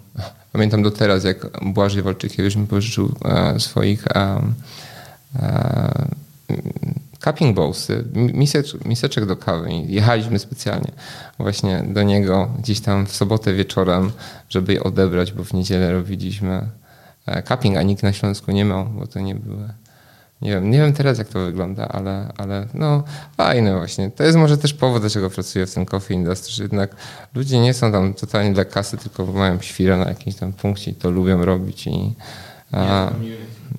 Pamiętam 0.51 0.84
do 0.84 0.91
teraz, 0.91 1.23
jak 1.23 1.47
Błażej 1.61 2.03
Walczykiewicz 2.03 2.56
mi 2.56 2.68
pożyczył 2.68 3.15
e, 3.26 3.60
swoich 3.60 4.07
cupping 7.23 7.55
bowlsy, 7.55 8.03
misecz, 8.13 8.85
miseczek 8.85 9.25
do 9.25 9.37
kawy. 9.37 9.69
Jechaliśmy 9.71 10.39
specjalnie 10.39 10.91
właśnie 11.39 11.83
do 11.87 12.03
niego 12.03 12.49
gdzieś 12.59 12.79
tam 12.79 13.05
w 13.05 13.15
sobotę 13.15 13.53
wieczorem, 13.53 14.11
żeby 14.49 14.73
je 14.73 14.83
odebrać, 14.83 15.31
bo 15.31 15.43
w 15.43 15.53
niedzielę 15.53 15.91
robiliśmy 15.91 16.61
e, 17.25 17.43
cupping, 17.43 17.77
a 17.77 17.83
nikt 17.83 18.03
na 18.03 18.13
Śląsku 18.13 18.51
nie 18.51 18.65
miał, 18.65 18.85
bo 18.85 19.07
to 19.07 19.19
nie 19.19 19.35
były 19.35 19.69
nie 20.41 20.51
wiem, 20.51 20.71
nie 20.71 20.77
wiem 20.77 20.93
teraz 20.93 21.17
jak 21.17 21.27
to 21.27 21.39
wygląda, 21.39 21.87
ale, 21.87 22.33
ale 22.37 22.67
no 22.73 23.03
fajne 23.37 23.77
właśnie. 23.77 24.11
To 24.11 24.23
jest 24.23 24.37
może 24.37 24.57
też 24.57 24.73
powód, 24.73 25.01
dlaczego 25.01 25.29
pracuję 25.29 25.65
w 25.65 25.73
tym 25.73 25.85
coffee 25.85 26.13
industry, 26.13 26.53
że 26.53 26.63
jednak 26.63 26.95
ludzie 27.35 27.59
nie 27.59 27.73
są 27.73 27.91
tam 27.91 28.13
totalnie 28.13 28.53
dla 28.53 28.65
kasy, 28.65 28.97
tylko 28.97 29.25
mają 29.25 29.61
świrę 29.61 29.97
na 29.97 30.09
jakimś 30.09 30.35
tam 30.35 30.53
punkcie 30.53 30.91
i 30.91 30.93
to 30.93 31.09
lubią 31.09 31.45
robić 31.45 31.87
i 31.87 32.15
a, 32.71 33.11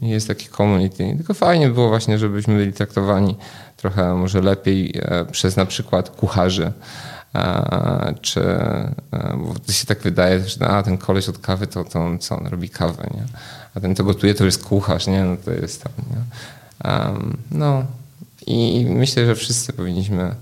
jest 0.02 0.28
taki 0.28 0.48
community. 0.48 1.14
Tylko 1.16 1.34
fajnie 1.34 1.68
było 1.68 1.88
właśnie, 1.88 2.18
żebyśmy 2.18 2.56
byli 2.56 2.72
traktowani 2.72 3.36
trochę 3.76 4.14
może 4.14 4.40
lepiej 4.40 4.92
e, 5.02 5.24
przez 5.24 5.56
na 5.56 5.66
przykład 5.66 6.10
kucharzy. 6.10 6.72
E, 7.34 8.14
czy, 8.20 8.40
e, 8.40 8.94
bo 9.36 9.54
to 9.66 9.72
się 9.72 9.86
tak 9.86 9.98
wydaje, 9.98 10.40
że 10.40 10.68
a, 10.68 10.82
ten 10.82 10.98
koleś 10.98 11.28
od 11.28 11.38
kawy, 11.38 11.66
to, 11.66 11.84
to 11.84 12.00
on 12.00 12.18
co, 12.18 12.38
on 12.38 12.46
robi 12.46 12.68
kawę, 12.68 13.08
nie? 13.14 13.24
A 13.74 13.80
ten, 13.80 13.96
co 13.96 14.04
gotuje, 14.04 14.34
to 14.34 14.44
jest 14.44 14.64
kucharz, 14.64 15.06
nie? 15.06 15.24
No 15.24 15.36
to 15.44 15.50
jest 15.50 15.82
tam, 15.82 15.92
nie? 16.10 16.22
No 17.50 17.84
i 18.46 18.86
myślę, 18.90 19.26
że 19.26 19.34
wszyscy 19.34 19.72
powinniśmy, 19.72 20.34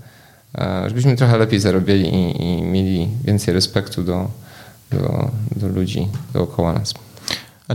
żebyśmy 0.87 1.15
trochę 1.15 1.37
lepiej 1.37 1.59
zarobili 1.59 2.15
i, 2.15 2.43
i 2.43 2.61
mieli 2.61 3.09
więcej 3.23 3.53
respektu 3.53 4.03
do, 4.03 4.29
do, 4.91 5.31
do 5.55 5.67
ludzi 5.67 6.07
dookoła 6.33 6.73
nas. 6.73 6.93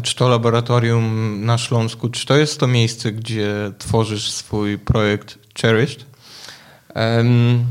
Czy 0.02 0.16
to 0.16 0.28
laboratorium 0.28 1.38
na 1.44 1.58
Śląsku, 1.58 2.08
czy 2.08 2.26
to 2.26 2.36
jest 2.36 2.60
to 2.60 2.66
miejsce, 2.66 3.12
gdzie 3.12 3.72
tworzysz 3.78 4.30
swój 4.30 4.78
projekt 4.78 5.38
Cherished? 5.60 6.06
Um, 6.94 7.64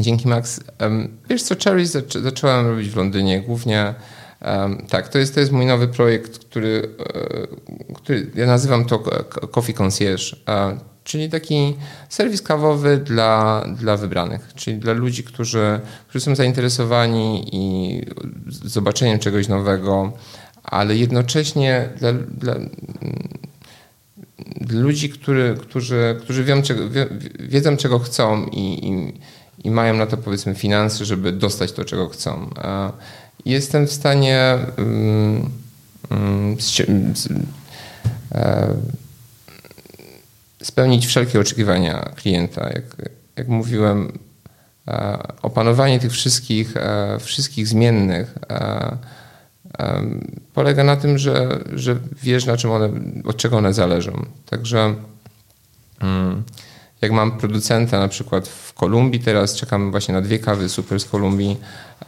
dzięki 0.00 0.28
Max. 0.28 0.60
Um, 0.80 1.18
wiesz 1.28 1.42
co, 1.42 1.54
Cherished 1.64 1.92
zaczą 1.92 2.20
zacząłem 2.20 2.66
robić 2.66 2.88
w 2.88 2.96
Londynie 2.96 3.40
głównie. 3.40 3.94
Um, 4.42 4.86
tak, 4.88 5.08
to 5.08 5.18
jest, 5.18 5.34
to 5.34 5.40
jest 5.40 5.52
mój 5.52 5.66
nowy 5.66 5.88
projekt, 5.88 6.38
który, 6.38 6.88
e, 7.14 7.94
który 7.94 8.30
ja 8.34 8.46
nazywam 8.46 8.84
to 8.84 8.98
Coffee 9.50 9.74
Concierge, 9.74 10.36
czyli 11.04 11.30
taki 11.30 11.76
serwis 12.08 12.42
kawowy 12.42 12.96
dla, 12.96 13.64
dla 13.78 13.96
wybranych, 13.96 14.52
czyli 14.54 14.78
dla 14.78 14.92
ludzi, 14.92 15.24
którzy, 15.24 15.80
którzy 16.08 16.24
są 16.24 16.34
zainteresowani 16.34 17.48
i 17.52 18.00
zobaczeniem 18.64 19.18
czegoś 19.18 19.48
nowego, 19.48 20.12
ale 20.66 20.96
jednocześnie 20.96 21.88
dla, 21.98 22.12
dla, 22.12 22.54
dla 24.60 24.80
ludzi, 24.80 25.10
który, 25.10 25.56
którzy, 25.60 26.16
którzy 26.20 26.44
wiedzą 26.44 26.62
czego, 26.62 26.82
wiedzą, 27.40 27.76
czego 27.76 27.98
chcą 27.98 28.46
i, 28.46 28.88
i, 28.88 29.12
i, 29.64 29.70
mają 29.70 29.94
na 29.94 30.06
to 30.06 30.16
powiedzmy 30.16 30.54
finanse, 30.54 31.04
żeby 31.04 31.32
dostać 31.32 31.72
to, 31.72 31.84
czego 31.84 32.08
chcą. 32.08 32.50
Jestem 33.44 33.86
w 33.86 33.92
stanie 33.92 34.58
um, 34.78 35.50
um, 36.10 36.56
spełnić 40.62 41.06
wszelkie 41.06 41.40
oczekiwania 41.40 42.10
klienta. 42.16 42.68
Jak, 42.68 42.84
jak 43.36 43.48
mówiłem, 43.48 44.18
opanowanie 45.42 46.00
tych 46.00 46.12
wszystkich, 46.12 46.74
wszystkich 47.20 47.68
zmiennych 47.68 48.34
polega 50.54 50.84
na 50.84 50.96
tym, 50.96 51.18
że, 51.18 51.58
że 51.74 51.96
wiesz, 52.22 52.46
na 52.46 52.56
czym 52.56 52.70
one, 52.70 52.90
od 53.24 53.36
czego 53.36 53.56
one 53.56 53.74
zależą. 53.74 54.26
Także 54.46 54.94
mm, 56.00 56.42
jak 57.02 57.12
mam 57.12 57.38
producenta 57.38 57.98
na 57.98 58.08
przykład 58.08 58.48
w 58.48 58.72
Kolumbii, 58.72 59.20
teraz 59.20 59.54
czekam 59.54 59.90
właśnie 59.90 60.14
na 60.14 60.20
dwie 60.20 60.38
kawy 60.38 60.68
super 60.68 61.00
z 61.00 61.04
Kolumbii, 61.04 61.56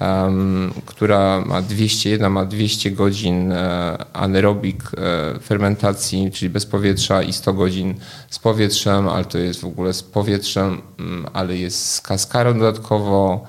um, 0.01 0.73
która 0.87 1.45
ma 1.47 1.63
200, 1.63 2.11
jedna 2.11 2.31
ma 2.31 2.45
200 2.45 2.91
godzin 2.91 3.53
e, 3.53 3.99
anaerobik 4.13 4.83
e, 4.83 5.41
fermentacji, 5.41 6.31
czyli 6.31 6.51
bez 6.51 6.67
powietrza 6.67 7.23
i 7.23 7.33
100 7.33 7.53
godzin 7.53 7.95
z 8.31 8.39
powietrzem, 8.39 9.09
ale 9.09 9.25
to 9.25 9.39
jest 9.39 9.61
w 9.61 9.65
ogóle 9.65 9.93
z 9.93 10.03
powietrzem, 10.03 10.83
mm, 10.99 11.27
ale 11.33 11.57
jest 11.57 11.95
z 11.95 12.01
kaskarą 12.01 12.59
dodatkowo, 12.59 13.47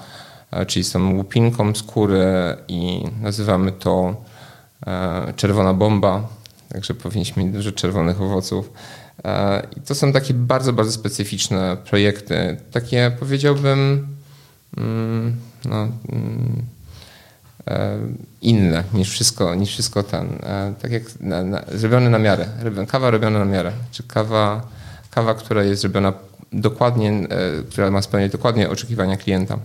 czyli 0.67 0.85
tą 0.85 1.15
łupinką 1.15 1.75
skóry 1.75 2.55
i 2.67 3.03
nazywamy 3.21 3.71
to 3.71 4.15
czerwona 5.35 5.73
bomba, 5.73 6.27
także 6.69 6.93
powinniśmy 6.93 7.43
mieć 7.43 7.53
dużo 7.53 7.71
czerwonych 7.71 8.21
owoców. 8.21 8.71
I 9.77 9.81
to 9.81 9.95
są 9.95 10.13
takie 10.13 10.33
bardzo, 10.33 10.73
bardzo 10.73 10.91
specyficzne 10.91 11.77
projekty. 11.89 12.57
Takie 12.71 13.11
powiedziałbym 13.19 14.07
mm, 14.77 15.35
no, 15.65 15.87
mm, 16.11 16.65
inne 18.41 18.83
niż 18.93 19.09
wszystko, 19.09 19.55
niż 19.55 19.69
wszystko 19.69 20.03
ten. 20.03 20.27
Tak 20.81 20.91
jak 20.91 21.03
na, 21.19 21.43
na, 21.43 21.63
zrobione 21.75 22.09
na 22.09 22.19
miarę. 22.19 22.45
Kawa 22.87 23.11
robiona 23.11 23.39
na 23.39 23.45
miarę. 23.45 23.71
Czy 23.91 24.03
kawa, 24.03 24.67
kawa, 25.11 25.33
która 25.33 25.63
jest 25.63 25.81
zrobiona 25.81 26.13
dokładnie, 26.53 27.11
e, 27.11 27.27
która 27.69 27.91
ma 27.91 28.01
spełniać 28.01 28.31
dokładnie 28.31 28.69
oczekiwania 28.69 29.17
klienta. 29.17 29.57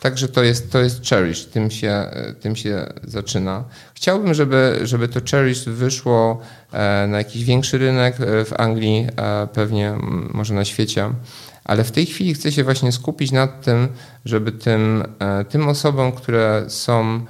Także 0.00 0.28
to 0.28 0.42
jest, 0.42 0.72
to 0.72 0.78
jest 0.78 1.06
Cherish, 1.06 1.44
tym 1.44 1.70
się, 1.70 1.90
e, 1.90 2.34
tym 2.40 2.56
się 2.56 2.86
zaczyna. 3.04 3.64
Chciałbym, 3.94 4.34
żeby, 4.34 4.80
żeby 4.82 5.08
to 5.08 5.20
Cherish 5.30 5.64
wyszło 5.64 6.40
e, 6.72 7.06
na 7.06 7.18
jakiś 7.18 7.44
większy 7.44 7.78
rynek 7.78 8.16
w 8.20 8.52
Anglii, 8.58 9.06
pewnie 9.52 9.94
może 10.34 10.54
na 10.54 10.64
świecie, 10.64 11.10
ale 11.64 11.84
w 11.84 11.90
tej 11.90 12.06
chwili 12.06 12.34
chcę 12.34 12.52
się 12.52 12.64
właśnie 12.64 12.92
skupić 12.92 13.32
nad 13.32 13.64
tym, 13.64 13.88
żeby 14.24 14.52
tym, 14.52 15.04
tym 15.48 15.68
osobom, 15.68 16.12
które 16.12 16.64
są, 16.68 17.26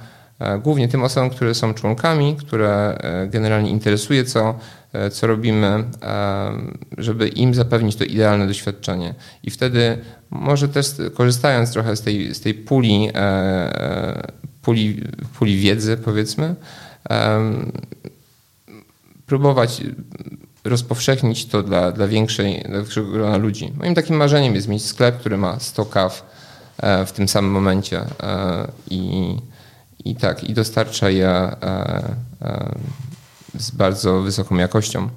głównie 0.63 0.87
tym 0.87 1.03
osobom, 1.03 1.29
które 1.29 1.53
są 1.53 1.73
członkami, 1.73 2.35
które 2.35 2.97
generalnie 3.29 3.69
interesuje, 3.69 4.23
co 4.23 4.55
E, 4.80 4.80
co 5.11 5.27
robimy, 5.27 5.83
e, 6.01 6.51
żeby 6.97 7.27
im 7.27 7.53
zapewnić 7.53 7.95
to 7.95 8.03
idealne 8.03 8.47
doświadczenie. 8.47 9.13
I 9.43 9.51
wtedy 9.51 9.97
może 10.29 10.69
też 10.69 10.87
korzystając 11.13 11.71
trochę 11.71 11.95
z 11.95 12.01
tej, 12.01 12.35
z 12.35 12.41
tej 12.41 12.53
puli, 12.53 13.09
e, 13.15 14.31
puli, 14.61 15.03
puli 15.39 15.57
wiedzy, 15.57 15.97
powiedzmy, 15.97 16.55
próbować 19.25 19.81
rozpowszechnić 20.63 21.45
to 21.45 21.63
dla, 21.63 21.91
dla, 21.91 22.07
większej, 22.07 22.63
większego 22.69 23.11
grona 23.11 23.37
ludzi. 23.37 23.73
Moim 23.77 23.95
takim 23.95 24.15
marzeniem 24.15 24.55
jest 24.55 24.67
mieć 24.67 24.85
sklep, 24.85 25.19
który 25.19 25.37
ma 25.37 25.59
100 25.59 25.85
kaw 25.85 26.31
w 27.05 27.11
tym 27.11 27.27
samym 27.27 27.51
momencie 27.51 28.01
i, 28.89 29.35
i 30.05 30.15
tak, 30.15 30.43
i 30.43 30.53
dostarcza 30.53 31.09
je 31.09 31.51
z 33.59 33.71
bardzo 33.71 34.21
wysoką 34.21 34.55
jakością. 34.55 35.09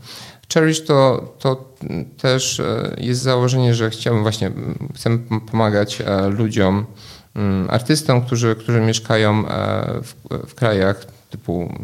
Cherish 0.55 0.85
to, 0.85 1.28
to 1.39 1.74
też 2.19 2.61
e, 2.61 2.94
jest 2.98 3.23
założenie, 3.23 3.74
że 3.74 3.90
chciałbym 3.90 4.23
właśnie, 4.23 4.51
chcemy 4.94 5.19
pomagać 5.51 6.01
e, 6.01 6.28
ludziom, 6.28 6.86
mm, 7.35 7.70
artystom, 7.70 8.23
którzy, 8.23 8.56
którzy 8.56 8.81
mieszkają 8.81 9.48
e, 9.48 9.85
w, 10.02 10.15
w 10.47 10.55
krajach 10.55 11.05
typu 11.31 11.74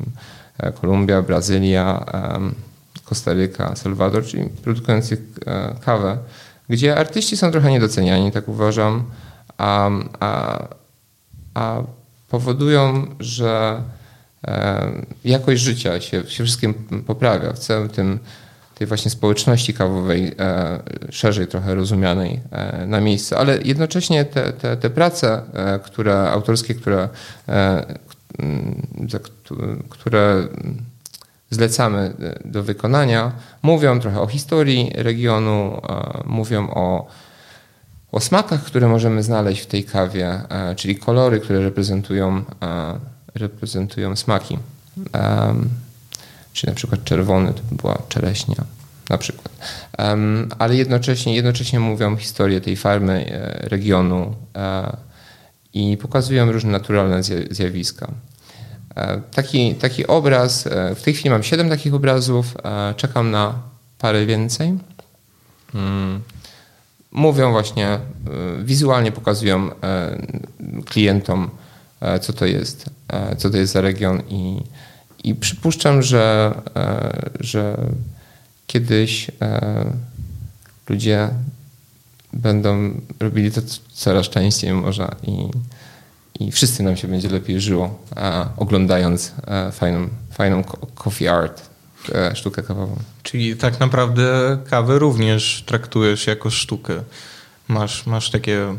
Kolumbia, 0.80 1.22
Brazylia, 1.22 2.04
Kostaryka, 3.04 3.76
Salwador, 3.76 4.24
czyli 4.26 4.44
produkujących 4.44 5.20
kawę, 5.80 6.18
gdzie 6.68 6.96
artyści 6.96 7.36
są 7.36 7.50
trochę 7.50 7.70
niedoceniani, 7.70 8.32
tak 8.32 8.48
uważam, 8.48 9.04
a, 9.58 9.90
a, 10.20 10.62
a 11.54 11.82
powodują, 12.28 13.06
że 13.20 13.82
jakość 15.24 15.62
życia 15.62 16.00
się, 16.00 16.22
się 16.26 16.44
wszystkim 16.44 16.74
poprawia. 17.06 17.52
W 17.52 17.58
całym 17.58 17.88
tym 17.88 18.18
tej 18.80 18.86
właśnie 18.86 19.10
społeczności 19.10 19.74
kawowej, 19.74 20.32
e, 20.38 20.78
szerzej 21.10 21.46
trochę 21.46 21.74
rozumianej 21.74 22.40
e, 22.50 22.86
na 22.86 23.00
miejscu, 23.00 23.36
ale 23.36 23.58
jednocześnie 23.62 24.24
te, 24.24 24.52
te, 24.52 24.76
te 24.76 24.90
prace, 24.90 25.42
e, 25.54 25.78
które 25.78 26.30
autorskie, 26.30 26.74
które, 26.74 27.08
które 29.88 30.48
zlecamy 31.50 32.12
do 32.44 32.62
wykonania, 32.62 33.32
mówią 33.62 34.00
trochę 34.00 34.20
o 34.20 34.26
historii 34.26 34.90
regionu, 34.94 35.80
mówią 36.26 36.70
o, 36.70 37.06
o 38.12 38.20
smakach, 38.20 38.64
które 38.64 38.88
możemy 38.88 39.22
znaleźć 39.22 39.62
w 39.62 39.66
tej 39.66 39.84
kawie, 39.84 40.40
czyli 40.76 40.96
kolory, 40.96 41.40
które 41.40 41.60
reprezentują 41.60 42.44
reprezentują 43.34 44.16
smaki. 44.16 44.58
Um, 44.96 45.68
czyli 46.52 46.70
na 46.70 46.76
przykład 46.76 47.04
czerwony 47.04 47.54
to 47.54 47.62
by 47.70 47.76
była 47.76 48.02
czereśnia 48.08 48.64
na 49.10 49.18
przykład. 49.18 49.48
Um, 49.98 50.48
ale 50.58 50.76
jednocześnie, 50.76 51.34
jednocześnie 51.34 51.80
mówią 51.80 52.16
historię 52.16 52.60
tej 52.60 52.76
farmy, 52.76 53.26
e, 53.32 53.68
regionu 53.68 54.34
e, 54.56 54.96
i 55.74 55.96
pokazują 55.96 56.52
różne 56.52 56.70
naturalne 56.70 57.22
zjawiska. 57.50 58.12
E, 58.96 59.20
taki, 59.34 59.74
taki 59.74 60.06
obraz, 60.06 60.66
e, 60.66 60.94
w 60.94 61.02
tej 61.02 61.14
chwili 61.14 61.30
mam 61.30 61.42
siedem 61.42 61.68
takich 61.68 61.94
obrazów, 61.94 62.56
e, 62.64 62.94
czekam 62.94 63.30
na 63.30 63.54
parę 63.98 64.26
więcej. 64.26 64.78
Hmm. 65.72 66.20
Mówią 67.12 67.50
właśnie, 67.50 67.98
wizualnie 68.62 69.12
pokazują 69.12 69.70
klientom, 70.86 71.50
co 72.20 72.32
to 72.32 72.46
jest. 72.46 72.90
E, 73.08 73.36
co 73.36 73.50
to 73.50 73.56
jest 73.56 73.72
za 73.72 73.80
region 73.80 74.22
i, 74.28 74.62
i 75.24 75.34
przypuszczam, 75.34 76.02
że, 76.02 76.54
e, 76.76 77.12
że 77.40 77.76
kiedyś 78.66 79.30
e, 79.42 79.84
ludzie 80.88 81.28
będą 82.32 83.00
robili 83.20 83.52
to 83.52 83.60
coraz 83.92 84.28
częściej 84.28 84.72
może 84.72 85.08
i, 85.22 85.48
i 86.40 86.52
wszyscy 86.52 86.82
nam 86.82 86.96
się 86.96 87.08
będzie 87.08 87.28
lepiej 87.28 87.60
żyło, 87.60 87.98
oglądając 88.56 89.32
fajną, 89.72 90.08
fajną 90.30 90.64
coffee 90.94 91.28
art, 91.28 91.70
sztukę 92.34 92.62
kawową. 92.62 92.96
Czyli 93.22 93.56
tak 93.56 93.80
naprawdę 93.80 94.58
kawę 94.70 94.98
również 94.98 95.64
traktujesz 95.66 96.26
jako 96.26 96.50
sztukę. 96.50 97.02
Masz, 97.68 98.06
masz 98.06 98.30
takie 98.30 98.78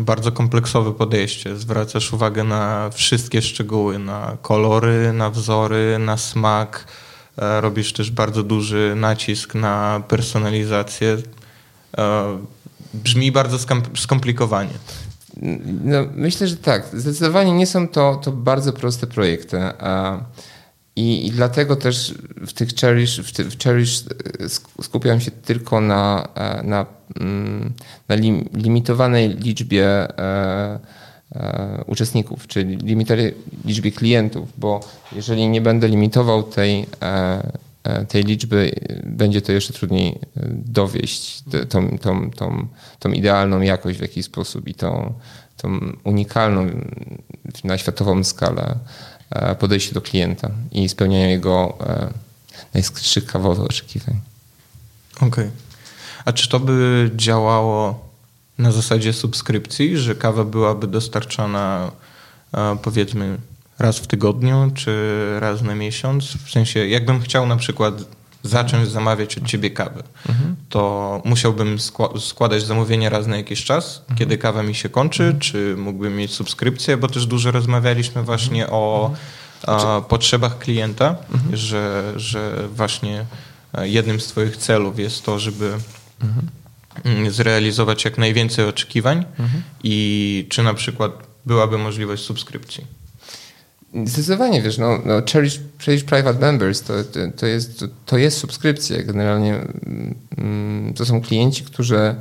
bardzo 0.00 0.32
kompleksowe 0.32 0.92
podejście. 0.92 1.56
Zwracasz 1.56 2.12
uwagę 2.12 2.44
na 2.44 2.90
wszystkie 2.90 3.42
szczegóły, 3.42 3.98
na 3.98 4.36
kolory, 4.42 5.12
na 5.12 5.30
wzory, 5.30 5.98
na 5.98 6.16
smak. 6.16 6.84
E, 7.38 7.60
robisz 7.60 7.92
też 7.92 8.10
bardzo 8.10 8.42
duży 8.42 8.94
nacisk 8.96 9.54
na 9.54 10.02
personalizację. 10.08 11.16
E, 11.98 12.38
brzmi 12.94 13.32
bardzo 13.32 13.58
skomplikowanie. 13.96 14.74
No, 15.84 15.98
myślę, 16.14 16.48
że 16.48 16.56
tak. 16.56 16.86
Zdecydowanie 16.92 17.52
nie 17.52 17.66
są 17.66 17.88
to, 17.88 18.20
to 18.24 18.32
bardzo 18.32 18.72
proste 18.72 19.06
projekty. 19.06 19.56
I, 20.98 21.26
I, 21.26 21.30
dlatego 21.30 21.76
też 21.76 22.14
w 22.46 22.52
tych 22.52 22.68
Cherish, 22.74 23.20
w, 23.20 23.32
ty, 23.32 23.44
w 23.44 23.58
Cherish 23.58 24.04
e, 24.40 24.48
skupiam 24.82 25.20
się 25.20 25.30
tylko 25.30 25.80
na, 25.80 26.28
e, 26.34 26.62
na, 26.62 26.86
mm, 27.20 27.72
na 28.08 28.14
lim, 28.14 28.48
limitowanej 28.54 29.28
liczbie 29.28 29.86
e, 29.86 30.78
e, 31.34 31.84
uczestników, 31.86 32.46
czyli 32.46 32.76
limitowanej 32.76 33.34
liczbie 33.64 33.92
klientów, 33.92 34.48
bo 34.58 34.80
jeżeli 35.12 35.48
nie 35.48 35.60
będę 35.60 35.88
limitował 35.88 36.42
tej, 36.42 36.86
e, 37.02 37.52
e 37.84 38.04
tej 38.04 38.24
liczby, 38.24 38.70
będzie 39.04 39.42
to 39.42 39.52
jeszcze 39.52 39.72
trudniej 39.72 40.18
dowieść 40.52 41.42
tą, 41.68 41.98
tą, 41.98 42.30
tą, 42.30 42.66
tą 42.98 43.12
idealną 43.12 43.60
jakość 43.60 43.98
w 43.98 44.02
jakiś 44.02 44.24
sposób 44.24 44.68
i 44.68 44.74
tą, 44.74 45.12
tą 45.56 45.80
unikalną 46.04 46.66
na 47.64 47.78
światową 47.78 48.24
skalę 48.24 48.76
E, 49.30 49.54
podejście 49.54 49.94
do 49.94 50.00
klienta 50.00 50.50
i 50.72 50.88
spełniania 50.88 51.28
jego 51.28 51.78
e, 51.80 52.12
najskrytszych 52.74 53.26
kawowych 53.26 53.64
oczekiwań. 53.64 54.20
Okej. 55.16 55.28
Okay. 55.28 55.50
A 56.24 56.32
czy 56.32 56.48
to 56.48 56.60
by 56.60 57.10
działało 57.16 58.08
na 58.58 58.72
zasadzie 58.72 59.12
subskrypcji, 59.12 59.98
że 59.98 60.14
kawa 60.14 60.44
byłaby 60.44 60.86
dostarczana 60.86 61.90
e, 62.54 62.76
powiedzmy 62.82 63.38
raz 63.78 63.98
w 63.98 64.06
tygodniu, 64.06 64.70
czy 64.74 64.92
raz 65.40 65.62
na 65.62 65.74
miesiąc? 65.74 66.24
W 66.24 66.50
sensie, 66.50 66.86
jakbym 66.86 67.20
chciał 67.20 67.46
na 67.46 67.56
przykład 67.56 67.94
zacząć 68.42 68.88
zamawiać 68.88 69.38
od 69.38 69.46
ciebie 69.46 69.70
kawę, 69.70 70.02
mhm. 70.28 70.56
to 70.68 71.22
musiałbym 71.24 71.76
składać 72.20 72.62
zamówienie 72.62 73.10
raz 73.10 73.26
na 73.26 73.36
jakiś 73.36 73.64
czas, 73.64 73.98
mhm. 74.00 74.18
kiedy 74.18 74.38
kawa 74.38 74.62
mi 74.62 74.74
się 74.74 74.88
kończy, 74.88 75.22
mhm. 75.22 75.40
czy 75.40 75.74
mógłbym 75.78 76.16
mieć 76.16 76.32
subskrypcję, 76.32 76.96
bo 76.96 77.08
też 77.08 77.26
dużo 77.26 77.50
rozmawialiśmy 77.50 78.22
właśnie 78.22 78.62
mhm. 78.62 78.80
o 78.82 79.14
a, 79.66 79.78
znaczy- 79.78 80.08
potrzebach 80.08 80.58
klienta, 80.58 81.16
mhm. 81.34 81.56
że, 81.56 82.12
że 82.16 82.68
właśnie 82.74 83.24
e, 83.74 83.88
jednym 83.88 84.20
z 84.20 84.26
twoich 84.26 84.56
celów 84.56 84.98
jest 84.98 85.24
to, 85.24 85.38
żeby 85.38 85.72
mhm. 86.22 86.48
Zrealizować 87.30 88.04
jak 88.04 88.18
najwięcej 88.18 88.64
oczekiwań 88.64 89.24
i 89.82 90.46
czy 90.50 90.62
na 90.62 90.74
przykład 90.74 91.12
byłaby 91.46 91.78
możliwość 91.78 92.22
subskrypcji. 92.22 92.97
Zdecydowanie, 93.94 94.62
wiesz, 94.62 94.78
no, 94.78 94.98
no 95.04 95.22
Cherish, 95.32 95.60
Cherish 95.78 96.04
Private 96.04 96.38
Members 96.38 96.82
to, 96.82 97.04
to, 97.04 97.20
to, 97.36 97.46
jest, 97.46 97.80
to, 97.80 97.86
to 98.06 98.18
jest 98.18 98.38
subskrypcja. 98.38 99.02
Generalnie 99.02 99.54
mm, 100.38 100.94
to 100.94 101.06
są 101.06 101.20
klienci, 101.20 101.64
którzy, 101.64 102.14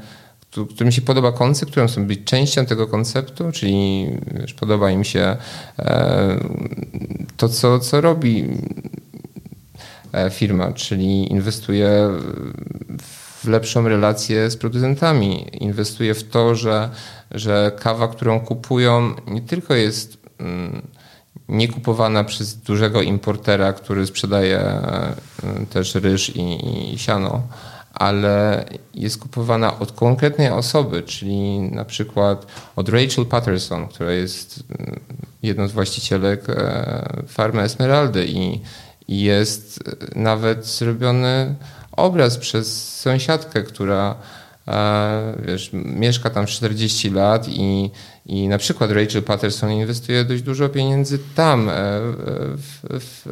którym 0.76 0.92
się 0.92 1.02
podoba 1.02 1.32
koncept, 1.32 1.72
którym 1.72 1.90
chcą 1.90 2.06
być 2.06 2.24
częścią 2.24 2.66
tego 2.66 2.88
konceptu, 2.88 3.52
czyli 3.52 4.08
wiesz, 4.40 4.54
podoba 4.54 4.92
im 4.92 5.04
się 5.04 5.38
e, 5.80 6.40
to, 7.38 7.50
co, 7.50 7.80
co 7.80 8.02
robi 8.02 8.46
e, 10.14 10.30
firma, 10.30 10.72
czyli 10.72 11.32
inwestuje 11.32 12.10
w 13.44 13.48
lepszą 13.48 13.88
relację 13.88 14.50
z 14.50 14.58
producentami, 14.58 15.46
inwestuje 15.64 16.14
w 16.14 16.24
to, 16.24 16.56
że, 16.56 16.90
że 17.32 17.72
kawa, 17.80 18.08
którą 18.08 18.40
kupują, 18.40 19.14
nie 19.28 19.42
tylko 19.42 19.76
jest 19.76 20.18
mm, 20.40 20.82
nie 21.50 21.68
kupowana 21.68 22.24
przez 22.24 22.56
dużego 22.56 23.02
importera, 23.02 23.74
który 23.74 24.08
sprzedaje 24.08 24.60
e, 24.60 25.16
też 25.70 25.96
ryż 25.96 26.36
i, 26.36 26.94
i 26.94 26.98
siano, 26.98 27.42
ale 27.94 28.66
jest 28.94 29.18
kupowana 29.18 29.80
od 29.80 29.92
konkretnej 29.92 30.50
osoby, 30.50 31.02
czyli 31.02 31.60
na 31.60 31.86
przykład 31.86 32.46
od 32.76 32.90
Rachel 32.90 33.26
Patterson, 33.26 33.88
która 33.88 34.12
jest 34.12 34.64
mm, 34.80 35.00
jedną 35.44 35.68
z 35.68 35.72
właścicielek 35.72 36.50
e, 36.50 37.24
farmy 37.28 37.62
Esmeraldy 37.62 38.26
i, 38.28 38.62
i 39.08 39.22
jest 39.22 39.84
nawet 40.16 40.66
zrobiony 40.66 41.56
obraz 41.92 42.38
przez 42.38 42.96
sąsiadkę, 43.00 43.64
która 43.64 44.16
e, 44.68 45.34
wiesz, 45.46 45.70
mieszka 45.74 46.30
tam 46.30 46.46
40 46.46 47.10
lat 47.10 47.48
i, 47.50 47.92
i 48.28 48.48
na 48.48 48.58
przykład 48.58 48.92
Rachel 48.92 49.24
Patterson 49.24 49.72
inwestuje 49.72 50.24
dość 50.26 50.42
dużo 50.42 50.70
pieniędzy 50.70 51.20
tam 51.36 51.70
e, 51.70 51.74
w, 51.74 52.80
w, 53.00 53.28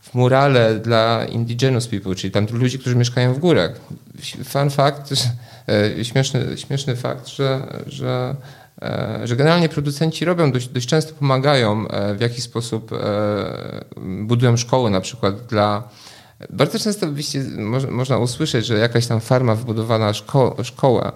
w 0.00 0.14
murale 0.14 0.74
dla 0.74 1.24
indigenous 1.24 1.86
people, 1.88 2.14
czyli 2.14 2.30
tam 2.30 2.46
ludzi, 2.52 2.78
którzy 2.78 2.96
mieszkają 2.96 3.34
w 3.34 3.38
górach. 3.38 3.70
Fun 4.44 4.70
fact, 4.70 5.12
e, 5.68 6.04
śmieszny, 6.04 6.58
śmieszny 6.58 6.96
fakt, 6.96 7.28
że, 7.28 7.66
że, 7.86 8.36
e, 8.82 9.20
że 9.24 9.36
generalnie 9.36 9.68
producenci 9.68 10.24
robią, 10.24 10.52
dość, 10.52 10.68
dość 10.68 10.86
często 10.86 11.14
pomagają, 11.14 11.86
w 12.16 12.20
jaki 12.20 12.40
sposób 12.40 12.90
budują 13.96 14.56
szkoły 14.56 14.90
na 14.90 15.00
przykład 15.00 15.46
dla 15.46 15.88
bardzo 16.50 16.78
często 16.78 17.06
można 17.90 18.18
usłyszeć, 18.18 18.66
że 18.66 18.78
jakaś 18.78 19.06
tam 19.06 19.20
farma 19.20 19.54
wybudowana 19.54 20.12
szko 20.12 20.56
szkoła, 20.62 21.12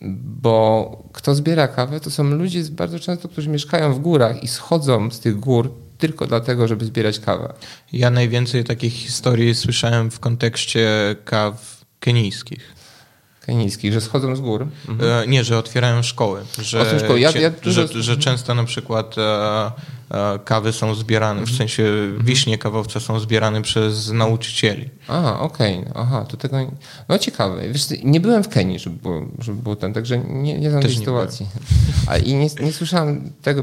bo 0.00 1.02
kto 1.12 1.34
zbiera 1.34 1.68
kawę, 1.68 2.00
to 2.00 2.10
są 2.10 2.24
ludzie 2.24 2.62
bardzo 2.70 3.00
często, 3.00 3.28
którzy 3.28 3.48
mieszkają 3.48 3.94
w 3.94 3.98
górach 3.98 4.42
i 4.42 4.48
schodzą 4.48 5.10
z 5.10 5.20
tych 5.20 5.36
gór 5.40 5.74
tylko 5.98 6.26
dlatego, 6.26 6.68
żeby 6.68 6.84
zbierać 6.84 7.20
kawę. 7.20 7.52
Ja 7.92 8.10
najwięcej 8.10 8.64
takich 8.64 8.92
historii 8.92 9.54
słyszałem 9.54 10.10
w 10.10 10.20
kontekście 10.20 11.16
kaw 11.24 11.84
kenijskich. 12.00 12.77
Kenijskich, 13.48 13.92
że 13.92 14.00
schodzą 14.00 14.36
z 14.36 14.40
gór? 14.40 14.66
Mhm. 14.88 15.22
E, 15.22 15.26
nie, 15.26 15.44
że 15.44 15.58
otwierają 15.58 16.02
szkoły. 16.02 16.40
Że, 16.58 17.00
szkoły. 17.00 17.20
Ja, 17.20 17.30
ja 17.30 17.50
dużo... 17.50 17.86
że, 17.86 18.02
że, 18.02 18.16
często 18.16 18.54
na 18.54 18.64
przykład 18.64 19.18
e, 19.18 19.70
e, 20.10 20.38
kawy 20.44 20.72
są 20.72 20.94
zbierane, 20.94 21.40
w 21.40 21.42
mhm. 21.42 21.58
sensie 21.58 21.82
mhm. 21.82 22.24
wiśnie 22.24 22.58
kawowce 22.58 23.00
są 23.00 23.20
zbierane 23.20 23.62
przez 23.62 24.12
nauczycieli. 24.12 24.90
Aha, 25.08 25.40
okej. 25.40 25.78
Okay. 25.78 25.92
Aha, 25.94 26.26
to 26.28 26.36
tego... 26.36 26.58
No 27.08 27.18
ciekawe. 27.18 27.68
Wiesz, 27.68 27.86
nie 28.04 28.20
byłem 28.20 28.44
w 28.44 28.48
Kenii, 28.48 28.78
żeby 28.78 28.96
było, 28.96 29.22
żeby 29.38 29.62
było 29.62 29.76
ten, 29.76 29.92
także 29.92 30.18
nie, 30.18 30.58
nie 30.58 30.70
znam 30.70 30.82
Też 30.82 30.92
tej 30.92 31.00
sytuacji. 31.00 31.46
A, 32.06 32.16
I 32.16 32.34
nie, 32.34 32.48
nie 32.62 32.72
słyszałem 32.72 33.32
tego, 33.42 33.62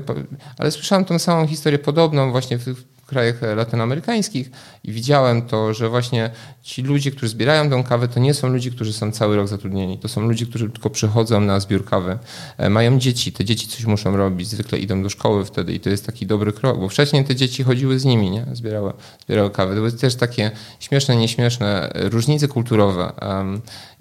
ale 0.58 0.72
słyszałem 0.72 1.06
tą 1.06 1.20
samą 1.20 1.48
historię 1.48 1.80
podobną 1.80 2.32
właśnie 2.32 2.58
w 2.58 2.95
krajach 3.06 3.42
latynoamerykańskich 3.56 4.52
i 4.84 4.92
widziałem 4.92 5.42
to, 5.42 5.74
że 5.74 5.90
właśnie 5.90 6.30
ci 6.64 6.82
ludzie, 6.82 7.12
którzy 7.12 7.28
zbierają 7.28 7.70
tę 7.70 7.84
kawę, 7.90 8.08
to 8.08 8.20
nie 8.20 8.34
są 8.34 8.48
ludzie, 8.48 8.72
którzy 8.72 8.94
są 8.94 9.12
cały 9.12 9.36
rok 9.36 9.48
zatrudnieni. 9.48 10.00
To 10.00 10.08
są 10.08 10.22
ludzie, 10.22 10.46
którzy 10.46 10.70
tylko 10.70 10.90
przychodzą 10.90 11.42
na 11.42 11.60
zbiór 11.60 11.86
kawy. 11.86 12.18
E, 12.58 12.70
mają 12.70 13.00
dzieci, 13.00 13.32
te 13.32 13.46
dzieci 13.46 13.68
coś 13.68 13.86
muszą 13.86 14.18
robić, 14.18 14.48
zwykle 14.48 14.80
idą 14.80 15.04
do 15.04 15.10
szkoły 15.10 15.46
wtedy 15.46 15.74
i 15.74 15.80
to 15.80 15.90
jest 15.90 16.06
taki 16.06 16.26
dobry 16.26 16.54
krok, 16.54 16.80
bo 16.80 16.90
wcześniej 16.90 17.26
te 17.26 17.36
dzieci 17.36 17.64
chodziły 17.64 18.00
z 18.00 18.06
nimi, 18.06 18.32
nie? 18.32 18.46
Zbierały, 18.54 18.94
zbierały 19.26 19.50
kawę. 19.50 19.70
To 19.70 19.76
były 19.76 19.92
też 19.92 20.16
takie 20.16 20.52
śmieszne, 20.80 21.16
nieśmieszne 21.16 21.92
różnice 21.94 22.48
kulturowe. 22.48 23.12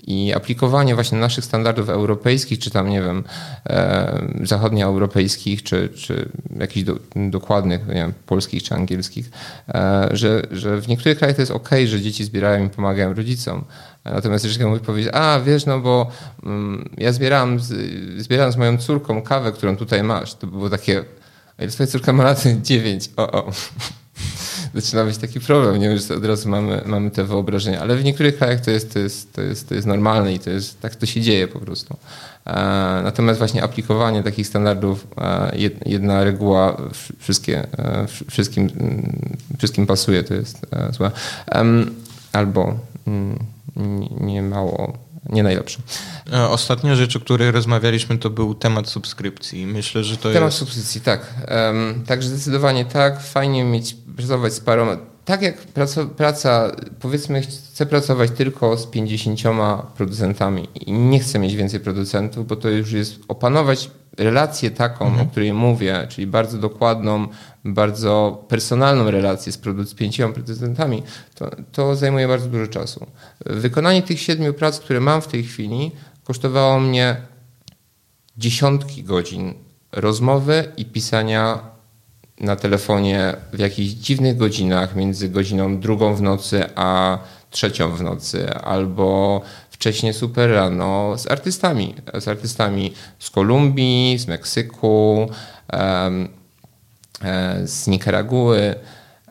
I 0.07 0.33
aplikowanie 0.33 0.95
właśnie 0.95 1.19
naszych 1.19 1.45
standardów 1.45 1.89
europejskich, 1.89 2.59
czy 2.59 2.71
tam, 2.71 2.89
nie 2.89 3.03
wiem, 3.03 3.25
e, 3.67 4.23
zachodnioeuropejskich, 4.43 5.63
czy, 5.63 5.89
czy 5.89 6.29
jakichś 6.59 6.87
do, 6.87 6.97
dokładnych, 7.17 7.87
nie 7.89 7.95
wiem, 7.95 8.13
polskich 8.27 8.63
czy 8.63 8.75
angielskich, 8.75 9.31
e, 9.69 10.09
że, 10.13 10.43
że 10.51 10.81
w 10.81 10.89
niektórych 10.89 11.19
krajach 11.19 11.37
to 11.37 11.43
jest 11.43 11.53
ok, 11.53 11.71
że 11.87 12.01
dzieci 12.01 12.25
zbierają 12.25 12.67
i 12.67 12.71
pomagają 12.71 13.15
rodzicom. 13.15 13.65
Natomiast 14.05 14.45
jeżeli 14.45 14.67
mógł 14.67 14.85
powiedzieć, 14.85 15.13
a 15.15 15.41
wiesz, 15.41 15.67
no 15.67 15.81
bo 15.81 16.11
mm, 16.43 16.89
ja 16.99 17.13
zbierałam 17.13 17.61
z, 17.61 17.69
z 18.53 18.57
moją 18.57 18.79
córką 18.79 19.23
kawę, 19.23 19.53
którą 19.53 19.77
tutaj 19.77 20.03
masz, 20.03 20.35
to 20.35 20.47
było 20.47 20.71
takie, 20.71 21.05
a 21.59 21.63
ile 21.63 21.73
twoja 21.73 21.87
córka 21.87 22.13
ma 22.13 22.25
lat? 22.25 22.45
Dziewięć. 22.63 23.11
O, 23.17 23.33
o 23.33 23.53
zaczyna 24.75 25.05
być 25.05 25.19
taki 25.19 25.41
problem, 25.41 25.81
nie 25.81 25.89
wiem, 25.89 25.99
od 26.17 26.25
razu 26.25 26.49
mamy, 26.49 26.83
mamy 26.87 27.11
te 27.11 27.25
wyobrażenia, 27.25 27.81
ale 27.81 27.97
w 27.97 28.05
niektórych 28.05 28.37
krajach 28.37 28.61
to 28.61 28.71
jest, 28.71 28.93
to 28.93 28.99
jest, 28.99 29.33
to 29.33 29.43
jest, 29.43 29.69
to 29.69 29.75
jest 29.75 29.87
normalne 29.87 30.35
i 30.35 30.39
to 30.39 30.51
jest, 30.51 30.81
tak 30.81 30.97
to 30.97 31.07
się 31.07 31.21
dzieje 31.21 31.49
po 31.49 31.61
prostu. 31.61 31.97
Natomiast 33.05 33.39
właśnie 33.39 33.63
aplikowanie 33.63 34.23
takich 34.23 34.47
standardów, 34.47 35.07
jedna 35.87 36.25
reguła 36.25 36.77
wszystkie, 37.19 37.67
wszystkim, 38.31 38.71
wszystkim 39.59 39.87
pasuje, 39.87 40.23
to 40.23 40.35
jest 40.35 40.67
złe. 40.91 41.11
Albo 42.33 42.79
mm, 43.07 43.39
nie 44.21 44.43
mało 44.43 45.04
nie 45.29 45.43
najlepsze. 45.43 45.79
Ostatnia 46.49 46.95
rzecz, 46.95 47.17
o 47.17 47.21
której 47.21 47.51
rozmawialiśmy, 47.51 48.19
to 48.19 48.31
był 48.31 48.55
temat 48.55 48.89
subskrypcji. 48.89 49.67
Myślę, 49.67 50.05
że 50.05 50.17
to 50.17 50.33
temat 50.33 50.49
jest... 50.49 50.59
subskrypcji, 50.59 51.01
tak. 51.01 51.35
Um, 51.49 52.05
także 52.07 52.29
zdecydowanie 52.29 52.85
tak. 52.85 53.23
Fajnie 53.23 53.65
mieć 53.65 53.97
pracować 54.17 54.53
z 54.53 54.61
paroma. 54.61 54.97
Tak 55.25 55.43
jak 55.43 55.57
praca, 55.57 56.05
praca, 56.05 56.77
powiedzmy, 57.01 57.43
chcę 57.43 57.87
pracować 57.87 58.31
tylko 58.31 58.77
z 58.77 58.87
50 58.87 59.41
producentami 59.97 60.69
i 60.75 60.93
nie 60.93 61.21
chcę 61.21 61.39
mieć 61.39 61.57
więcej 61.57 61.81
producentów, 61.81 62.47
bo 62.47 62.57
to 62.57 62.69
już 62.69 62.93
jest 62.93 63.15
opanować 63.29 63.91
relację 64.19 64.71
taką, 64.71 65.07
mhm. 65.07 65.27
o 65.27 65.31
której 65.31 65.53
mówię, 65.53 66.07
czyli 66.09 66.27
bardzo 66.27 66.59
dokładną, 66.59 67.29
bardzo 67.65 68.45
personalną 68.49 69.11
relację 69.11 69.53
z, 69.53 69.59
produc- 69.59 69.87
z 69.87 69.95
pięcioma 69.95 70.35
producentami, 70.35 71.03
to, 71.35 71.51
to 71.73 71.97
zajmuje 71.97 72.29
bardzo 72.29 72.49
dużo 72.49 72.67
czasu. 72.67 73.07
Wykonanie 73.47 74.03
tych 74.03 74.21
siedmiu 74.21 74.55
prac, 74.55 74.81
które 74.81 75.01
mam 75.01 75.21
w 75.23 75.29
tej 75.29 75.45
chwili, 75.45 75.91
kosztowało 76.25 76.81
mnie 76.81 77.17
dziesiątki 78.37 79.03
godzin 79.03 79.55
rozmowy 79.93 80.73
i 80.77 80.85
pisania 80.85 81.59
na 82.41 82.57
telefonie 82.57 83.37
w 83.53 83.59
jakichś 83.59 83.93
dziwnych 83.93 84.37
godzinach, 84.37 84.97
między 84.97 85.29
godziną 85.29 85.81
drugą 85.81 86.15
w 86.15 86.23
nocy 86.23 86.65
a 86.75 87.19
trzecią 87.51 87.91
w 87.91 88.03
nocy, 88.03 88.55
albo 88.55 89.41
wcześniej 89.75 90.15
super 90.15 90.51
rano 90.51 91.19
z 91.19 91.31
artystami, 91.31 91.95
z 92.19 92.29
artystami 92.29 92.93
z 93.19 93.31
Kolumbii, 93.31 94.19
z 94.19 94.27
Meksyku, 94.27 95.29
e, 95.73 96.11
z 97.65 97.87
Nikaraguły. 97.87 98.75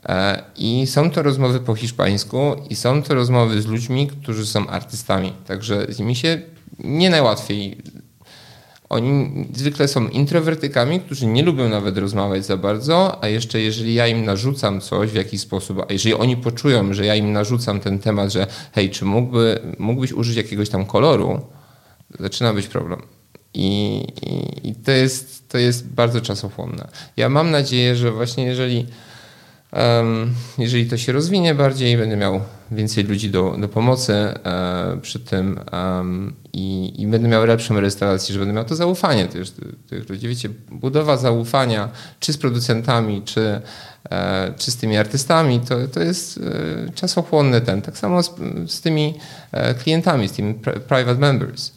E, 0.05 0.43
I 0.55 0.87
są 0.87 1.11
to 1.11 1.23
rozmowy 1.23 1.59
po 1.59 1.75
hiszpańsku 1.75 2.55
i 2.69 2.75
są 2.75 3.03
to 3.03 3.15
rozmowy 3.15 3.61
z 3.61 3.65
ludźmi, 3.65 4.07
którzy 4.07 4.45
są 4.45 4.67
artystami. 4.67 5.33
Także 5.47 5.85
z 5.89 5.99
nimi 5.99 6.15
się 6.15 6.41
nie 6.79 7.09
najłatwiej 7.09 7.77
oni 8.89 9.31
zwykle 9.53 9.87
są 9.87 10.07
introwertykami, 10.07 10.99
którzy 10.99 11.25
nie 11.25 11.43
lubią 11.43 11.69
nawet 11.69 11.97
rozmawiać 11.97 12.45
za 12.45 12.57
bardzo, 12.57 13.23
a 13.23 13.27
jeszcze 13.27 13.61
jeżeli 13.61 13.93
ja 13.93 14.07
im 14.07 14.25
narzucam 14.25 14.81
coś 14.81 15.09
w 15.09 15.15
jakiś 15.15 15.41
sposób, 15.41 15.79
a 15.89 15.93
jeżeli 15.93 16.15
oni 16.15 16.37
poczują, 16.37 16.93
że 16.93 17.05
ja 17.05 17.15
im 17.15 17.31
narzucam 17.31 17.79
ten 17.79 17.99
temat, 17.99 18.33
że 18.33 18.47
hej, 18.71 18.89
czy 18.89 19.05
mógłby, 19.05 19.59
mógłbyś 19.79 20.11
użyć 20.11 20.35
jakiegoś 20.35 20.69
tam 20.69 20.85
koloru, 20.85 21.41
zaczyna 22.19 22.53
być 22.53 22.67
problem. 22.67 23.01
I, 23.53 23.99
i, 24.21 24.69
i 24.69 24.75
to, 24.75 24.91
jest, 24.91 25.49
to 25.49 25.57
jest 25.57 25.87
bardzo 25.87 26.21
czasochłonne. 26.21 26.87
Ja 27.17 27.29
mam 27.29 27.51
nadzieję, 27.51 27.95
że 27.95 28.11
właśnie 28.11 28.45
jeżeli 28.45 28.87
jeżeli 30.57 30.85
to 30.85 30.97
się 30.97 31.11
rozwinie 31.11 31.55
bardziej, 31.55 31.97
będę 31.97 32.17
miał 32.17 32.41
więcej 32.71 33.03
ludzi 33.03 33.29
do, 33.29 33.55
do 33.57 33.67
pomocy 33.67 34.13
e, 34.13 34.97
przy 35.01 35.19
tym 35.19 35.59
i, 36.53 36.93
i, 37.01 37.07
będę 37.07 37.27
miał 37.27 37.45
lepszą 37.45 37.79
restaurację, 37.79 38.33
że 38.33 38.39
będę 38.39 38.53
miał 38.53 38.65
to 38.65 38.75
zaufanie 38.75 39.27
też 39.27 39.51
tych 39.89 40.09
ludzi. 40.09 40.27
Wiecie, 40.27 40.49
budowa 40.71 41.17
zaufania 41.17 41.89
czy 42.19 42.33
z 42.33 42.37
producentami, 42.37 43.21
czy, 43.25 43.61
e, 44.09 44.53
czy 44.57 44.71
z 44.71 44.77
tymi 44.77 44.97
artystami, 44.97 45.59
to, 45.59 45.87
to 45.87 45.99
jest 45.99 46.37
e, 46.37 46.91
czasochłonny 46.91 47.61
ten. 47.61 47.81
Tak 47.81 47.97
samo 47.97 48.23
z, 48.23 48.35
z 48.67 48.81
tymi 48.81 49.13
klientami, 49.83 50.27
z 50.27 50.31
tymi 50.31 50.53
private 50.87 51.15
members. 51.15 51.71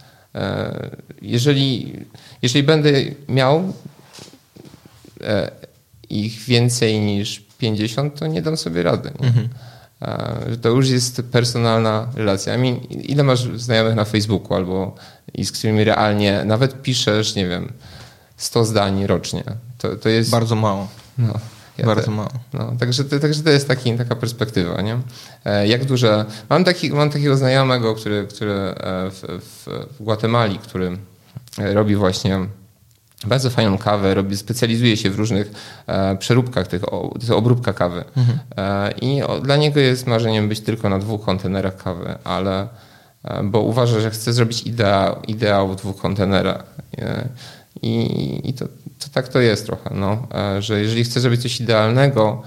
Jeżeli, 1.22 1.96
jeżeli 2.42 2.62
będę 2.62 2.92
miał 3.28 3.72
ich 6.10 6.38
więcej 6.38 7.00
niż 7.00 7.45
50, 7.58 8.18
to 8.18 8.26
nie 8.26 8.42
dam 8.42 8.56
sobie 8.56 8.82
rady. 8.82 9.10
Nie? 9.20 9.28
Mhm. 9.28 9.48
że 10.50 10.56
to 10.56 10.68
już 10.68 10.88
jest 10.88 11.22
personalna 11.32 12.08
relacja. 12.14 12.56
I 12.56 12.58
mean, 12.58 12.76
ile 12.90 13.22
masz 13.22 13.48
znajomych 13.56 13.94
na 13.94 14.04
Facebooku 14.04 14.54
albo 14.54 14.94
i 15.34 15.44
z 15.44 15.52
którymi 15.52 15.84
realnie 15.84 16.42
nawet 16.44 16.82
piszesz, 16.82 17.34
nie 17.34 17.48
wiem, 17.48 17.72
100 18.36 18.64
zdań 18.64 19.06
rocznie. 19.06 19.44
To, 19.78 19.96
to 19.96 20.08
jest... 20.08 20.30
Bardzo 20.30 20.54
mało. 20.54 20.88
No. 21.18 21.34
Ja 21.78 21.86
Bardzo 21.86 22.04
te, 22.04 22.10
mało. 22.10 22.28
No, 22.52 22.72
także, 22.78 23.04
to, 23.04 23.18
także 23.20 23.42
to 23.42 23.50
jest 23.50 23.68
taki, 23.68 23.98
taka 23.98 24.16
perspektywa. 24.16 24.82
Nie? 24.82 24.98
E, 25.44 25.68
jak 25.68 25.84
duże. 25.84 26.24
Mam, 26.50 26.64
taki, 26.64 26.90
mam 26.90 27.10
takiego 27.10 27.36
znajomego, 27.36 27.94
który, 27.94 28.26
który 28.26 28.52
e, 28.52 29.10
w, 29.10 29.22
w, 29.40 29.66
w 29.98 30.02
Gwatemali, 30.02 30.58
który 30.58 30.98
robi 31.58 31.96
właśnie 31.96 32.38
bardzo 33.24 33.50
fajną 33.50 33.78
kawę, 33.78 34.14
robi, 34.14 34.36
specjalizuje 34.36 34.96
się 34.96 35.10
w 35.10 35.16
różnych 35.16 35.50
e, 35.86 36.16
przeróbkach 36.16 36.66
tych, 36.66 36.92
o, 36.92 37.08
to 37.08 37.18
jest 37.18 37.30
obróbka 37.30 37.72
kawy. 37.72 38.04
Mhm. 38.16 38.38
E, 38.56 38.90
I 38.90 39.22
o, 39.22 39.40
dla 39.40 39.56
niego 39.56 39.80
jest 39.80 40.06
marzeniem 40.06 40.48
być 40.48 40.60
tylko 40.60 40.88
na 40.88 40.98
dwóch 40.98 41.24
kontenerach 41.24 41.76
kawy, 41.76 42.14
ale 42.24 42.68
e, 43.24 43.42
bo 43.42 43.60
uważa, 43.60 44.00
że 44.00 44.10
chce 44.10 44.32
zrobić 44.32 44.62
ideał, 44.62 45.22
ideał 45.22 45.68
w 45.68 45.76
dwóch 45.76 45.96
kontenerach. 45.96 46.64
E, 46.98 47.28
I, 47.82 48.40
i 48.44 48.54
to, 48.54 48.66
to, 48.98 49.08
tak 49.12 49.28
to 49.28 49.40
jest 49.40 49.66
trochę, 49.66 49.90
no, 49.94 50.26
e, 50.34 50.62
że 50.62 50.80
jeżeli 50.80 51.04
chce 51.04 51.20
zrobić 51.20 51.42
coś 51.42 51.60
idealnego, 51.60 52.42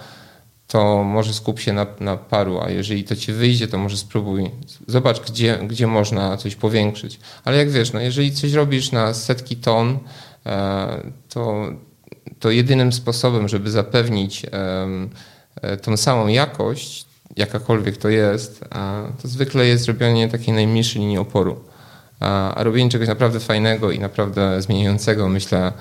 to 0.69 1.03
może 1.03 1.33
skup 1.33 1.59
się 1.59 1.73
na, 1.73 1.85
na 1.99 2.17
paru, 2.17 2.59
a 2.61 2.69
jeżeli 2.69 3.03
to 3.03 3.15
ci 3.15 3.33
wyjdzie, 3.33 3.67
to 3.67 3.77
może 3.77 3.97
spróbuj. 3.97 4.51
Zobacz, 4.87 5.19
gdzie, 5.19 5.59
gdzie 5.67 5.87
można 5.87 6.37
coś 6.37 6.55
powiększyć. 6.55 7.19
Ale 7.45 7.57
jak 7.57 7.69
wiesz, 7.69 7.93
no, 7.93 7.99
jeżeli 7.99 8.31
coś 8.31 8.53
robisz 8.53 8.91
na 8.91 9.13
setki 9.13 9.55
ton, 9.55 9.99
to, 11.29 11.67
to 12.39 12.51
jedynym 12.51 12.93
sposobem, 12.93 13.47
żeby 13.47 13.71
zapewnić 13.71 14.45
e, 15.61 15.77
tą 15.77 15.97
samą 15.97 16.27
jakość, 16.27 17.05
jakakolwiek 17.35 17.97
to 17.97 18.09
jest, 18.09 18.65
to 19.21 19.27
zwykle 19.27 19.65
jest 19.65 19.87
robienie 19.87 20.29
takiej 20.29 20.53
najmniejszej 20.53 21.01
linii 21.01 21.17
oporu. 21.17 21.59
A 22.19 22.55
robienie 22.57 22.89
czegoś 22.89 23.07
naprawdę 23.07 23.39
fajnego 23.39 23.91
i 23.91 23.99
naprawdę 23.99 24.61
zmieniającego, 24.61 25.29
myślę, 25.29 25.71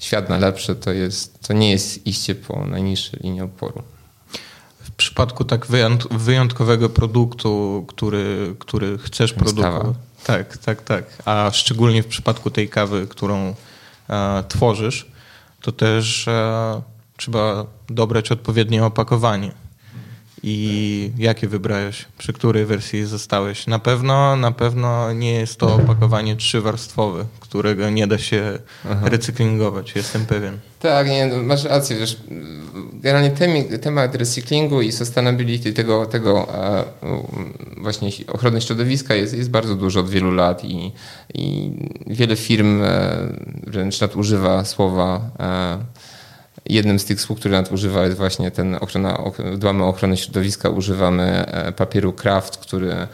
świat 0.00 0.28
na 0.28 0.38
lepsze, 0.38 0.74
to, 0.74 0.92
jest, 0.92 1.46
to 1.48 1.52
nie 1.52 1.70
jest 1.70 2.06
iście 2.06 2.34
po 2.34 2.66
najniższej 2.66 3.20
linii 3.22 3.40
oporu. 3.40 3.82
W 4.80 4.90
przypadku 4.90 5.44
tak 5.44 5.66
wyjątkowego 6.10 6.88
produktu, 6.88 7.84
który, 7.88 8.54
który 8.58 8.98
chcesz 8.98 9.32
produkować. 9.32 9.96
Tak, 10.28 10.56
tak, 10.56 10.82
tak. 10.82 11.04
A 11.24 11.50
szczególnie 11.52 12.02
w 12.02 12.06
przypadku 12.06 12.50
tej 12.50 12.68
kawy, 12.68 13.06
którą 13.06 13.54
e, 14.08 14.44
tworzysz, 14.48 15.06
to 15.60 15.72
też 15.72 16.28
e, 16.28 16.82
trzeba 17.16 17.66
dobrać 17.88 18.32
odpowiednie 18.32 18.84
opakowanie. 18.84 19.52
I 20.42 21.10
jakie 21.18 21.48
wybrałeś? 21.48 22.04
Przy 22.18 22.32
której 22.32 22.66
wersji 22.66 23.04
zostałeś? 23.04 23.66
Na 23.66 23.78
pewno, 23.78 24.36
na 24.36 24.52
pewno 24.52 25.12
nie 25.12 25.32
jest 25.32 25.56
to 25.56 25.74
opakowanie 25.74 26.36
trzywarstwowe, 26.36 27.24
którego 27.40 27.90
nie 27.90 28.06
da 28.06 28.18
się 28.18 28.58
Aha. 28.90 29.08
recyklingować, 29.08 29.96
jestem 29.96 30.26
pewien. 30.26 30.58
Tak, 30.80 31.08
nie, 31.08 31.26
no, 31.26 31.42
masz 31.42 31.64
rację, 31.64 31.96
wiesz, 31.96 32.16
generalnie 32.92 33.30
temat 33.80 34.14
recyklingu 34.14 34.82
i 34.82 34.92
sustainability 34.92 35.72
tego, 35.72 36.06
tego 36.06 36.46
e, 36.54 36.84
właśnie 37.76 38.10
ochrony 38.26 38.60
środowiska 38.60 39.14
jest, 39.14 39.34
jest 39.34 39.50
bardzo 39.50 39.74
dużo 39.74 40.00
od 40.00 40.10
wielu 40.10 40.30
lat 40.30 40.64
i, 40.64 40.92
i 41.34 41.70
wiele 42.06 42.36
firm 42.36 42.82
e, 42.82 43.16
wręcz 43.66 44.00
nadużywa 44.00 44.64
słowa 44.64 45.30
e, 45.40 45.78
Jednym 46.68 46.98
z 46.98 47.04
tych 47.04 47.20
słów, 47.20 47.38
które 47.38 47.62
nadużywa 47.62 48.04
jest 48.04 48.16
właśnie 48.16 48.50
ten 48.50 48.74
ochrona, 48.74 49.22
dbamy 49.56 49.84
o 49.84 49.88
ochronę 49.88 50.16
środowiska, 50.16 50.68
używamy 50.68 51.44
papieru 51.76 52.12
kraft, 52.12 52.56
który 52.56 53.08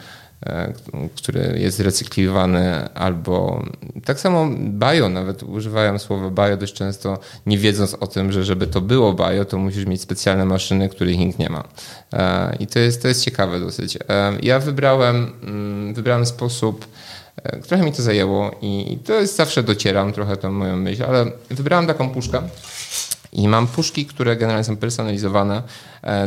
E, 0.47 0.73
który 1.17 1.59
jest 1.59 1.81
recyklowany, 1.81 2.95
albo 2.95 3.63
tak 4.05 4.21
samo 4.21 4.47
bio, 4.69 5.09
nawet 5.09 5.43
używają 5.43 5.99
słowa 5.99 6.31
bio 6.31 6.57
dość 6.57 6.75
często, 6.75 7.19
nie 7.47 7.59
wiedząc 7.59 7.95
o 7.95 8.07
tym, 8.07 8.33
że 8.33 8.45
żeby 8.45 8.67
to 8.67 8.81
było 8.81 9.15
bio, 9.15 9.45
to 9.45 9.59
musisz 9.59 9.87
mieć 9.87 10.01
specjalne 10.01 10.45
maszyny, 10.45 10.89
których 10.89 11.19
nikt 11.19 11.39
nie 11.39 11.51
ma. 11.51 11.65
E, 12.13 12.57
I 12.61 12.67
to 12.67 12.79
jest, 12.79 13.03
to 13.03 13.09
jest 13.09 13.25
ciekawe 13.25 13.61
dosyć. 13.61 13.97
E, 13.97 14.33
ja 14.43 14.59
wybrałem, 14.59 15.33
mm, 15.43 15.95
wybrałem 15.95 16.27
sposób, 16.27 16.87
trochę 17.69 17.85
mi 17.85 17.93
to 17.93 18.03
zajęło 18.03 18.51
i 18.63 18.99
to 19.05 19.13
jest 19.13 19.37
zawsze 19.37 19.63
docieram 19.63 20.13
trochę 20.13 20.37
tą 20.37 20.53
moją 20.53 20.77
myśl, 20.77 21.05
ale 21.05 21.27
wybrałem 21.51 21.87
taką 21.87 22.11
puszkę 22.11 22.43
i 23.35 23.49
mam 23.49 23.67
puszki, 23.67 24.07
które 24.07 24.37
generalnie 24.37 24.65
są 24.65 24.77
personalizowane. 24.77 25.63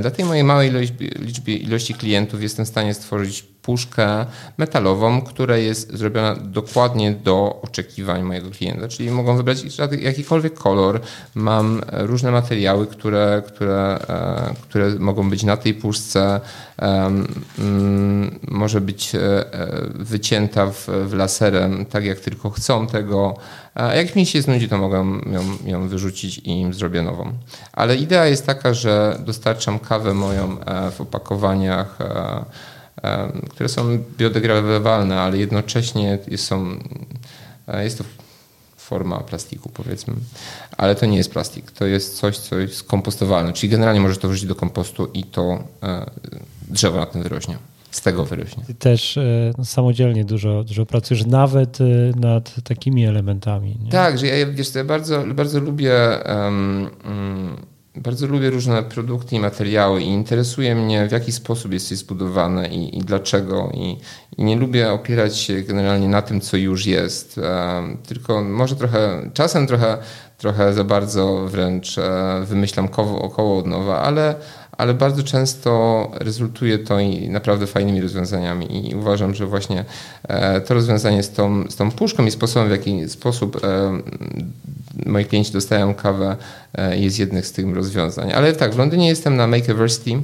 Dla 0.02 0.12
tej 0.12 0.26
mojej 0.26 0.44
małej 0.44 0.70
ilości, 0.70 1.64
ilości 1.64 1.94
klientów 1.94 2.42
jestem 2.42 2.66
w 2.66 2.70
stanie 2.70 2.94
stworzyć 2.94 3.46
puszkę 3.68 4.26
metalową, 4.58 5.22
która 5.22 5.58
jest 5.58 5.98
zrobiona 5.98 6.36
dokładnie 6.36 7.12
do 7.12 7.62
oczekiwań 7.62 8.24
mojego 8.24 8.50
klienta. 8.50 8.88
Czyli 8.88 9.12
mogą 9.12 9.38
wybrać 9.38 9.64
jakikolwiek 10.00 10.54
kolor. 10.54 11.02
Mam 11.36 11.82
różne 11.92 12.32
materiały, 12.32 12.88
które, 12.88 13.44
które, 13.48 14.00
e, 14.10 14.54
które 14.62 14.90
mogą 15.00 15.30
być 15.30 15.44
na 15.44 15.58
tej 15.58 15.74
puszce. 15.74 16.42
Mm, 16.78 18.40
może 18.48 18.82
być 18.82 19.16
e, 19.16 19.20
wycięta 19.96 20.72
w, 20.72 20.88
w 21.06 21.14
laserem, 21.14 21.86
tak 21.86 22.06
jak 22.06 22.20
tylko 22.20 22.50
chcą 22.50 22.88
tego. 22.88 23.38
Jak 23.96 24.16
mi 24.16 24.26
się 24.26 24.42
znudzi, 24.42 24.70
to 24.70 24.78
mogę 24.78 24.98
ją, 25.32 25.70
ją 25.72 25.88
wyrzucić 25.88 26.38
i 26.38 26.50
im 26.50 26.74
zrobię 26.74 27.02
nową. 27.02 27.34
Ale 27.74 27.96
idea 27.96 28.26
jest 28.26 28.46
taka, 28.46 28.74
że 28.74 29.18
dostarczam 29.26 29.80
kawę 29.80 30.14
moją 30.14 30.60
e, 30.60 30.92
w 30.92 31.02
opakowaniach 31.02 31.98
które 33.50 33.70
są 33.70 34.04
biodegradowalne, 34.18 35.22
ale 35.22 35.38
jednocześnie 35.38 36.20
są, 36.38 36.80
e, 37.68 37.84
jest 37.84 37.98
to 37.98 38.04
forma 38.78 39.20
plastiku 39.20 39.70
powiedzmy, 39.70 40.14
ale 40.78 40.96
to 40.96 41.06
nie 41.06 41.18
jest 41.18 41.32
plastik, 41.32 41.72
to 41.72 41.86
jest 41.86 42.18
coś, 42.18 42.38
co 42.38 42.60
jest 42.60 42.84
kompostowalne, 42.84 43.54
czyli 43.54 43.70
generalnie 43.70 44.02
możesz 44.02 44.18
to 44.18 44.28
wrzucić 44.28 44.48
do 44.48 44.56
kompostu 44.56 45.10
i 45.14 45.24
to 45.24 45.64
e, 45.84 46.12
drzewo 46.68 46.98
na 46.98 47.06
tym 47.06 47.24
wyrośnie. 47.24 47.58
Z 47.98 48.02
tego 48.02 48.26
wyrośnie. 48.26 48.64
Ty 48.68 48.74
też 48.74 49.18
e, 49.18 49.54
no, 49.58 49.66
samodzielnie 49.66 50.26
dużo, 50.26 50.64
dużo 50.64 50.86
pracujesz, 50.86 51.26
nawet 51.26 51.80
nad 52.16 52.64
takimi 52.64 53.06
elementami. 53.06 53.78
Nie? 53.84 53.92
Tak, 53.92 54.18
że 54.18 54.28
ja, 54.28 54.46
wiesz, 54.46 54.76
ja 54.76 54.84
bardzo, 54.84 55.24
bardzo 55.36 55.60
lubię 55.60 55.94
um, 56.26 56.90
um, 57.06 57.58
bardzo 58.02 58.28
lubię 58.28 58.50
różne 58.50 58.84
produkty 58.84 59.36
i 59.36 59.40
materiały 59.40 60.02
i 60.02 60.08
interesuje 60.08 60.76
mnie, 60.76 61.08
w 61.08 61.12
jaki 61.12 61.32
sposób 61.32 61.74
jest 61.74 61.92
je 61.92 61.98
zbudowane 61.98 62.68
i, 62.70 62.98
i 62.98 63.02
dlaczego. 63.02 63.72
I, 63.74 63.98
I, 64.38 64.44
nie 64.44 64.56
lubię 64.56 64.92
opierać 64.92 65.38
się 65.38 65.62
generalnie 65.62 66.08
na 66.08 66.22
tym, 66.22 66.42
co 66.42 66.58
już 66.58 66.86
jest. 66.86 67.38
E, 67.38 67.84
tylko 68.08 68.44
może 68.44 68.76
trochę, 68.76 69.30
czasem 69.34 69.68
trochę, 69.68 69.98
trochę 70.38 70.74
za 70.74 70.84
bardzo 70.84 71.48
wręcz 71.48 71.98
e, 71.98 72.44
wymyślam 72.46 72.88
koło, 72.88 73.22
około 73.22 73.60
od 73.60 73.68
nowa, 73.68 74.02
ale, 74.02 74.36
ale 74.78 74.94
bardzo 74.94 75.24
często 75.24 76.12
rezultuje 76.14 76.80
to 76.80 77.00
i 77.00 77.30
naprawdę 77.30 77.68
fajnymi 77.68 78.02
rozwiązaniami 78.02 78.90
i 78.92 78.96
uważam, 78.96 79.36
że 79.36 79.46
właśnie 79.46 79.86
e, 80.28 80.62
to 80.62 80.74
rozwiązanie 80.74 81.24
z 81.24 81.32
tą, 81.32 81.64
z 81.70 81.76
tą 81.76 81.92
puszką 81.92 82.26
i 82.26 82.32
sposobem, 82.32 82.68
w 82.68 82.72
jaki 82.72 83.10
sposób 83.10 83.64
e, 83.64 84.00
moi 85.06 85.26
klienci 85.26 85.54
dostają 85.54 85.94
kawę 85.94 86.38
e, 86.74 86.98
jest 86.98 87.20
jednym 87.20 87.44
z 87.44 87.52
tych 87.52 87.76
rozwiązań. 87.76 88.32
Ale 88.34 88.54
tak, 88.54 88.76
w 88.76 88.78
Londynie 88.78 89.08
jestem 89.08 89.36
na 89.36 89.48
Makeversity. 89.48 90.22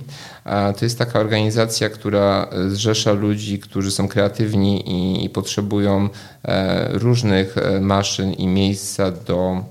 To 0.80 0.86
jest 0.86 0.98
taka 0.98 1.20
organizacja, 1.20 1.90
która 1.90 2.48
zrzesza 2.68 3.12
ludzi, 3.12 3.60
którzy 3.60 3.92
są 3.92 4.08
kreatywni 4.08 4.90
i, 4.90 5.26
i 5.26 5.30
potrzebują 5.30 6.10
różnych 6.90 7.56
maszyn 7.82 8.34
i 8.34 8.48
miejsca 8.48 9.12
do 9.12 9.64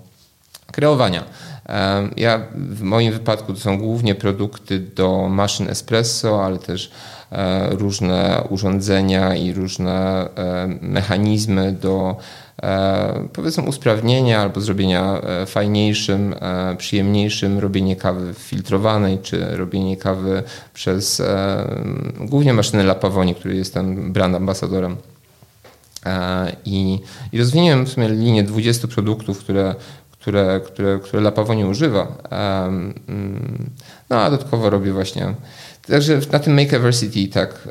kreowania. 0.73 1.25
Ja 2.17 2.41
w 2.55 2.83
moim 2.83 3.13
wypadku 3.13 3.53
to 3.53 3.61
są 3.61 3.79
głównie 3.79 4.15
produkty 4.15 4.79
do 4.79 5.29
maszyn 5.29 5.69
espresso, 5.71 6.45
ale 6.45 6.59
też 6.59 6.91
e, 7.33 7.71
różne 7.71 8.43
urządzenia 8.49 9.37
i 9.37 9.53
różne 9.53 10.29
e, 10.37 10.79
mechanizmy 10.81 11.73
do 11.73 12.17
e, 12.63 13.29
powiedzmy 13.33 13.65
usprawnienia 13.65 14.41
albo 14.41 14.61
zrobienia 14.61 15.21
fajniejszym, 15.47 16.35
przyjemniejszym 16.79 17.59
robienie 17.59 17.97
kawy 17.97 18.35
filtrowanej, 18.35 19.19
czy 19.19 19.57
robienie 19.57 19.97
kawy 19.97 20.43
przez 20.75 21.23
głównie 22.21 22.53
maszyny 22.53 22.83
La 22.83 22.95
Pavonie, 22.95 23.35
który 23.35 23.57
jestem 23.57 24.13
brand 24.13 24.37
ambasadorem. 24.37 24.97
I, 26.65 26.99
I 27.33 27.39
w 27.39 27.89
sumie 27.89 28.09
linię 28.09 28.43
20 28.43 28.89
produktów, 28.89 29.39
które 29.39 29.75
które, 30.23 30.61
które, 30.65 30.99
które 30.99 31.23
Lapawo 31.23 31.55
nie 31.55 31.67
używa. 31.67 32.07
Um, 32.65 32.95
no 34.11 34.21
a 34.21 34.31
dodatkowo 34.31 34.71
robię 34.71 34.93
właśnie. 34.93 35.35
Także 35.87 36.21
na 36.33 36.39
tym 36.39 36.61
Makeversity, 36.61 37.29
tak, 37.29 37.69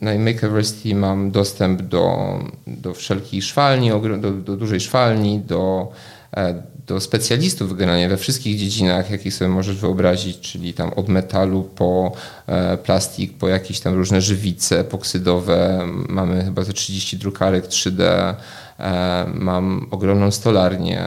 na 0.00 0.14
Makeversity 0.18 0.94
mam 0.94 1.30
dostęp 1.30 1.82
do, 1.82 2.38
do 2.66 2.94
wszelkich 2.94 3.44
szwalni, 3.44 3.90
do, 4.20 4.30
do 4.30 4.56
dużej 4.56 4.80
szwalni, 4.80 5.40
do, 5.40 5.92
e, 6.36 6.62
do 6.86 7.00
specjalistów 7.00 7.76
generalnie 7.76 8.08
we 8.08 8.16
wszystkich 8.16 8.58
dziedzinach, 8.58 9.10
jakie 9.10 9.30
sobie 9.30 9.48
możesz 9.48 9.76
wyobrazić, 9.76 10.40
czyli 10.40 10.74
tam 10.74 10.92
od 10.96 11.08
metalu 11.08 11.62
po 11.62 12.12
e, 12.46 12.76
plastik, 12.76 13.38
po 13.38 13.48
jakieś 13.48 13.80
tam 13.80 13.94
różne 13.94 14.20
żywice 14.20 14.80
epoksydowe. 14.80 15.86
Mamy 16.08 16.44
chyba 16.44 16.64
ze 16.64 16.72
30 16.72 17.18
drukarek 17.18 17.66
3D, 17.66 18.02
e, 18.78 19.26
mam 19.34 19.86
ogromną 19.90 20.30
stolarnię, 20.30 21.04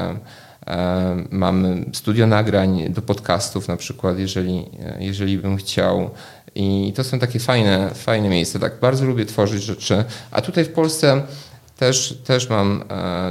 e, 0.68 1.23
mam 1.31 1.85
studio 1.94 2.27
nagrań 2.27 2.85
do 2.89 3.02
podcastów 3.02 3.68
na 3.68 3.77
przykład, 3.77 4.19
jeżeli, 4.19 4.65
jeżeli 4.99 5.38
bym 5.38 5.57
chciał. 5.57 6.10
I 6.56 6.94
to 6.95 7.03
są 7.03 7.19
takie 7.19 7.39
fajne, 7.39 7.89
fajne 7.94 8.30
miejsca. 8.30 8.60
Tak, 8.60 8.80
bardzo 8.80 9.06
lubię 9.06 9.26
tworzyć 9.26 9.64
rzeczy. 9.64 10.03
A 10.31 10.41
tutaj 10.41 10.65
w 10.65 10.69
Polsce 10.69 11.22
też, 11.77 12.19
też 12.26 12.49
mam 12.49 12.84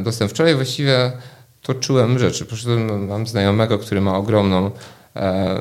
dostęp. 0.02 0.30
Wczoraj 0.30 0.54
właściwie 0.54 1.12
toczyłem 1.62 2.18
rzeczy. 2.18 2.44
Poszedłem, 2.44 3.06
mam 3.06 3.26
znajomego, 3.26 3.78
który 3.78 4.00
ma 4.00 4.16
ogromną, 4.16 4.70
e, 5.16 5.60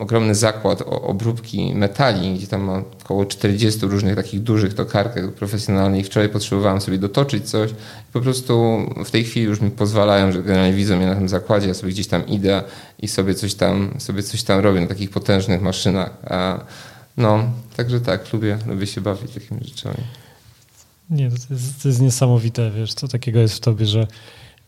ogromny 0.00 0.34
zakład 0.34 0.82
obróbki 0.86 1.74
metali, 1.74 2.34
gdzie 2.34 2.46
tam 2.46 2.62
ma 2.62 2.82
około 3.04 3.26
40 3.26 3.86
różnych 3.86 4.16
takich 4.16 4.42
dużych 4.42 4.74
tokarek 4.74 5.34
profesjonalnych. 5.34 6.06
Wczoraj 6.06 6.28
potrzebowałem 6.28 6.80
sobie 6.80 6.98
dotoczyć 6.98 7.50
coś. 7.50 7.70
I 7.70 8.12
po 8.12 8.20
prostu 8.20 8.78
w 9.04 9.10
tej 9.10 9.24
chwili 9.24 9.46
już 9.46 9.60
mi 9.60 9.70
pozwalają, 9.70 10.32
że 10.32 10.42
generalnie 10.42 10.76
widzą 10.76 10.96
mnie 10.96 11.06
na 11.06 11.14
tym 11.14 11.28
zakładzie, 11.28 11.68
ja 11.68 11.74
sobie 11.74 11.92
gdzieś 11.92 12.06
tam 12.06 12.26
idę 12.26 12.62
i 12.98 13.08
sobie 13.08 13.34
coś 13.34 13.54
tam, 13.54 13.94
sobie 13.98 14.22
coś 14.22 14.42
tam 14.42 14.60
robię 14.60 14.80
na 14.80 14.86
takich 14.86 15.10
potężnych 15.10 15.62
maszynach. 15.62 16.10
No, 17.16 17.50
także 17.76 18.00
tak, 18.00 18.32
lubię, 18.32 18.58
lubię 18.66 18.86
się 18.86 19.00
bawić 19.00 19.34
takimi 19.34 19.60
rzeczami. 19.64 20.04
Nie, 21.10 21.30
to 21.30 21.36
jest, 21.50 21.82
to 21.82 21.88
jest 21.88 22.00
niesamowite, 22.00 22.70
wiesz, 22.70 22.94
co 22.94 23.08
takiego 23.08 23.38
jest 23.38 23.54
w 23.54 23.60
tobie, 23.60 23.86
że 23.86 24.06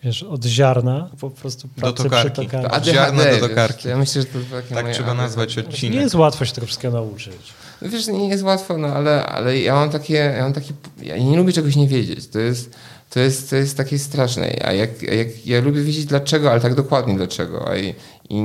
wiesz, 0.05 0.23
od 0.23 0.45
ziarna 0.45 1.11
po 1.21 1.31
prostu 1.31 1.69
do 1.77 1.93
tokarki. 1.93 2.49
To 2.49 2.71
ADHD, 2.71 2.93
ziarna 2.93 3.25
do 3.25 3.49
tokarki. 3.49 3.89
Ja 3.89 3.99
myślę, 3.99 4.23
że 4.23 4.29
to 4.29 4.39
takie 4.57 4.75
Tak 4.75 4.93
trzeba 4.93 5.15
nazwać 5.15 5.59
odcinek. 5.59 5.95
Nie 5.95 6.03
jest 6.03 6.15
łatwo 6.15 6.45
się 6.45 6.53
tego 6.53 6.67
wszystkiego 6.67 6.95
nauczyć. 6.95 7.55
No 7.83 7.89
wiesz, 7.89 8.07
nie 8.07 8.29
jest 8.29 8.43
łatwo, 8.43 8.79
no 8.79 8.89
ale, 8.89 9.27
ale 9.27 9.59
ja 9.59 9.75
mam 9.75 9.91
takie, 9.91 10.15
ja 10.15 10.43
mam 10.43 10.53
taki, 10.53 10.73
ja 11.03 11.19
nie 11.19 11.37
lubię 11.37 11.53
czegoś 11.53 11.77
nie 11.77 11.89
wiedzieć. 11.89 12.29
To 12.29 12.39
jest, 12.39 12.77
to 13.11 13.21
jest, 13.21 13.51
to 13.51 13.57
jest 13.57 13.77
takie 13.77 13.99
straszne. 13.99 14.57
A 14.65 14.73
jak, 14.73 15.03
jak 15.03 15.47
ja 15.47 15.61
lubię 15.61 15.83
wiedzieć 15.83 16.05
dlaczego, 16.05 16.51
ale 16.51 16.61
tak 16.61 16.75
dokładnie 16.75 17.17
dlaczego. 17.17 17.69
A 17.69 17.77
i, 17.77 17.95
i 18.31 18.45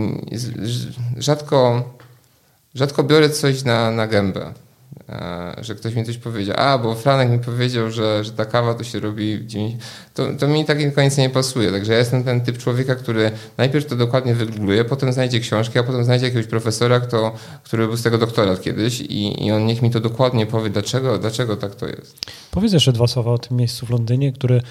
rzadko, 1.18 1.84
rzadko 2.76 3.03
biorę 3.03 3.30
coś 3.30 3.64
na, 3.64 3.91
na 3.91 4.07
gębę. 4.07 4.53
E, 5.10 5.56
że 5.61 5.76
ktoś 5.76 5.95
mi 5.95 6.06
coś 6.06 6.18
powiedział, 6.18 6.56
a 6.60 6.77
bo 6.77 6.95
Franek 6.95 7.30
mi 7.30 7.40
powiedział, 7.40 7.91
że, 7.91 8.23
że 8.23 8.32
ta 8.32 8.45
kawa 8.45 8.73
to 8.73 8.84
się 8.84 8.99
robi 8.99 9.38
w 9.38 9.45
90... 9.45 9.84
To, 10.14 10.27
to 10.40 10.48
mi 10.48 10.65
tak 10.65 10.94
końca 10.95 11.22
nie 11.22 11.30
pasuje. 11.30 11.72
Także 11.72 11.94
ja 11.94 11.99
jestem 11.99 12.23
ten 12.23 12.41
typ 12.41 12.57
człowieka, 12.57 12.95
który 12.95 13.32
najpierw 13.57 13.86
to 13.86 13.95
dokładnie 13.95 14.36
wygoogluje, 14.36 14.86
potem 14.86 15.14
znajdzie 15.14 15.40
książkę, 15.40 15.80
a 15.80 15.84
potem 15.84 16.03
znajdzie 16.03 16.26
jakiegoś 16.26 16.48
profesora, 16.48 16.99
kto, 16.99 17.36
który 17.64 17.88
był 17.88 17.98
z 17.98 18.03
tego 18.03 18.18
doktorat 18.18 18.61
kiedyś 18.61 19.02
i, 19.02 19.45
i 19.45 19.52
on 19.52 19.65
niech 19.65 19.82
mi 19.82 19.91
to 19.91 19.99
dokładnie 19.99 20.45
powie, 20.45 20.69
dlaczego, 20.69 21.18
dlaczego 21.18 21.57
tak 21.57 21.76
to 21.76 21.86
jest. 21.88 22.19
Powiedz 22.52 22.73
jeszcze 22.73 22.91
dwa 22.91 23.07
słowa 23.07 23.32
o 23.32 23.38
tym 23.38 23.57
miejscu 23.57 23.86
w 23.86 23.90
Londynie, 23.90 24.32
które 24.32 24.61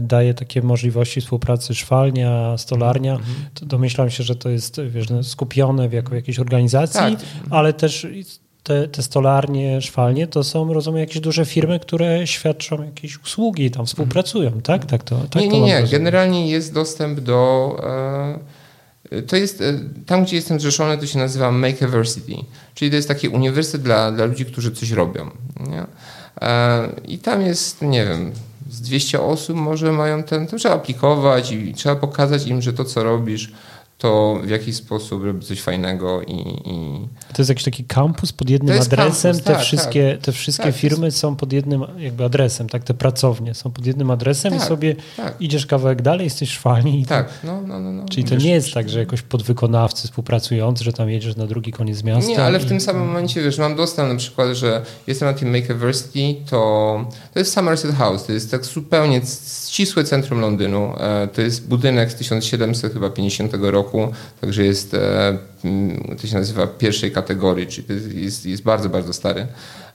daje 0.00 0.34
takie 0.34 0.62
możliwości 0.62 1.20
współpracy 1.20 1.74
szwalnia, 1.74 2.58
stolarnia. 2.58 3.12
Mhm. 3.12 3.34
Domyślam 3.62 4.10
się, 4.10 4.24
że 4.24 4.36
to 4.36 4.48
jest 4.48 4.80
wiesz, 4.88 5.06
skupione 5.22 5.88
w 5.88 5.92
jako 5.92 6.14
jakiejś 6.14 6.38
organizacji, 6.38 7.00
tak. 7.00 7.18
ale 7.50 7.72
też 7.72 8.06
te, 8.62 8.88
te 8.88 9.02
stolarnie, 9.02 9.82
szwalnie, 9.82 10.26
to 10.26 10.44
są, 10.44 10.72
rozumiem, 10.72 11.00
jakieś 11.00 11.20
duże 11.20 11.44
firmy, 11.44 11.80
które 11.80 12.26
świadczą 12.26 12.82
jakieś 12.82 13.18
usługi, 13.18 13.70
tam 13.70 13.86
współpracują, 13.86 14.60
tak? 14.62 14.86
tak, 14.86 15.02
to, 15.02 15.20
tak 15.30 15.42
nie, 15.42 15.48
nie, 15.48 15.60
nie. 15.60 15.82
Generalnie 15.90 16.50
jest 16.50 16.74
dostęp 16.74 17.20
do... 17.20 17.76
E, 19.12 19.22
to 19.22 19.36
jest, 19.36 19.60
e, 19.60 19.80
tam 20.06 20.24
gdzie 20.24 20.36
jestem 20.36 20.60
zrzeszony, 20.60 20.98
to 20.98 21.06
się 21.06 21.18
nazywa 21.18 21.50
Makeversity, 21.50 22.32
czyli 22.74 22.90
to 22.90 22.96
jest 22.96 23.08
taki 23.08 23.28
uniwersytet 23.28 23.82
dla, 23.82 24.12
dla 24.12 24.24
ludzi, 24.24 24.46
którzy 24.46 24.72
coś 24.72 24.90
robią. 24.90 25.30
Nie? 25.60 25.86
E, 26.40 26.88
I 27.08 27.18
tam 27.18 27.42
jest, 27.42 27.82
nie 27.82 28.06
wiem, 28.06 28.32
z 28.70 28.80
200 28.80 29.20
osób 29.20 29.56
może 29.56 29.92
mają 29.92 30.22
ten, 30.22 30.46
to 30.46 30.56
trzeba 30.56 30.74
aplikować 30.74 31.52
i 31.52 31.74
trzeba 31.74 31.96
pokazać 31.96 32.46
im, 32.46 32.62
że 32.62 32.72
to, 32.72 32.84
co 32.84 33.04
robisz, 33.04 33.52
to 34.00 34.40
w 34.44 34.48
jakiś 34.48 34.76
sposób 34.76 35.24
robi 35.24 35.46
coś 35.46 35.60
fajnego 35.60 36.22
i, 36.22 36.34
i... 36.64 37.08
To 37.32 37.42
jest 37.42 37.48
jakiś 37.48 37.64
taki 37.64 37.84
kampus 37.84 38.32
pod 38.32 38.50
jednym 38.50 38.80
adresem, 38.80 39.32
kampus, 39.32 39.46
te, 39.46 39.52
tak, 39.54 39.62
wszystkie, 39.62 40.12
tak. 40.12 40.22
te 40.22 40.32
wszystkie 40.32 40.64
tak, 40.64 40.74
firmy 40.74 41.06
jest... 41.06 41.18
są 41.18 41.36
pod 41.36 41.52
jednym 41.52 41.84
jakby 41.98 42.24
adresem, 42.24 42.68
tak, 42.68 42.84
te 42.84 42.94
pracownie 42.94 43.54
są 43.54 43.70
pod 43.70 43.86
jednym 43.86 44.10
adresem 44.10 44.54
i 44.54 44.58
tak, 44.58 44.68
sobie 44.68 44.96
tak. 45.16 45.34
idziesz 45.40 45.66
kawałek 45.66 46.02
dalej, 46.02 46.24
jesteś 46.24 46.50
szwalni. 46.50 47.06
Tak, 47.06 47.28
no, 47.44 47.60
no, 47.66 47.80
no, 47.80 47.92
no. 47.92 48.08
Czyli 48.08 48.24
to 48.24 48.34
nie 48.34 48.50
jest 48.50 48.74
tak, 48.74 48.88
że 48.88 48.98
jakoś 48.98 49.22
podwykonawcy 49.22 50.08
współpracujący, 50.08 50.84
że 50.84 50.92
tam 50.92 51.10
jedziesz 51.10 51.36
na 51.36 51.46
drugi 51.46 51.72
koniec 51.72 52.02
miasta. 52.02 52.30
Nie, 52.30 52.42
ale 52.42 52.60
w 52.60 52.64
i... 52.64 52.66
tym 52.66 52.80
samym 52.80 53.06
momencie, 53.06 53.42
wiesz, 53.42 53.58
mam 53.58 53.76
dostęp 53.76 54.12
na 54.12 54.18
przykład, 54.18 54.48
że 54.56 54.82
jestem 55.06 55.28
na 55.28 55.34
tym 55.34 55.56
Makeversity, 55.56 56.34
to 56.50 56.60
to 57.32 57.38
jest 57.38 57.52
Somerset 57.52 57.94
House, 57.94 58.26
to 58.26 58.32
jest 58.32 58.50
tak 58.50 58.64
zupełnie 58.64 59.20
ścisłe 59.68 60.04
centrum 60.04 60.40
Londynu, 60.40 60.92
e, 61.00 61.28
to 61.28 61.40
jest 61.40 61.68
budynek 61.68 62.12
z 62.12 62.14
1750 62.14 63.52
roku, 63.60 63.89
roku, 63.90 64.12
także 64.40 64.64
jest, 64.64 64.94
e, 64.94 65.38
mm, 65.64 66.16
to 66.20 66.26
się 66.26 66.34
nazywa 66.34 66.66
pierwszej 66.66 67.12
kategorii, 67.12 67.66
czyli 67.66 68.24
jest, 68.24 68.46
jest 68.46 68.62
bardzo, 68.62 68.88
bardzo 68.88 69.12
stary. 69.12 69.46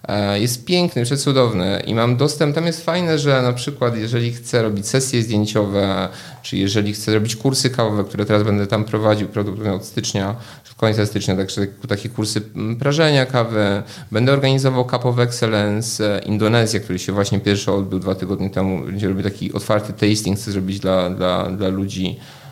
E, 0.08 0.40
jest 0.40 0.66
piękny, 0.66 1.04
przecudowny 1.04 1.82
i 1.86 1.96
mam 1.96 2.18
dostęp, 2.18 2.56
tam 2.56 2.66
jest 2.66 2.86
fajne, 2.86 3.20
że 3.20 3.42
na 3.42 3.54
przykład 3.54 3.98
jeżeli 3.98 4.34
chcę 4.34 4.64
robić 4.64 4.88
sesje 4.88 5.22
zdjęciowe, 5.22 6.10
czy 6.44 6.58
jeżeli 6.58 6.94
chcę 6.94 7.14
robić 7.14 7.36
kursy 7.36 7.70
kawowe, 7.70 8.04
które 8.04 8.26
teraz 8.26 8.44
będę 8.44 8.68
tam 8.68 8.84
prowadził 8.84 9.28
prawdopodobnie 9.28 9.74
od 9.74 9.86
stycznia, 9.86 10.36
w 10.64 10.76
końca 10.76 11.06
stycznia, 11.06 11.36
także 11.36 11.68
takie 11.88 12.10
kursy 12.10 12.42
prażenia 12.80 13.26
kawy, 13.26 13.84
będę 14.12 14.34
organizował 14.34 14.86
Cup 14.86 15.06
of 15.06 15.20
Excellence 15.20 16.22
Indonezja, 16.26 16.80
który 16.80 17.00
się 17.00 17.12
właśnie 17.12 17.40
pierwszy 17.40 17.72
odbył 17.72 18.00
dwa 18.00 18.16
tygodnie 18.16 18.50
temu, 18.50 18.82
gdzie 18.82 19.08
robię 19.08 19.24
taki 19.24 19.54
otwarty 19.54 19.94
tasting, 19.94 20.38
chcę 20.38 20.52
zrobić 20.52 20.80
dla, 20.80 21.10
dla, 21.10 21.50
dla 21.50 21.68
ludzi 21.68 22.18
E, 22.18 22.45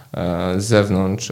z 0.57 0.63
zewnątrz, 0.63 1.31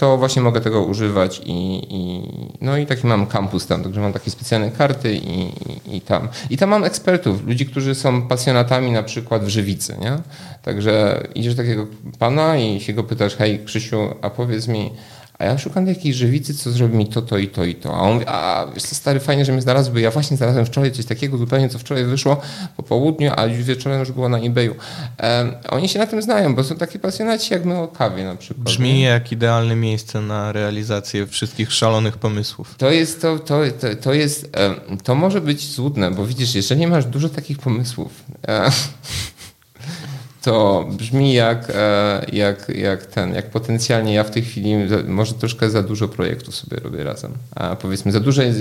to 0.00 0.18
właśnie 0.18 0.42
mogę 0.42 0.60
tego 0.60 0.82
używać 0.82 1.42
i, 1.44 1.86
i, 1.90 2.22
no 2.60 2.76
i 2.76 2.86
taki 2.86 3.06
mam 3.06 3.26
kampus 3.26 3.66
tam, 3.66 3.82
także 3.82 4.00
mam 4.00 4.12
takie 4.12 4.30
specjalne 4.30 4.70
karty 4.70 5.14
i, 5.14 5.40
i, 5.40 5.96
i, 5.96 6.00
tam. 6.00 6.28
I 6.50 6.56
tam 6.56 6.68
mam 6.70 6.84
ekspertów, 6.84 7.46
ludzi, 7.46 7.66
którzy 7.66 7.94
są 7.94 8.22
pasjonatami 8.22 8.92
na 8.92 9.02
przykład 9.02 9.44
w 9.44 9.48
żywicy, 9.48 9.96
nie? 10.00 10.18
Także 10.62 11.22
idziesz 11.34 11.54
do 11.54 11.62
takiego 11.62 11.86
pana 12.18 12.56
i 12.56 12.80
się 12.80 12.92
go 12.92 13.04
pytasz, 13.04 13.36
hej 13.36 13.64
Krzysiu, 13.64 14.14
a 14.22 14.30
powiedz 14.30 14.68
mi, 14.68 14.90
a 15.40 15.44
ja 15.44 15.58
szukam 15.58 15.86
jakiejś 15.86 16.16
żywicy, 16.16 16.54
co 16.54 16.70
zrobi 16.70 16.96
mi 16.96 17.06
to, 17.06 17.22
to 17.22 17.38
i 17.38 17.48
to 17.48 17.64
i 17.64 17.74
to. 17.74 17.96
A 17.96 18.00
on 18.00 18.12
mówi, 18.14 18.26
a 18.28 18.66
wiesz 18.74 18.82
co, 18.82 18.94
stary, 18.94 19.20
fajnie, 19.20 19.44
że 19.44 19.52
mnie 19.52 19.62
znalazł, 19.62 19.92
bo 19.92 19.98
ja 19.98 20.10
właśnie 20.10 20.36
znalazłem 20.36 20.66
wczoraj 20.66 20.92
coś 20.92 21.04
takiego 21.04 21.38
zupełnie, 21.38 21.68
co 21.68 21.78
wczoraj 21.78 22.04
wyszło 22.04 22.40
po 22.76 22.82
południu, 22.82 23.32
a 23.36 23.46
już 23.46 23.62
wieczorem 23.62 24.00
już 24.00 24.12
było 24.12 24.28
na 24.28 24.38
eBayu. 24.38 24.74
Um, 25.22 25.52
oni 25.68 25.88
się 25.88 25.98
na 25.98 26.06
tym 26.06 26.22
znają, 26.22 26.54
bo 26.54 26.64
są 26.64 26.76
takie 26.76 26.98
pasjonaci 26.98 27.54
jak 27.54 27.64
my 27.64 27.78
o 27.78 27.88
kawie 27.88 28.24
na 28.24 28.36
przykład. 28.36 28.64
Brzmi 28.64 28.94
nie? 28.94 29.02
jak 29.02 29.32
idealne 29.32 29.76
miejsce 29.76 30.20
na 30.20 30.52
realizację 30.52 31.26
wszystkich 31.26 31.72
szalonych 31.72 32.16
pomysłów. 32.16 32.74
To 32.78 32.90
jest, 32.90 33.22
to, 33.22 33.38
to, 33.38 33.60
to, 33.80 33.86
to 34.02 34.12
jest, 34.12 34.56
to 35.04 35.14
może 35.14 35.40
być 35.40 35.72
złudne, 35.72 36.10
bo 36.10 36.26
widzisz, 36.26 36.54
jeżeli 36.54 36.86
masz 36.86 37.04
dużo 37.04 37.28
takich 37.28 37.58
pomysłów, 37.58 38.24
to 40.42 40.86
brzmi 40.90 41.34
jak, 41.34 41.72
e, 41.74 42.26
jak, 42.32 42.68
jak 42.68 43.06
ten, 43.06 43.34
jak 43.34 43.50
potencjalnie 43.50 44.14
ja 44.14 44.24
w 44.24 44.30
tej 44.30 44.42
chwili 44.42 44.74
może 45.06 45.34
troszkę 45.34 45.70
za 45.70 45.82
dużo 45.82 46.08
projektów 46.08 46.56
sobie 46.56 46.76
robię 46.76 47.04
razem. 47.04 47.32
A 47.54 47.76
powiedzmy, 47.76 48.12
za 48.12 48.20
dużo, 48.20 48.42
jak 48.42 48.54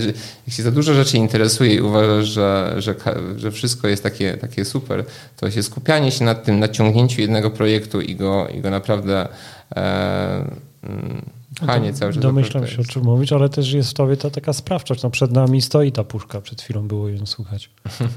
się 0.49 0.64
za 0.64 0.72
dużo 0.72 0.93
rzeczy 0.93 1.18
interesuje 1.18 1.76
i 1.76 1.81
uważasz, 1.81 2.27
że, 2.27 2.76
że, 2.77 2.95
że 3.38 3.51
wszystko 3.51 3.88
jest 3.88 4.03
takie, 4.03 4.38
takie 4.38 4.65
super, 4.65 5.06
to 5.38 5.51
się 5.51 5.64
skupianie 5.64 6.11
się 6.11 6.26
nad 6.26 6.43
tym, 6.43 6.60
naciągnięciu 6.60 7.22
jednego 7.22 7.51
projektu 7.51 8.01
i 8.01 8.15
go, 8.15 8.47
i 8.47 8.61
go 8.61 8.69
naprawdę 8.69 9.27
e, 9.76 10.45
mm, 10.84 11.39
pchanie 11.56 11.94
cały 11.94 12.14
czas. 12.14 12.24
Domyślam 12.24 12.68
się, 12.68 12.82
o 12.82 12.84
czym 12.84 13.04
mówisz, 13.04 13.32
ale 13.32 13.50
też 13.50 13.72
jest 13.72 13.90
w 13.90 13.94
tobie 13.94 14.18
ta 14.18 14.30
taka 14.30 14.54
sprawczość. 14.54 15.04
No 15.04 15.10
przed 15.10 15.32
nami 15.32 15.62
stoi 15.62 15.92
ta 15.92 16.04
puszka, 16.04 16.42
przed 16.42 16.62
chwilą 16.62 16.88
było 16.88 17.10
ją 17.10 17.26
słuchać. 17.26 17.70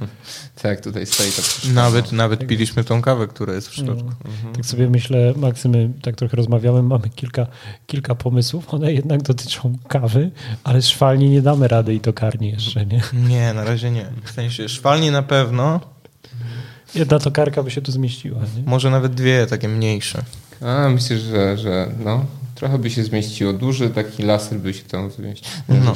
tak, 0.62 0.80
tutaj 0.80 1.06
stoi 1.06 1.30
ta 1.30 1.42
puszka. 1.42 1.68
Nawet, 1.72 2.12
nawet 2.12 2.40
tak. 2.40 2.48
piliśmy 2.48 2.84
tą 2.84 3.02
kawę, 3.02 3.26
która 3.26 3.54
jest 3.54 3.68
w 3.68 3.74
sztuczku. 3.74 4.10
No. 4.24 4.30
Mhm. 4.30 4.54
Tak 4.54 4.66
sobie 4.66 4.90
myślę, 4.90 5.34
Maksymy, 5.36 5.90
tak 6.02 6.16
trochę 6.16 6.36
rozmawiamy, 6.36 6.82
mamy 6.82 7.08
kilka, 7.08 7.46
kilka 7.86 8.14
pomysłów, 8.14 8.74
one 8.74 8.92
jednak 8.92 9.22
dotyczą 9.22 9.78
kawy, 9.88 10.30
ale 10.64 10.82
szwalni 10.82 11.28
nie 11.28 11.42
damy 11.42 11.68
rady 11.68 11.94
i 11.94 12.00
tokarni 12.00 12.50
jeszcze, 12.50 12.86
nie? 12.86 13.00
Nie, 13.28 13.54
na 13.54 13.64
razie 13.64 13.90
nie. 13.90 14.06
W 14.24 14.30
sensie 14.30 14.68
szwalni 14.68 15.10
na 15.10 15.22
pewno. 15.22 15.80
Jedna 16.94 17.18
tokarka 17.18 17.62
by 17.62 17.70
się 17.70 17.82
tu 17.82 17.92
zmieściła. 17.92 18.40
Nie? 18.40 18.62
Może 18.66 18.90
nawet 18.90 19.14
dwie, 19.14 19.46
takie 19.46 19.68
mniejsze. 19.68 20.22
A, 20.60 20.88
myślę, 20.88 21.18
że, 21.18 21.58
że 21.58 21.88
no, 22.04 22.24
Trochę 22.62 22.78
by 22.78 22.90
się 22.90 23.04
zmieściło. 23.04 23.52
Duży 23.52 23.90
taki 23.90 24.22
laser 24.22 24.58
by 24.58 24.74
się 24.74 24.82
tam 24.82 25.10
zmieścił. 25.10 25.50
No. 25.68 25.94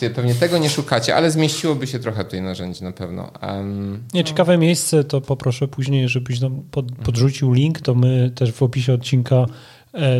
Ty 0.00 0.10
pewnie 0.10 0.34
tego 0.34 0.58
nie 0.58 0.70
szukacie, 0.70 1.16
ale 1.16 1.30
zmieściłoby 1.30 1.86
się 1.86 1.98
trochę 1.98 2.24
tej 2.24 2.42
narzędzi 2.42 2.84
na 2.84 2.92
pewno. 2.92 3.30
Um, 3.42 4.02
nie, 4.14 4.24
ciekawe 4.24 4.58
miejsce, 4.58 5.04
to 5.04 5.20
poproszę 5.20 5.68
później, 5.68 6.08
żebyś 6.08 6.40
nam 6.40 6.62
pod, 6.70 6.92
podrzucił 6.92 7.52
link, 7.52 7.80
to 7.80 7.94
my 7.94 8.30
też 8.34 8.52
w 8.52 8.62
opisie 8.62 8.92
odcinka 8.92 9.46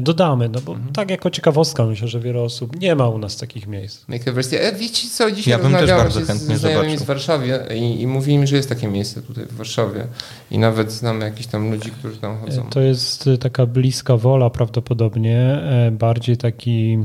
dodamy, 0.03 0.49
no 0.49 0.61
bo 0.61 0.73
mhm. 0.73 0.93
tak 0.93 1.11
jako 1.11 1.31
ciekawostka 1.31 1.87
myślę, 1.87 2.09
że 2.09 2.21
wiele 2.21 2.43
osób 2.43 2.81
nie 2.81 2.95
ma 2.95 3.09
u 3.09 3.19
nas 3.19 3.37
takich 3.37 3.67
miejsc. 3.67 4.09
Makeoversja. 4.09 4.61
E, 4.61 4.73
wiecie 4.73 5.09
co, 5.09 5.31
dzisiaj 5.31 5.51
ja 5.51 5.59
rozmawiałem 5.59 6.11
się 6.11 6.25
z 6.25 6.61
znajomymi 6.61 6.99
z 6.99 7.03
Warszawie 7.03 7.61
i, 7.75 8.01
i 8.01 8.07
mówili 8.07 8.39
mi, 8.39 8.47
że 8.47 8.57
jest 8.57 8.69
takie 8.69 8.89
miejsce 8.89 9.23
tutaj 9.23 9.47
w 9.47 9.57
Warszawie 9.57 10.07
i 10.51 10.59
nawet 10.59 10.93
znamy 10.93 11.25
jakichś 11.25 11.47
tam 11.47 11.71
ludzi, 11.71 11.91
którzy 11.91 12.17
tam 12.17 12.39
chodzą. 12.41 12.63
E, 12.67 12.71
to 12.71 12.81
jest 12.81 13.31
taka 13.41 13.67
bliska 13.67 14.17
wola 14.17 14.51
prawdopodobnie, 14.51 15.63
bardziej 15.93 16.37
taki, 16.37 16.99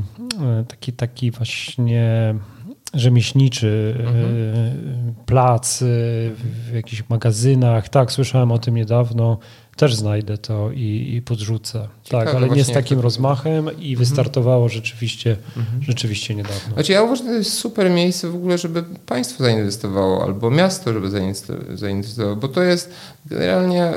taki, 0.68 0.92
taki 0.92 1.30
właśnie 1.30 2.34
rzemieślniczy 2.94 3.96
mhm. 3.98 4.34
plac 5.26 5.78
w 6.34 6.70
jakichś 6.74 7.04
magazynach. 7.08 7.88
Tak, 7.88 8.12
słyszałem 8.12 8.52
o 8.52 8.58
tym 8.58 8.74
niedawno 8.74 9.38
też 9.80 9.94
znajdę 9.94 10.38
to 10.38 10.70
i, 10.72 11.14
i 11.14 11.22
podrzucę. 11.22 11.88
Ciekawe, 12.02 12.24
tak, 12.24 12.34
ale 12.34 12.48
nie 12.48 12.64
z 12.64 12.72
takim 12.72 13.00
rozmachem 13.00 13.64
i 13.64 13.68
mhm. 13.68 13.96
wystartowało 13.96 14.68
rzeczywiście, 14.68 15.36
mhm. 15.56 15.82
rzeczywiście 15.82 16.34
niedawno. 16.34 16.74
Znaczy 16.74 16.92
ja 16.92 17.02
uważam, 17.02 17.26
że 17.26 17.32
to 17.32 17.38
jest 17.38 17.52
super 17.52 17.90
miejsce 17.90 18.28
w 18.28 18.34
ogóle, 18.34 18.58
żeby 18.58 18.84
państwo 19.06 19.44
zainwestowało 19.44 20.24
albo 20.24 20.50
miasto, 20.50 20.92
żeby 20.92 21.10
zainwestowało, 21.74 22.36
bo 22.36 22.48
to 22.48 22.62
jest 22.62 22.90
generalnie 23.26 23.92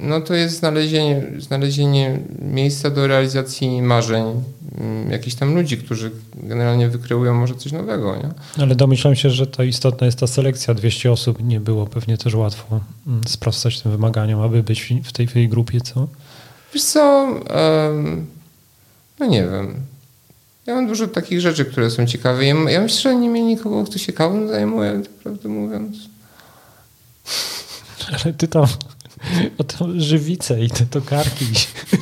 no 0.00 0.20
to 0.20 0.34
jest 0.34 0.58
znalezienie, 0.58 1.22
znalezienie 1.38 2.20
miejsca 2.42 2.90
do 2.90 3.06
realizacji 3.06 3.82
marzeń 3.82 4.24
mm, 4.80 5.10
jakichś 5.10 5.36
tam 5.36 5.54
ludzi, 5.54 5.78
którzy 5.78 6.10
generalnie 6.34 6.88
wykreują 6.88 7.34
może 7.34 7.54
coś 7.54 7.72
nowego. 7.72 8.16
Nie? 8.16 8.28
Ale 8.62 8.74
domyślam 8.74 9.16
się, 9.16 9.30
że 9.30 9.46
to 9.46 9.62
istotna 9.62 10.06
jest 10.06 10.18
ta 10.18 10.26
selekcja. 10.26 10.74
200 10.74 11.12
osób 11.12 11.44
nie 11.44 11.60
było 11.60 11.86
pewnie 11.86 12.18
też 12.18 12.34
łatwo 12.34 12.80
mm, 13.06 13.20
sprostać 13.26 13.80
tym 13.80 13.92
wymaganiom, 13.92 14.40
aby 14.40 14.62
być 14.62 14.94
w 15.04 15.12
tej, 15.12 15.26
w 15.26 15.32
tej 15.32 15.48
grupie, 15.48 15.80
co? 15.80 16.08
Wiesz 16.74 16.84
co, 16.84 17.28
no 19.20 19.26
nie 19.26 19.42
wiem. 19.42 19.74
Ja 20.66 20.74
mam 20.74 20.86
dużo 20.86 21.06
takich 21.06 21.40
rzeczy, 21.40 21.64
które 21.64 21.90
są 21.90 22.06
ciekawe. 22.06 22.44
Ja, 22.44 22.54
ja 22.70 22.80
myślę, 22.80 23.00
że 23.00 23.16
nie 23.16 23.28
mieli 23.28 23.46
nikogo, 23.46 23.84
kto 23.84 23.98
się 23.98 24.12
kawą 24.12 24.48
zajmuje, 24.48 25.00
tak 25.02 25.12
prawdę 25.12 25.48
mówiąc. 25.48 25.96
Ale 28.24 28.34
ty 28.34 28.48
tam 28.48 28.66
o 29.58 29.64
tą 29.64 29.92
żywicę 29.96 30.60
i 30.60 30.70
te 30.70 30.86
tokarki. 30.86 31.46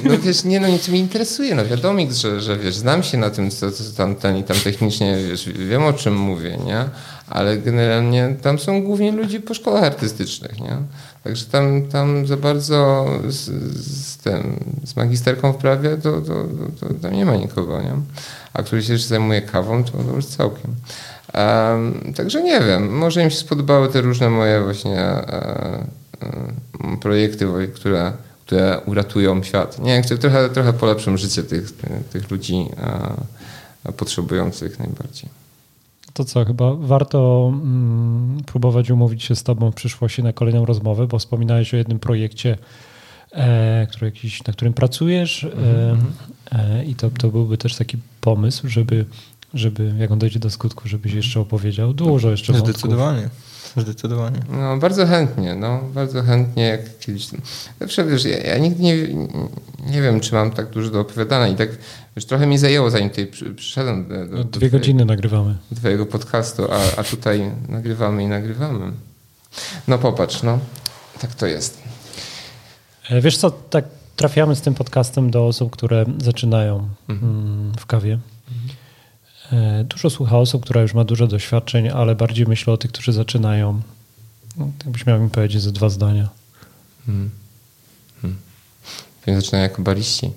No 0.05 0.19
wiesz, 0.19 0.45
nie 0.45 0.61
no, 0.61 0.69
nic 0.69 0.89
mnie 0.89 0.99
interesuje. 0.99 1.55
No 1.55 1.67
wiadomo, 1.67 2.01
że, 2.11 2.41
że 2.41 2.57
wiesz, 2.57 2.75
znam 2.75 3.03
się 3.03 3.19
na 3.19 3.31
tym, 3.31 3.51
co, 3.51 3.71
co 3.71 3.85
tam 3.97 4.15
ten 4.15 4.37
i 4.37 4.45
tam 4.45 4.57
technicznie, 4.57 5.17
wiesz, 5.29 5.49
wiem 5.49 5.85
o 5.85 5.93
czym 5.93 6.17
mówię, 6.17 6.59
nie? 6.67 6.85
Ale 7.29 7.59
generalnie 7.59 8.37
tam 8.43 8.59
są 8.59 8.83
głównie 8.83 9.13
ludzie 9.13 9.41
po 9.41 9.55
szkołach 9.55 9.85
artystycznych, 9.85 10.61
nie? 10.61 10.77
Także 11.25 11.47
tam, 11.47 11.83
tam 11.83 12.27
za 12.27 12.37
bardzo 12.37 13.07
z, 13.29 13.51
z 13.87 14.17
tym, 14.17 14.65
z 14.85 14.97
magisterką 14.97 15.53
w 15.53 15.57
prawie 15.57 15.97
to, 15.97 16.13
to, 16.13 16.45
to, 16.81 16.87
to 16.87 16.95
tam 16.95 17.13
nie 17.13 17.27
ma 17.27 17.37
nikogo, 17.37 17.83
nie? 17.83 17.93
A 18.53 18.63
który 18.63 18.83
się 18.83 18.99
zajmuje 18.99 19.43
kawą, 19.43 19.85
to, 19.85 19.93
już 20.17 20.27
całkiem. 20.27 20.75
Um, 21.35 22.13
także 22.17 22.43
nie 22.43 22.61
wiem, 22.61 22.99
może 22.99 23.23
im 23.23 23.31
się 23.31 23.37
spodobały 23.37 23.89
te 23.89 24.01
różne 24.01 24.31
moje 24.31 24.63
właśnie 24.63 25.01
Y, 25.01 26.06
projekty, 27.01 27.47
które, 27.75 28.13
które 28.47 28.81
uratują 28.87 29.43
świat. 29.43 29.79
Nie, 29.79 30.03
trochę, 30.03 30.49
trochę 30.49 30.73
polepszą 30.73 31.17
życie 31.17 31.43
tych, 31.43 31.73
tych 32.13 32.31
ludzi 32.31 32.67
potrzebujących 33.97 34.79
najbardziej. 34.79 35.31
To 36.17 36.25
co, 36.25 36.45
chyba 36.45 36.75
warto 36.75 37.51
mm, 37.53 38.43
próbować 38.47 38.91
umówić 38.91 39.23
się 39.23 39.37
z 39.37 39.43
Tobą 39.43 39.71
w 39.71 39.75
przyszłości 39.75 40.23
na 40.23 40.33
kolejną 40.33 40.65
rozmowę, 40.65 41.07
bo 41.07 41.19
wspominałeś 41.19 41.75
o 41.75 41.77
jednym 41.77 41.99
projekcie, 41.99 42.59
e, 43.33 43.87
który 43.87 44.07
jakiś, 44.07 44.45
na 44.45 44.53
którym 44.53 44.75
pracujesz 44.75 45.45
e, 45.45 45.53
mm 45.53 45.97
-hmm. 45.97 46.03
e, 46.53 46.85
i 46.85 46.95
to, 46.95 47.11
to 47.11 47.29
byłby 47.29 47.59
też 47.59 47.77
taki 47.77 47.97
pomysł, 48.21 48.69
żeby, 48.69 49.05
żeby 49.55 49.95
jak 49.99 50.11
on 50.11 50.19
dojdzie 50.19 50.39
do 50.39 50.51
skutku, 50.51 50.89
żebyś 50.89 51.13
jeszcze 51.13 51.41
opowiedział 51.41 51.95
dużo 51.95 52.31
jeszcze 52.31 52.55
Zdecydowanie. 52.59 53.21
Wątków. 53.21 53.57
Zdecydowanie. 53.77 54.41
No, 54.51 54.77
bardzo 54.77 55.07
chętnie, 55.07 55.55
no, 55.55 55.81
bardzo 55.95 56.23
chętnie, 56.23 56.63
jak 56.63 56.99
kiedyś. 56.99 57.29
Zawsze 57.81 58.05
wiesz, 58.05 58.25
ja, 58.25 58.39
ja 58.39 58.59
nigdy 58.59 58.83
nie, 58.83 58.97
nie 59.87 60.03
wiem, 60.03 60.21
czy 60.21 60.35
mam 60.35 60.51
tak 60.51 60.71
dużo 60.71 60.91
do 60.91 61.01
opowiadania 61.01 61.49
i 61.49 61.57
tak 61.57 61.69
już 62.17 62.25
trochę 62.25 62.47
mi 62.47 62.59
zajęło, 62.59 62.91
zanim 62.91 63.11
tutaj 63.11 63.27
przyszedłem. 63.57 64.09
Do, 64.09 64.27
do, 64.27 64.37
no, 64.37 64.45
Dwie 64.45 64.71
do 64.71 64.79
godziny 64.79 65.05
nagrywamy. 65.05 65.55
Do 65.71 65.77
twojego 65.77 66.07
podcastu, 66.07 66.73
a, 66.73 67.01
a 67.01 67.05
tutaj 67.05 67.51
nagrywamy 67.69 68.23
i 68.23 68.27
nagrywamy. 68.27 68.93
No 69.89 69.99
popatrz, 69.99 70.43
no, 70.43 70.59
tak 71.21 71.35
to 71.35 71.47
jest. 71.47 71.83
E, 73.11 73.21
wiesz 73.21 73.39
co, 73.39 73.51
tak 73.51 73.85
trafiamy 74.17 74.57
z 74.57 74.61
tym 74.61 74.75
podcastem 74.75 75.31
do 75.31 75.47
osób, 75.47 75.71
które 75.71 76.05
zaczynają 76.19 76.89
mhm. 77.09 77.33
Mm, 77.33 77.73
w 77.79 77.87
kawie. 77.87 78.19
E, 79.53 79.85
dużo 79.85 80.11
słucha 80.11 80.39
osób, 80.39 80.63
która 80.63 80.83
już 80.83 80.95
ma 80.95 81.05
dużo 81.05 81.27
doświadczeń, 81.27 81.89
ale 81.89 82.15
bardziej 82.15 82.47
myślę 82.47 82.73
o 82.73 82.77
tych, 82.77 82.93
którzy 82.93 83.13
zaczynają. 83.13 83.83
No, 84.57 84.71
jakbyś 84.85 85.07
miał 85.07 85.21
mi 85.21 85.31
powiedzieć 85.31 85.63
ze 85.63 85.73
dwa 85.73 85.89
zdania. 85.89 86.29
Hmm. 87.07 87.31
Hmm. 88.23 88.37
Zaczynają 89.27 89.63
jako 89.63 89.83
bariści 89.83 90.31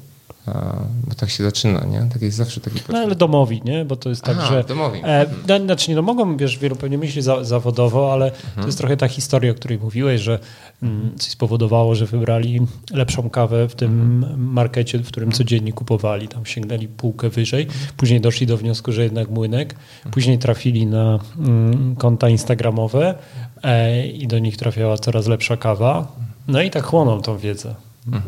bo 1.07 1.15
tak 1.15 1.29
się 1.29 1.43
zaczyna, 1.43 1.85
nie? 1.85 2.09
Tak 2.13 2.21
jest 2.21 2.37
zawsze 2.37 2.61
taki 2.61 2.75
początek. 2.75 2.95
No 2.95 3.05
ale 3.05 3.15
domowi, 3.15 3.61
nie? 3.65 3.85
Bo 3.85 3.95
to 3.95 4.09
jest 4.09 4.21
tak, 4.21 4.37
Aha, 4.39 4.47
że... 4.47 4.63
domowi. 4.63 4.99
E, 5.03 5.25
no, 5.47 5.59
znaczy 5.59 5.89
nie, 5.89 5.95
no 5.95 6.01
mogą, 6.01 6.37
wiesz, 6.37 6.57
wielu 6.57 6.75
pewnie 6.75 6.97
myśli 6.97 7.21
za, 7.21 7.43
zawodowo, 7.43 8.13
ale 8.13 8.25
mhm. 8.25 8.61
to 8.61 8.65
jest 8.65 8.77
trochę 8.77 8.97
ta 8.97 9.07
historia, 9.07 9.51
o 9.51 9.55
której 9.55 9.77
mówiłeś, 9.77 10.21
że 10.21 10.39
mm, 10.83 11.11
coś 11.17 11.29
spowodowało, 11.29 11.95
że 11.95 12.05
wybrali 12.05 12.59
lepszą 12.91 13.29
kawę 13.29 13.69
w 13.69 13.75
tym 13.75 14.21
mhm. 14.21 14.43
markecie, 14.43 14.99
w 14.99 15.07
którym 15.07 15.31
codziennie 15.31 15.73
kupowali. 15.73 16.27
Tam 16.27 16.45
sięgnęli 16.45 16.87
półkę 16.87 17.29
wyżej. 17.29 17.63
Mhm. 17.63 17.81
Później 17.97 18.21
doszli 18.21 18.47
do 18.47 18.57
wniosku, 18.57 18.91
że 18.91 19.03
jednak 19.03 19.29
młynek. 19.29 19.73
Mhm. 19.73 20.13
Później 20.13 20.37
trafili 20.37 20.85
na 20.85 21.19
mm, 21.39 21.95
konta 21.95 22.29
instagramowe 22.29 23.15
e, 23.63 24.07
i 24.07 24.27
do 24.27 24.39
nich 24.39 24.57
trafiała 24.57 24.97
coraz 24.97 25.27
lepsza 25.27 25.57
kawa. 25.57 26.11
No 26.47 26.61
i 26.61 26.69
tak 26.69 26.83
chłoną 26.83 27.21
tą 27.21 27.37
wiedzę. 27.37 27.75
Mhm 28.07 28.23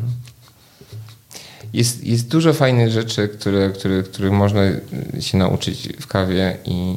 jest, 1.73 2.03
jest 2.03 2.27
dużo 2.27 2.53
fajnych 2.53 2.91
rzeczy, 2.91 3.27
które, 3.27 3.69
które, 3.69 4.03
których 4.03 4.31
można 4.31 4.61
się 5.19 5.38
nauczyć 5.38 5.89
w 5.99 6.07
kawie 6.07 6.57
i 6.65 6.95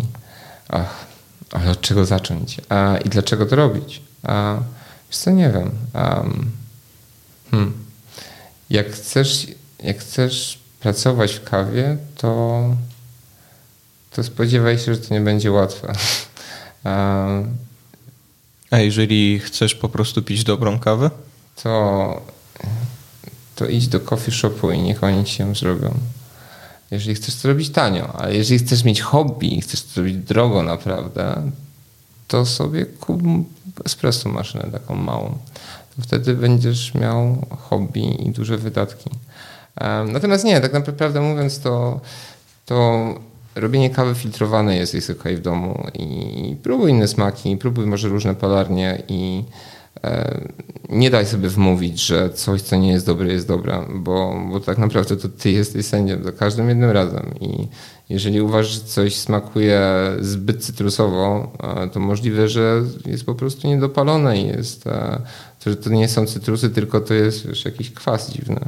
ach, 0.69 1.07
ale 1.51 1.71
od 1.71 1.81
czego 1.81 2.05
zacząć? 2.05 2.61
A, 2.69 2.99
I 3.05 3.09
dlaczego 3.09 3.47
to 3.47 3.57
robić? 3.57 4.03
A, 4.23 4.59
wiesz 5.11 5.19
co, 5.19 5.31
nie 5.31 5.51
wiem. 5.51 5.71
Um, 5.95 6.51
hmm. 7.51 7.73
Jak 8.71 8.91
chcesz, 8.91 9.47
jak 9.83 9.99
chcesz 9.99 10.59
pracować 10.81 11.33
w 11.33 11.45
kawie, 11.45 11.97
to, 12.17 12.63
to 14.11 14.23
spodziewaj 14.23 14.79
się, 14.79 14.95
że 14.95 15.01
to 15.01 15.15
nie 15.15 15.21
będzie 15.21 15.53
łatwe. 15.53 15.93
Um, 16.85 17.57
A 18.71 18.79
jeżeli 18.79 19.39
chcesz 19.39 19.75
po 19.75 19.89
prostu 19.89 20.23
pić 20.23 20.45
dobrą 20.45 20.79
kawę? 20.79 21.11
To 21.63 22.34
to 23.55 23.67
idź 23.67 23.89
do 23.89 24.01
coffee 24.01 24.33
shopu 24.33 24.71
i 24.71 24.79
niech 24.79 25.05
oni 25.05 25.25
ci 25.25 25.43
ją 25.43 25.55
zrobią. 25.55 25.95
Jeżeli 26.91 27.15
chcesz 27.15 27.37
to 27.37 27.49
robić 27.49 27.71
tanio, 27.71 28.13
ale 28.13 28.35
jeżeli 28.35 28.59
chcesz 28.59 28.85
mieć 28.85 29.01
hobby 29.01 29.59
i 29.59 29.61
chcesz 29.61 29.83
to 29.83 30.01
robić 30.01 30.17
drogo 30.17 30.63
naprawdę, 30.63 31.51
to 32.29 32.47
sobie 32.47 32.87
kup 32.87 33.23
espresso 33.85 34.29
maszynę 34.29 34.69
taką 34.73 34.95
małą. 34.95 35.39
To 35.97 36.03
wtedy 36.03 36.35
będziesz 36.35 36.95
miał 36.95 37.47
hobby 37.59 38.27
i 38.27 38.31
duże 38.31 38.59
wydatki. 38.59 39.11
Natomiast 40.07 40.45
nie, 40.45 40.61
tak 40.61 40.73
naprawdę 40.73 41.21
mówiąc, 41.21 41.61
to, 41.61 42.01
to 42.67 43.15
robienie 43.55 43.91
kawy 43.91 44.15
filtrowanej 44.15 44.79
jest, 44.79 44.95
jest 44.95 45.11
ok 45.11 45.25
w 45.37 45.41
domu 45.41 45.87
i 45.95 46.57
próbuj 46.63 46.91
inne 46.91 47.09
smaki, 47.09 47.57
próbuj 47.57 47.87
może 47.87 48.09
różne 48.09 48.35
palarnie 48.35 49.03
i 49.09 49.45
nie 50.89 51.11
daj 51.11 51.27
sobie 51.27 51.49
wmówić, 51.49 52.01
że 52.01 52.31
coś, 52.31 52.63
co 52.63 52.77
nie 52.77 52.93
jest 52.93 53.07
dobre, 53.07 53.33
jest 53.33 53.49
dobre, 53.49 53.87
bo, 53.95 54.41
bo 54.51 54.61
tak 54.61 54.79
naprawdę 54.79 55.17
to 55.17 55.29
ty 55.29 55.51
jesteś 55.51 55.87
sędzią 55.87 56.23
za 56.23 56.33
każdym 56.33 56.69
jednym 56.69 56.91
razem 56.91 57.35
i 57.41 57.69
jeżeli 58.09 58.41
uważasz, 58.41 58.73
że 58.73 58.81
coś 58.81 59.17
smakuje 59.17 59.81
zbyt 60.21 60.65
cytrusowo, 60.65 61.53
e, 61.85 61.89
to 61.89 62.01
możliwe, 62.01 62.49
że 62.49 62.83
jest 63.07 63.27
po 63.27 63.35
prostu 63.35 63.69
niedopalone 63.69 64.39
i 64.39 64.47
jest, 64.47 64.87
e, 64.87 65.21
to, 65.65 65.71
że 65.71 65.77
to 65.77 65.91
nie 65.91 66.09
są 66.09 66.27
cytrusy, 66.27 66.71
tylko 66.71 67.01
to 67.01 67.15
jest 67.15 67.65
jakiś 67.65 67.91
kwas 67.91 68.33
dziwny. 68.33 68.61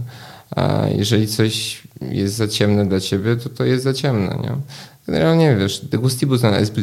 Jeżeli 0.97 1.29
coś 1.29 1.83
jest 2.01 2.35
za 2.35 2.49
ciemne 2.49 2.87
dla 2.87 3.01
ciebie, 3.01 3.37
to 3.37 3.49
to 3.49 3.65
jest 3.65 3.85
za 3.85 3.95
ciemne. 3.95 4.39
Nie? 4.43 4.53
Generalnie 5.07 5.57
wiesz, 5.57 5.81
de 5.81 5.99
gustibus 5.99 6.45
est 6.45 6.75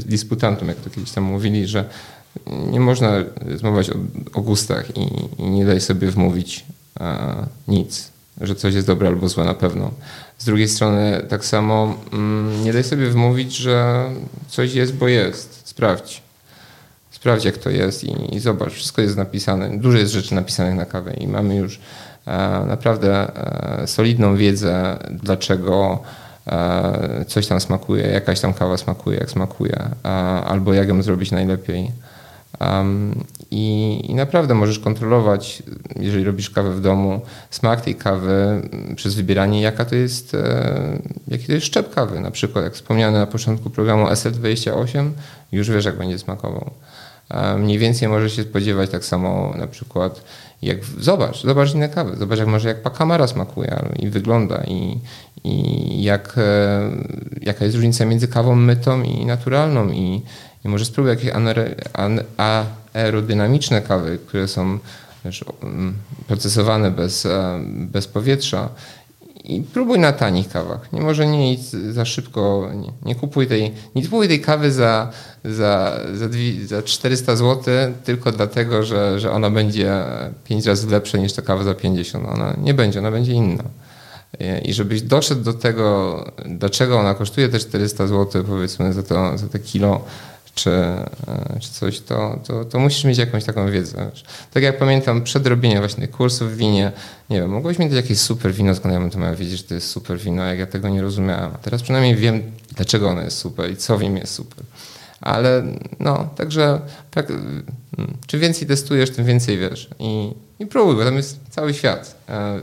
jak 0.67 0.77
to 0.77 0.89
kiedyś 0.89 1.11
tam 1.11 1.23
mówili, 1.23 1.67
że 1.67 1.85
nie 2.71 2.79
można 2.79 3.11
rozmawiać 3.51 3.89
o, 3.89 3.95
o 4.33 4.41
gustach 4.41 4.97
i, 4.97 5.01
i, 5.37 5.49
nie 5.49 5.65
daj 5.65 5.81
sobie 5.81 6.07
wmówić 6.07 6.65
nic. 7.67 8.11
że 8.41 8.55
coś 8.55 8.73
jest 8.73 8.87
dobre 8.87 9.07
albo 9.07 9.29
złe 9.29 9.43
na 9.43 9.53
pewno. 9.53 9.91
Z 10.37 10.45
drugiej 10.45 10.67
strony 10.67 11.25
tak 11.29 11.45
samo 11.45 11.95
mm, 12.13 12.63
nie 12.63 12.73
daj 12.73 12.83
sobie 12.83 13.09
wmówić, 13.09 13.55
że 13.55 14.05
coś 14.47 14.73
jest, 14.73 14.95
bo 14.95 15.07
jest. 15.07 15.61
Sprawdź. 15.63 16.23
Sprawdź 17.11 17.45
jak 17.45 17.57
to 17.57 17.69
jest 17.69 18.03
i, 18.03 18.35
i 18.35 18.39
zobacz. 18.39 18.73
Wszystko 18.73 19.01
jest 19.01 19.17
napisane. 19.17 19.77
Dużo 19.77 19.97
jest 19.97 20.13
rzeczy 20.13 20.35
napisanych 20.35 20.75
na 20.75 20.85
kawę 20.85 21.13
i 21.13 21.27
mamy 21.27 21.55
już 21.55 21.79
e, 22.27 22.65
naprawdę 22.67 23.35
e, 23.81 23.87
solidną 23.87 24.35
wiedzę, 24.35 24.97
dlaczego 25.11 25.99
e, 26.47 27.25
coś 27.27 27.47
tam 27.47 27.59
smakuje, 27.61 28.07
jakaś 28.07 28.39
tam 28.39 28.53
kawa 28.53 28.77
smakuje, 28.77 29.17
jak 29.17 29.31
smakuje, 29.31 29.89
albo 30.45 30.73
jak 30.73 30.87
ją 30.87 31.03
zrobić 31.03 31.31
najlepiej. 31.31 31.91
Um, 32.59 33.23
i, 33.51 33.99
i, 34.09 34.15
naprawdę 34.15 34.53
możesz 34.53 34.79
kontrolować, 34.79 35.63
jeżeli 35.99 36.23
robisz 36.23 36.49
kawę 36.49 36.71
w 36.71 36.81
domu, 36.81 37.21
smak 37.49 37.81
tej 37.81 37.95
kawy 37.95 38.61
przez 38.95 39.15
wybieranie, 39.15 39.61
jaka 39.61 39.85
to 39.85 39.95
jest, 39.95 40.33
e, 40.33 40.99
jaki 41.27 41.45
to 41.45 41.51
jest 41.51 41.65
szczep 41.65 41.93
kawy. 41.93 42.19
Na 42.19 42.31
przykład, 42.31 42.63
jak 42.63 42.73
wspomniane 42.73 43.19
na 43.19 43.27
początku 43.27 43.69
programu 43.69 44.05
SL28, 44.05 45.09
już 45.51 45.69
wiesz, 45.69 45.85
jak 45.85 45.97
będzie 45.97 46.19
smakował. 46.19 46.71
Mniej 47.57 47.79
więcej 47.79 48.07
możesz 48.07 48.35
się 48.35 48.43
spodziewać 48.43 48.89
tak 48.89 49.05
samo 49.05 49.53
na 49.57 49.67
przykład 49.67 50.23
jak 50.61 50.85
zobacz, 50.99 51.43
zobacz 51.43 51.75
inne 51.75 51.89
kawy, 51.89 52.15
zobacz 52.17 52.39
jak 52.39 52.47
może 52.47 52.67
jak 52.67 52.81
pakamara 52.81 53.27
smakuje 53.27 53.79
i 53.99 54.09
wygląda 54.09 54.63
i, 54.63 54.99
i 55.43 56.03
jak, 56.03 56.35
e, 56.37 56.81
jaka 57.41 57.65
jest 57.65 57.75
różnica 57.75 58.05
między 58.05 58.27
kawą 58.27 58.55
mytą 58.55 59.03
i 59.03 59.25
naturalną 59.25 59.89
i, 59.89 60.21
i 60.65 60.69
może 60.69 60.85
spróbuj 60.85 61.09
jakieś 61.09 61.31
aerodynamiczne 62.93 63.81
kawy, 63.81 64.19
które 64.27 64.47
są 64.47 64.79
mm, 65.61 65.93
procesowane 66.27 66.91
bez, 66.91 67.25
e, 67.25 67.59
bez 67.65 68.07
powietrza 68.07 68.69
i 69.43 69.61
próbuj 69.61 69.99
na 69.99 70.11
tanich 70.11 70.49
kawach. 70.49 70.93
Nie 70.93 71.01
może 71.01 71.27
nie 71.27 71.57
za 71.91 72.05
szybko, 72.05 72.69
nie, 72.75 72.91
nie 73.05 73.15
kupuj 73.15 73.47
tej, 73.47 73.71
nie 73.95 74.03
kupuj 74.03 74.27
tej 74.27 74.41
kawy 74.41 74.71
za, 74.71 75.11
za, 75.45 75.99
za, 76.13 76.27
za 76.65 76.83
400 76.83 77.35
zł 77.35 77.73
tylko 78.03 78.31
dlatego, 78.31 78.83
że, 78.83 79.19
że 79.19 79.31
ona 79.31 79.49
będzie 79.49 79.93
5 80.43 80.65
razy 80.65 80.89
lepsza 80.89 81.17
niż 81.17 81.33
ta 81.33 81.41
kawa 81.41 81.63
za 81.63 81.73
50. 81.73 82.27
Ona 82.27 82.53
nie 82.57 82.73
będzie, 82.73 82.99
ona 82.99 83.11
będzie 83.11 83.31
inna. 83.31 83.63
I 84.65 84.73
żebyś 84.73 85.01
doszedł 85.01 85.43
do 85.43 85.53
tego, 85.53 86.25
dlaczego 86.45 86.99
ona 86.99 87.13
kosztuje 87.13 87.49
te 87.49 87.59
400 87.59 88.07
zł, 88.07 88.43
powiedzmy, 88.43 88.93
za 88.93 89.03
to, 89.03 89.37
za 89.37 89.47
te 89.47 89.59
kilo, 89.59 90.05
czy, 90.55 90.71
e, 90.71 91.59
czy 91.59 91.69
coś, 91.69 91.99
to, 91.99 92.39
to, 92.47 92.65
to, 92.65 92.79
musisz 92.79 93.03
mieć 93.03 93.17
jakąś 93.17 93.43
taką 93.43 93.71
wiedzę. 93.71 94.11
Tak 94.53 94.63
jak 94.63 94.77
pamiętam, 94.77 95.21
przed 95.21 95.47
robieniem 95.47 95.79
właśnie 95.79 96.07
kursów 96.07 96.51
w 96.51 96.57
winie, 96.57 96.91
nie 97.29 97.41
wiem, 97.41 97.49
mogłeś 97.49 97.79
mieć 97.79 97.93
jakieś 97.93 98.19
super 98.19 98.53
wino, 98.53 98.75
skąd 98.75 98.93
ja 98.93 98.99
bym 98.99 99.09
to 99.09 99.19
miał 99.19 99.35
wiedzieć, 99.35 99.57
że 99.57 99.63
to 99.63 99.73
jest 99.73 99.89
super 99.89 100.17
wino, 100.17 100.45
jak 100.45 100.59
ja 100.59 100.65
tego 100.65 100.89
nie 100.89 101.01
rozumiałem. 101.01 101.51
A 101.55 101.57
teraz 101.57 101.81
przynajmniej 101.81 102.15
wiem, 102.15 102.43
dlaczego 102.75 103.09
ono 103.09 103.21
jest 103.21 103.37
super 103.37 103.71
i 103.71 103.77
co 103.77 103.97
w 103.97 104.03
nim 104.03 104.17
jest 104.17 104.33
super. 104.33 104.63
Ale 105.21 105.63
no, 105.99 106.29
także 106.35 106.79
tak, 107.11 107.29
mm, 107.29 107.63
czym 108.27 108.39
więcej 108.39 108.67
testujesz, 108.67 109.09
tym 109.11 109.25
więcej 109.25 109.57
wiesz. 109.57 109.89
I, 109.99 110.33
i 110.59 110.65
próbuj, 110.65 110.95
bo 110.95 111.03
tam 111.03 111.15
jest 111.15 111.39
cały 111.49 111.73
świat. 111.73 112.15
E, 112.29 112.59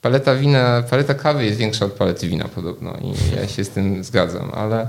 paleta 0.00 0.34
wina, 0.34 0.82
paleta 0.82 1.14
kawy 1.14 1.44
jest 1.44 1.58
większa 1.58 1.84
od 1.84 1.92
palety 1.92 2.28
wina 2.28 2.48
podobno 2.48 2.96
i 2.96 3.36
ja 3.36 3.48
się 3.48 3.64
z 3.64 3.68
tym 3.68 4.04
zgadzam, 4.04 4.50
ale 4.54 4.88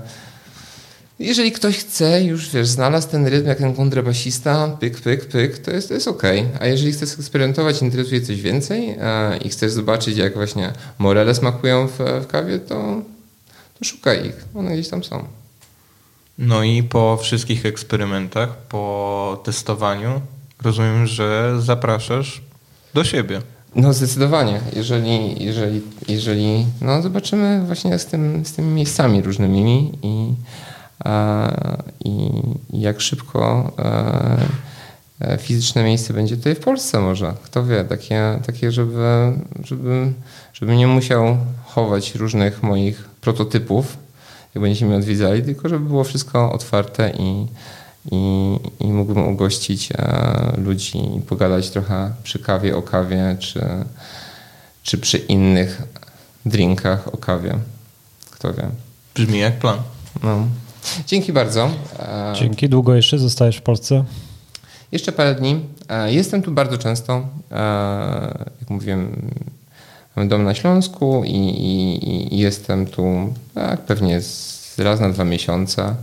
jeżeli 1.19 1.51
ktoś 1.51 1.77
chce, 1.77 2.23
już 2.23 2.49
wiesz, 2.49 2.67
znalazł 2.67 3.09
ten 3.09 3.27
rytm 3.27 3.47
jak 3.47 3.57
ten 3.57 3.75
kontrabasista, 3.75 4.67
pyk, 4.79 5.01
pyk, 5.01 5.25
pyk, 5.25 5.57
to 5.57 5.71
jest, 5.71 5.87
to 5.87 5.93
jest 5.93 6.07
okej. 6.07 6.39
Okay. 6.39 6.61
A 6.61 6.65
jeżeli 6.65 6.91
chcesz 6.91 7.13
eksperymentować, 7.13 7.81
interesuje 7.81 8.21
coś 8.21 8.41
więcej 8.41 8.99
a, 8.99 9.35
i 9.35 9.49
chcesz 9.49 9.71
zobaczyć, 9.71 10.17
jak 10.17 10.33
właśnie 10.33 10.73
morele 10.99 11.35
smakują 11.35 11.87
w, 11.87 11.97
w 11.97 12.27
kawie, 12.27 12.59
to, 12.59 13.01
to 13.79 13.85
szukaj 13.85 14.25
ich. 14.27 14.45
One 14.55 14.73
gdzieś 14.73 14.89
tam 14.89 15.03
są. 15.03 15.23
No 16.37 16.63
i 16.63 16.83
po 16.83 17.17
wszystkich 17.17 17.65
eksperymentach, 17.65 18.57
po 18.57 19.41
testowaniu, 19.45 20.21
rozumiem, 20.63 21.07
że 21.07 21.55
zapraszasz 21.61 22.41
do 22.93 23.03
siebie. 23.03 23.41
No 23.75 23.93
zdecydowanie. 23.93 24.59
Jeżeli, 24.75 25.45
jeżeli, 25.45 25.81
jeżeli 26.07 26.65
no 26.81 27.01
zobaczymy 27.01 27.63
właśnie 27.65 27.99
z, 27.99 28.05
tym, 28.05 28.45
z 28.45 28.53
tymi 28.53 28.67
miejscami 28.67 29.21
różnymi 29.21 29.91
i 30.03 30.33
i 32.05 32.29
jak 32.73 33.01
szybko 33.01 33.71
e, 33.79 35.31
e, 35.33 35.37
fizyczne 35.37 35.83
miejsce 35.83 36.13
będzie 36.13 36.37
tutaj 36.37 36.55
w 36.55 36.59
Polsce 36.59 36.99
może. 36.99 37.33
Kto 37.43 37.65
wie, 37.65 37.83
takie, 37.83 38.39
takie 38.45 38.71
żeby, 38.71 39.33
żeby, 39.63 40.13
żeby 40.53 40.75
nie 40.75 40.87
musiał 40.87 41.37
chować 41.65 42.15
różnych 42.15 42.63
moich 42.63 43.03
prototypów, 43.21 43.97
jak 44.55 44.61
będziecie 44.61 44.85
mnie 44.85 44.95
odwiedzali, 44.95 45.43
tylko 45.43 45.69
żeby 45.69 45.85
było 45.85 46.03
wszystko 46.03 46.51
otwarte 46.51 47.11
i, 47.19 47.47
i, 48.11 48.55
i 48.79 48.87
mógłbym 48.87 49.27
ugościć 49.27 49.91
e, 49.91 50.53
ludzi 50.57 51.15
i 51.17 51.21
pogadać 51.21 51.69
trochę 51.69 52.13
przy 52.23 52.39
kawie 52.39 52.77
o 52.77 52.81
kawie, 52.81 53.37
czy, 53.39 53.61
czy 54.83 54.97
przy 54.97 55.17
innych 55.17 55.81
drinkach 56.45 57.07
o 57.07 57.17
kawie. 57.17 57.57
Kto 58.31 58.53
wie. 58.53 58.69
Brzmi 59.15 59.39
jak 59.39 59.59
plan. 59.59 59.77
No. 60.23 60.47
Dzięki 61.07 61.33
bardzo. 61.33 61.69
Dzięki. 62.33 62.69
Długo 62.69 62.95
jeszcze 62.95 63.19
zostajesz 63.19 63.57
w 63.57 63.61
Polsce? 63.61 64.03
Jeszcze 64.91 65.11
parę 65.11 65.35
dni. 65.35 65.65
Jestem 66.05 66.41
tu 66.41 66.51
bardzo 66.51 66.77
często. 66.77 67.27
Jak 68.59 68.69
mówiłem, 68.69 69.31
mam 70.15 70.27
dom 70.27 70.43
na 70.43 70.53
Śląsku 70.53 71.23
i, 71.25 71.37
i, 71.37 72.35
i 72.35 72.37
jestem 72.37 72.87
tu 72.87 73.33
tak, 73.55 73.79
pewnie 73.81 74.21
z, 74.21 74.75
raz 74.79 74.99
na 74.99 75.09
dwa 75.09 75.23
miesiące. 75.23 75.95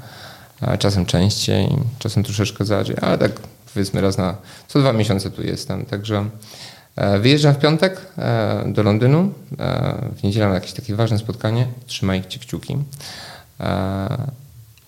Czasem 0.78 1.06
częściej, 1.06 1.68
czasem 1.98 2.22
troszeczkę 2.22 2.64
rzadziej, 2.64 2.96
ale 3.00 3.18
tak 3.18 3.32
powiedzmy 3.74 4.00
raz 4.00 4.18
na 4.18 4.36
co 4.68 4.78
dwa 4.78 4.92
miesiące 4.92 5.30
tu 5.30 5.42
jestem. 5.42 5.86
Także 5.86 6.24
e, 6.96 7.18
wyjeżdżam 7.18 7.54
w 7.54 7.58
piątek 7.58 8.00
e, 8.18 8.64
do 8.66 8.82
Londynu. 8.82 9.32
E, 9.58 9.94
w 10.16 10.22
niedzielę 10.22 10.46
mam 10.46 10.54
jakieś 10.54 10.72
takie 10.72 10.94
ważne 10.94 11.18
spotkanie. 11.18 11.66
Trzymajcie 11.86 12.38
kciuki. 12.38 12.76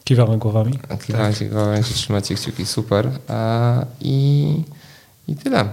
Kiwamy 0.08 0.38
głowami. 0.38 0.78
Tak. 0.88 1.48
głowami, 1.50 1.84
trzymacie 1.84 2.34
kciuki, 2.34 2.66
super. 2.66 3.10
I, 4.00 4.62
I 5.28 5.34
tyle. 5.34 5.68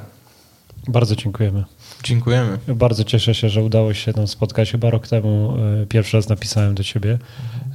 Bardzo 0.88 1.16
dziękujemy. 1.16 1.64
Dziękujemy. 2.03 2.57
Bardzo 2.68 3.03
cieszę 3.03 3.36
się, 3.36 3.49
że 3.49 3.64
udało 3.64 3.94
się 3.94 4.14
tam 4.14 4.28
spotkać. 4.28 4.72
Chyba 4.72 4.90
rok 4.90 5.07
temu 5.07 5.57
e, 5.84 5.86
pierwszy 5.86 6.18
raz 6.18 6.30
napisałem 6.30 6.76
do 6.76 6.84
ciebie, 6.84 7.18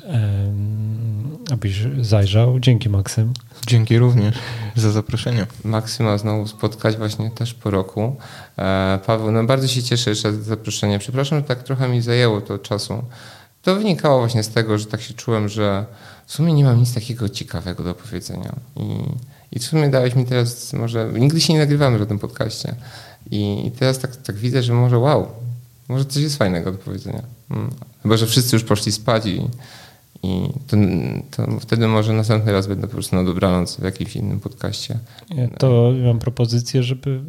mhm. 0.04 1.36
abyś 1.52 1.82
zajrzał. 2.00 2.60
Dzięki 2.60 2.88
Maksym. 2.88 3.32
Dzięki 3.66 3.98
również 3.98 4.34
za 4.76 4.90
zaproszenie. 4.90 5.46
Maksyma 5.64 6.18
znowu 6.18 6.46
spotkać 6.46 6.96
właśnie 6.96 7.30
też 7.30 7.54
po 7.54 7.70
roku. 7.70 8.16
E, 8.58 8.98
Paweł, 9.06 9.32
no 9.32 9.44
bardzo 9.44 9.68
się 9.68 9.82
cieszę 9.82 10.10
jeszcze 10.10 10.32
za 10.32 10.42
zaproszenie. 10.42 10.98
Przepraszam, 10.98 11.38
że 11.38 11.44
tak 11.44 11.62
trochę 11.62 11.88
mi 11.88 12.02
zajęło 12.02 12.40
to 12.40 12.58
czasu. 12.58 13.04
To 13.62 13.74
wynikało 13.74 14.18
właśnie 14.18 14.42
z 14.42 14.48
tego, 14.48 14.78
że 14.78 14.86
tak 14.86 15.00
się 15.00 15.14
czułem, 15.14 15.48
że 15.48 15.86
w 16.30 16.32
sumie 16.32 16.52
nie 16.52 16.64
mam 16.64 16.78
nic 16.78 16.94
takiego 16.94 17.28
ciekawego 17.28 17.84
do 17.84 17.94
powiedzenia. 17.94 18.56
I, 18.76 18.82
i 19.52 19.58
w 19.58 19.64
sumie 19.64 19.88
dałeś 19.88 20.14
mi 20.14 20.24
teraz, 20.24 20.72
może 20.72 21.10
nigdy 21.12 21.40
się 21.40 21.52
nie 21.52 21.58
nagrywamy 21.58 21.98
w 21.98 22.06
tym 22.06 22.18
podcaście. 22.18 22.74
I, 23.30 23.66
i 23.66 23.70
teraz 23.70 23.98
tak, 23.98 24.16
tak 24.16 24.36
widzę, 24.36 24.62
że 24.62 24.72
może 24.72 24.98
wow, 24.98 25.28
może 25.88 26.04
coś 26.04 26.22
jest 26.22 26.36
fajnego 26.36 26.72
do 26.72 26.78
powiedzenia. 26.78 27.22
Hmm. 27.48 27.70
Chyba, 28.02 28.16
że 28.16 28.26
wszyscy 28.26 28.56
już 28.56 28.64
poszli 28.64 28.92
spać 28.92 29.26
i, 29.26 29.48
i 30.22 30.48
to, 30.66 30.76
to, 31.30 31.60
wtedy 31.60 31.88
może 31.88 32.12
następny 32.12 32.52
raz 32.52 32.66
będę 32.66 32.86
po 32.86 32.92
prostu 32.92 33.16
na 33.16 33.24
dobranoc 33.24 33.76
w 33.76 33.82
jakimś 33.82 34.16
innym 34.16 34.40
podcaście. 34.40 34.98
To 35.58 35.92
mam 36.04 36.18
propozycję, 36.18 36.82
żeby 36.82 37.20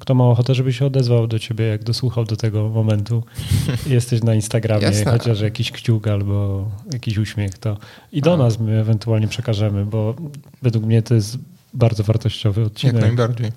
kto 0.00 0.14
ma 0.14 0.24
ochotę, 0.24 0.54
żeby 0.54 0.72
się 0.72 0.86
odezwał 0.86 1.26
do 1.26 1.38
ciebie, 1.38 1.64
jak 1.64 1.84
dosłuchał 1.84 2.24
do 2.24 2.36
tego 2.36 2.68
momentu. 2.68 3.22
Jesteś 3.86 4.22
na 4.22 4.34
Instagramie, 4.34 4.82
Jasne. 4.82 5.12
chociaż 5.12 5.40
jakiś 5.40 5.72
kciuk 5.72 6.08
albo 6.08 6.68
jakiś 6.92 7.18
uśmiech, 7.18 7.58
to 7.58 7.76
i 8.12 8.20
do 8.20 8.34
A. 8.34 8.36
nas 8.36 8.60
my 8.60 8.80
ewentualnie 8.80 9.28
przekażemy, 9.28 9.86
bo 9.86 10.14
według 10.62 10.84
mnie 10.84 11.02
to 11.02 11.14
jest 11.14 11.38
bardzo 11.74 12.04
wartościowy 12.04 12.64
odcinek. 12.64 12.94
Jak 12.94 13.04
najbardziej. 13.04 13.52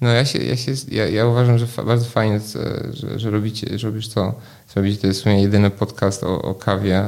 No 0.00 0.08
ja, 0.08 0.24
się, 0.24 0.38
ja, 0.38 0.56
się, 0.56 0.72
ja, 0.88 1.08
ja 1.08 1.26
uważam, 1.26 1.58
że 1.58 1.66
fa 1.66 1.82
bardzo 1.82 2.04
fajnie, 2.04 2.40
że, 2.92 3.18
że, 3.18 3.30
robicie, 3.30 3.78
że 3.78 3.88
robisz 3.88 4.08
to, 4.08 4.34
co 4.68 4.80
robicie. 4.80 5.00
To 5.00 5.06
jest 5.06 5.20
w 5.20 5.22
sumie 5.22 5.42
jedyny 5.42 5.70
podcast 5.70 6.24
o, 6.24 6.42
o 6.42 6.54
kawie 6.54 7.02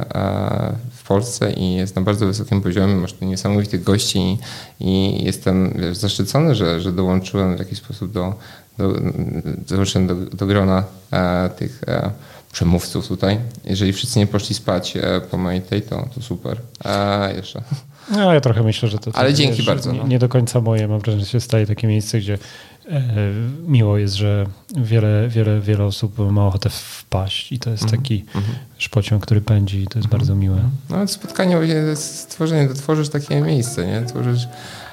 w 0.91 1.07
Polsce 1.07 1.53
i 1.53 1.73
jest 1.75 1.95
na 1.95 2.01
bardzo 2.01 2.25
wysokim 2.25 2.61
poziomie. 2.61 2.95
Masz 2.95 3.13
tu 3.13 3.25
niesamowitych 3.25 3.83
gości 3.83 4.19
i, 4.19 4.37
i 4.79 5.23
jestem 5.25 5.73
wiesz, 5.79 5.97
zaszczycony, 5.97 6.55
że, 6.55 6.81
że 6.81 6.91
dołączyłem 6.91 7.55
w 7.55 7.59
jakiś 7.59 7.77
sposób 7.77 8.11
do, 8.11 8.33
do, 8.77 8.93
dołączyłem 9.67 10.07
do, 10.07 10.15
do 10.15 10.45
grona 10.45 10.83
e, 11.11 11.49
tych 11.49 11.81
e, 11.87 12.11
przemówców 12.51 13.07
tutaj. 13.07 13.39
Jeżeli 13.65 13.93
wszyscy 13.93 14.19
nie 14.19 14.27
poszli 14.27 14.55
spać 14.55 14.97
e, 14.97 15.21
po 15.31 15.37
mojej 15.37 15.61
tej, 15.61 15.81
to, 15.81 16.07
to 16.15 16.21
super. 16.21 16.57
jeszcze. 17.35 17.61
No, 18.11 18.33
ja 18.33 18.41
trochę 18.41 18.63
myślę, 18.63 18.89
że 18.89 18.99
to... 18.99 19.11
Ale 19.13 19.33
dzięki 19.33 19.57
wiesz, 19.57 19.65
bardzo, 19.65 19.91
Nie, 19.91 19.99
no. 19.99 20.07
nie 20.07 20.19
do 20.19 20.29
końca 20.29 20.61
moje. 20.61 20.87
Mam 20.87 20.99
wrażenie, 20.99 21.23
że 21.25 21.31
się 21.31 21.39
staje 21.39 21.67
takie 21.67 21.87
miejsce, 21.87 22.19
gdzie 22.19 22.37
miło 23.67 23.97
jest, 23.97 24.15
że 24.15 24.45
wiele, 24.77 25.27
wiele, 25.29 25.59
wiele 25.61 25.83
osób 25.85 26.31
ma 26.31 26.47
ochotę 26.47 26.69
wpaść 26.69 27.51
i 27.51 27.59
to 27.59 27.69
jest 27.69 27.83
Mhm. 27.83 28.01
taki 28.01 28.25
szpociąg, 28.77 29.23
który 29.23 29.41
pędzi 29.41 29.83
i 29.83 29.87
to 29.87 29.99
jest 29.99 30.09
bardzo 30.09 30.35
miłe. 30.35 30.57
No, 30.89 31.07
spotkanie 31.07 31.57
stworzenie, 31.95 32.67
to 32.67 32.73
tworzysz 32.73 33.09
takie 33.09 33.41
miejsce, 33.41 33.85
nie? 33.87 34.01
Tworzysz 34.07 34.47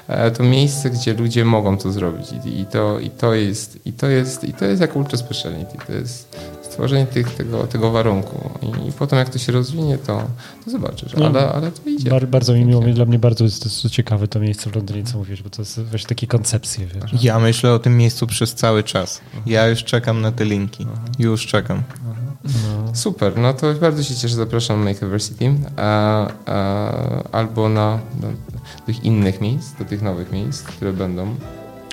e, 0.07 0.31
to 0.31 0.43
miejsce, 0.43 0.89
gdzie 0.89 1.13
ludzie 1.13 1.45
mogą 1.45 1.77
to 1.77 1.91
zrobić 1.91 2.27
I, 2.45 2.59
i, 2.59 2.65
to, 2.65 2.99
i, 2.99 3.09
to, 3.09 3.33
jest, 3.33 3.79
i, 3.85 3.93
to, 3.93 4.07
jest, 4.07 4.43
i 4.43 4.53
to 4.53 4.65
jest 4.65 4.81
jak 4.81 4.95
ultra 4.95 5.17
speciality, 5.17 5.77
to 5.87 5.93
jest 5.93 6.37
stworzenie 6.81 7.05
tych, 7.05 7.35
tego, 7.35 7.67
tego 7.67 7.91
warunku 7.91 8.49
I, 8.61 8.87
i 8.89 8.91
potem 8.91 9.19
jak 9.19 9.29
to 9.29 9.39
się 9.39 9.51
rozwinie, 9.51 9.97
to, 9.97 10.23
to 10.65 10.71
zobaczysz, 10.71 11.13
No. 11.13 11.25
ale, 11.25 11.51
ale 11.51 11.71
to 11.71 11.89
idzie. 11.89 12.09
Bar, 12.09 12.27
bardzo 12.27 12.53
mi 12.53 12.65
miło, 12.65 12.81
dla 12.81 13.05
mnie 13.05 13.19
bardzo 13.19 13.43
jest 13.43 13.63
to, 13.63 13.69
jest 13.69 13.95
ciekawe 13.95 14.27
to 14.27 14.39
miejsce 14.39 14.69
w 14.69 14.75
Londynie, 14.75 15.03
co 15.03 15.17
mówisz, 15.17 15.43
bo 15.43 15.49
to 15.49 15.61
jest 15.61 15.81
właśnie 15.83 16.07
takie 16.07 16.27
koncepcje, 16.27 16.85
wiesz. 16.87 17.23
Ja 17.23 17.39
myślę 17.39 17.73
o 17.73 17.79
tym 17.79 17.97
miejscu 17.97 18.27
przez 18.27 18.55
cały 18.55 18.83
czas. 18.83 19.21
Ja 19.45 19.67
już 19.67 19.83
czekam 19.83 20.21
na 20.21 20.31
te 20.31 20.45
linki. 20.45 20.87
Już 21.19 21.47
czekam. 21.47 21.83
No. 22.43 22.95
Super, 22.95 23.37
no 23.37 23.53
to 23.53 23.73
bardzo 23.73 24.03
się 24.03 24.15
cieszę, 24.15 24.35
zapraszam 24.35 24.79
na 24.79 24.85
Makeversity 24.91 25.53
a, 25.77 26.27
a, 26.45 26.93
albo 27.31 27.69
na, 27.69 27.99
do 28.21 28.27
tych 28.85 29.03
innych 29.03 29.41
miejsc, 29.41 29.77
do 29.79 29.85
tych 29.85 30.01
nowych 30.01 30.31
miejsc, 30.31 30.63
które 30.63 30.93
będą. 30.93 31.35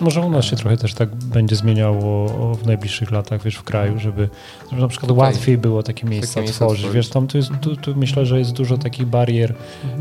Może 0.01 0.21
u 0.21 0.31
nas 0.31 0.45
się 0.45 0.57
trochę 0.57 0.77
też 0.77 0.95
tak 0.95 1.15
będzie 1.15 1.57
zmieniało 1.57 2.55
w 2.55 2.67
najbliższych 2.67 3.11
latach, 3.11 3.43
wiesz, 3.43 3.55
w 3.57 3.63
kraju, 3.63 3.99
żeby, 3.99 4.29
żeby 4.71 4.83
na 4.83 4.89
przykład 4.89 5.09
Tutaj 5.09 5.27
łatwiej 5.33 5.59
było 5.59 5.83
takie 5.83 6.07
miejsca 6.07 6.41
miejsca 6.41 6.57
tworzyć. 6.57 6.81
tworzyć. 6.81 6.95
Wiesz, 6.97 7.09
tam 7.09 7.27
tu, 7.27 7.37
jest, 7.37 7.51
tu, 7.61 7.77
tu 7.77 7.97
myślę, 7.97 8.27
że 8.27 8.39
jest 8.39 8.53
dużo 8.53 8.79
takich 8.79 9.07
barier 9.07 9.55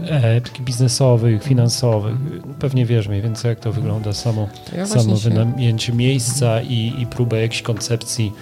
e, 0.10 0.41
takich 0.41 0.61
biznesowych, 0.61 1.44
finansowych. 1.44 2.15
Pewnie 2.60 2.85
wiesz 2.85 3.07
mniej 3.07 3.22
więcej, 3.22 3.49
jak 3.49 3.60
to 3.60 3.72
wygląda 3.72 4.14
samo, 4.14 4.48
Ja 4.77 4.85
samo 4.85 5.15
się- 5.18 5.30
wynajęcie 5.30 5.94
miejsca 5.94 6.61
i, 6.61 6.94
i 6.99 7.06
próbę 7.06 7.41
jakiejś 7.41 7.61
koncepcji. 7.61 8.34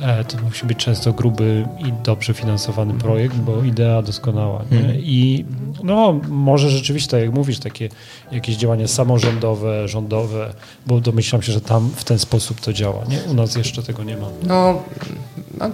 E, 0.00 0.24
to 0.24 0.38
musi 0.42 0.66
być 0.66 0.78
często 0.78 1.12
gruby 1.12 1.66
i 1.78 1.92
dobrze 2.04 2.34
finansowany 2.34 2.94
projekt, 2.94 3.36
bo 3.36 3.62
idea 3.62 4.02
doskonała. 4.02 4.60
Mhm. 4.70 4.94
I 4.96 5.44
no, 5.84 6.20
może 6.28 6.70
rzeczywiście, 6.70 7.10
tak 7.10 7.20
jak 7.20 7.32
mówisz, 7.34 7.58
takie 7.58 7.88
jakieś 8.32 8.56
działania 8.56 8.88
samorządowe, 8.88 9.88
rządowe, 9.88 10.52
bo 10.86 11.00
domyślam 11.00 11.42
się, 11.42 11.52
że 11.52 11.60
tam 11.60 11.90
w 11.96 12.04
ten 12.04 12.18
sposób 12.18 12.60
to 12.60 12.72
działa. 12.72 13.04
Nie? 13.08 13.18
U 13.30 13.34
nas 13.34 13.56
jeszcze 13.56 13.82
tego 13.82 14.04
nie 14.04 14.16
ma. 14.16 14.26
No, 14.46 14.82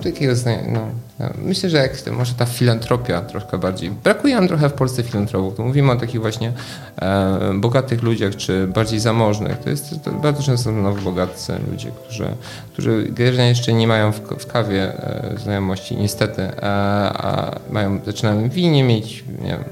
takiego 0.04 0.36
zdania. 0.36 0.62
No, 0.68 0.80
no, 1.18 1.30
myślę, 1.44 1.70
że 1.70 1.76
jak 1.76 2.00
to, 2.00 2.12
może 2.12 2.34
ta 2.34 2.46
filantropia 2.46 3.20
troszkę 3.20 3.58
bardziej. 3.58 3.90
Brakuje 3.90 4.34
nam 4.34 4.48
trochę 4.48 4.68
w 4.68 4.72
Polsce 4.72 5.02
filantropów. 5.02 5.58
Mówimy 5.58 5.92
o 5.92 5.96
takich 5.96 6.20
właśnie 6.20 6.52
e, 7.00 7.54
bogatych 7.54 8.02
ludziach, 8.02 8.36
czy 8.36 8.66
bardziej 8.66 9.00
zamożnych. 9.00 9.58
To 9.58 9.70
jest 9.70 10.04
to 10.04 10.10
bardzo 10.10 10.42
często 10.42 10.72
nowo 10.72 11.02
bogatcy 11.02 11.52
ludzie, 11.70 11.90
którzy, 11.90 12.28
którzy 12.72 13.12
jeszcze 13.48 13.72
nie 13.72 13.86
mają 13.86 14.12
w, 14.12 14.20
w 14.20 14.46
kawie 14.46 14.82
e, 14.82 15.34
znajomości, 15.38 15.96
niestety, 15.96 16.42
e, 16.42 16.62
a 16.62 17.58
mają, 17.70 18.00
zaczynają 18.06 18.48
winie 18.48 18.84
mieć, 18.84 19.24
nie 19.42 19.50
wiem, 19.50 19.64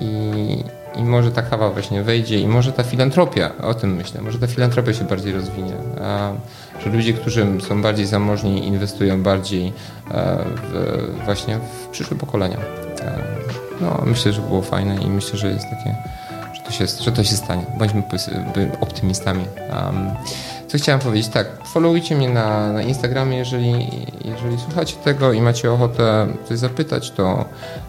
i, 0.00 0.64
i 0.96 1.04
może 1.04 1.30
ta 1.30 1.42
kawa 1.42 1.70
właśnie 1.70 2.02
wejdzie 2.02 2.38
i 2.40 2.48
może 2.48 2.72
ta 2.72 2.82
filantropia, 2.82 3.50
o 3.62 3.74
tym 3.74 3.94
myślę, 3.96 4.20
może 4.22 4.38
ta 4.38 4.46
filantropia 4.46 4.92
się 4.92 5.04
bardziej 5.04 5.32
rozwinie. 5.32 5.72
Że 6.84 6.90
ludzie, 6.90 7.12
którzy 7.12 7.46
są 7.68 7.82
bardziej 7.82 8.06
zamożni, 8.06 8.66
inwestują 8.66 9.22
bardziej 9.22 9.66
e, 9.66 9.72
w, 10.56 11.24
właśnie 11.24 11.58
w 11.58 11.86
przyszłe 11.86 12.16
pokolenia. 12.16 12.56
E, 13.00 13.18
No, 13.80 14.02
myślę, 14.06 14.32
że 14.32 14.40
było 14.40 14.62
fajne 14.62 14.96
i 14.96 15.06
myślę, 15.06 15.38
że 15.38 15.48
jest 15.48 15.70
takie, 15.70 15.96
że 16.54 16.60
to 16.62 16.70
się, 16.72 16.86
że 17.04 17.12
to 17.12 17.24
się 17.24 17.36
stanie. 17.36 17.62
Bądźmy 17.78 18.02
optymistami. 18.80 19.44
Um, 19.70 20.10
co 20.68 20.78
chciałem 20.78 21.00
powiedzieć? 21.00 21.28
Tak, 21.28 21.46
followujcie 21.66 22.14
mnie 22.16 22.28
na, 22.28 22.72
na 22.72 22.82
Instagramie, 22.82 23.36
jeżeli, 23.38 23.86
jeżeli 24.24 24.58
słuchacie 24.58 24.96
tego 25.04 25.32
i 25.32 25.40
macie 25.40 25.72
ochotę 25.72 26.26
coś 26.48 26.58
zapytać, 26.58 27.10
to, 27.10 27.44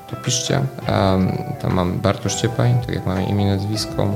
to 0.09 0.15
piszcie. 0.15 0.61
Um, 0.89 1.31
tam 1.61 1.73
mam 1.73 1.99
Bartosz 1.99 2.35
Ciepaj, 2.35 2.73
tak 2.85 2.95
jak 2.95 3.05
mam 3.05 3.27
imię, 3.27 3.45
nazwisko. 3.45 4.07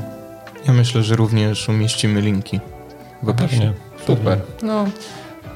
Ja 0.68 0.74
myślę, 0.74 1.04
że 1.04 1.16
również 1.16 1.70
umieścimy 1.70 2.22
linki 2.22 2.60
w 3.24 3.30
opisie. 3.30 3.74
Super. 4.08 4.40
No, 4.64 4.86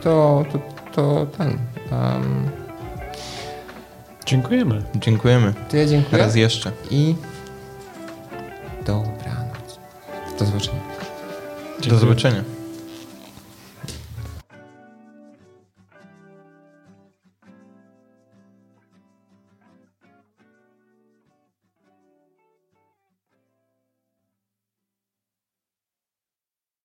to, 0.04 0.46
to, 0.52 0.60
to 0.92 1.26
ten. 1.38 1.58
Um, 1.92 2.50
Dziękujemy. 4.26 4.84
Dziękujemy. 4.96 5.54
to 5.70 5.78
ja 5.78 5.86
dziękuję 5.86 6.22
Raz 6.22 6.36
jeszcze. 6.36 6.72
i 6.92 7.16
dobranoc. 8.86 9.80
Do 10.40 10.46
zobaczenia. 10.46 10.80
Do 11.88 11.98
zobaczenia. 11.98 12.44